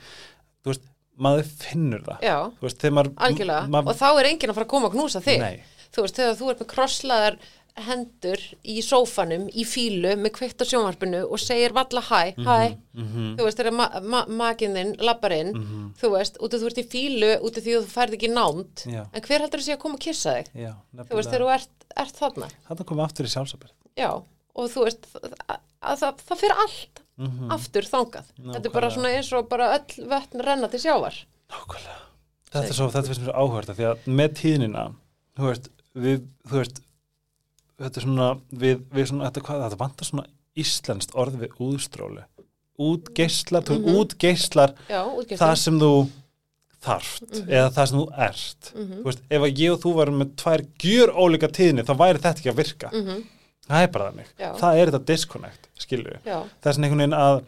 þú 0.64 0.68
veist, 0.74 0.82
maður 1.20 1.44
finnur 1.46 2.02
það. 2.04 2.22
Já, 2.22 2.52
veist, 2.62 2.80
maður 2.92 3.14
algjörlega. 3.16 3.88
og 3.88 3.96
þá 3.96 4.20
er 4.20 4.26
enginn 4.26 4.50
að 4.50 4.54
fara 4.56 4.66
að 4.66 4.70
koma 4.70 4.90
að 4.90 4.94
knúsa 4.94 5.22
þig. 5.22 5.40
Nei, 5.40 5.64
þú 5.94 6.02
veist, 6.04 6.16
þegar 6.16 6.36
þú 6.38 6.50
ert 6.50 6.60
með 6.60 6.68
krosslaðar 6.68 7.38
hendur 7.86 8.42
í 8.68 8.82
sófanum 8.84 9.46
í 9.56 9.64
fílu 9.68 10.12
með 10.20 10.34
kveikt 10.38 10.62
á 10.62 10.66
sjónvarpinu 10.68 11.22
og 11.32 11.40
segir 11.40 11.72
valla 11.76 12.02
hæ, 12.04 12.34
hæ. 12.36 12.58
Mhm, 12.94 13.30
þú 13.40 13.46
veist, 13.48 13.58
þegar 13.62 13.76
ma 13.78 13.86
ma 14.04 14.22
maginn 14.28 14.76
þinn 14.76 14.92
lappar 15.00 15.32
inn, 15.38 15.54
mhm, 15.56 15.86
þú 16.02 16.12
veist, 16.18 16.38
út 16.44 16.54
af 16.54 16.62
þú 16.62 16.70
ert 16.72 16.82
í 16.84 16.88
fílu 16.92 17.32
út 17.42 17.58
af 17.58 17.64
því 17.64 17.78
að 17.78 17.86
þú 17.88 17.94
færð 17.96 18.18
ekki 18.18 18.32
nánd 18.34 18.84
já, 18.86 19.04
en 19.14 19.22
hver 19.28 19.46
heldur 19.46 19.64
sé 19.64 19.76
að 19.78 19.82
koma 19.86 19.96
að 19.96 20.06
kissa 20.08 20.36
þig? 20.40 20.52
Já 20.66 20.74
þú 21.08 21.16
veist, 21.16 21.30
þegar 21.32 21.46
þú 21.46 21.54
ert, 21.56 21.88
ert 22.06 22.16
þarna. 22.22 22.52
Þetta 22.70 22.88
komið 22.92 23.06
aftur 23.08 23.26
í 23.26 23.34
sjálfsabir 23.36 23.72
já, 23.98 24.12
og 24.56 24.70
þú 24.76 24.86
veist 24.88 25.08
að, 25.16 25.58
að 25.82 26.04
það, 26.04 26.22
það 26.28 26.44
fyrir 26.44 26.62
allt 26.66 27.02
mm 27.22 27.52
aftur 27.54 27.86
þangað, 27.86 28.30
þetta 28.40 28.66
er 28.66 28.72
bara 28.74 28.88
Nákvæmlega. 28.88 28.94
svona 28.96 29.10
eins 29.16 29.34
og 29.38 29.50
bara 29.52 29.66
öll 29.78 30.06
vötn 30.10 30.42
renna 30.42 30.68
til 30.72 30.80
sjávar. 30.82 31.18
Nákvæmlega. 31.52 32.00
Þetta 32.52 32.68
er 32.68 32.74
svo, 32.76 32.88
þetta 32.92 33.08
finnst 33.12 33.22
mér 33.28 33.36
áhverta 33.38 33.76
því 33.78 33.86
að 33.92 34.08
með 34.20 34.32
tíðnina 34.42 34.86
þú 35.38 35.46
veist, 35.52 35.68
við, 35.94 36.24
þú 36.50 36.58
veist 36.58 36.82
þetta 37.82 37.98
er 38.02 38.06
svona, 38.08 38.30
við, 38.54 38.82
við 38.94 39.10
svona 39.12 39.30
þetta, 39.30 39.42
hvað, 39.48 39.64
þetta 39.66 39.82
vantar 39.84 40.06
svona 40.12 40.26
íslenskt 40.62 41.14
orð 41.16 41.38
við 41.46 41.58
úðstróli 41.60 42.24
útgeislar, 42.82 43.62
þú 43.68 43.78
Mhm. 43.78 43.96
útgeislar 44.02 44.74
já, 44.90 45.02
útgæstum 45.06 45.38
það 45.38 45.56
sem 45.58 45.80
þú 45.80 45.92
þarft 46.82 47.22
Mhm. 47.30 47.50
eða 47.50 47.70
það 47.76 47.88
sem 47.88 48.00
þú 48.00 48.08
ert. 48.18 48.72
Mm 48.76 48.92
þú 48.92 49.04
veist, 49.04 49.22
ef 49.30 49.42
ég 49.42 49.72
og 49.74 49.80
þú 49.82 49.94
varum 49.96 50.18
með 50.22 50.36
tvær 50.36 50.62
gjör 50.82 51.10
ólíka 51.14 51.48
tíðni, 51.52 51.84
þá 51.86 51.94
væri 51.98 52.18
þetta 52.20 52.40
ekki 52.40 52.50
að 52.52 52.56
virka. 52.56 52.90
-hmm. 52.94 53.24
það 53.70 53.84
er 53.84 53.88
bara 53.88 54.12
þannig, 54.12 54.26
Já. 54.40 54.54
það 54.58 54.78
er 54.82 54.86
þetta 54.92 55.06
disconnect 55.06 55.68
skilju, 55.78 56.18
það 56.26 56.66
er 56.66 56.74
svona 56.74 56.86
einhvern 56.88 56.98
veginn 56.98 57.14
að 57.14 57.44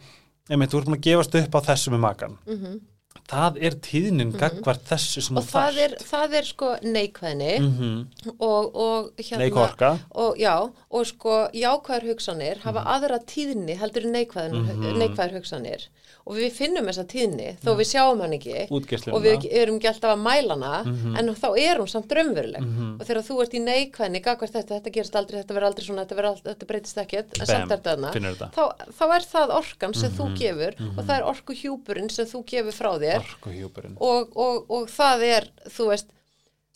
einmitt, 0.50 0.70
þú 0.70 0.78
ert 0.78 0.86
búin 0.86 0.96
að 0.98 1.00
gefast 1.00 1.34
upp 1.34 1.54
á 1.54 1.60
þessu 1.66 1.90
með 1.90 2.00
makan 2.00 2.38
mm 2.46 2.80
það 3.24 3.56
er 3.64 3.76
tíðnin 3.84 4.32
gagvart 4.36 4.84
þessu 4.88 5.22
sem 5.22 5.34
Mhm. 5.34 5.38
og 5.38 5.44
það 5.48 5.78
er, 5.84 5.94
það 6.02 6.34
er 6.34 6.42
sko 6.44 6.68
neikvæðni 6.82 7.58
Mhm. 7.60 8.06
og, 8.38 8.76
og 8.76 9.10
hérna 9.18 9.38
Neikvorka. 9.38 9.98
og 10.14 10.36
já, 10.38 10.70
og 10.90 11.06
sko 11.06 11.48
jákvæðar 11.54 12.04
hugsanir 12.10 12.58
hafa 12.58 12.80
Mhm. 12.80 12.86
aðra 12.94 13.18
tíðni 13.24 13.76
heldur 13.78 14.04
en 14.04 14.12
neikvæðar, 14.12 14.96
neikvæðar 14.98 15.32
hugsanir. 15.40 15.88
Og 16.26 16.36
við 16.36 16.52
finnum 16.52 16.86
þessa 16.88 17.04
tíðni 17.04 17.58
þó 17.60 17.76
við 17.76 17.84
sjáum 17.92 18.20
hann 18.22 18.32
ekki. 18.32 18.68
Útgeislunina. 18.70 19.12
og 19.14 19.22
við 19.22 19.44
erum 19.52 19.76
ekki 19.78 19.88
alltaf 19.92 20.16
að 20.16 20.22
mæla 20.24 20.54
hana 20.56 21.18
en 21.18 21.34
þá 21.34 21.58
er 21.58 21.76
hún 21.78 21.86
samt 21.88 22.08
raunveruleg. 22.08 22.62
Og 22.98 23.06
þegar 23.06 23.22
þú 23.28 23.42
ert 23.42 23.52
í 23.52 23.60
neikvæðni 23.60 24.22
gagvart 24.24 24.52
þetta, 24.52 24.80
þetta 24.80 24.92
gerist 24.92 25.14
aldrei, 25.16 25.42
þetta 25.42 25.54
verður 25.54 25.68
aldrei 25.68 25.84
svona 25.84 26.06
þetta, 26.06 26.16
verður 26.16 26.32
aldrei, 26.32 26.54
þetta 26.54 26.66
breytist 26.66 26.96
ekkert, 26.96 27.40
en 27.40 27.46
samt 27.46 27.70
er 27.72 27.76
þetta 27.76 28.50
þá, 28.54 28.64
þá 28.88 29.04
er 29.16 29.20
það 29.20 29.48
orkan 29.52 29.94
sem 29.94 30.10
þú 30.12 30.34
gefur 30.38 30.74
og 30.98 31.04
það 31.04 31.16
er 31.18 31.24
orkuhjúpurinn 31.28 32.10
sem 32.10 32.24
þú 32.26 32.44
gefur 32.46 32.72
frá 32.72 32.90
þér 32.98 33.03
Orkuhjúpurinn. 33.20 33.96
og, 34.00 34.36
og, 34.36 34.70
og 34.72 34.92
það 34.92 35.24
er, 35.28 35.48
þú 35.70 35.88
veist, 35.92 36.12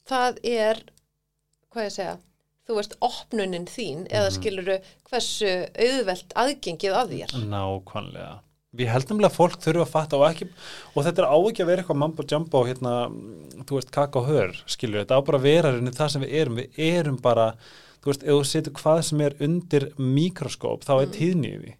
það 0.08 0.40
er, 0.48 0.82
hvað 1.72 1.88
ég 1.88 1.94
segja, 1.94 2.16
þú 2.68 2.76
veist, 2.76 2.98
opnunin 3.04 3.64
þín 3.68 4.04
eða 4.12 4.34
skiluru 4.34 4.76
hversu 5.08 5.54
auðvelt 5.72 6.36
aðgengið 6.36 6.98
að 7.00 7.16
þér. 7.16 7.34
Nákvæmlega. 7.48 8.36
Við 8.78 8.90
heldum 8.92 9.22
að 9.24 9.32
fólk 9.32 9.62
þurfa 9.64 9.84
að 9.86 9.92
fatta 9.94 10.18
og 10.18 10.26
ekki, 10.28 10.46
og 10.92 11.04
þetta 11.06 11.22
er 11.24 11.30
á 11.32 11.36
ekki 11.38 11.62
að 11.64 11.70
vera 11.70 11.82
eitthvað 11.82 12.00
mambo 12.02 12.24
jumbo, 12.28 12.60
hérna, 12.68 12.94
þú 13.64 13.78
veist, 13.78 13.92
kaka 13.94 14.20
og 14.20 14.28
hör, 14.28 14.58
skilur, 14.68 15.00
þetta 15.00 15.16
á 15.16 15.24
bara 15.24 15.40
að 15.40 15.46
vera 15.48 15.70
rauninni 15.72 15.94
það 15.96 16.10
sem 16.12 16.24
við 16.26 16.34
erum, 16.42 16.58
við 16.60 16.82
erum 16.84 17.16
bara, 17.24 17.46
þú 18.04 18.12
veist, 18.12 18.26
ef 18.26 18.36
þú 18.36 18.44
setur 18.50 18.76
hvað 18.76 19.00
sem 19.08 19.22
er 19.24 19.38
undir 19.48 19.88
mikroskóp, 19.96 20.84
þá 20.84 20.92
er 20.98 21.08
í 21.08 21.30
því. 21.32 21.77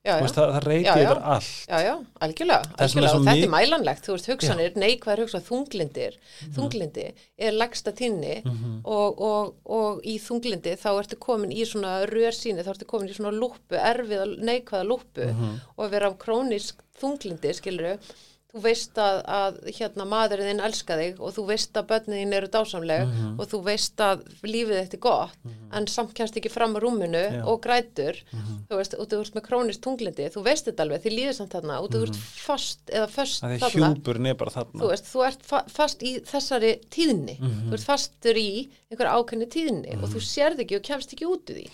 Já, 0.00 0.14
já. 0.14 0.20
veist, 0.24 0.36
það, 0.38 0.50
það 0.54 0.64
reyti 0.64 0.92
yfir 1.02 1.18
allt. 1.28 1.48
Já, 1.68 1.78
já, 1.84 1.90
algjörlega, 2.24 2.68
algjörlega 2.80 3.16
og 3.18 3.26
þetta 3.26 3.44
er 3.44 3.50
mælanlegt, 3.52 4.06
þú 4.06 4.14
veist, 4.14 4.28
hugsanir, 4.30 4.78
neikvæðar 4.80 5.20
hugsanir, 5.26 5.44
þunglindir, 5.50 6.16
þunglindi 6.56 7.04
er 7.36 7.52
lagsta 7.52 7.92
tíðni 7.98 8.38
og, 8.48 9.20
og, 9.20 9.50
og 9.68 10.00
í 10.08 10.16
þunglindi 10.24 10.72
þá 10.80 10.88
ertu 10.94 11.20
komin 11.20 11.52
í 11.52 11.66
svona 11.68 11.98
rörsýni, 12.08 12.64
þá 12.64 12.72
ertu 12.72 12.88
komin 12.88 13.12
í 13.12 13.18
svona 13.18 13.34
lúppu, 13.36 13.76
erfiða, 13.76 14.24
neikvæða 14.40 14.88
lúppu 14.88 15.28
og 15.76 15.84
að 15.84 15.92
vera 15.98 16.08
af 16.08 16.16
krónisk 16.24 16.80
þunglindi, 17.00 17.52
skiluru, 17.60 17.98
þú 18.50 18.62
veist 18.64 18.98
að, 18.98 19.18
að 19.30 19.58
hérna 19.76 20.06
maðurinn 20.10 20.48
þinn 20.50 20.62
elska 20.66 20.96
þig 20.98 21.20
og 21.22 21.34
þú 21.36 21.44
veist 21.50 21.76
að 21.78 21.88
börnin 21.92 22.18
þín 22.18 22.36
eru 22.38 22.48
dásamleg 22.50 23.12
og 23.36 23.44
þú 23.50 23.60
veist 23.68 24.02
að 24.02 24.24
lífið 24.42 24.76
þetta 24.80 24.98
er 24.98 25.02
gott 25.04 25.50
en 25.78 25.86
samt 25.90 26.14
kemst 26.18 26.38
ekki 26.40 26.50
fram 26.50 26.74
á 26.74 26.78
rúminu 26.82 27.20
Já. 27.20 27.42
og 27.46 27.60
grætur. 27.62 28.18
Þú 28.70 28.80
veist, 28.80 28.96
og 28.98 29.06
þú 29.10 29.20
ert 29.22 29.36
með 29.36 29.44
krónist 29.46 29.82
tunglindi 29.84 30.26
þú 30.34 30.42
veist 30.48 30.66
þetta 30.66 30.86
alveg, 30.86 31.04
þið 31.04 31.16
líður 31.16 31.36
samt 31.38 31.54
þarna 31.54 31.78
og 31.80 31.92
þú 31.94 32.02
ert 32.08 32.18
fast 32.18 32.90
eða 32.90 33.06
er 33.54 33.62
þarna. 33.62 33.92
þarna. 34.56 34.82
þú 34.82 34.90
veist, 34.90 35.12
þú 35.12 35.24
ert 35.28 35.46
fa 35.46 35.62
fast 35.70 36.02
í 36.02 36.16
þessari 36.26 36.72
tíðni. 36.90 37.38
Þú 37.70 37.78
ert 37.78 37.86
fastur 37.86 38.40
í 38.40 38.50
einhver 38.90 39.12
ákveðni 39.14 39.48
tíðni 39.54 39.96
og 40.00 40.10
þú 40.10 40.24
sérð 40.26 40.64
ekki 40.66 40.80
og 40.80 40.84
kemst 40.90 41.14
ekki 41.14 41.30
út 41.30 41.54
úr 41.54 41.60
því. 41.62 41.70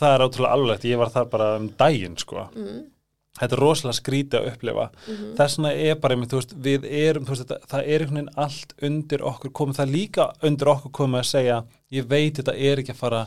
Það 0.00 0.14
er 0.14 0.24
ótrúlega 0.24 0.56
alveglegt, 0.56 0.88
ég 0.88 1.00
var 1.02 1.10
þar 1.12 1.26
bara 1.34 1.50
um 1.58 1.68
daginn, 1.76 2.16
sko. 2.16 2.46
Mm. 3.40 3.42
Þetta 3.42 3.56
er 3.56 3.62
rosalega 3.64 3.98
skrítið 3.98 4.38
að 4.40 4.48
upplifa. 4.52 4.86
Mhm. 5.06 5.32
Þess 5.40 5.56
vegna 5.58 5.72
er 5.88 5.94
bara, 6.02 6.14
einmitt, 6.14 6.30
veist, 6.36 6.54
við 6.68 6.84
erum, 6.90 7.24
veist, 7.24 7.42
þetta, 7.46 7.60
það 7.72 7.80
er 7.86 8.04
einhvern 8.04 8.20
veginn 8.20 8.32
allt 8.44 8.74
undir 8.90 9.24
okkur 9.32 9.50
komið, 9.60 9.80
það 9.80 9.86
er 9.88 9.94
líka 9.96 10.28
undir 10.50 10.72
okkur 10.74 10.92
komið 11.00 11.20
að 11.24 11.28
segja, 11.32 11.58
ég 11.90 12.08
veit 12.10 12.34
þetta 12.40 12.54
er 12.56 12.82
ekki 12.84 12.92
að 12.92 13.02
fara 13.02 13.26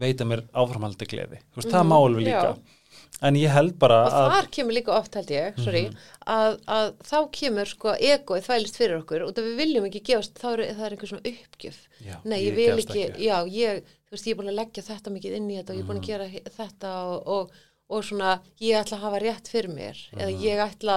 veita 0.00 0.24
mér 0.24 0.46
áframhaldi 0.56 1.06
gleði. 1.06 1.40
Veist, 1.56 1.68
það 1.70 1.88
má 1.90 1.96
alveg 2.00 2.24
líka. 2.30 2.52
Mhm. 2.54 2.60
Já. 2.60 2.76
En 3.22 3.34
ég 3.36 3.50
held 3.52 3.74
bara 3.78 4.04
og 4.06 4.12
að, 4.12 4.30
þar 4.32 4.46
kemur 4.54 4.72
líka 4.74 4.92
oft 4.96 5.14
held 5.14 5.30
ég, 5.34 5.56
sorry 5.60 5.82
að, 6.26 6.54
að 6.66 6.86
þá 7.04 7.16
kemur 7.36 7.68
sko 7.68 7.92
egoið 7.98 8.46
þvælist 8.46 8.76
fyrir 8.80 9.00
okkur 9.02 9.24
og 9.26 9.32
það 9.36 9.48
við 9.50 9.56
viljum 9.60 9.88
ekki 9.88 10.02
gefast 10.08 10.38
þá 10.40 10.46
er, 10.54 10.62
það 10.78 10.84
er 10.86 10.94
einhver 10.94 11.10
svona 11.10 11.32
uppgjöf 11.32 11.80
Já, 12.06 12.14
nei, 12.24 12.38
ég, 12.38 12.46
ég 12.46 12.54
vil 12.56 12.78
ekki, 12.84 13.02
ekki. 13.10 13.26
já, 13.26 13.36
ég 13.50 13.82
ég 14.10 14.30
er 14.32 14.38
búin 14.40 14.50
að 14.52 14.58
leggja 14.60 14.82
þetta 14.86 15.12
mikið 15.14 15.36
inn 15.36 15.50
í 15.50 15.58
þetta 15.58 15.74
og 15.74 15.76
ég 15.76 15.84
er 15.84 15.90
búin 15.90 16.00
að 16.00 16.06
gera 16.08 16.28
hi- 16.32 16.44
þetta 16.56 16.92
og, 17.10 17.28
og, 17.34 17.50
og 17.90 18.04
svona, 18.06 18.36
ég 18.62 18.78
ætla 18.80 18.96
að 18.98 19.04
hafa 19.06 19.20
rétt 19.24 19.48
fyrir 19.50 19.72
mér 19.74 19.98
eða 20.16 20.30
ég 20.44 20.62
ætla 20.64 20.96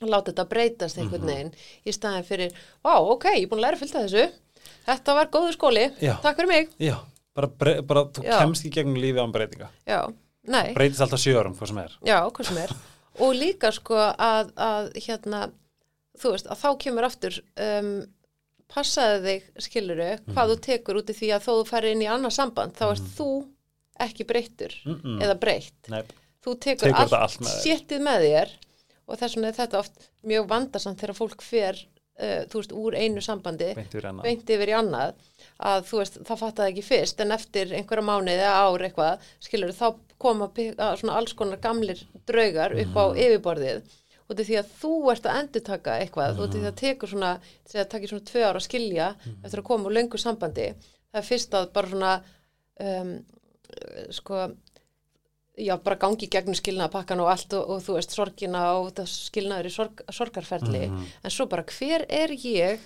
að 0.00 0.08
láta 0.10 0.30
þetta 0.32 0.44
breytast 0.48 0.98
einhvern 1.00 1.26
veginn 1.28 1.52
í 1.84 1.92
staðin 1.92 2.24
fyrir, 2.28 2.52
vá, 2.84 2.94
ok, 3.00 3.24
ég 3.36 3.44
er 3.44 3.50
búin 3.50 3.60
að 3.60 3.66
læra 3.66 3.80
fullt 3.80 3.96
af 4.00 4.06
þessu 4.06 4.26
þetta 4.86 5.14
var 5.18 5.28
góður 5.34 5.56
skóli, 5.56 5.86
Já. 6.00 6.14
takk 6.24 6.36
fyrir 6.40 6.48
mig 6.52 6.70
já, 6.80 6.96
bara, 7.36 7.48
bara 7.82 8.04
þú 8.12 8.24
Já. 8.24 8.38
kemst 8.40 8.64
ekki 8.64 8.74
gegnum 8.80 8.96
lífi 9.00 9.20
án 9.20 9.32
breytinga. 9.34 9.68
já, 9.86 10.00
nei 10.48 10.72
Breytist 10.76 11.00
alltaf 11.04 11.20
sjörum, 11.20 11.54
hvað 11.58 11.68
sem 11.72 11.78
er. 11.84 11.98
Já, 12.08 12.18
hvað 12.30 12.48
sem 12.48 12.56
er. 12.62 12.72
Og 13.20 13.34
líka 13.36 13.72
sko 13.76 13.96
að, 14.16 14.52
að 14.56 14.88
hérna, 15.04 15.40
þú 16.20 16.32
veist, 16.32 16.46
að 16.48 16.60
þá 16.62 16.68
kemur 16.80 17.04
aftur, 17.10 17.36
um, 17.60 17.90
passaði 18.70 19.20
þig, 19.26 19.48
skiluru, 19.66 20.10
hvað 20.30 20.46
Mhm. 20.46 20.50
þú 20.54 20.56
tekur 20.64 20.96
út 21.02 21.10
í 21.10 21.16
því 21.18 21.28
að 21.36 21.44
þó 21.44 21.52
þú 21.60 21.64
færi 21.68 21.90
inn 21.92 22.02
í 22.02 22.08
annað 22.08 22.32
samband, 22.38 22.72
þá 22.78 22.84
ert 22.94 23.08
þú 23.18 23.28
ekki 24.06 24.24
breyttur 24.28 24.74
Mm 24.84 24.98
-mm. 25.00 25.22
eða 25.24 25.36
breytt. 25.40 25.90
Þú 26.40 26.54
tekur, 26.56 26.88
Tekur 26.88 26.94
allt, 26.96 27.10
þetta 27.10 27.22
allt 27.22 27.62
séttið 27.64 28.00
með 28.06 28.20
þér. 28.26 28.48
og 29.10 29.18
þess 29.18 29.34
vegna 29.36 29.48
er 29.48 29.54
þetta 29.58 29.78
oft 29.78 30.10
mjög 30.24 30.44
vandarsamt 30.48 31.00
þegar 31.00 31.16
fólk 31.18 31.42
fer, 31.42 31.76
uh, 32.22 32.42
þú 32.48 32.54
veist, 32.60 32.72
úr 32.72 32.94
einu 32.94 33.20
sambandi 33.20 33.74
beint 34.22 34.50
yfir 34.50 34.68
í 34.70 34.76
annað 34.78 35.14
að 35.58 35.80
þú 35.88 35.96
veist, 35.98 36.18
það 36.24 36.38
fattaði 36.38 36.70
ekki 36.72 36.82
fyrst 36.86 37.20
en 37.20 37.32
eftir 37.32 37.72
einhverja 37.74 38.04
mánuði 38.06 38.38
eða 38.38 38.60
ár 38.64 38.82
eitthvað 38.86 39.18
skilur 39.40 39.72
þá 39.72 39.94
koma 40.18 40.50
svona 40.96 41.16
alls 41.16 41.32
konar 41.32 41.58
gamlir 41.58 42.00
draugar 42.26 42.72
upp 42.72 42.96
á 42.96 43.04
yfirborðið 43.16 43.82
út 44.30 44.40
af 44.40 44.46
því 44.46 44.56
að 44.60 44.68
þú 44.80 45.10
ert 45.10 45.26
að 45.26 45.38
endurtaka 45.40 45.98
eitthvað 46.00 46.38
út 46.40 46.48
af 46.48 46.54
því 46.54 46.60
að 46.60 46.70
það 46.70 46.80
tekur 46.80 47.08
svona 47.08 47.40
það 47.66 47.88
takir 47.88 48.08
svona 48.08 48.24
tvö 48.30 48.40
ára 48.46 48.56
að 48.60 48.68
skilja 48.68 49.14
eftir 49.44 49.58
að 49.60 49.64
koma 49.66 49.84
úr 49.88 49.92
löngu 49.98 50.18
sambandi 50.18 50.68
það 51.10 51.20
er 51.22 51.26
fyrst 51.26 51.54
að 51.54 51.72
bara 51.72 51.88
svona 51.88 52.12
um, 52.80 53.24
sko 54.16 54.46
já, 55.60 55.74
bara 55.84 55.98
gangi 56.00 56.28
gegnum 56.30 56.56
skilnaðapakkan 56.56 57.20
og 57.20 57.30
allt 57.32 57.52
og, 57.58 57.74
og 57.76 57.84
þú 57.84 57.98
veist, 57.98 58.14
sorgina 58.16 58.64
og 58.78 58.92
það 58.96 59.12
skilnaður 59.12 59.68
í 59.68 59.74
sorg, 59.74 60.02
sorgarferli. 60.14 60.86
En 61.24 61.34
svo 61.34 61.46
bara, 61.50 61.66
hver 61.78 62.06
er 62.08 62.32
ég 62.38 62.80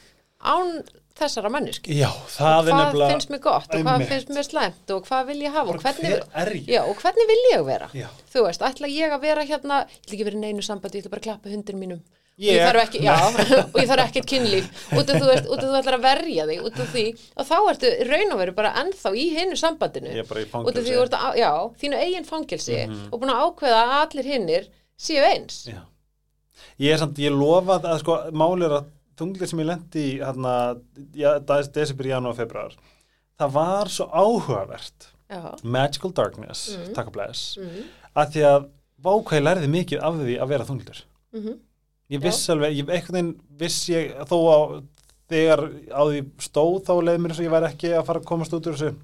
án 0.44 0.80
þessara 1.14 1.50
mannesk 1.52 1.86
Já, 1.88 2.08
er 2.10 2.66
hvað 2.74 3.12
finnst 3.12 3.30
mér 3.32 3.40
gott 3.44 3.70
og 3.70 3.84
hvað 3.84 3.92
Einmitt. 3.94 4.10
finnst 4.10 4.32
mér 4.34 4.46
slæmt 4.48 4.90
og 4.90 5.06
hvað 5.06 5.28
vil 5.30 5.44
ég 5.44 5.54
hafa 5.54 5.70
og 5.74 5.84
hvernig, 5.84 6.10
hver 6.10 6.42
er 6.42 6.50
ég? 6.58 6.66
já, 6.74 6.80
og 6.82 6.98
hvernig 7.00 7.28
vil 7.30 7.44
ég 7.52 7.62
vera? 7.68 7.88
Þú 8.32 8.44
veist, 8.48 8.64
ætla 8.66 8.90
ég 8.90 9.14
að 9.14 9.22
vera 9.22 9.46
hérna 9.46 9.78
ég 9.84 10.02
ætla 10.02 10.16
ekki 10.18 10.26
vera 10.26 10.40
í 10.40 10.42
neinu 10.42 10.66
sambandi, 10.66 10.98
ég 10.98 11.06
ætla 11.06 11.14
bara 11.14 11.26
klappa 11.28 11.52
hundir 11.54 11.78
mínum 11.78 12.02
Og 12.34 12.42
ég 12.42 12.58
ekki, 12.82 13.00
já, 13.04 13.14
og 13.72 13.76
ég 13.78 13.86
þarf 13.86 14.04
ekkert 14.08 14.26
kynlíf. 14.26 14.64
Út 14.98 15.10
af 15.12 15.20
þú 15.22 15.28
þú 15.62 15.68
ætlar 15.78 15.96
að 16.00 16.02
verja 16.02 16.46
þig 16.48 16.64
út 16.66 16.80
af 16.82 16.88
því, 16.90 17.04
og 17.38 17.46
þá 17.46 17.54
ertu 17.70 17.90
raun 18.08 18.32
og 18.34 18.40
veru 18.42 18.54
bara 18.56 18.72
ennþá 18.82 19.12
í 19.14 19.26
hinnu 19.36 19.58
sambandinu. 19.60 20.14
Út 20.24 20.74
af 20.74 20.80
því 20.82 20.88
þú 20.96 21.02
ert 21.04 21.14
að, 21.20 21.36
já, 21.38 21.50
þínu 21.84 22.00
eigin 22.02 22.26
fangelsi 22.26 22.78
Mhm. 22.88 23.04
og 23.12 23.20
búin 23.22 23.30
að 23.34 23.44
ákveða 23.46 23.82
að 23.84 23.94
allir 24.00 24.24
hinnir 24.32 24.66
séu 24.98 25.22
eins. 25.28 25.60
Já. 25.70 25.80
Ég 26.80 26.92
er 26.92 26.98
samt, 26.98 27.18
ég 27.22 27.30
lofa 27.30 27.78
að 27.78 27.98
sko, 28.02 28.18
máli 28.34 28.64
er 28.66 28.74
að 28.80 28.84
þunglir 29.16 29.46
sem 29.48 29.60
ég 29.62 29.66
lendi 29.70 30.02
í 30.02 30.18
hérna, 30.18 30.54
ja, 31.14 31.38
desember, 31.38 32.04
janúar, 32.10 32.34
februar 32.34 32.74
það 33.38 33.50
var 33.54 33.86
svo 33.86 34.08
áhugavert. 34.10 35.06
Já, 35.30 35.54
Magical 35.62 36.10
Darkness, 36.12 36.76
Mhm. 36.76 36.94
takk 36.94 37.06
og 37.06 37.12
bless 37.12 37.56
mm, 37.58 37.84
að 38.16 38.32
því 38.34 38.42
að 38.50 38.66
vákvæði 39.04 39.42
lærði 39.46 39.68
mikið 39.70 40.02
af 40.02 40.14
því 40.18 40.34
að 40.42 40.48
vera 40.48 40.64
þunglir 40.64 41.00
mm 41.32 41.58
ég 42.10 42.20
Já. 42.20 42.24
viss 42.26 42.48
alveg, 42.52 42.76
ég, 42.76 42.88
einhvern 42.88 43.14
veginn 43.16 43.32
viss 43.58 43.88
ég 43.88 44.12
þó 44.28 44.36
á 44.52 44.58
þegar 45.30 45.62
á 45.90 46.02
því 46.04 46.20
stóð 46.44 46.82
þá 46.84 46.92
leið 47.08 47.18
mér 47.24 47.30
eins 47.32 47.40
og 47.40 47.46
ég 47.48 47.54
væri 47.54 47.70
ekki 47.72 47.92
að 47.96 48.06
fara 48.06 48.20
að 48.20 48.28
komast 48.28 48.52
út 48.54 48.66
úr 48.68 48.76
þessu. 48.76 48.94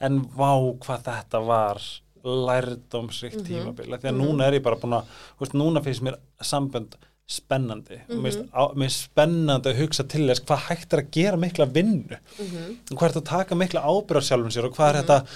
En 0.00 0.20
vá 0.36 0.50
hvað 0.84 1.04
þetta 1.08 1.40
var 1.46 1.80
lærdómsrikt 2.24 3.40
Mhm. 3.40 3.46
tímabil 3.46 3.94
af 3.94 4.00
því 4.02 4.08
að 4.10 4.18
núna 4.20 4.46
er 4.46 4.52
ég 4.58 4.62
bara 4.62 4.76
búin 4.76 4.92
að 4.98 5.04
þú 5.38 5.40
veist, 5.44 5.54
núna 5.56 5.82
finnst 5.84 6.02
mér 6.02 6.16
sambönd 6.42 6.94
spennandi. 7.30 8.00
Og 8.10 8.16
mér 8.20 8.32
finnst 8.32 8.52
á- 8.52 8.74
mér 8.76 8.90
spennandi 8.90 9.70
að 9.72 9.78
hugsa 9.80 10.04
til 10.08 10.26
þess 10.28 10.44
hvað 10.44 10.58
hægt 10.68 10.92
er 10.92 10.98
að 11.02 11.10
gera 11.10 11.36
mikla 11.36 11.66
vinnu. 11.72 12.16
Mhm, 12.38 12.76
hvað 12.90 13.02
er 13.08 13.12
þetta 13.12 13.22
að 13.22 13.24
taka 13.24 13.54
mikla 13.54 13.80
ábyrgð 13.80 14.20
á 14.20 14.28
sjálfum 14.28 14.52
sér 14.52 14.64
og 14.64 14.74
hvað 14.76 14.94
er 14.94 15.02
þetta 15.02 15.26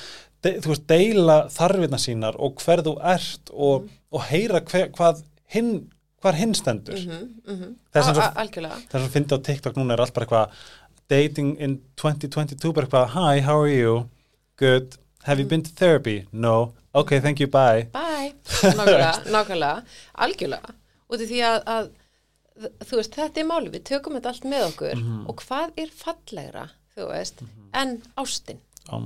de, 0.43 0.53
þú 0.61 0.67
veist, 0.69 0.87
deila 0.87 1.49
þarfirna 1.49 1.99
sínar 1.99 2.37
og 2.39 2.57
hver 2.57 2.83
þú 2.83 2.99
ert 3.03 3.51
og, 3.55 3.89
og 4.13 4.21
heyra 4.23 4.61
hver, 4.61 4.91
hvað 4.93 5.23
hinn 5.47 5.91
hvar 6.25 6.39
hinn 6.41 6.55
stendur. 6.57 6.97
Mhm, 6.97 7.29
mhm. 7.47 7.75
Það 7.93 8.01
er 8.01 8.07
sem 8.09 8.15
Á- 8.15 8.19
svo- 8.19 8.29
á- 8.33 8.43
TikTok 9.45 9.77
núna 9.77 9.93
er 9.95 10.01
allt 10.05 10.15
bara 10.17 10.27
eitthvað 10.27 10.51
dating 11.13 11.57
in 11.61 11.81
2022 12.01 12.73
bara 12.73 12.87
eitthvað 12.87 13.09
hi, 13.15 13.41
how 13.45 13.61
are 13.63 13.69
you? 13.75 14.09
good, 14.57 14.97
have 15.25 15.41
you 15.43 15.47
been 15.49 15.63
to 15.63 15.71
therapy? 15.75 16.27
no, 16.33 16.73
ok, 16.95 17.21
thank 17.21 17.41
you, 17.41 17.47
bye. 17.49 17.89
Bye, 17.93 18.33
nákvæmlega, 18.63 19.13
nákvæmlega, 19.35 19.83
algjörlega, 20.15 20.75
út 21.11 21.21
af 21.21 21.29
því 21.29 21.41
að, 21.49 21.59
að 21.75 21.89
þú 22.87 23.01
veist, 23.01 23.17
þetta 23.19 23.43
er 23.43 23.49
máli, 23.51 23.73
við 23.75 23.83
tökum 23.91 24.15
þetta 24.15 24.31
allt 24.31 24.45
með 24.47 24.67
okkur. 24.69 24.95
Mhm. 25.01 25.25
og 25.29 25.43
hvað 25.43 25.73
er 25.83 25.91
fallegra, 26.05 26.69
þú 26.97 27.09
veist, 27.11 27.43
en 27.75 27.97
ástin, 28.17 28.61
oh 28.93 28.99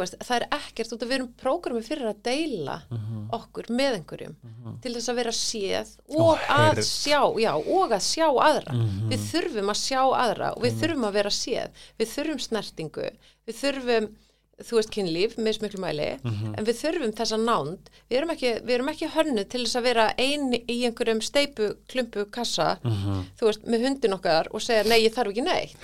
veist, 0.00 0.16
það 0.18 0.36
er 0.40 0.46
ekkert 0.56 0.92
við 1.08 1.12
erum 1.18 1.28
prógrami 1.38 1.82
fyrir 1.86 2.08
að 2.10 2.22
deila 2.26 2.82
Mhm. 2.90 3.28
okkur 3.32 3.68
með 3.70 3.98
einhverjum 4.00 4.34
til 4.82 4.94
þess 4.94 5.08
að 5.12 5.14
vera 5.20 5.30
séð 5.30 5.92
Og 6.10 6.20
og 6.20 6.38
að 6.48 6.80
sjá 6.82 7.20
já, 7.38 7.52
og 7.54 7.90
að 7.90 8.02
sjá 8.02 8.26
aðra. 8.28 8.72
Mhm. 8.74 9.08
við 9.12 9.20
þurfum 9.32 9.70
að 9.70 9.80
sjá 9.86 10.02
aðra 10.24 10.50
og 10.56 10.62
við 10.62 10.72
þurfum 10.82 11.04
að 11.08 11.12
vera 11.12 11.30
séð. 11.30 11.70
Við 11.98 12.08
þurfum 12.16 12.40
snertingu. 12.48 13.10
Við 13.46 13.54
þurfum, 13.62 14.08
þú 14.62 14.78
veist, 14.78 14.90
kynlíf 14.94 15.36
með 15.36 15.58
smiklu 15.58 15.80
mæli, 15.82 16.08
Mhm. 16.24 16.54
en 16.58 16.64
við 16.64 16.76
þurfum 16.82 17.12
þessa 17.12 17.38
nánd, 17.38 17.78
við 18.10 18.16
erum 18.18 18.30
ekki, 18.30 18.50
við 18.66 18.70
erum 18.76 18.88
ekki 18.88 19.08
hönnu 19.14 19.44
til 19.48 19.64
þess 19.64 19.76
að 19.76 19.82
vera 19.82 20.14
ein 20.18 20.52
í 20.52 20.76
einhverjum 20.86 21.20
steipu, 21.22 21.74
klumpu, 21.88 22.24
kassa 22.30 22.78
Mhm. 22.84 23.24
þú 23.38 23.46
veist, 23.48 23.64
með 23.66 23.82
hundin 23.86 24.12
okkar 24.18 24.46
og 24.54 24.60
segja 24.60 24.84
nei, 24.88 25.00
ég 25.06 25.12
þarf 25.14 25.30
ekki 25.32 25.44
neitt. 25.44 25.74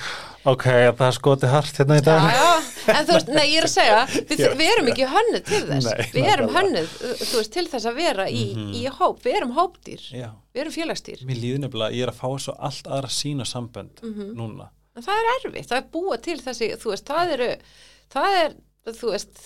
Ok, 0.47 0.65
það 0.97 1.13
skotið 1.19 1.49
hart 1.51 1.77
hérna 1.77 1.99
í 1.99 2.03
dag. 2.05 2.31
Já, 2.33 2.95
en 2.99 3.07
þú 3.07 3.13
veist, 3.13 3.29
nei, 3.29 3.47
ég 3.53 3.59
er 3.59 3.65
að 3.65 3.75
segja 3.75 4.07
við, 4.29 4.39
Já. 4.39 4.55
við 4.55 4.71
erum 4.73 4.87
ekki 4.89 5.07
hönnuð 5.07 5.45
til 5.45 5.63
þess. 5.67 5.85
Nei, 5.85 6.11
við 6.13 6.33
erum 6.33 6.49
hönnuð, 6.55 6.89
þú 7.29 7.37
veist, 7.37 7.53
til 7.53 7.67
þess 7.69 7.85
að 7.87 7.95
vera 7.97 8.27
í, 8.29 8.45
í 8.75 8.87
hóp, 8.89 9.21
við 9.23 9.37
erum 9.37 9.53
hópdýr. 9.55 10.01
Já. 10.13 10.31
Við 10.55 10.61
erum 10.63 10.73
félagsdýr, 10.73 11.25
Mér 11.27 11.37
líður 11.43 11.59
nefnilega, 11.69 11.95
ég 11.95 12.03
er 12.03 12.11
að 12.11 12.19
fá 12.21 12.29
svo 12.41 12.55
allt 12.59 12.85
aðra 12.87 13.09
sína 13.11 13.45
sambönd 13.45 14.01
Mhm. 14.03 14.35
núna. 14.35 14.69
en 14.97 15.03
það 15.05 15.15
er 15.15 15.29
erfitt 15.51 15.69
það 15.69 15.77
er 15.79 15.85
búa 15.93 16.17
til 16.21 16.39
þessi, 16.39 16.73
þú 16.77 16.91
veist, 16.91 17.05
það 17.05 17.33
eru 17.33 17.57
það 18.11 18.45
er, 18.45 18.55
þú 18.97 19.11
veist 19.15 19.41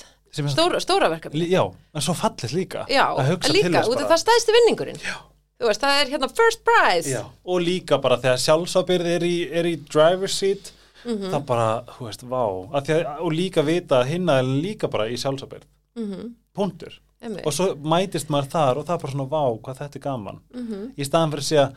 stóra, 0.55 0.81
stóra 0.81 1.09
verkefni 1.13 1.49
Já, 1.51 1.63
en 1.95 2.01
svo 2.01 2.15
fallið 2.15 2.53
líka. 2.57 2.87
já, 2.89 3.07
líka, 3.53 3.83
út 3.89 4.01
af 4.01 4.09
það 4.13 4.23
stæðstu 4.25 4.55
vinningurinn 4.57 5.01
já. 5.03 5.17
þú 5.61 5.67
veist, 5.69 5.81
það 5.83 6.01
er 6.03 6.13
hérna 6.15 6.29
first 6.37 6.63
prize 6.65 7.11
Já, 7.11 7.25
og 7.45 7.61
líka 7.61 7.99
bara 8.03 8.17
þegar 8.19 8.41
sjálfsábyrð 8.47 9.07
er 9.17 9.23
í, 9.29 9.35
er 9.53 9.65
í 9.65 9.77
driver's 9.89 10.39
seat, 10.39 10.73
Mhm. 11.05 11.33
það 11.33 11.47
bara, 11.47 11.83
þú 11.99 12.05
veist, 12.07 12.21
vá. 12.31 12.43
Að 12.79 12.91
og 13.21 13.33
líka 13.35 13.63
vita 13.67 13.97
að 14.05 14.07
hinna 14.07 14.39
er 14.39 14.45
líka 14.45 14.89
bara 14.89 15.09
í 15.11 15.17
sjálfsábyrð. 15.19 15.65
Mhm, 15.99 16.29
Puntur. 16.55 16.93
einmitt. 17.21 17.45
Og 17.45 17.53
svo 17.53 17.75
mætist 17.75 18.29
maður 18.31 18.49
þar 18.53 18.77
og 18.79 18.87
það 18.87 18.95
er 18.95 18.99
bara 19.03 19.13
svona, 19.13 19.29
vá, 19.29 19.61
hvað 19.63 19.79
þetta 19.81 19.97
er 19.97 20.01
gaman. 20.01 20.39
Mhm, 20.55 20.93
Í 20.97 21.03
staðan 21.05 21.31
fyrir 21.33 21.43
að 21.43 21.51
segja, 21.51 21.73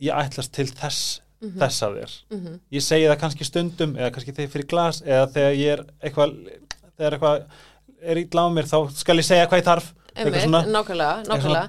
ég 0.00 0.14
ætlast 0.14 0.52
til 0.52 0.66
þess, 0.66 1.20
þess 1.42 1.82
að 1.82 1.98
þér. 1.98 2.14
mhm, 2.30 2.60
Ég 2.70 2.82
segi 2.82 3.08
það 3.10 3.18
kannski 3.20 3.44
stundum, 3.44 3.96
eða 3.96 4.12
kannski 4.14 4.32
þegar 4.36 4.50
fyrir 4.54 4.68
glas, 4.68 5.00
eða 5.02 5.26
þegar 5.32 5.56
ég 5.56 5.72
er 5.72 5.84
eitthvað, 6.04 6.50
þegar 6.96 7.16
eitthvað 7.16 7.46
er 8.06 8.20
ítla 8.22 8.44
á 8.44 8.48
mér, 8.52 8.68
þá 8.70 8.78
skal 8.96 9.16
ég 9.20 9.26
segja 9.26 9.46
hvað 9.50 9.62
ég 9.62 9.66
þarf. 9.70 9.86
einmitt, 10.16 10.36
Eitthvað 10.36 10.44
svona, 10.46 10.60
nákvæmlega, 10.72 11.16
nákvæmlega 11.28 11.64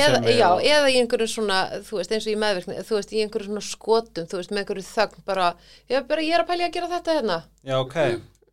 eða, 0.00 0.20
sem 0.20 0.28
já, 0.38 0.46
eða 0.74 0.92
í 0.92 0.94
einhverjum 1.02 1.28
svona, 1.34 1.58
þú 1.84 1.98
veist, 1.98 2.14
eins 2.16 2.28
og 2.28 2.32
í 2.32 2.36
meðverkni 2.40 2.76
þú 2.88 2.96
veist, 2.96 3.10
í 3.12 3.20
einhverjum 3.24 3.50
svona 3.50 3.64
skotum, 3.66 4.28
þú 4.30 4.38
veist, 4.40 4.54
með 4.54 4.62
einhverju 4.62 4.84
þögn 4.88 5.26
bara, 5.28 5.48
ég, 5.92 6.06
bara, 6.08 6.24
ég 6.24 6.36
er 6.38 6.44
að 6.44 6.48
pæli 6.48 6.64
að 6.64 6.72
gera 6.78 6.88
þetta 6.94 7.18
hérna 7.18 7.36
Já, 7.60 7.76
ok. 7.82 7.98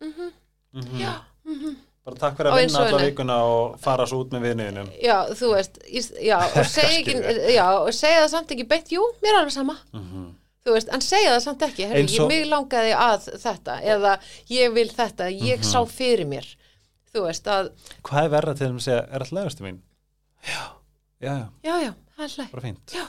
Mhm. 0.02 1.00
já, 1.00 1.14
mhm. 1.48 1.80
Bara 2.02 2.18
takk 2.18 2.36
fyrir 2.36 2.50
að 2.50 2.58
vinna 2.58 2.80
alla 2.82 3.00
vikuna 3.06 3.34
og 3.46 3.74
fara 3.80 4.04
svo 4.10 4.24
út 4.24 4.32
með 4.34 4.48
viðniðinum. 4.48 4.88
já, 5.00 5.16
þú 5.38 5.54
veist 5.54 5.80
í, 5.86 6.00
já, 6.26 6.38
og 6.42 6.68
segja 6.76 7.34
já, 7.54 7.66
og 7.78 7.92
segja 7.94 8.24
það 8.24 8.30
samt 8.36 8.54
ekki 8.56 8.68
beint, 8.68 8.92
jú, 8.92 9.04
mér 9.22 9.36
er 9.36 9.40
alveg 9.40 9.56
sama 9.56 9.78
Mm 9.96 10.30
þú 10.66 10.74
veist, 10.76 10.88
en 10.94 11.00
segja 11.04 11.32
það 11.34 11.40
samt 11.46 11.62
ekki, 11.68 11.86
herri, 11.90 12.06
ég 12.06 12.28
mig 12.28 12.46
langaði 12.46 12.92
að 12.94 13.28
þetta, 13.42 13.78
eða 13.94 14.12
ég 14.50 14.74
vil 14.74 14.88
þetta, 14.88 15.30
ég 15.32 15.58
Mhm. 15.58 15.70
sá 15.72 15.80
fyrir 15.86 16.26
mér 16.26 16.46
þú 17.14 17.26
veist, 17.26 17.44
að, 17.46 17.70
Hvað 18.02 18.24
er 18.24 18.28
verra 18.36 18.54
til 18.54 18.66
þeim 18.68 18.76
að 18.80 18.86
segja, 18.86 19.02
er 19.10 19.20
alltaf 19.20 19.32
legastu 19.38 19.62
mín? 19.66 19.78
Já. 20.46 20.62
Já, 21.22 21.46
já, 21.62 21.74
já, 21.86 21.94
bara 22.52 22.62
fínt. 22.62 22.92
Já, 22.94 23.06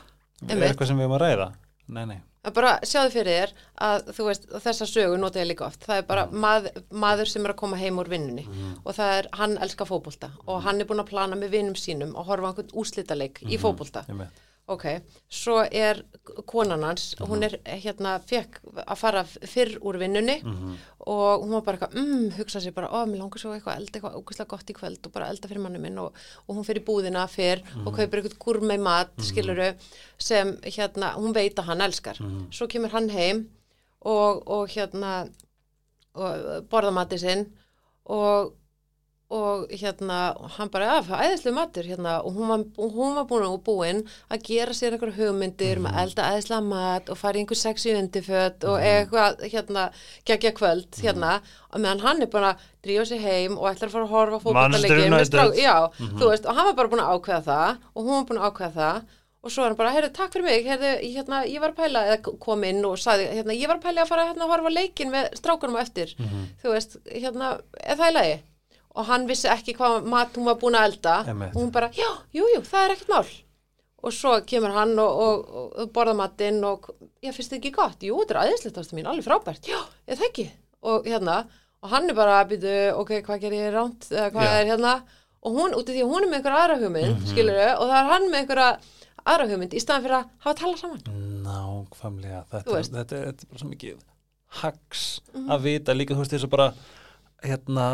Er 0.49 0.57
eitthvað 0.57 0.87
sem 0.87 0.97
við 0.97 1.03
erum 1.07 1.15
að 1.17 1.21
ræða? 1.23 1.53
Nei, 1.87 2.05
nei. 2.05 2.21
að 2.43 2.53
bara 2.53 2.71
sjáðu 2.83 3.11
fyrir 3.13 3.37
þér 3.39 3.51
að 3.79 4.07
þú 4.17 4.25
veist, 4.27 4.45
þessa 4.65 4.85
sögu 4.91 5.17
nota 5.19 5.39
ég 5.39 5.47
líka 5.47 5.65
oft 5.65 5.79
það 5.87 5.97
er 5.97 6.01
bara 6.09 6.25
mað, 6.27 6.65
maður 6.91 7.29
sem 7.31 7.45
er 7.45 7.53
að 7.53 7.55
koma 7.61 7.77
heim 7.79 7.95
úr 8.01 8.09
vinnunni 8.11 8.43
og 8.85 8.93
það 8.97 9.11
er, 9.19 9.27
hann 9.39 9.57
elskar 9.63 9.87
fótbolta 9.87 10.29
og 10.45 10.61
hann 10.65 10.81
er 10.81 10.85
búin 10.89 10.99
að 10.99 11.07
plana 11.13 11.35
með 11.39 11.53
vinnum 11.55 11.77
sínum 11.79 12.11
og 12.19 12.25
horfa 12.27 12.43
á 12.43 12.49
einhvern 12.51 12.73
úslitaleik 12.75 13.39
í 13.47 13.57
fótbolta 13.57 14.03
Ég 14.09 14.17
með. 14.19 14.27
Ok, 14.71 14.83
svo 15.27 15.57
er 15.71 15.99
konan 16.47 16.83
hans, 16.87 17.15
hún 17.19 17.43
er 17.43 17.57
hérna 17.67 18.13
fekk 18.23 18.61
að 18.85 18.95
fara 18.95 19.23
fyrr 19.25 19.73
úr 19.83 19.97
vinnunni 19.99 20.37
og 21.03 21.43
hún 21.43 21.51
var 21.51 21.65
bara 21.65 21.77
eitthvað 21.77 21.97
mm, 21.99 22.29
hugsa 22.37 22.61
sér 22.63 22.73
bara, 22.73 22.87
ó, 22.87 23.03
mér 23.05 23.19
langar 23.19 23.41
svo 23.41 23.51
eitthvað 23.51 23.75
elda 23.81 23.99
eitthvað 23.99 24.15
ógæslega 24.21 24.49
gott 24.53 24.69
í 24.71 24.73
kvöld 24.77 25.05
og 25.05 25.11
bara 25.11 25.27
elda 25.29 25.49
fyrir 25.51 25.61
manni 25.65 25.81
minn 25.83 25.99
og, 25.99 26.15
og 26.47 26.55
hún 26.55 26.63
fyrir 26.63 26.85
búðina 26.87 27.27
fyrr 27.27 27.59
og 27.83 27.91
kaupir 27.97 28.21
eitthvað 28.21 28.39
gúrmei 28.39 28.79
mat, 28.79 29.11
skiluru 29.19 29.73
sem 30.17 30.55
hérna, 30.63 31.13
hún 31.19 31.35
veit 31.35 31.59
að 31.59 31.67
hann 31.67 31.81
elskar. 31.81 32.23
Svo 32.51 32.67
kemur 32.71 32.95
hann 32.95 33.09
heim 33.11 33.49
og, 33.99 34.47
og 34.47 34.69
hérna 34.71 35.27
og 36.15 36.67
borða 36.69 36.91
mati 36.93 37.17
sinn 37.19 37.47
og 38.05 38.53
og 39.33 39.71
hérna, 39.73 40.17
hann 40.57 40.69
bara, 40.73 40.99
að, 40.99 41.09
æðislega 41.09 41.55
matur 41.57 41.87
hérna, 41.89 42.17
og 42.21 42.35
hún 42.37 42.51
var, 42.51 42.65
hún 42.77 43.15
var 43.17 43.25
búin 43.29 43.47
búin 43.65 44.01
að 44.29 44.43
gera 44.45 44.75
sér 44.77 44.93
einhverja 44.93 45.17
hugmyndir 45.17 45.81
um 45.81 45.87
að 45.89 45.97
elda 46.03 46.27
æðislega 46.35 46.59
mat 46.67 47.09
og 47.09 47.17
fara 47.17 47.39
í 47.39 47.43
einhver 47.43 47.59
sexy 47.59 47.95
undirföt 47.97 48.67
og 48.69 48.77
eitthvað, 48.77 49.41
hérna, 49.53 49.87
geggja 50.29 50.53
kvöld, 50.59 51.01
hérna, 51.01 51.39
og 51.71 51.81
meðan 51.81 52.05
hann 52.05 52.21
er 52.21 52.31
búin 52.33 52.47
að 52.51 52.69
drífa 52.85 53.07
sig 53.09 53.23
heim 53.23 53.57
og 53.57 53.71
ætlar 53.71 53.89
að 53.89 53.97
fara 53.97 54.05
að 54.05 54.13
horfa 54.13 54.39
með 54.77 54.85
já, 55.63 55.75
þú 56.19 56.29
veist, 56.29 56.45
og 56.45 56.55
hann 56.59 56.69
var 56.69 56.79
bara 56.79 56.93
búin 56.93 57.03
að 57.03 57.17
ákveða 57.17 57.43
það 57.49 57.83
og 57.93 58.07
hún 58.07 58.15
var 58.19 58.29
búin 58.29 58.41
að 58.43 58.49
ákveða 58.51 58.73
það 58.77 59.19
og 59.43 59.51
svo 59.51 59.65
er 59.65 59.73
hann 59.73 59.79
bara, 59.81 59.91
heyrðu, 59.91 60.13
takk 60.15 60.31
fyrir 60.31 60.45
mig, 60.47 60.67
heyrðu, 60.69 60.91
hérna, 61.17 61.41
ég 61.51 61.59
var 61.59 61.73
að 61.73 61.79
pæla, 61.81 62.05
eða 62.13 62.35
kom 62.45 62.61
inn 62.63 62.85
og 62.87 62.95
sagði, 63.01 63.25
hérna, 63.33 63.57
ég 63.57 63.67
var 63.67 63.81
að 63.81 63.87
pæla 63.89 64.05
að 64.05 64.11
fara 64.13 64.27
hérna, 64.29 64.45
að 64.45 64.53
horfa 64.53 64.71
leikin 64.71 65.11
með 65.11 65.33
strákunum 65.35 65.75
á 65.75 65.83
eftir, 65.83 66.13
þú 66.61 66.71
veist, 66.71 66.95
hérna, 67.11 67.49
er 67.83 67.99
það 67.99 68.13
í 68.13 68.15
lagi? 68.15 68.37
Og 68.93 69.07
hann 69.09 69.23
vissi 69.29 69.47
ekki 69.49 69.73
hvað 69.77 70.05
mat 70.05 70.35
hún 70.37 70.45
var 70.45 70.59
búin 70.61 70.75
að 70.77 70.91
elda 70.91 71.13
og 71.49 71.55
hún 71.57 71.71
bara, 71.73 71.87
já, 71.97 72.09
jú, 72.35 72.45
jú, 72.53 72.61
það 72.67 72.83
er 72.85 72.91
ekkert 72.95 73.09
mál. 73.09 73.31
Og 74.03 74.11
svo 74.13 74.33
kemur 74.45 74.73
hann 74.75 74.91
og, 74.99 75.19
og, 75.23 75.73
og 75.79 75.91
borða 75.95 76.13
matinn 76.19 76.59
og, 76.67 76.89
já, 77.23 77.31
finnst 77.33 77.53
þið 77.55 77.59
ekki 77.61 77.71
gott? 77.77 78.03
Jú, 78.03 78.19
þetta 78.21 78.35
er 78.35 78.41
aðeinslegt 78.43 78.77
ástu 78.81 78.97
mín, 78.97 79.07
alveg 79.09 79.25
frábært. 79.25 79.65
Já, 79.71 79.79
ég 80.11 80.19
það 80.19 80.27
ekki. 80.27 80.45
Og 80.83 81.07
hérna, 81.07 81.37
og 81.81 81.89
hann 81.93 82.09
er 82.11 82.17
bara 82.17 82.37
að 82.43 82.51
býtu, 82.53 82.73
ok, 82.99 83.13
hvað 83.25 83.41
ger 83.45 83.55
ég 83.57 83.71
ránt, 83.73 84.09
eða 84.11 84.29
hvað 84.35 84.49
Já. 84.49 84.57
er 84.59 84.69
hérna? 84.73 84.93
Og 85.43 85.55
hún, 85.57 85.73
út 85.75 85.87
af 85.89 85.95
því 85.95 86.03
að 86.03 86.11
hún 86.13 86.23
er 86.23 86.29
með 86.31 86.37
einhver 86.41 86.57
aðra 86.59 86.77
hugmynd, 86.83 87.23
mm 87.23 87.51
og 87.79 87.87
það 87.89 87.97
er 87.99 88.09
hann 88.11 88.27
með 88.31 88.39
einhverja 88.43 88.67
aðra 89.23 89.47
hugmynd 89.49 89.73
í 89.73 89.81
staðan 89.83 90.03
fyrir 90.05 90.17
að 90.19 90.29
hafa 90.45 90.55
talað 90.61 90.81
saman. 90.83 91.01
Nákvæmlega. 91.47 92.41
Þetta, 92.51 92.75
þetta, 92.91 93.01
er- 93.01 93.27
þetta 93.31 93.47
er 93.47 93.49
bara 93.51 93.63
svo 93.63 93.71
mikið 93.71 94.03
hags 94.63 95.03
að 95.47 95.63
vita 95.65 95.95
líka, 95.95 96.13
þú 96.15 96.23
veist, 96.23 96.35
þess 96.35 96.47
að 96.47 96.53
bara, 96.53 96.67
hérna, 97.43 97.87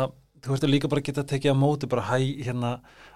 þú 0.44 0.54
veist, 0.54 0.66
líka 0.68 0.90
bara 0.92 1.04
geta 1.04 1.26
tekið 1.26 1.54
á 1.54 1.62
móti, 1.62 1.90
bara 1.90 2.06
hæ, 2.08 2.16
hérna, 2.46 2.72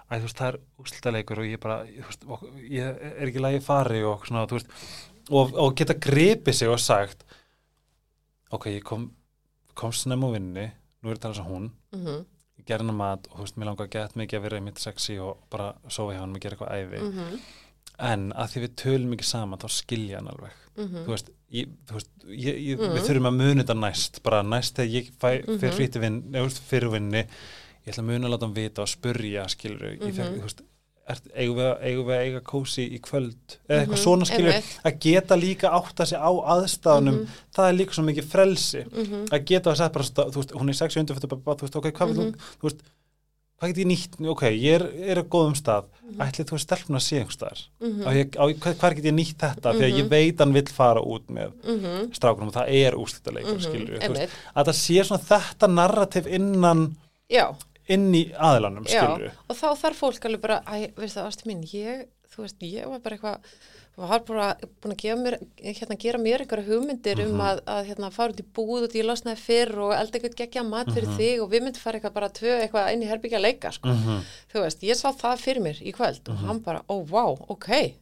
æ, 0.09 0.19
þú 0.19 0.27
veist, 0.27 0.37
það 0.39 0.51
er 0.51 0.59
úslitaleikur 0.83 1.41
og 1.41 1.49
ég 1.49 1.61
bara, 1.63 1.79
veist, 1.85 2.27
og, 2.29 2.45
ég 2.69 3.03
er 3.11 3.27
ekki 3.29 3.43
lagi 3.43 3.63
fari 3.65 4.03
og 4.05 4.27
svona, 4.27 4.45
veist, 4.51 4.71
og, 5.29 5.53
og 5.53 5.75
geta 5.77 5.97
gripið 5.97 6.59
sig 6.59 6.71
og 6.71 6.79
sagt, 6.81 7.25
ok, 8.53 8.69
ég 8.77 8.85
kom, 8.85 9.09
kom 9.73 9.93
snem 9.95 10.25
á 10.25 10.29
vinni, 10.37 10.69
nú 11.01 11.11
er 11.11 11.17
þetta 11.19 11.31
alveg 11.31 11.41
svo 11.41 11.49
hún, 11.51 11.69
Mm 11.95 12.23
ég 12.55 12.69
gerði 12.69 12.85
hennar 12.85 12.97
mat 12.97 13.27
og 13.29 13.37
þú 13.37 13.45
veist, 13.45 13.57
mér 13.59 13.69
langar 13.69 13.91
gett 13.93 14.17
mikið 14.19 14.39
að 14.39 14.45
vera 14.47 14.59
einmitt 14.59 14.81
sexy 14.81 15.17
og 15.21 15.43
bara 15.53 15.73
sofa 15.91 16.15
hjá 16.15 16.21
hann 16.23 16.35
og 16.35 16.41
gera 16.41 16.55
eitthvað 16.55 16.75
æfi 16.79 16.99
-hmm. 17.03 17.39
En 17.99 18.31
að 18.35 18.49
því 18.53 18.61
við 18.65 18.75
tölum 18.75 19.13
ekki 19.15 19.23
saman 19.29 19.59
þá 19.59 19.69
skilja 19.69 20.17
hann 20.17 20.27
alveg 20.27 20.51
Mhm. 20.75 21.05
þú 21.05 21.11
veist, 21.13 21.29
ég, 21.55 21.67
þú 21.87 21.93
veist 21.93 22.09
ég, 22.27 22.55
ég, 22.67 22.77
við 22.79 23.05
þurfum 23.07 23.27
að 23.29 23.35
muni 23.39 23.63
þetta 23.63 23.79
næst 23.79 24.23
bara 24.23 24.41
næst 24.43 24.75
þegar 24.75 24.91
ég 24.91 25.11
fæ 25.21 25.45
Mhm. 25.47 25.59
fyrir 25.61 25.73
fríti 25.77 25.99
vinn 26.01 26.21
eða 26.33 26.49
fyrir 26.69 26.91
vinni 26.91 27.21
ég 27.85 27.93
ætla 27.93 28.03
að 28.03 28.09
muni 28.09 28.25
að 28.25 28.31
láta 28.33 28.45
hann 28.45 28.53
vita 28.55 28.81
og 28.81 28.87
spurja 28.89 29.45
skilur, 29.47 29.97
Mhm. 29.99 30.11
þú 30.11 30.41
veist 30.41 30.61
eigum, 31.37 31.55
við, 31.55 31.65
að- 31.69 31.81
eigum 31.85 32.05
við 32.07 32.15
að 32.17 32.23
eiga 32.25 32.41
kósi 32.41 32.83
í 32.91 32.99
kvöld 32.99 33.57
eða 33.69 33.85
eitthvað 33.85 34.03
svona 34.03 34.25
skilur, 34.25 34.51
Mhm, 34.51 34.57
einmitt. 34.57 34.79
að 34.83 34.99
geta 34.99 35.35
líka 35.37 35.69
átta 35.69 36.05
sig 36.05 36.17
á 36.17 36.31
aðstæðunum 36.33 37.27
það 37.55 37.69
er 37.69 37.73
líka 37.77 37.93
svo 37.93 38.03
mikið 38.03 38.25
frelsi 38.25 38.83
Mhm. 38.91 39.27
að 39.29 39.45
geta 39.45 39.69
að 39.71 39.77
segja 39.77 39.93
bara, 39.93 40.03
þú 40.03 40.33
veist, 40.35 40.51
hún 40.51 40.69
er 40.69 40.73
sexi 40.73 40.99
undirfættu 40.99 41.27
bara, 41.43 41.55
þú 41.57 41.61
veist, 41.61 41.75
ok, 41.75 41.85
hvað 41.93 42.07
vil 42.07 42.15
Mhm. 42.15 42.31
þú, 42.33 42.37
þú 42.59 42.61
veist 42.69 42.79
hvað 43.59 43.71
get 43.71 43.77
ég 43.83 43.87
nýtt, 43.87 44.15
ok, 44.33 44.41
ég 44.51 44.73
er, 44.79 44.83
er 45.13 45.21
að 45.23 45.29
góðum 45.31 45.55
stað, 45.55 45.85
Mhm. 46.05 46.19
ætli 46.21 46.43
þú 46.45 46.53
veist 46.55 46.67
stelpun 46.67 46.95
að 46.99 47.03
sé 47.05 47.17
einhver 47.17 47.33
staðar, 47.33 47.61
á 48.05 48.09
ég, 48.13 48.35
á, 48.37 48.43
hvað, 48.61 48.75
hvað 48.81 48.95
get 48.95 49.05
ég 49.09 49.15
nýtt 49.15 49.37
þetta, 49.41 49.73
því 49.73 49.85
að 49.87 49.95
ég 49.99 50.09
veit 50.09 50.37
hann 50.43 50.53
vill 50.53 50.67
fara 50.69 51.01
út 51.01 51.25
með 51.33 51.53
Mhm. 51.63 52.11
strákunum 52.13 52.47
og 52.47 52.53
það 52.53 52.69
er 52.69 52.93
úrslitaleikur, 52.93 53.57
Mhm, 53.57 54.01
einmitt. 54.01 54.29
að 54.55 54.65
það 54.65 54.77
sé 54.81 55.03
svona 55.03 55.23
þetta 55.23 55.67
narrativ 55.73 56.27
innan 56.27 56.95
Já, 57.29 57.55
inn 57.89 58.11
í 58.13 58.31
aðlanum, 58.35 58.85
Já, 58.85 59.01
skilur 59.01 59.31
og 59.49 59.55
þá 59.55 59.67
þarf 59.81 59.95
fólk 59.99 60.19
alveg 60.25 60.41
bara, 60.41 60.61
æ, 60.67 60.93
veist 60.95 61.15
það, 61.17 61.25
ástu 61.27 61.45
mín, 61.47 61.63
ég, 61.73 62.05
þú 62.35 62.37
veist, 62.43 62.59
ég 62.59 62.87
var 62.87 62.99
bara 62.99 63.17
eitthvað, 63.17 63.39
var 63.97 64.19
bara 64.27 64.47
búin 64.83 64.91
að 64.93 64.97
gefa 65.01 65.17
mér, 65.21 65.35
hérna, 65.63 65.95
gera 66.03 66.19
mér 66.19 66.41
einhverja 66.43 66.67
hugmyndir 66.67 67.19
Mhm. 67.21 67.31
um 67.31 67.39
að, 67.45 67.61
að, 67.65 67.85
hérna, 67.89 68.11
fara 68.11 68.33
út 68.33 68.41
í 68.41 68.45
búð 68.57 68.83
og 68.89 68.95
ég 68.99 69.05
losnaði 69.07 69.37
fyrr 69.39 69.77
og 69.85 69.93
elda 69.95 70.19
eitthvað 70.19 70.35
geggja 70.41 70.63
mat 70.67 70.87
fyrir 70.91 71.07
þig 71.17 71.41
og 71.41 71.49
við 71.51 71.63
myndum 71.63 71.79
fara 71.85 71.99
eitthvað 71.99 72.13
bara 72.13 72.29
tvö 72.29 72.55
eitthvað 72.61 72.93
inn 72.93 73.03
í 73.03 73.07
herbyggja 73.07 73.39
leika, 73.39 73.71
sko. 73.71 73.87
Mhm. 73.87 74.19
Þú 74.53 74.61
veist, 74.65 74.81
ég 74.83 74.95
sá 74.99 75.09
það 75.15 75.39
fyrir 75.45 75.61
mér 75.63 75.79
í 75.81 75.93
kvöld 75.95 76.27
og 76.29 76.35
hann 76.43 76.59
bara, 76.59 76.81
ó, 76.89 76.95
vá, 77.05 77.23
ok, 77.49 77.93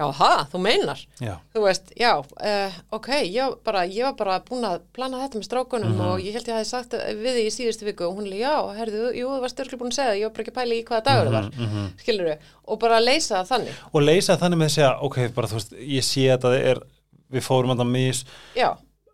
já, 0.00 0.04
ha, 0.20 0.28
þú 0.52 0.60
meinar 0.64 1.00
Já, 1.20 1.34
þú 1.52 1.62
veist, 1.66 1.92
já, 2.00 2.10
uh, 2.24 2.78
ok 2.96 3.08
ég, 3.28 3.36
var 3.44 3.56
bara, 3.68 3.82
ég 3.86 4.06
var 4.08 4.14
bara 4.16 4.38
búin 4.48 4.64
að 4.64 4.80
plana 4.96 5.20
þetta 5.20 5.38
með 5.42 5.46
strákunum 5.50 5.92
Mhm. 5.92 6.00
og 6.08 6.20
ég 6.24 6.32
held 6.38 6.48
ég 6.48 6.56
hafi 6.56 6.68
sagt 6.70 6.96
við 6.96 7.30
því 7.36 7.44
í 7.44 7.52
síðustu 7.52 7.84
viku 7.90 8.08
og 8.08 8.16
hún 8.18 8.26
er, 8.32 8.38
já, 8.40 8.54
herðu, 8.80 9.12
jú, 9.20 9.28
þú 9.34 9.40
varst 9.44 9.60
örglega 9.60 9.80
búin 9.84 9.92
að 9.92 9.98
segja 10.00 10.10
það, 10.10 10.20
ég 10.20 10.24
var 10.24 10.34
bara 10.34 10.44
ekki 10.46 10.54
að 10.54 10.58
pæla 10.60 10.74
í 10.80 10.84
hvaða 10.88 11.04
dagur 11.10 11.30
það 11.30 11.36
var 11.36 11.50
mhm. 11.60 11.88
skilur 12.00 12.32
og 12.70 12.78
bara 12.80 12.96
að 13.00 13.04
leysa 13.10 13.34
það 13.44 13.50
þannig 13.52 13.74
og 13.92 14.02
leysa 14.08 14.36
þannig 14.40 14.58
með 14.64 14.70
að 14.70 14.76
segja 14.78 14.92
ok, 15.10 15.18
bara 15.36 15.46
þú 15.52 15.58
veist, 15.60 15.72
ég 16.00 16.04
sé 16.10 16.26
að 16.32 16.40
það 16.48 16.58
er 16.72 16.82
við 17.30 17.44
fórum 17.46 17.70
að 17.76 17.82
það 17.84 17.90
mis, 17.94 18.24
já, 18.56 18.68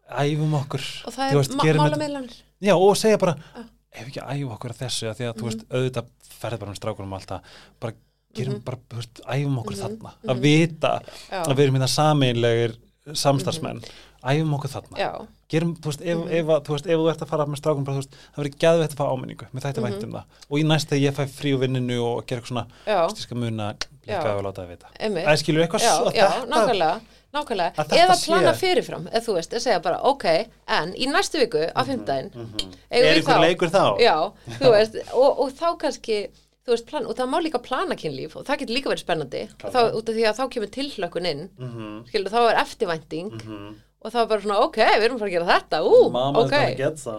æfum 0.07 0.55
okkur 0.63 0.85
og 1.07 1.13
það 1.17 1.31
er 1.33 1.37
veist, 1.41 1.57
þetta- 1.57 1.81
málameilanir 1.83 2.37
já, 2.63 2.75
og 2.79 2.97
segja 2.97 3.19
bara, 3.19 3.35
Já. 3.57 3.65
ef 3.97 4.07
ekki 4.07 4.21
æfa 4.23 4.55
okkur 4.57 4.71
að 4.73 4.81
þessu, 4.85 5.09
að 5.11 5.17
því 5.19 5.25
að 5.27 5.35
þú 5.37 5.43
Mhm. 5.43 5.49
veist, 5.51 5.65
auðvitað 5.73 6.07
ferði 6.37 6.59
bara 6.61 6.71
með 6.71 6.79
strákunum 6.81 7.13
og 7.13 7.19
allt 7.21 7.31
það, 7.33 7.41
bara 7.81 7.93
gerum 8.37 8.55
Mhm. 8.59 8.65
bara, 8.65 8.79
þú 8.91 8.97
veist, 9.01 9.21
æfum 9.37 9.59
okkur 9.63 9.77
þarna. 9.83 10.13
Að 10.29 10.41
vita 10.41 10.93
já, 11.31 11.43
að 11.43 11.55
við 11.57 11.65
erum 11.67 11.75
hérna 11.81 11.89
sameinlegir 11.95 12.77
samstarfsmenn, 13.15 13.81
æfum 14.27 14.55
okkur 14.59 14.71
þarna. 14.73 14.99
Já, 14.99 15.11
gerum, 15.53 15.75
þú 15.79 15.91
veist, 15.93 16.01
ef, 16.03 16.23
ef, 16.41 16.47
að- 16.47 16.63
þú 16.67 16.73
veist, 16.75 16.87
ef 16.87 16.99
þú 17.01 17.11
ert 17.13 17.21
að 17.23 17.29
fara 17.33 17.47
með 17.47 17.61
strákunum, 17.61 17.85
bara, 17.87 17.97
þú 17.97 18.03
veist, 18.03 18.17
það 18.35 18.41
verður 18.43 18.57
geðveitt 18.65 18.95
að 18.95 19.01
fá 19.01 19.07
áminningu. 19.13 19.47
Með 19.55 19.67
þetta 19.67 19.85
væntum 19.87 20.13
það, 20.17 20.25
og 20.51 20.59
í 20.59 20.65
næst 20.67 20.89
þegar 20.91 21.05
ég 21.07 21.15
fæ 21.15 21.25
frí 21.37 21.53
úr 21.55 21.61
vinninu 21.63 21.99
og 22.03 22.27
gera 22.27 22.41
eitthvað 22.41 22.53
svona, 22.53 23.17
skal 23.17 23.37
muna 23.39 23.69
líka 24.07 24.25
að 24.33 24.43
láta 24.43 24.63
það 24.65 24.69
vita. 24.75 24.87
Það 25.01 25.39
skilur 25.43 25.67
eitthvað 25.67 25.85
svo 25.87 26.11
nákvæmlega, 26.51 27.01
nákvæmlega. 27.35 27.73
Eða 27.77 28.17
plana 28.27 28.53
sé- 28.53 28.61
fyrirfram, 28.63 29.07
eða 29.13 29.23
þú 29.27 29.35
veist, 29.39 29.53
að 29.53 29.61
segja 29.67 29.83
bara 29.83 30.01
ok, 30.03 30.25
en 30.69 30.93
í 30.95 31.07
næstu 31.07 31.39
viku 31.39 31.63
á 31.73 31.81
fimmdægin 31.87 32.31
Mhm. 32.35 32.73
Er 32.91 33.15
einhver 33.15 33.41
leikur 33.41 33.69
þá? 33.71 33.99
Já, 34.01 34.33
þú 34.59 34.71
veist, 34.73 34.97
og, 35.15 35.39
og 35.41 35.53
þá 35.53 35.79
kannski 35.79 36.29
þú 36.67 36.73
veist, 36.75 36.87
plan, 36.87 37.07
og 37.07 37.15
það 37.17 37.29
má 37.31 37.39
líka 37.45 37.61
plana 37.63 37.95
kynlíf 37.95 38.37
og 38.37 38.45
það 38.49 38.59
getur 38.65 38.75
líka 38.77 38.91
verið 38.91 39.05
spennandi. 39.05 39.43
Þá, 39.63 39.81
út 39.95 40.09
af 40.11 40.15
því 40.17 40.25
að 40.27 40.39
þá 40.41 40.45
kemur 40.55 40.71
tilhlökkun 40.77 41.27
inn 41.31 41.49
Mhm. 41.59 42.07
skilur, 42.11 42.31
þá 42.33 42.41
er 42.51 42.57
eftirvænting 42.65 43.31
Mhm. 43.33 43.75
og 44.03 44.13
þá 44.13 44.17
er 44.23 44.27
bara 44.27 44.41
svona, 44.41 44.59
ok, 44.67 44.77
við 44.77 45.05
erum 45.07 45.19
bara 45.19 45.31
að 45.31 45.37
gera 45.37 45.47
þetta. 45.61 45.81
Ú, 45.87 46.11
Mama 46.13 46.39
ok, 46.41 46.51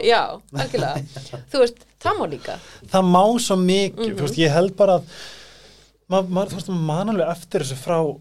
já, 0.04 0.42
algjörlega. 0.54 1.06
Þú 1.52 1.60
veist, 1.64 1.80
það 2.00 2.18
má 2.20 2.26
líka. 2.30 2.60
Það 2.92 3.04
má 3.16 3.24
svo 3.40 3.56
mikið, 3.56 4.08
Mhm. 4.08 4.18
þú 4.18 4.22
veist, 4.28 4.38
ég 4.38 4.52
held 4.52 4.76
bara 4.76 5.00
að 5.00 5.04
maður, 6.10 6.30
ma, 6.30 6.46
þú 6.46 6.54
veist, 6.60 6.68
maður 6.70 6.86
man 6.92 7.10
alveg 7.10 7.32
eftir 7.32 7.60
þessu 7.62 7.76
frá 7.76 8.20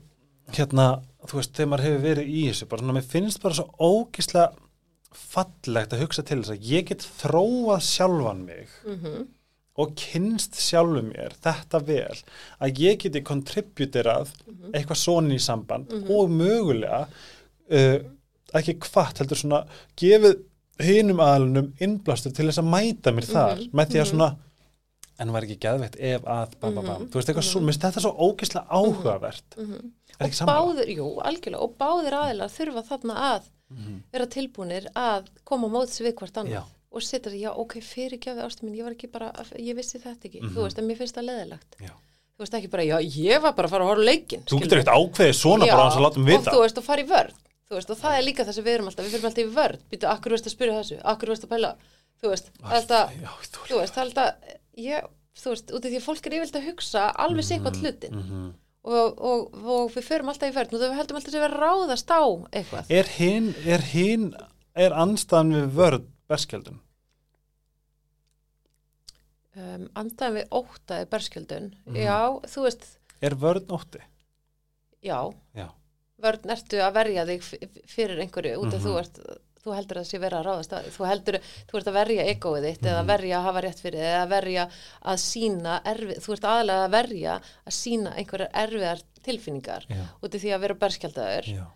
hérna, 0.53 1.03
þú 1.27 1.35
veist, 1.41 1.53
þegar 1.53 1.69
maður 1.69 1.87
hefur 1.87 2.03
verið 2.07 2.27
í 2.31 2.43
þessu, 2.51 2.69
bara 2.69 2.83
svona, 2.83 2.95
mér 2.95 3.11
finnst 3.11 3.43
bara 3.43 3.55
svo 3.55 3.69
ógislega 3.81 4.53
fallegt 5.13 5.93
að 5.95 6.03
hugsa 6.05 6.23
til 6.25 6.43
þess 6.43 6.51
að 6.55 6.67
ég 6.71 6.87
get 6.91 6.99
þróað 7.23 7.81
sjálfan 7.83 8.45
mig 8.45 8.69
mm 8.87 9.27
og 9.79 9.95
kynst 10.01 10.55
sjálfum 10.57 11.11
mér 11.13 11.35
þetta 11.45 11.81
vel, 11.87 12.17
að 12.61 12.79
ég 12.81 12.99
geti 13.03 13.21
kontributerað 13.23 14.31
Mhm. 14.47 14.73
eitthvað 14.75 14.97
svona 15.03 15.35
í 15.35 15.41
samband 15.43 15.93
og 16.09 16.31
mögulega 16.31 17.07
uh, 17.71 17.99
ekki 18.55 18.79
hvart 18.79 19.19
heldur 19.19 19.37
svona 19.37 19.67
gefið 20.01 20.39
hinum 20.81 21.21
aðlunum 21.25 21.73
innblastur 21.81 22.33
til 22.37 22.47
þess 22.49 22.59
að 22.63 22.71
mæta 22.73 23.13
mér 23.13 23.25
þar 23.29 23.57
Mhm, 23.59 23.71
með 23.73 23.87
því 23.93 24.01
að 24.03 24.11
svona 24.13 24.37
en 25.19 25.31
var 25.33 25.43
ekki 25.47 25.59
geðveitt 25.59 25.97
ef 25.99 26.23
að 26.29 26.51
bam, 26.61 26.75
bam, 26.75 26.85
bam. 26.87 27.07
þú 27.09 27.15
veist 27.17 27.29
eitthvað 27.33 27.47
svo, 27.49 27.61
minnst 27.65 27.81
þetta 27.81 28.01
svo 28.05 28.13
ógeðslega 28.13 28.67
áhugavert. 28.69 29.57
Er 29.57 29.65
Mhm. 29.65 29.93
og 30.21 30.49
báðir, 30.49 30.89
jú, 30.97 31.07
algjörlega 31.25 31.63
og 31.63 31.79
báðir 31.79 32.13
aðilar 32.13 32.51
þurfa 32.53 32.83
þarna 32.89 33.15
að 33.17 33.43
vera 34.13 34.27
tilbúnir 34.27 34.87
að 34.95 35.25
koma 35.45 35.69
móts 35.69 36.01
við 36.01 36.15
hvort 36.15 36.37
annað. 36.37 36.65
Og 36.93 37.03
setja 37.03 37.31
því, 37.33 37.41
já, 37.43 37.51
ok, 37.53 37.75
fyrirgjafi 37.85 38.45
ástu 38.47 38.67
mín, 38.67 38.77
ég 38.79 38.87
var 38.87 38.95
ekki 38.97 39.09
bara, 39.13 39.31
ég 39.59 39.77
vissi 39.77 39.99
þetta 39.99 40.29
ekki. 40.29 40.41
Mhm. 40.43 40.53
þú 40.55 40.63
veist, 40.67 40.79
en 40.79 40.87
mér 40.89 41.01
finnst 41.01 41.17
það 41.19 41.27
leðilegt 41.31 41.81
Já. 41.83 41.91
þú 42.37 42.45
veist 42.45 42.55
ekki 42.59 42.71
bara, 42.71 42.85
já, 42.87 42.97
ég 43.03 43.43
var 43.43 43.53
bara 43.57 43.69
að 43.69 43.75
fara 43.75 43.85
að 43.85 43.91
horfa 43.91 44.05
á 44.07 44.09
leikinn 44.11 44.45
þú 44.47 44.61
getur 44.63 44.81
eitt 44.83 44.93
ákveðið 44.95 45.35
svona 45.41 45.67
bara 45.67 45.83
hans 45.85 45.99
að 45.99 46.05
láta 46.07 46.21
um 46.21 46.27
og 46.27 46.31
vita. 46.31 46.51
þú 46.55 46.63
veist, 46.63 46.79
og 46.79 46.85
fara 46.87 47.03
í 47.03 47.09
vörð 47.11 47.37
þú 47.67 47.75
veist, 47.77 47.91
og 47.91 47.99
það 48.01 48.17
er 48.19 48.27
líka 48.27 48.45
það 48.47 48.57
sem 48.57 48.65
við 48.65 48.75
erum 48.77 48.91
alltaf, 48.91 49.05
við 49.05 49.15
fyrir 49.17 49.29
alltaf 49.31 49.45
í 49.45 49.55
vörð 49.57 49.81
býtu, 49.91 50.07
akkur 50.07 50.31
veist 50.37 50.47
að 50.47 50.55
spyrja 50.57 50.79
þessu, 50.81 50.99
akkur 51.03 51.33
veist 51.33 51.47
að 51.47 51.53
pæla? 51.55 51.73
Þú 52.17 52.29
veist, 52.33 52.51
alltaf, 52.63 53.17
Já, 53.21 53.33
þú 53.67 53.81
veist, 53.81 53.99
alltaf 53.99 54.35
ég, 54.77 55.09
þú 55.37 55.51
veist, 55.53 55.73
út 55.75 55.85
af 55.85 55.91
því 55.91 55.99
að 55.99 56.07
fólk 56.07 56.27
er 56.27 56.37
yfirlega 56.39 56.63
að 56.63 56.69
hugsa 56.71 57.03
alveg 57.27 57.45
sig 57.45 57.59
eitthvað 57.59 57.81
hlutin. 57.83 58.15
Mhm. 58.17 58.47
og, 58.87 59.19
og, 59.19 59.55
og 59.67 59.91
við 59.91 60.05
förum 60.07 60.29
alltaf 60.31 60.47
í 60.49 60.55
vörð 60.55 60.77
og 60.77 60.81
við 60.87 60.97
heldum 60.97 61.17
alltaf 61.19 61.33
sem 61.35 61.43
við 61.43 61.57
ráðast 61.59 62.07
á 62.15 62.23
eitthvað. 62.55 62.85
Er 62.89 63.09
hinn 63.19 63.49
er 63.67 63.83
er 64.77 64.93
anstæðan 64.93 65.55
við 65.57 65.71
vörð 65.75 66.05
berskjaldun 66.29 66.81
um, 69.57 69.87
andaðum 69.97 70.39
við 70.41 70.53
óttaði 70.61 71.09
berskjöldun 71.13 71.71
Mhm. 71.87 71.97
já, 71.97 72.19
þú 72.53 72.63
veist, 72.67 72.87
er 73.23 73.35
vörð 73.35 73.67
nótti 73.71 74.01
já 75.03 75.33
Já. 75.55 75.69
vörn 76.21 76.51
ertu 76.51 76.81
að 76.81 76.93
verja 76.95 77.27
þig 77.27 77.43
fyrir 77.87 78.21
einhverju 78.25 78.57
út 78.63 78.75
af 78.75 78.81
Mhm. 78.81 78.87
þú 78.87 78.99
ert 78.99 79.21
þú 79.67 79.75
heldur 79.75 79.97
að 79.99 80.05
það 80.05 80.11
sé 80.13 80.19
vera 80.21 80.39
að 80.41 80.47
ráðast 80.47 80.73
að 80.77 80.85
þú 80.95 81.07
heldur, 81.11 81.37
þú 81.67 81.77
ert 81.79 81.87
að 81.91 81.93
verja 81.99 82.25
egoið 82.35 82.65
þitt 82.67 82.83
eða 82.87 83.01
Mhm. 83.03 83.07
verja 83.07 83.37
að 83.39 83.43
hafa 83.43 83.61
rétt 83.63 83.81
fyrir 83.81 83.99
þig 84.01 84.15
eða 84.15 84.29
verja 84.29 84.71
að 85.03 85.17
sína 85.19 85.83
erfið, 85.85 86.19
þú 86.23 86.33
ert 86.33 86.45
aðalega 86.45 86.85
að 86.87 86.91
verja 86.91 87.41
að 87.67 87.73
sína 87.73 88.11
einhverjar 88.17 88.51
erfiðar 88.55 89.03
tilfinningar 89.27 89.87
Já. 89.89 90.05
út 90.23 90.35
af 90.35 90.41
því 90.41 90.51
að 90.55 90.61
vera 90.61 90.75
berskjaldaður 90.75 91.45
Já. 91.51 91.67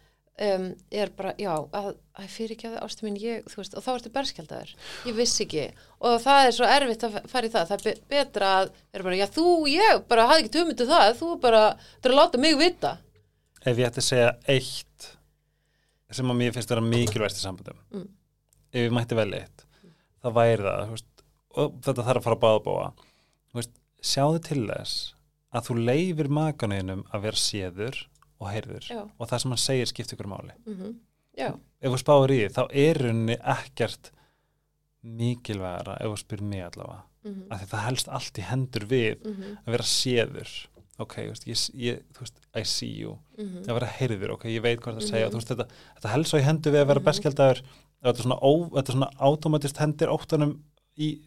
Um, 0.47 0.65
er 1.03 1.13
bara, 1.17 1.35
já, 1.41 1.53
að, 1.77 1.91
að 2.21 2.29
fyrir 2.33 2.55
ekki 2.57 2.69
að 2.71 2.79
ástu 2.87 3.07
mín, 3.07 3.19
ég, 3.21 3.45
þú 3.51 3.61
veist, 3.61 3.77
og 3.79 3.85
þá 3.87 3.91
ertu 3.95 4.13
berskjaldaður. 4.15 4.73
Ég 5.11 5.17
vissi 5.19 5.45
ekki, 5.47 5.67
og 6.01 6.17
það 6.25 6.47
er 6.49 6.57
svo 6.57 6.71
erfitt 6.77 7.07
að 7.09 7.19
fara 7.31 7.47
í 7.51 7.55
það, 7.55 7.69
það 7.71 7.77
er 7.79 7.87
be 7.87 7.95
betra 8.17 8.51
að 8.61 8.73
vera 8.95 9.09
bara, 9.09 9.21
já, 9.21 9.27
þú, 9.37 9.47
ég, 9.73 10.03
bara 10.11 10.27
hafði 10.31 10.45
ekki 10.47 10.55
tömyndu 10.59 10.89
það, 10.91 11.09
þú 11.21 11.31
bara, 11.45 11.63
þú 12.01 12.11
er 12.11 12.15
að 12.17 12.21
láta 12.23 12.43
mig 12.47 12.59
vita. 12.61 12.95
Ef 13.61 13.77
ég 13.77 13.91
ætti 13.91 14.01
að 14.01 14.09
segja 14.09 14.31
eitt 14.57 15.11
sem 16.11 16.31
að 16.33 16.39
mér 16.41 16.55
finnst 16.57 16.73
vera 16.73 16.83
mikilvægst 16.83 17.39
í 17.39 17.45
sambandum 17.45 17.77
Mm. 17.95 18.09
ef 18.73 18.81
ég 18.87 18.95
mætti 18.95 19.15
vel 19.19 19.31
eitt 19.37 19.63
það 20.25 20.33
væri 20.41 20.65
það 20.67 20.81
þú 20.89 20.95
veist, 20.97 21.23
og 21.55 21.77
þetta 21.87 22.05
þarf 22.07 22.21
að 22.21 22.25
fara 22.27 22.37
að 22.39 22.43
báða 22.45 22.63
bóa 22.65 22.87
veist, 23.55 23.73
sjáðu 24.03 24.41
til 24.49 24.61
þess 24.67 24.97
að 25.55 25.69
þú 25.69 25.77
leifir 25.87 26.31
makanuðinum 26.41 27.05
að 27.15 27.25
vera 27.29 27.43
séður 27.45 28.01
og 28.41 28.49
heyrður 28.51 28.87
Já. 28.91 29.03
og 29.19 29.29
það 29.29 29.39
sem 29.45 29.51
hann 29.55 29.63
segir 29.67 29.87
skiptir 29.91 30.17
ykkur 30.19 30.31
máli 30.33 30.57
mm 30.67 30.95
já, 31.39 31.53
ef 31.81 31.93
þú 31.93 31.99
spáir 32.03 32.33
í 32.35 32.39
því 32.41 32.49
þá 32.57 32.63
er 32.85 32.99
henni 33.07 33.37
ekkert 33.39 34.11
mikilvægara 35.07 35.95
ef 36.01 36.11
þú 36.13 36.19
spyr 36.25 36.43
mig 36.45 36.65
allavega 36.67 37.03
mm 37.25 37.47
af 37.53 37.61
því 37.63 37.67
það 37.71 37.85
helst 37.87 38.09
allt 38.17 38.39
í 38.41 38.45
hendur 38.49 38.85
við 38.89 39.17
-hmm. 39.23 39.57
að 39.67 39.71
vera 39.77 39.85
séður 39.85 40.51
ok, 41.01 41.15
veist, 41.31 41.47
ég, 41.49 41.57
ég, 41.81 42.01
þú 42.13 42.21
veist, 42.21 42.41
I 42.55 42.63
see 42.65 42.91
you 43.01 43.19
Mhm. 43.39 43.63
að 43.69 43.75
vera 43.75 43.87
heyrður, 43.87 44.31
ok, 44.33 44.45
ég 44.45 44.61
veit 44.63 44.81
hvað 44.81 44.97
það 44.99 45.09
segja 45.11 45.27
Mhm. 45.29 45.35
veist, 45.35 45.49
þetta, 45.49 45.67
þetta 45.97 46.09
helst 46.13 46.31
svo 46.31 46.39
í 46.39 46.43
hendur 46.43 46.73
við 46.73 46.81
að 46.83 46.87
vera 46.87 47.01
Mhm. 47.01 47.05
berskjaldaður 47.09 47.63
þetta 48.03 48.19
er 48.19 48.23
svona, 48.23 48.85
svona 48.93 49.11
automatist 49.19 49.77
hendir 49.79 50.09
óttanum 50.09 50.59
í, 50.99 51.21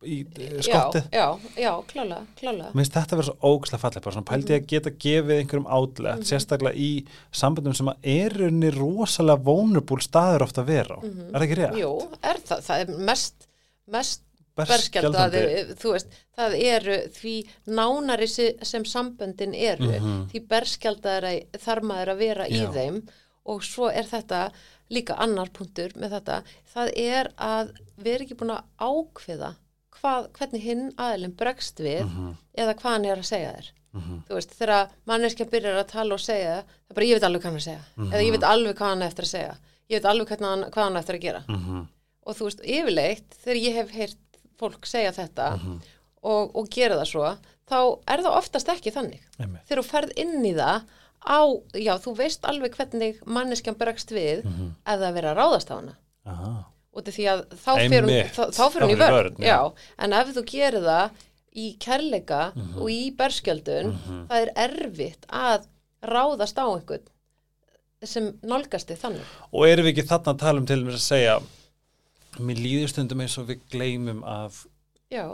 í 0.00 0.20
eh, 0.40 0.54
skottið 0.64 1.08
Já, 1.12 1.26
já, 1.56 1.60
já, 1.60 1.72
klálega, 1.90 2.22
klálega. 2.38 2.70
Mér 2.72 2.80
finnst 2.84 2.94
þetta 2.96 3.16
að 3.16 3.20
vera 3.20 3.28
svo 3.28 3.50
ógæslega 3.50 3.80
fallið 3.82 4.04
bara 4.06 4.14
svona 4.16 4.28
pældi 4.30 4.52
Mhm. 4.54 4.62
að 4.62 4.66
geta 4.72 4.90
gefið 5.04 5.36
einhverjum 5.40 5.68
átlet 5.76 6.24
sérstaklega 6.30 6.74
í 6.80 6.90
samböndum 7.32 7.76
sem 7.76 7.86
að 7.92 8.08
er 8.14 8.36
unni 8.48 8.70
rosalega 8.70 9.44
vulnerable 9.44 10.00
staður 10.00 10.42
ofta 10.46 10.62
að 10.62 10.70
vera 10.72 10.96
á 10.96 11.00
Mhm. 11.04 11.20
er 11.34 11.38
það 11.40 11.46
ekki 11.48 11.58
rétt? 11.60 11.78
Jú, 11.80 11.92
er 12.22 12.36
það, 12.48 12.60
það 12.68 12.80
er 12.80 12.98
mest, 13.10 13.48
mest 13.88 14.22
Berskjaldandi. 14.56 15.38
berskjaldaði, 15.40 15.76
þú 15.80 15.92
veist, 15.92 16.06
það 16.36 16.56
eru 16.64 16.96
því 17.20 17.34
nánari 17.68 18.28
sem 18.64 18.84
samböndin 18.84 19.54
eru, 19.54 19.86
Mhm. 20.00 20.30
því 20.32 20.46
berskjaldaði 20.48 21.46
þarf 21.52 21.82
maður 21.82 22.08
að 22.14 22.18
vera 22.18 22.44
í 22.48 22.66
þeim 22.72 23.02
og 23.46 23.60
svo 23.62 23.88
er 23.92 24.04
þetta 24.04 24.50
líka 24.90 25.14
annar 25.18 25.48
punktur 25.50 25.92
með 25.94 26.10
þetta, 26.20 26.42
það 26.74 26.92
er 26.96 27.30
að 27.38 27.72
við 28.02 28.14
erum 28.14 28.26
ekki 28.26 28.36
búin 28.36 28.56
að 28.56 28.64
ákveða 28.80 29.54
hvað, 30.00 30.28
hvernig 30.38 30.62
hinn 30.64 30.86
aðilinn 30.96 31.36
bregst 31.36 31.78
við 31.84 32.02
Mhm, 32.06 32.32
eða 32.58 32.74
hvað 32.80 32.90
hann 32.96 33.04
er 33.04 33.16
að 33.22 33.28
segja 33.30 33.52
þér. 33.56 33.70
mhm, 33.94 34.18
þú 34.28 34.34
veist, 34.38 34.50
þegar 34.58 34.88
manneskja 35.06 35.46
byrjar 35.50 35.78
að 35.84 35.88
tala 35.90 36.14
og 36.14 36.20
segja, 36.20 36.56
það 36.64 36.90
er 36.90 36.94
bara 36.94 37.06
ég 37.06 37.14
veit 37.20 37.26
alveg 37.28 37.42
hvað 37.42 37.50
hann 37.50 37.60
að 37.60 37.68
segja. 37.68 37.84
Mhm. 37.96 38.12
eða 38.12 38.22
ég 38.26 38.30
veit 38.36 38.48
alveg 38.50 38.74
hvað 38.76 38.88
hann 38.94 39.02
eftir 39.02 39.24
að 39.24 39.32
segja. 39.34 39.54
Ég 39.90 39.96
veit 40.02 40.10
alveg 40.10 40.28
hann, 40.40 40.64
hvað 40.70 40.84
hann 40.84 40.96
eftir 40.96 41.14
að 41.16 41.20
gera. 41.20 41.44
Og 42.26 42.36
þú 42.36 42.44
veist, 42.44 42.60
yfirleitt 42.62 43.30
þegar 43.44 43.56
ég 43.64 43.74
hef 43.74 43.90
heyrt 43.90 44.40
fólk 44.60 44.86
segja 44.86 45.10
þetta 45.12 45.46
og, 46.22 46.50
og 46.56 46.68
gera 46.70 46.94
það 47.00 47.06
svo 47.08 47.36
þá 47.70 47.78
er 48.12 48.18
það 48.22 48.36
oftast 48.36 48.68
ekki 48.68 48.90
þannig. 48.92 49.20
Einmitt. 49.40 49.64
þegar 49.66 49.82
þú 49.82 49.86
ferð 49.88 50.12
inn 50.18 50.44
í 50.44 50.54
það 50.54 50.82
á, 51.20 51.40
já, 51.74 51.94
þú 51.98 52.14
veist 52.16 52.44
alveg 52.44 52.74
hvernig 52.76 53.20
manneskjan 53.26 53.76
bregst 53.78 54.10
við 54.10 54.42
það 54.84 55.14
verið 55.16 55.30
að 55.30 55.38
ráðast 55.40 55.70
á 55.70 55.74
hana 55.80 55.94
Af 56.90 57.04
því 57.06 57.24
að 57.30 57.42
þá 57.54 57.70
fer 57.78 58.82
hún, 58.82 58.90
í 58.90 58.96
vörn, 58.98 59.12
vörn, 59.14 59.36
já. 59.38 59.46
já. 59.46 59.58
en 59.98 60.12
ef 60.12 60.32
þú 60.34 60.42
gerir 60.50 60.82
það 60.82 61.10
í 61.56 61.66
kærleika 61.78 62.40
og 62.76 62.88
í 62.90 63.14
berskjöldun 63.16 63.92
Mhm. 63.94 64.26
það 64.28 64.42
er 64.42 64.50
erfitt 64.56 65.26
að 65.30 65.66
ráðast 66.02 66.58
á 66.58 66.66
einhvern 66.66 67.06
sem 68.02 68.32
nálgast 68.42 68.88
þig 68.88 68.98
þannig 69.02 69.32
og 69.52 69.66
erum 69.68 69.84
við 69.86 69.92
ekki 69.94 70.08
þarna 70.08 70.32
að 70.34 70.38
tala 70.38 70.58
um 70.62 70.66
til 70.66 70.80
mér 70.84 70.96
að 70.98 71.04
segja 71.04 71.40
mér 72.40 72.56
líður 72.64 72.88
stundum 72.94 73.20
eins 73.20 73.38
og 73.38 73.46
við 73.50 73.58
gleymum 73.70 74.22
af 74.24 74.66
já, 75.12 75.26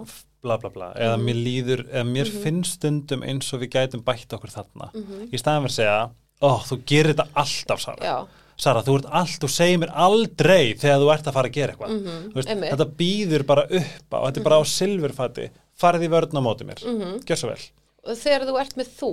bla 0.42 0.56
bla 0.58 0.70
bla 0.70 0.92
eða 0.94 1.16
Mhm. 1.16 1.24
mér 1.28 1.38
líður, 1.46 1.84
eða 1.92 2.06
mér 2.10 2.26
Mhm. 2.32 2.42
finnst 2.42 2.72
stundum 2.80 3.22
eins 3.22 3.52
og 3.52 3.60
við 3.60 3.70
gætum 3.70 4.02
bætt 4.02 4.28
okkur 4.32 4.50
þarna 4.50 4.90
mm 4.94 5.28
í 5.32 5.38
staðan 5.38 5.64
fyrir 5.64 5.72
að 5.72 5.78
segja, 5.80 6.10
ó, 6.42 6.50
þú 6.64 6.82
gerir 6.84 7.14
þetta 7.14 7.28
alltaf 7.36 7.80
Sara 7.80 8.02
já, 8.02 8.26
Sara, 8.56 8.80
þú 8.82 8.94
ert 8.98 9.08
allt, 9.12 9.38
þú 9.42 9.48
segir 9.52 9.78
mér 9.82 9.90
aldrei 9.92 10.74
þegar 10.80 11.00
þú 11.02 11.08
ert 11.12 11.26
að 11.28 11.34
fara 11.36 11.48
að 11.50 11.56
gera 11.58 11.72
eitthvað. 11.74 11.90
Mhm, 11.96 12.22
Þú 12.32 12.38
veist, 12.40 12.48
þetta 12.70 12.86
býður 12.96 13.46
bara 13.46 13.64
upp 13.68 14.10
á, 14.16 14.18
þetta 14.26 14.40
er 14.40 14.46
bara 14.48 14.60
á 14.60 14.62
silfurfati. 14.64 15.48
Farið 15.76 16.06
í 16.06 16.08
vörn 16.14 16.32
á 16.32 16.40
móti 16.40 16.64
mér, 16.64 16.80
mm 16.86 17.18
gjör 17.28 17.36
svo 17.42 17.48
vel. 17.52 17.60
Og 18.06 18.16
þegar 18.16 18.46
þú 18.48 18.60
ert 18.60 18.76
með 18.80 18.88
þú 18.96 19.10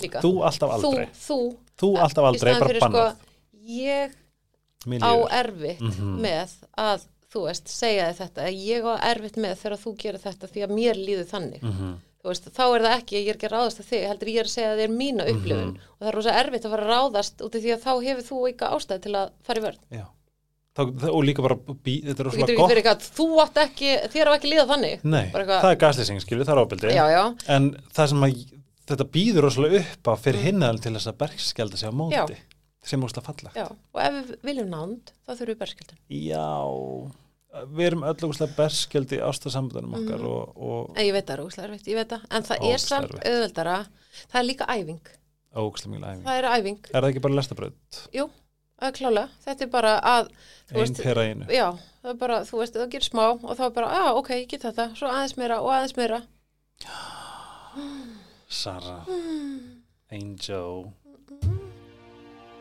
líka. 0.00 0.20
Mhm. 0.20 0.24
þú 0.24 0.32
alltaf 0.48 0.70
aldrei, 0.78 1.06
þú, 1.12 1.12
þú, 1.28 1.56
þú 1.82 1.88
alltaf 2.00 2.24
aldrei, 2.30 2.52
bara 2.58 2.68
fyrir, 2.70 2.80
bannað. 2.80 3.12
sko, 3.12 3.16
ég 3.68 4.10
á 5.02 5.12
erfitt 5.44 5.80
Mhm. 5.80 6.20
með 6.24 6.48
að 6.78 7.00
þú 7.30 7.44
veist, 7.46 7.68
segja 7.68 8.06
þetta. 8.16 8.48
Ég 8.50 8.82
á 8.82 8.94
erfitt 9.12 9.36
með 9.36 9.54
þegar 9.60 9.76
þú 9.78 9.96
gerir 9.98 10.20
þetta 10.24 10.48
því 10.48 10.64
að 10.66 10.70
mér 10.74 10.94
líður 10.96 11.28
þannig. 11.28 11.60
Mhm. 11.62 11.98
Veist, 12.28 12.44
þá 12.52 12.64
er 12.76 12.82
það 12.84 12.96
ekki, 13.00 13.16
ég 13.16 13.28
er 13.28 13.34
ekki 13.38 13.48
að 13.48 13.54
ráðast 13.56 13.80
að 13.80 13.86
þig 13.90 14.06
heldur 14.10 14.28
ég 14.28 14.40
er 14.40 14.44
að 14.44 14.54
segja 14.54 14.70
að 14.72 14.78
þið 14.80 14.84
er 14.84 14.96
mína 15.00 15.24
upplifun. 15.32 15.70
Og 15.80 16.00
það 16.00 16.08
er 16.10 16.14
rosa 16.20 16.34
erfitt 16.40 16.64
að 16.64 16.70
fara 16.70 16.84
að 16.84 16.90
ráðast 16.94 17.40
út 17.46 17.54
af 17.54 17.62
því 17.64 17.72
að 17.76 17.84
þá 17.86 17.92
hefur 18.06 18.24
þú 18.30 18.40
eitthvað 18.50 18.74
ástæði 18.76 19.02
til 19.06 19.14
að 19.16 19.30
fara 19.42 19.60
í 19.60 19.62
það- 20.80 21.10
og 21.10 21.24
líka 21.24 21.42
bara 21.42 21.56
bí, 21.56 21.94
þetta 22.06 22.20
er 22.20 22.24
rosalega 22.28 22.56
gott. 22.56 22.70
eitthvað, 22.70 23.08
þú 23.16 23.26
átt 23.42 23.56
ekki 23.64 23.88
þér 24.14 24.28
á 24.30 24.32
ekki 24.36 24.50
líða 24.52 24.66
þannig. 24.70 25.02
Nei, 25.04 25.26
það 25.32 25.70
er 25.70 25.76
gaslýsing, 25.76 26.20
skilju, 26.22 26.44
það 26.46 26.54
er 26.56 26.62
ábyldi 26.64 26.94
já, 26.94 27.06
já, 27.10 27.24
en 27.48 27.70
það 27.92 28.08
sem 28.08 28.22
að 28.28 28.44
þetta 28.90 29.06
býður 29.16 29.42
rosalega 29.44 29.80
upp 29.80 30.08
á 30.08 30.14
fyrir 30.16 30.40
hinnaðal 30.46 30.80
til 30.80 30.92
þess 30.94 31.10
að 31.10 31.18
bergskjalda 31.24 31.76
sig 31.76 31.88
á 31.90 31.92
móti 31.92 32.16
Mm. 32.16 32.28
Já. 32.30 32.88
sem 32.88 33.02
að 33.02 33.22
falla 33.22 33.50
já, 33.54 33.66
og 33.68 34.00
ef 34.00 34.12
við 34.14 34.36
viljum 34.42 34.70
nánd 34.70 35.12
þá 35.26 35.30
þurfum 35.36 35.52
við 35.52 35.60
berskjöldun 35.60 35.98
Já, 36.08 37.12
við 37.74 37.86
erum 37.88 38.02
öll 38.06 38.14
ógustlega 38.28 38.54
berskjaldi 38.56 39.16
í 39.18 39.22
ástasambandunum 39.26 39.96
okkar 40.00 40.22
og, 40.28 40.52
og 40.56 40.92
en 40.98 41.06
ég 41.08 41.14
veit 41.16 41.26
það 41.26 41.34
er 41.38 41.44
óslega 41.46 41.68
erfitt, 41.68 41.88
ég 41.90 41.98
veit 41.98 42.12
það. 42.12 42.26
En 42.30 42.46
það 42.46 42.60
Ógeðslega 42.60 42.76
er 42.76 42.84
samt 42.84 43.10
erfitt. 43.10 43.26
auðveldara 43.32 43.76
það 44.30 44.38
er 44.42 44.46
líka 44.46 44.68
æfing, 44.76 45.10
ógustlega 45.64 45.94
mjög 45.96 46.04
æfing. 46.10 46.24
Það 46.28 46.38
er 46.42 46.48
æfing. 46.54 46.78
Er 46.94 47.00
það 47.00 47.08
ekki 47.10 47.24
bara 47.26 47.38
lestabröð? 47.40 47.74
jú, 48.20 48.26
það 48.80 48.88
er 48.92 48.96
klálega, 49.00 49.28
þetta 49.48 49.66
er 49.66 49.72
bara 49.74 49.94
að 50.14 50.30
þú 50.70 50.76
Einn 50.76 50.84
veist, 50.84 51.02
pera 51.02 51.26
einu. 51.26 51.48
já, 51.50 51.66
það 52.04 52.12
er 52.14 52.20
bara, 52.22 52.40
þú 52.46 52.60
veist, 52.62 52.78
það 52.78 52.92
gerir 52.94 53.08
smá 53.10 53.24
og 53.34 53.56
þá 53.58 53.64
er 53.66 53.74
bara, 53.80 53.90
já, 53.98 54.04
ok, 54.22 54.30
ég 54.38 54.48
get 54.54 54.68
þetta. 54.68 54.88
Svo 55.00 55.10
aðeins 55.10 55.36
meira 55.40 55.58
og 55.64 55.72
aðeins 55.74 55.96
meira. 55.98 56.22
Sara. 58.50 59.00
Angel 60.10 60.90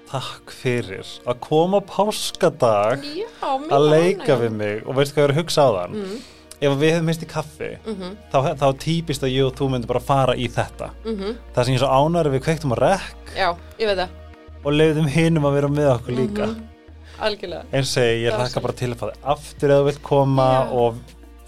Takk 0.10 0.50
fyrir 0.58 1.06
að 1.30 1.40
koma 1.46 1.78
á 1.78 1.86
páskadag 1.86 3.04
já, 3.06 3.28
að 3.46 3.84
leika 3.92 4.34
ánægð. 4.34 4.42
við 4.42 4.56
mig. 4.58 4.80
Og 4.88 4.96
veistu 4.98 5.16
hvað 5.16 5.24
ég 5.24 5.28
er 5.30 5.34
að 5.36 5.40
hugsa 5.44 5.66
á 5.66 5.70
þann 5.76 5.98
mm, 6.00 6.16
ef 6.60 6.74
við 6.82 6.94
hefum 6.96 7.06
mist 7.12 7.26
í 7.26 7.30
kaffi 7.30 7.70
mm 7.86 8.16
þá, 8.34 8.38
þá 8.58 8.66
er 8.70 8.80
típist 8.86 9.24
að 9.28 9.36
ég 9.36 9.46
og 9.46 9.54
þú 9.60 9.68
myndum 9.76 9.92
bara 9.94 10.02
fara 10.08 10.34
í 10.36 10.48
þetta. 10.50 10.90
Mm 11.06 11.36
það 11.54 11.62
sem 11.70 11.76
ég 11.76 11.78
er 11.78 11.84
svo 11.86 11.92
ánæri 12.00 12.34
við 12.34 12.44
kveiktum 12.48 12.74
að 12.74 12.84
rekk 12.88 13.36
já, 13.38 13.50
og 14.66 14.74
leiðum 14.76 15.08
hinum 15.14 15.46
að 15.48 15.56
vera 15.60 15.70
með 15.72 15.92
okkur 15.94 16.18
líka. 16.18 16.50
Algjörlega. 17.20 17.66
Eins 17.76 17.94
og 18.00 18.04
ég 18.04 18.34
svo- 18.60 18.66
bara 18.66 18.74
til 18.80 18.92
að 18.94 19.00
þig 19.14 19.32
aftur 19.36 19.70
eða 19.70 19.82
þú 19.84 19.88
vilt 19.92 20.04
koma 20.10 20.50
Já. 20.50 20.72
og 20.72 20.96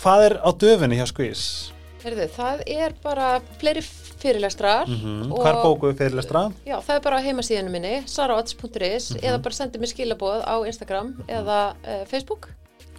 hvað 0.04 0.26
er 0.30 0.34
á 0.44 0.50
döfinni 0.52 0.98
hjá 1.00 1.08
Squeeze? 1.08 1.72
Heyrðu, 2.04 2.26
það 2.36 2.64
er 2.68 2.94
bara 3.04 3.28
fleiri 3.62 3.84
fyrirlestrar 4.22 4.88
Mm 4.88 5.32
og 5.32 5.42
Hvar 5.44 5.60
bókuðu 5.64 5.96
fyrirlestra? 5.98 6.44
já, 6.66 6.78
það 6.82 6.96
er 6.96 7.02
bara 7.08 7.20
á 7.20 7.26
heimasíðinu 7.26 7.70
minni 7.74 7.94
saraots.is 8.06 9.12
Mhm. 9.16 9.24
eða 9.24 9.42
bara 9.44 9.54
sendi 9.54 9.80
mér 9.80 9.92
skilaboð 9.94 10.44
á 10.46 10.56
Instagram 10.68 11.14
eða 11.28 11.60
uh, 11.88 12.06
Facebook. 12.06 12.50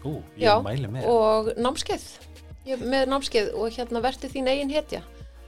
Ú, 0.05 0.23
ég 0.37 0.43
Já, 0.49 0.59
mæli 0.63 0.89
með. 0.91 1.07
og 1.07 1.53
námskeið. 1.57 2.03
Ég, 2.67 2.79
með 2.83 3.07
námskeið 3.11 3.55
og 3.55 3.71
hérna 3.71 4.01
verði 4.03 4.29
þín 4.31 4.49
eigin 4.51 4.71
hetja. 4.71 5.03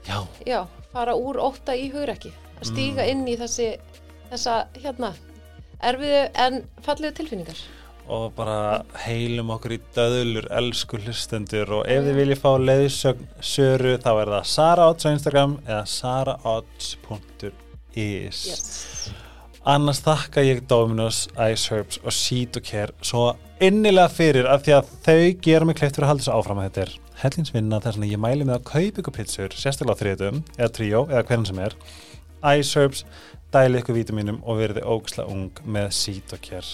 Já, 0.07 0.23
já, 0.45 0.65
fara 0.93 1.13
úr 1.15 1.35
ótta 1.39 1.75
í 1.75 1.91
hugrekki. 1.91 2.31
Að 2.61 2.71
stíga 2.71 3.03
Mm. 3.03 3.09
inn 3.09 3.25
í 3.27 3.37
þessi 3.37 3.77
þessa 4.31 4.67
hérna 4.81 5.13
erfiðu 5.83 6.29
en 6.35 6.63
fallegu 6.81 7.13
tilfinningar 7.13 7.57
og 8.11 8.33
bara 8.37 8.83
heilum 9.05 9.49
okkur 9.55 9.73
í 9.75 9.79
döðlur 9.95 10.47
elsku 10.53 10.97
hlustendur. 11.01 11.71
Og 11.79 11.83
ef 11.89 12.03
þið 12.05 12.15
viljið 12.19 12.39
fá 12.41 12.51
leiðsögn 12.61 13.25
söru 13.43 13.93
þá 14.01 14.11
er 14.13 14.29
það 14.35 14.49
saraodds 14.51 15.05
á 15.05 15.09
Instagram 15.11 15.53
eða 15.65 15.83
saraodds.is 15.93 17.49
yes. 18.45 19.09
annars 19.65 20.01
þakka 20.05 20.39
ég 20.45 20.59
Dominos, 20.69 21.19
Ice 21.49 21.65
Herbs 21.73 21.97
og 22.03 22.11
Seed 22.13 22.53
Care 22.65 22.93
svo 23.01 23.23
innilega 23.63 24.09
fyrir 24.11 24.45
af 24.51 24.59
því 24.65 24.73
að 24.77 24.85
þau 25.05 25.23
gera 25.47 25.65
mig 25.65 25.77
kleift 25.79 25.95
fyrir 25.95 26.07
að 26.07 26.11
halda 26.13 26.23
þessu 26.25 26.35
áfram. 26.35 26.59
Að 26.61 26.67
þetta 26.69 26.81
er 26.85 26.91
hellinsvinna 27.23 27.81
þess 27.81 27.97
að 28.01 28.11
ég 28.11 28.19
mæli 28.21 28.43
með 28.43 28.57
að 28.59 28.67
kaupa 28.73 28.97
ykkur 29.01 29.15
pizzur 29.15 29.51
sérstaklega 29.55 29.95
á 29.95 30.01
þriðutum 30.03 30.37
eða 30.59 30.75
tríó 30.77 30.99
eða 31.09 31.25
hvernig 31.29 31.49
sem 31.49 31.63
er. 31.65 31.73
Ice 32.45 32.77
Herbs, 32.77 33.01
dæli 33.55 33.79
ykkur 33.81 33.95
vítaminum 33.97 34.39
og 34.43 34.59
verði 34.59 34.81
ógislega 34.85 35.31
ung 35.31 35.53
með 35.65 35.87
Seed 35.97 36.29
Care 36.43 36.69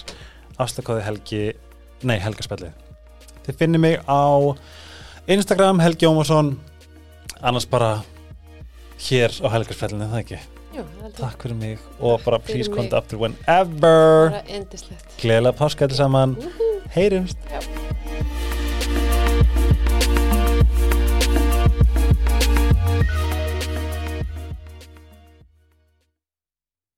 afslakaði 0.60 1.04
Helgi 1.06 1.42
nei 2.08 2.18
Helgaspelli 2.22 2.72
þið 3.46 3.58
finnir 3.60 3.82
mig 3.82 4.00
á 4.04 4.22
Instagram 5.30 5.80
Helgi 5.82 6.08
Ómarsson 6.10 6.56
annars 7.42 7.66
bara 7.70 8.02
hér 9.08 9.34
á 9.42 9.48
Helgaspellinu 9.54 10.10
það 10.10 10.24
ekki? 10.24 10.40
Jú, 10.72 10.84
Takk 11.18 11.42
fyrir 11.44 11.58
mig 11.58 11.78
og 12.00 12.22
bara 12.24 12.38
please 12.40 12.70
come 12.72 12.88
after 12.96 13.20
whenever. 13.20 14.32
Gleðilega 15.20 15.52
páska 15.58 15.84
þetta 15.84 15.98
saman. 15.98 16.36
Úhú. 16.40 16.72
Heyrumst. 16.96 17.36
Já. 17.52 17.60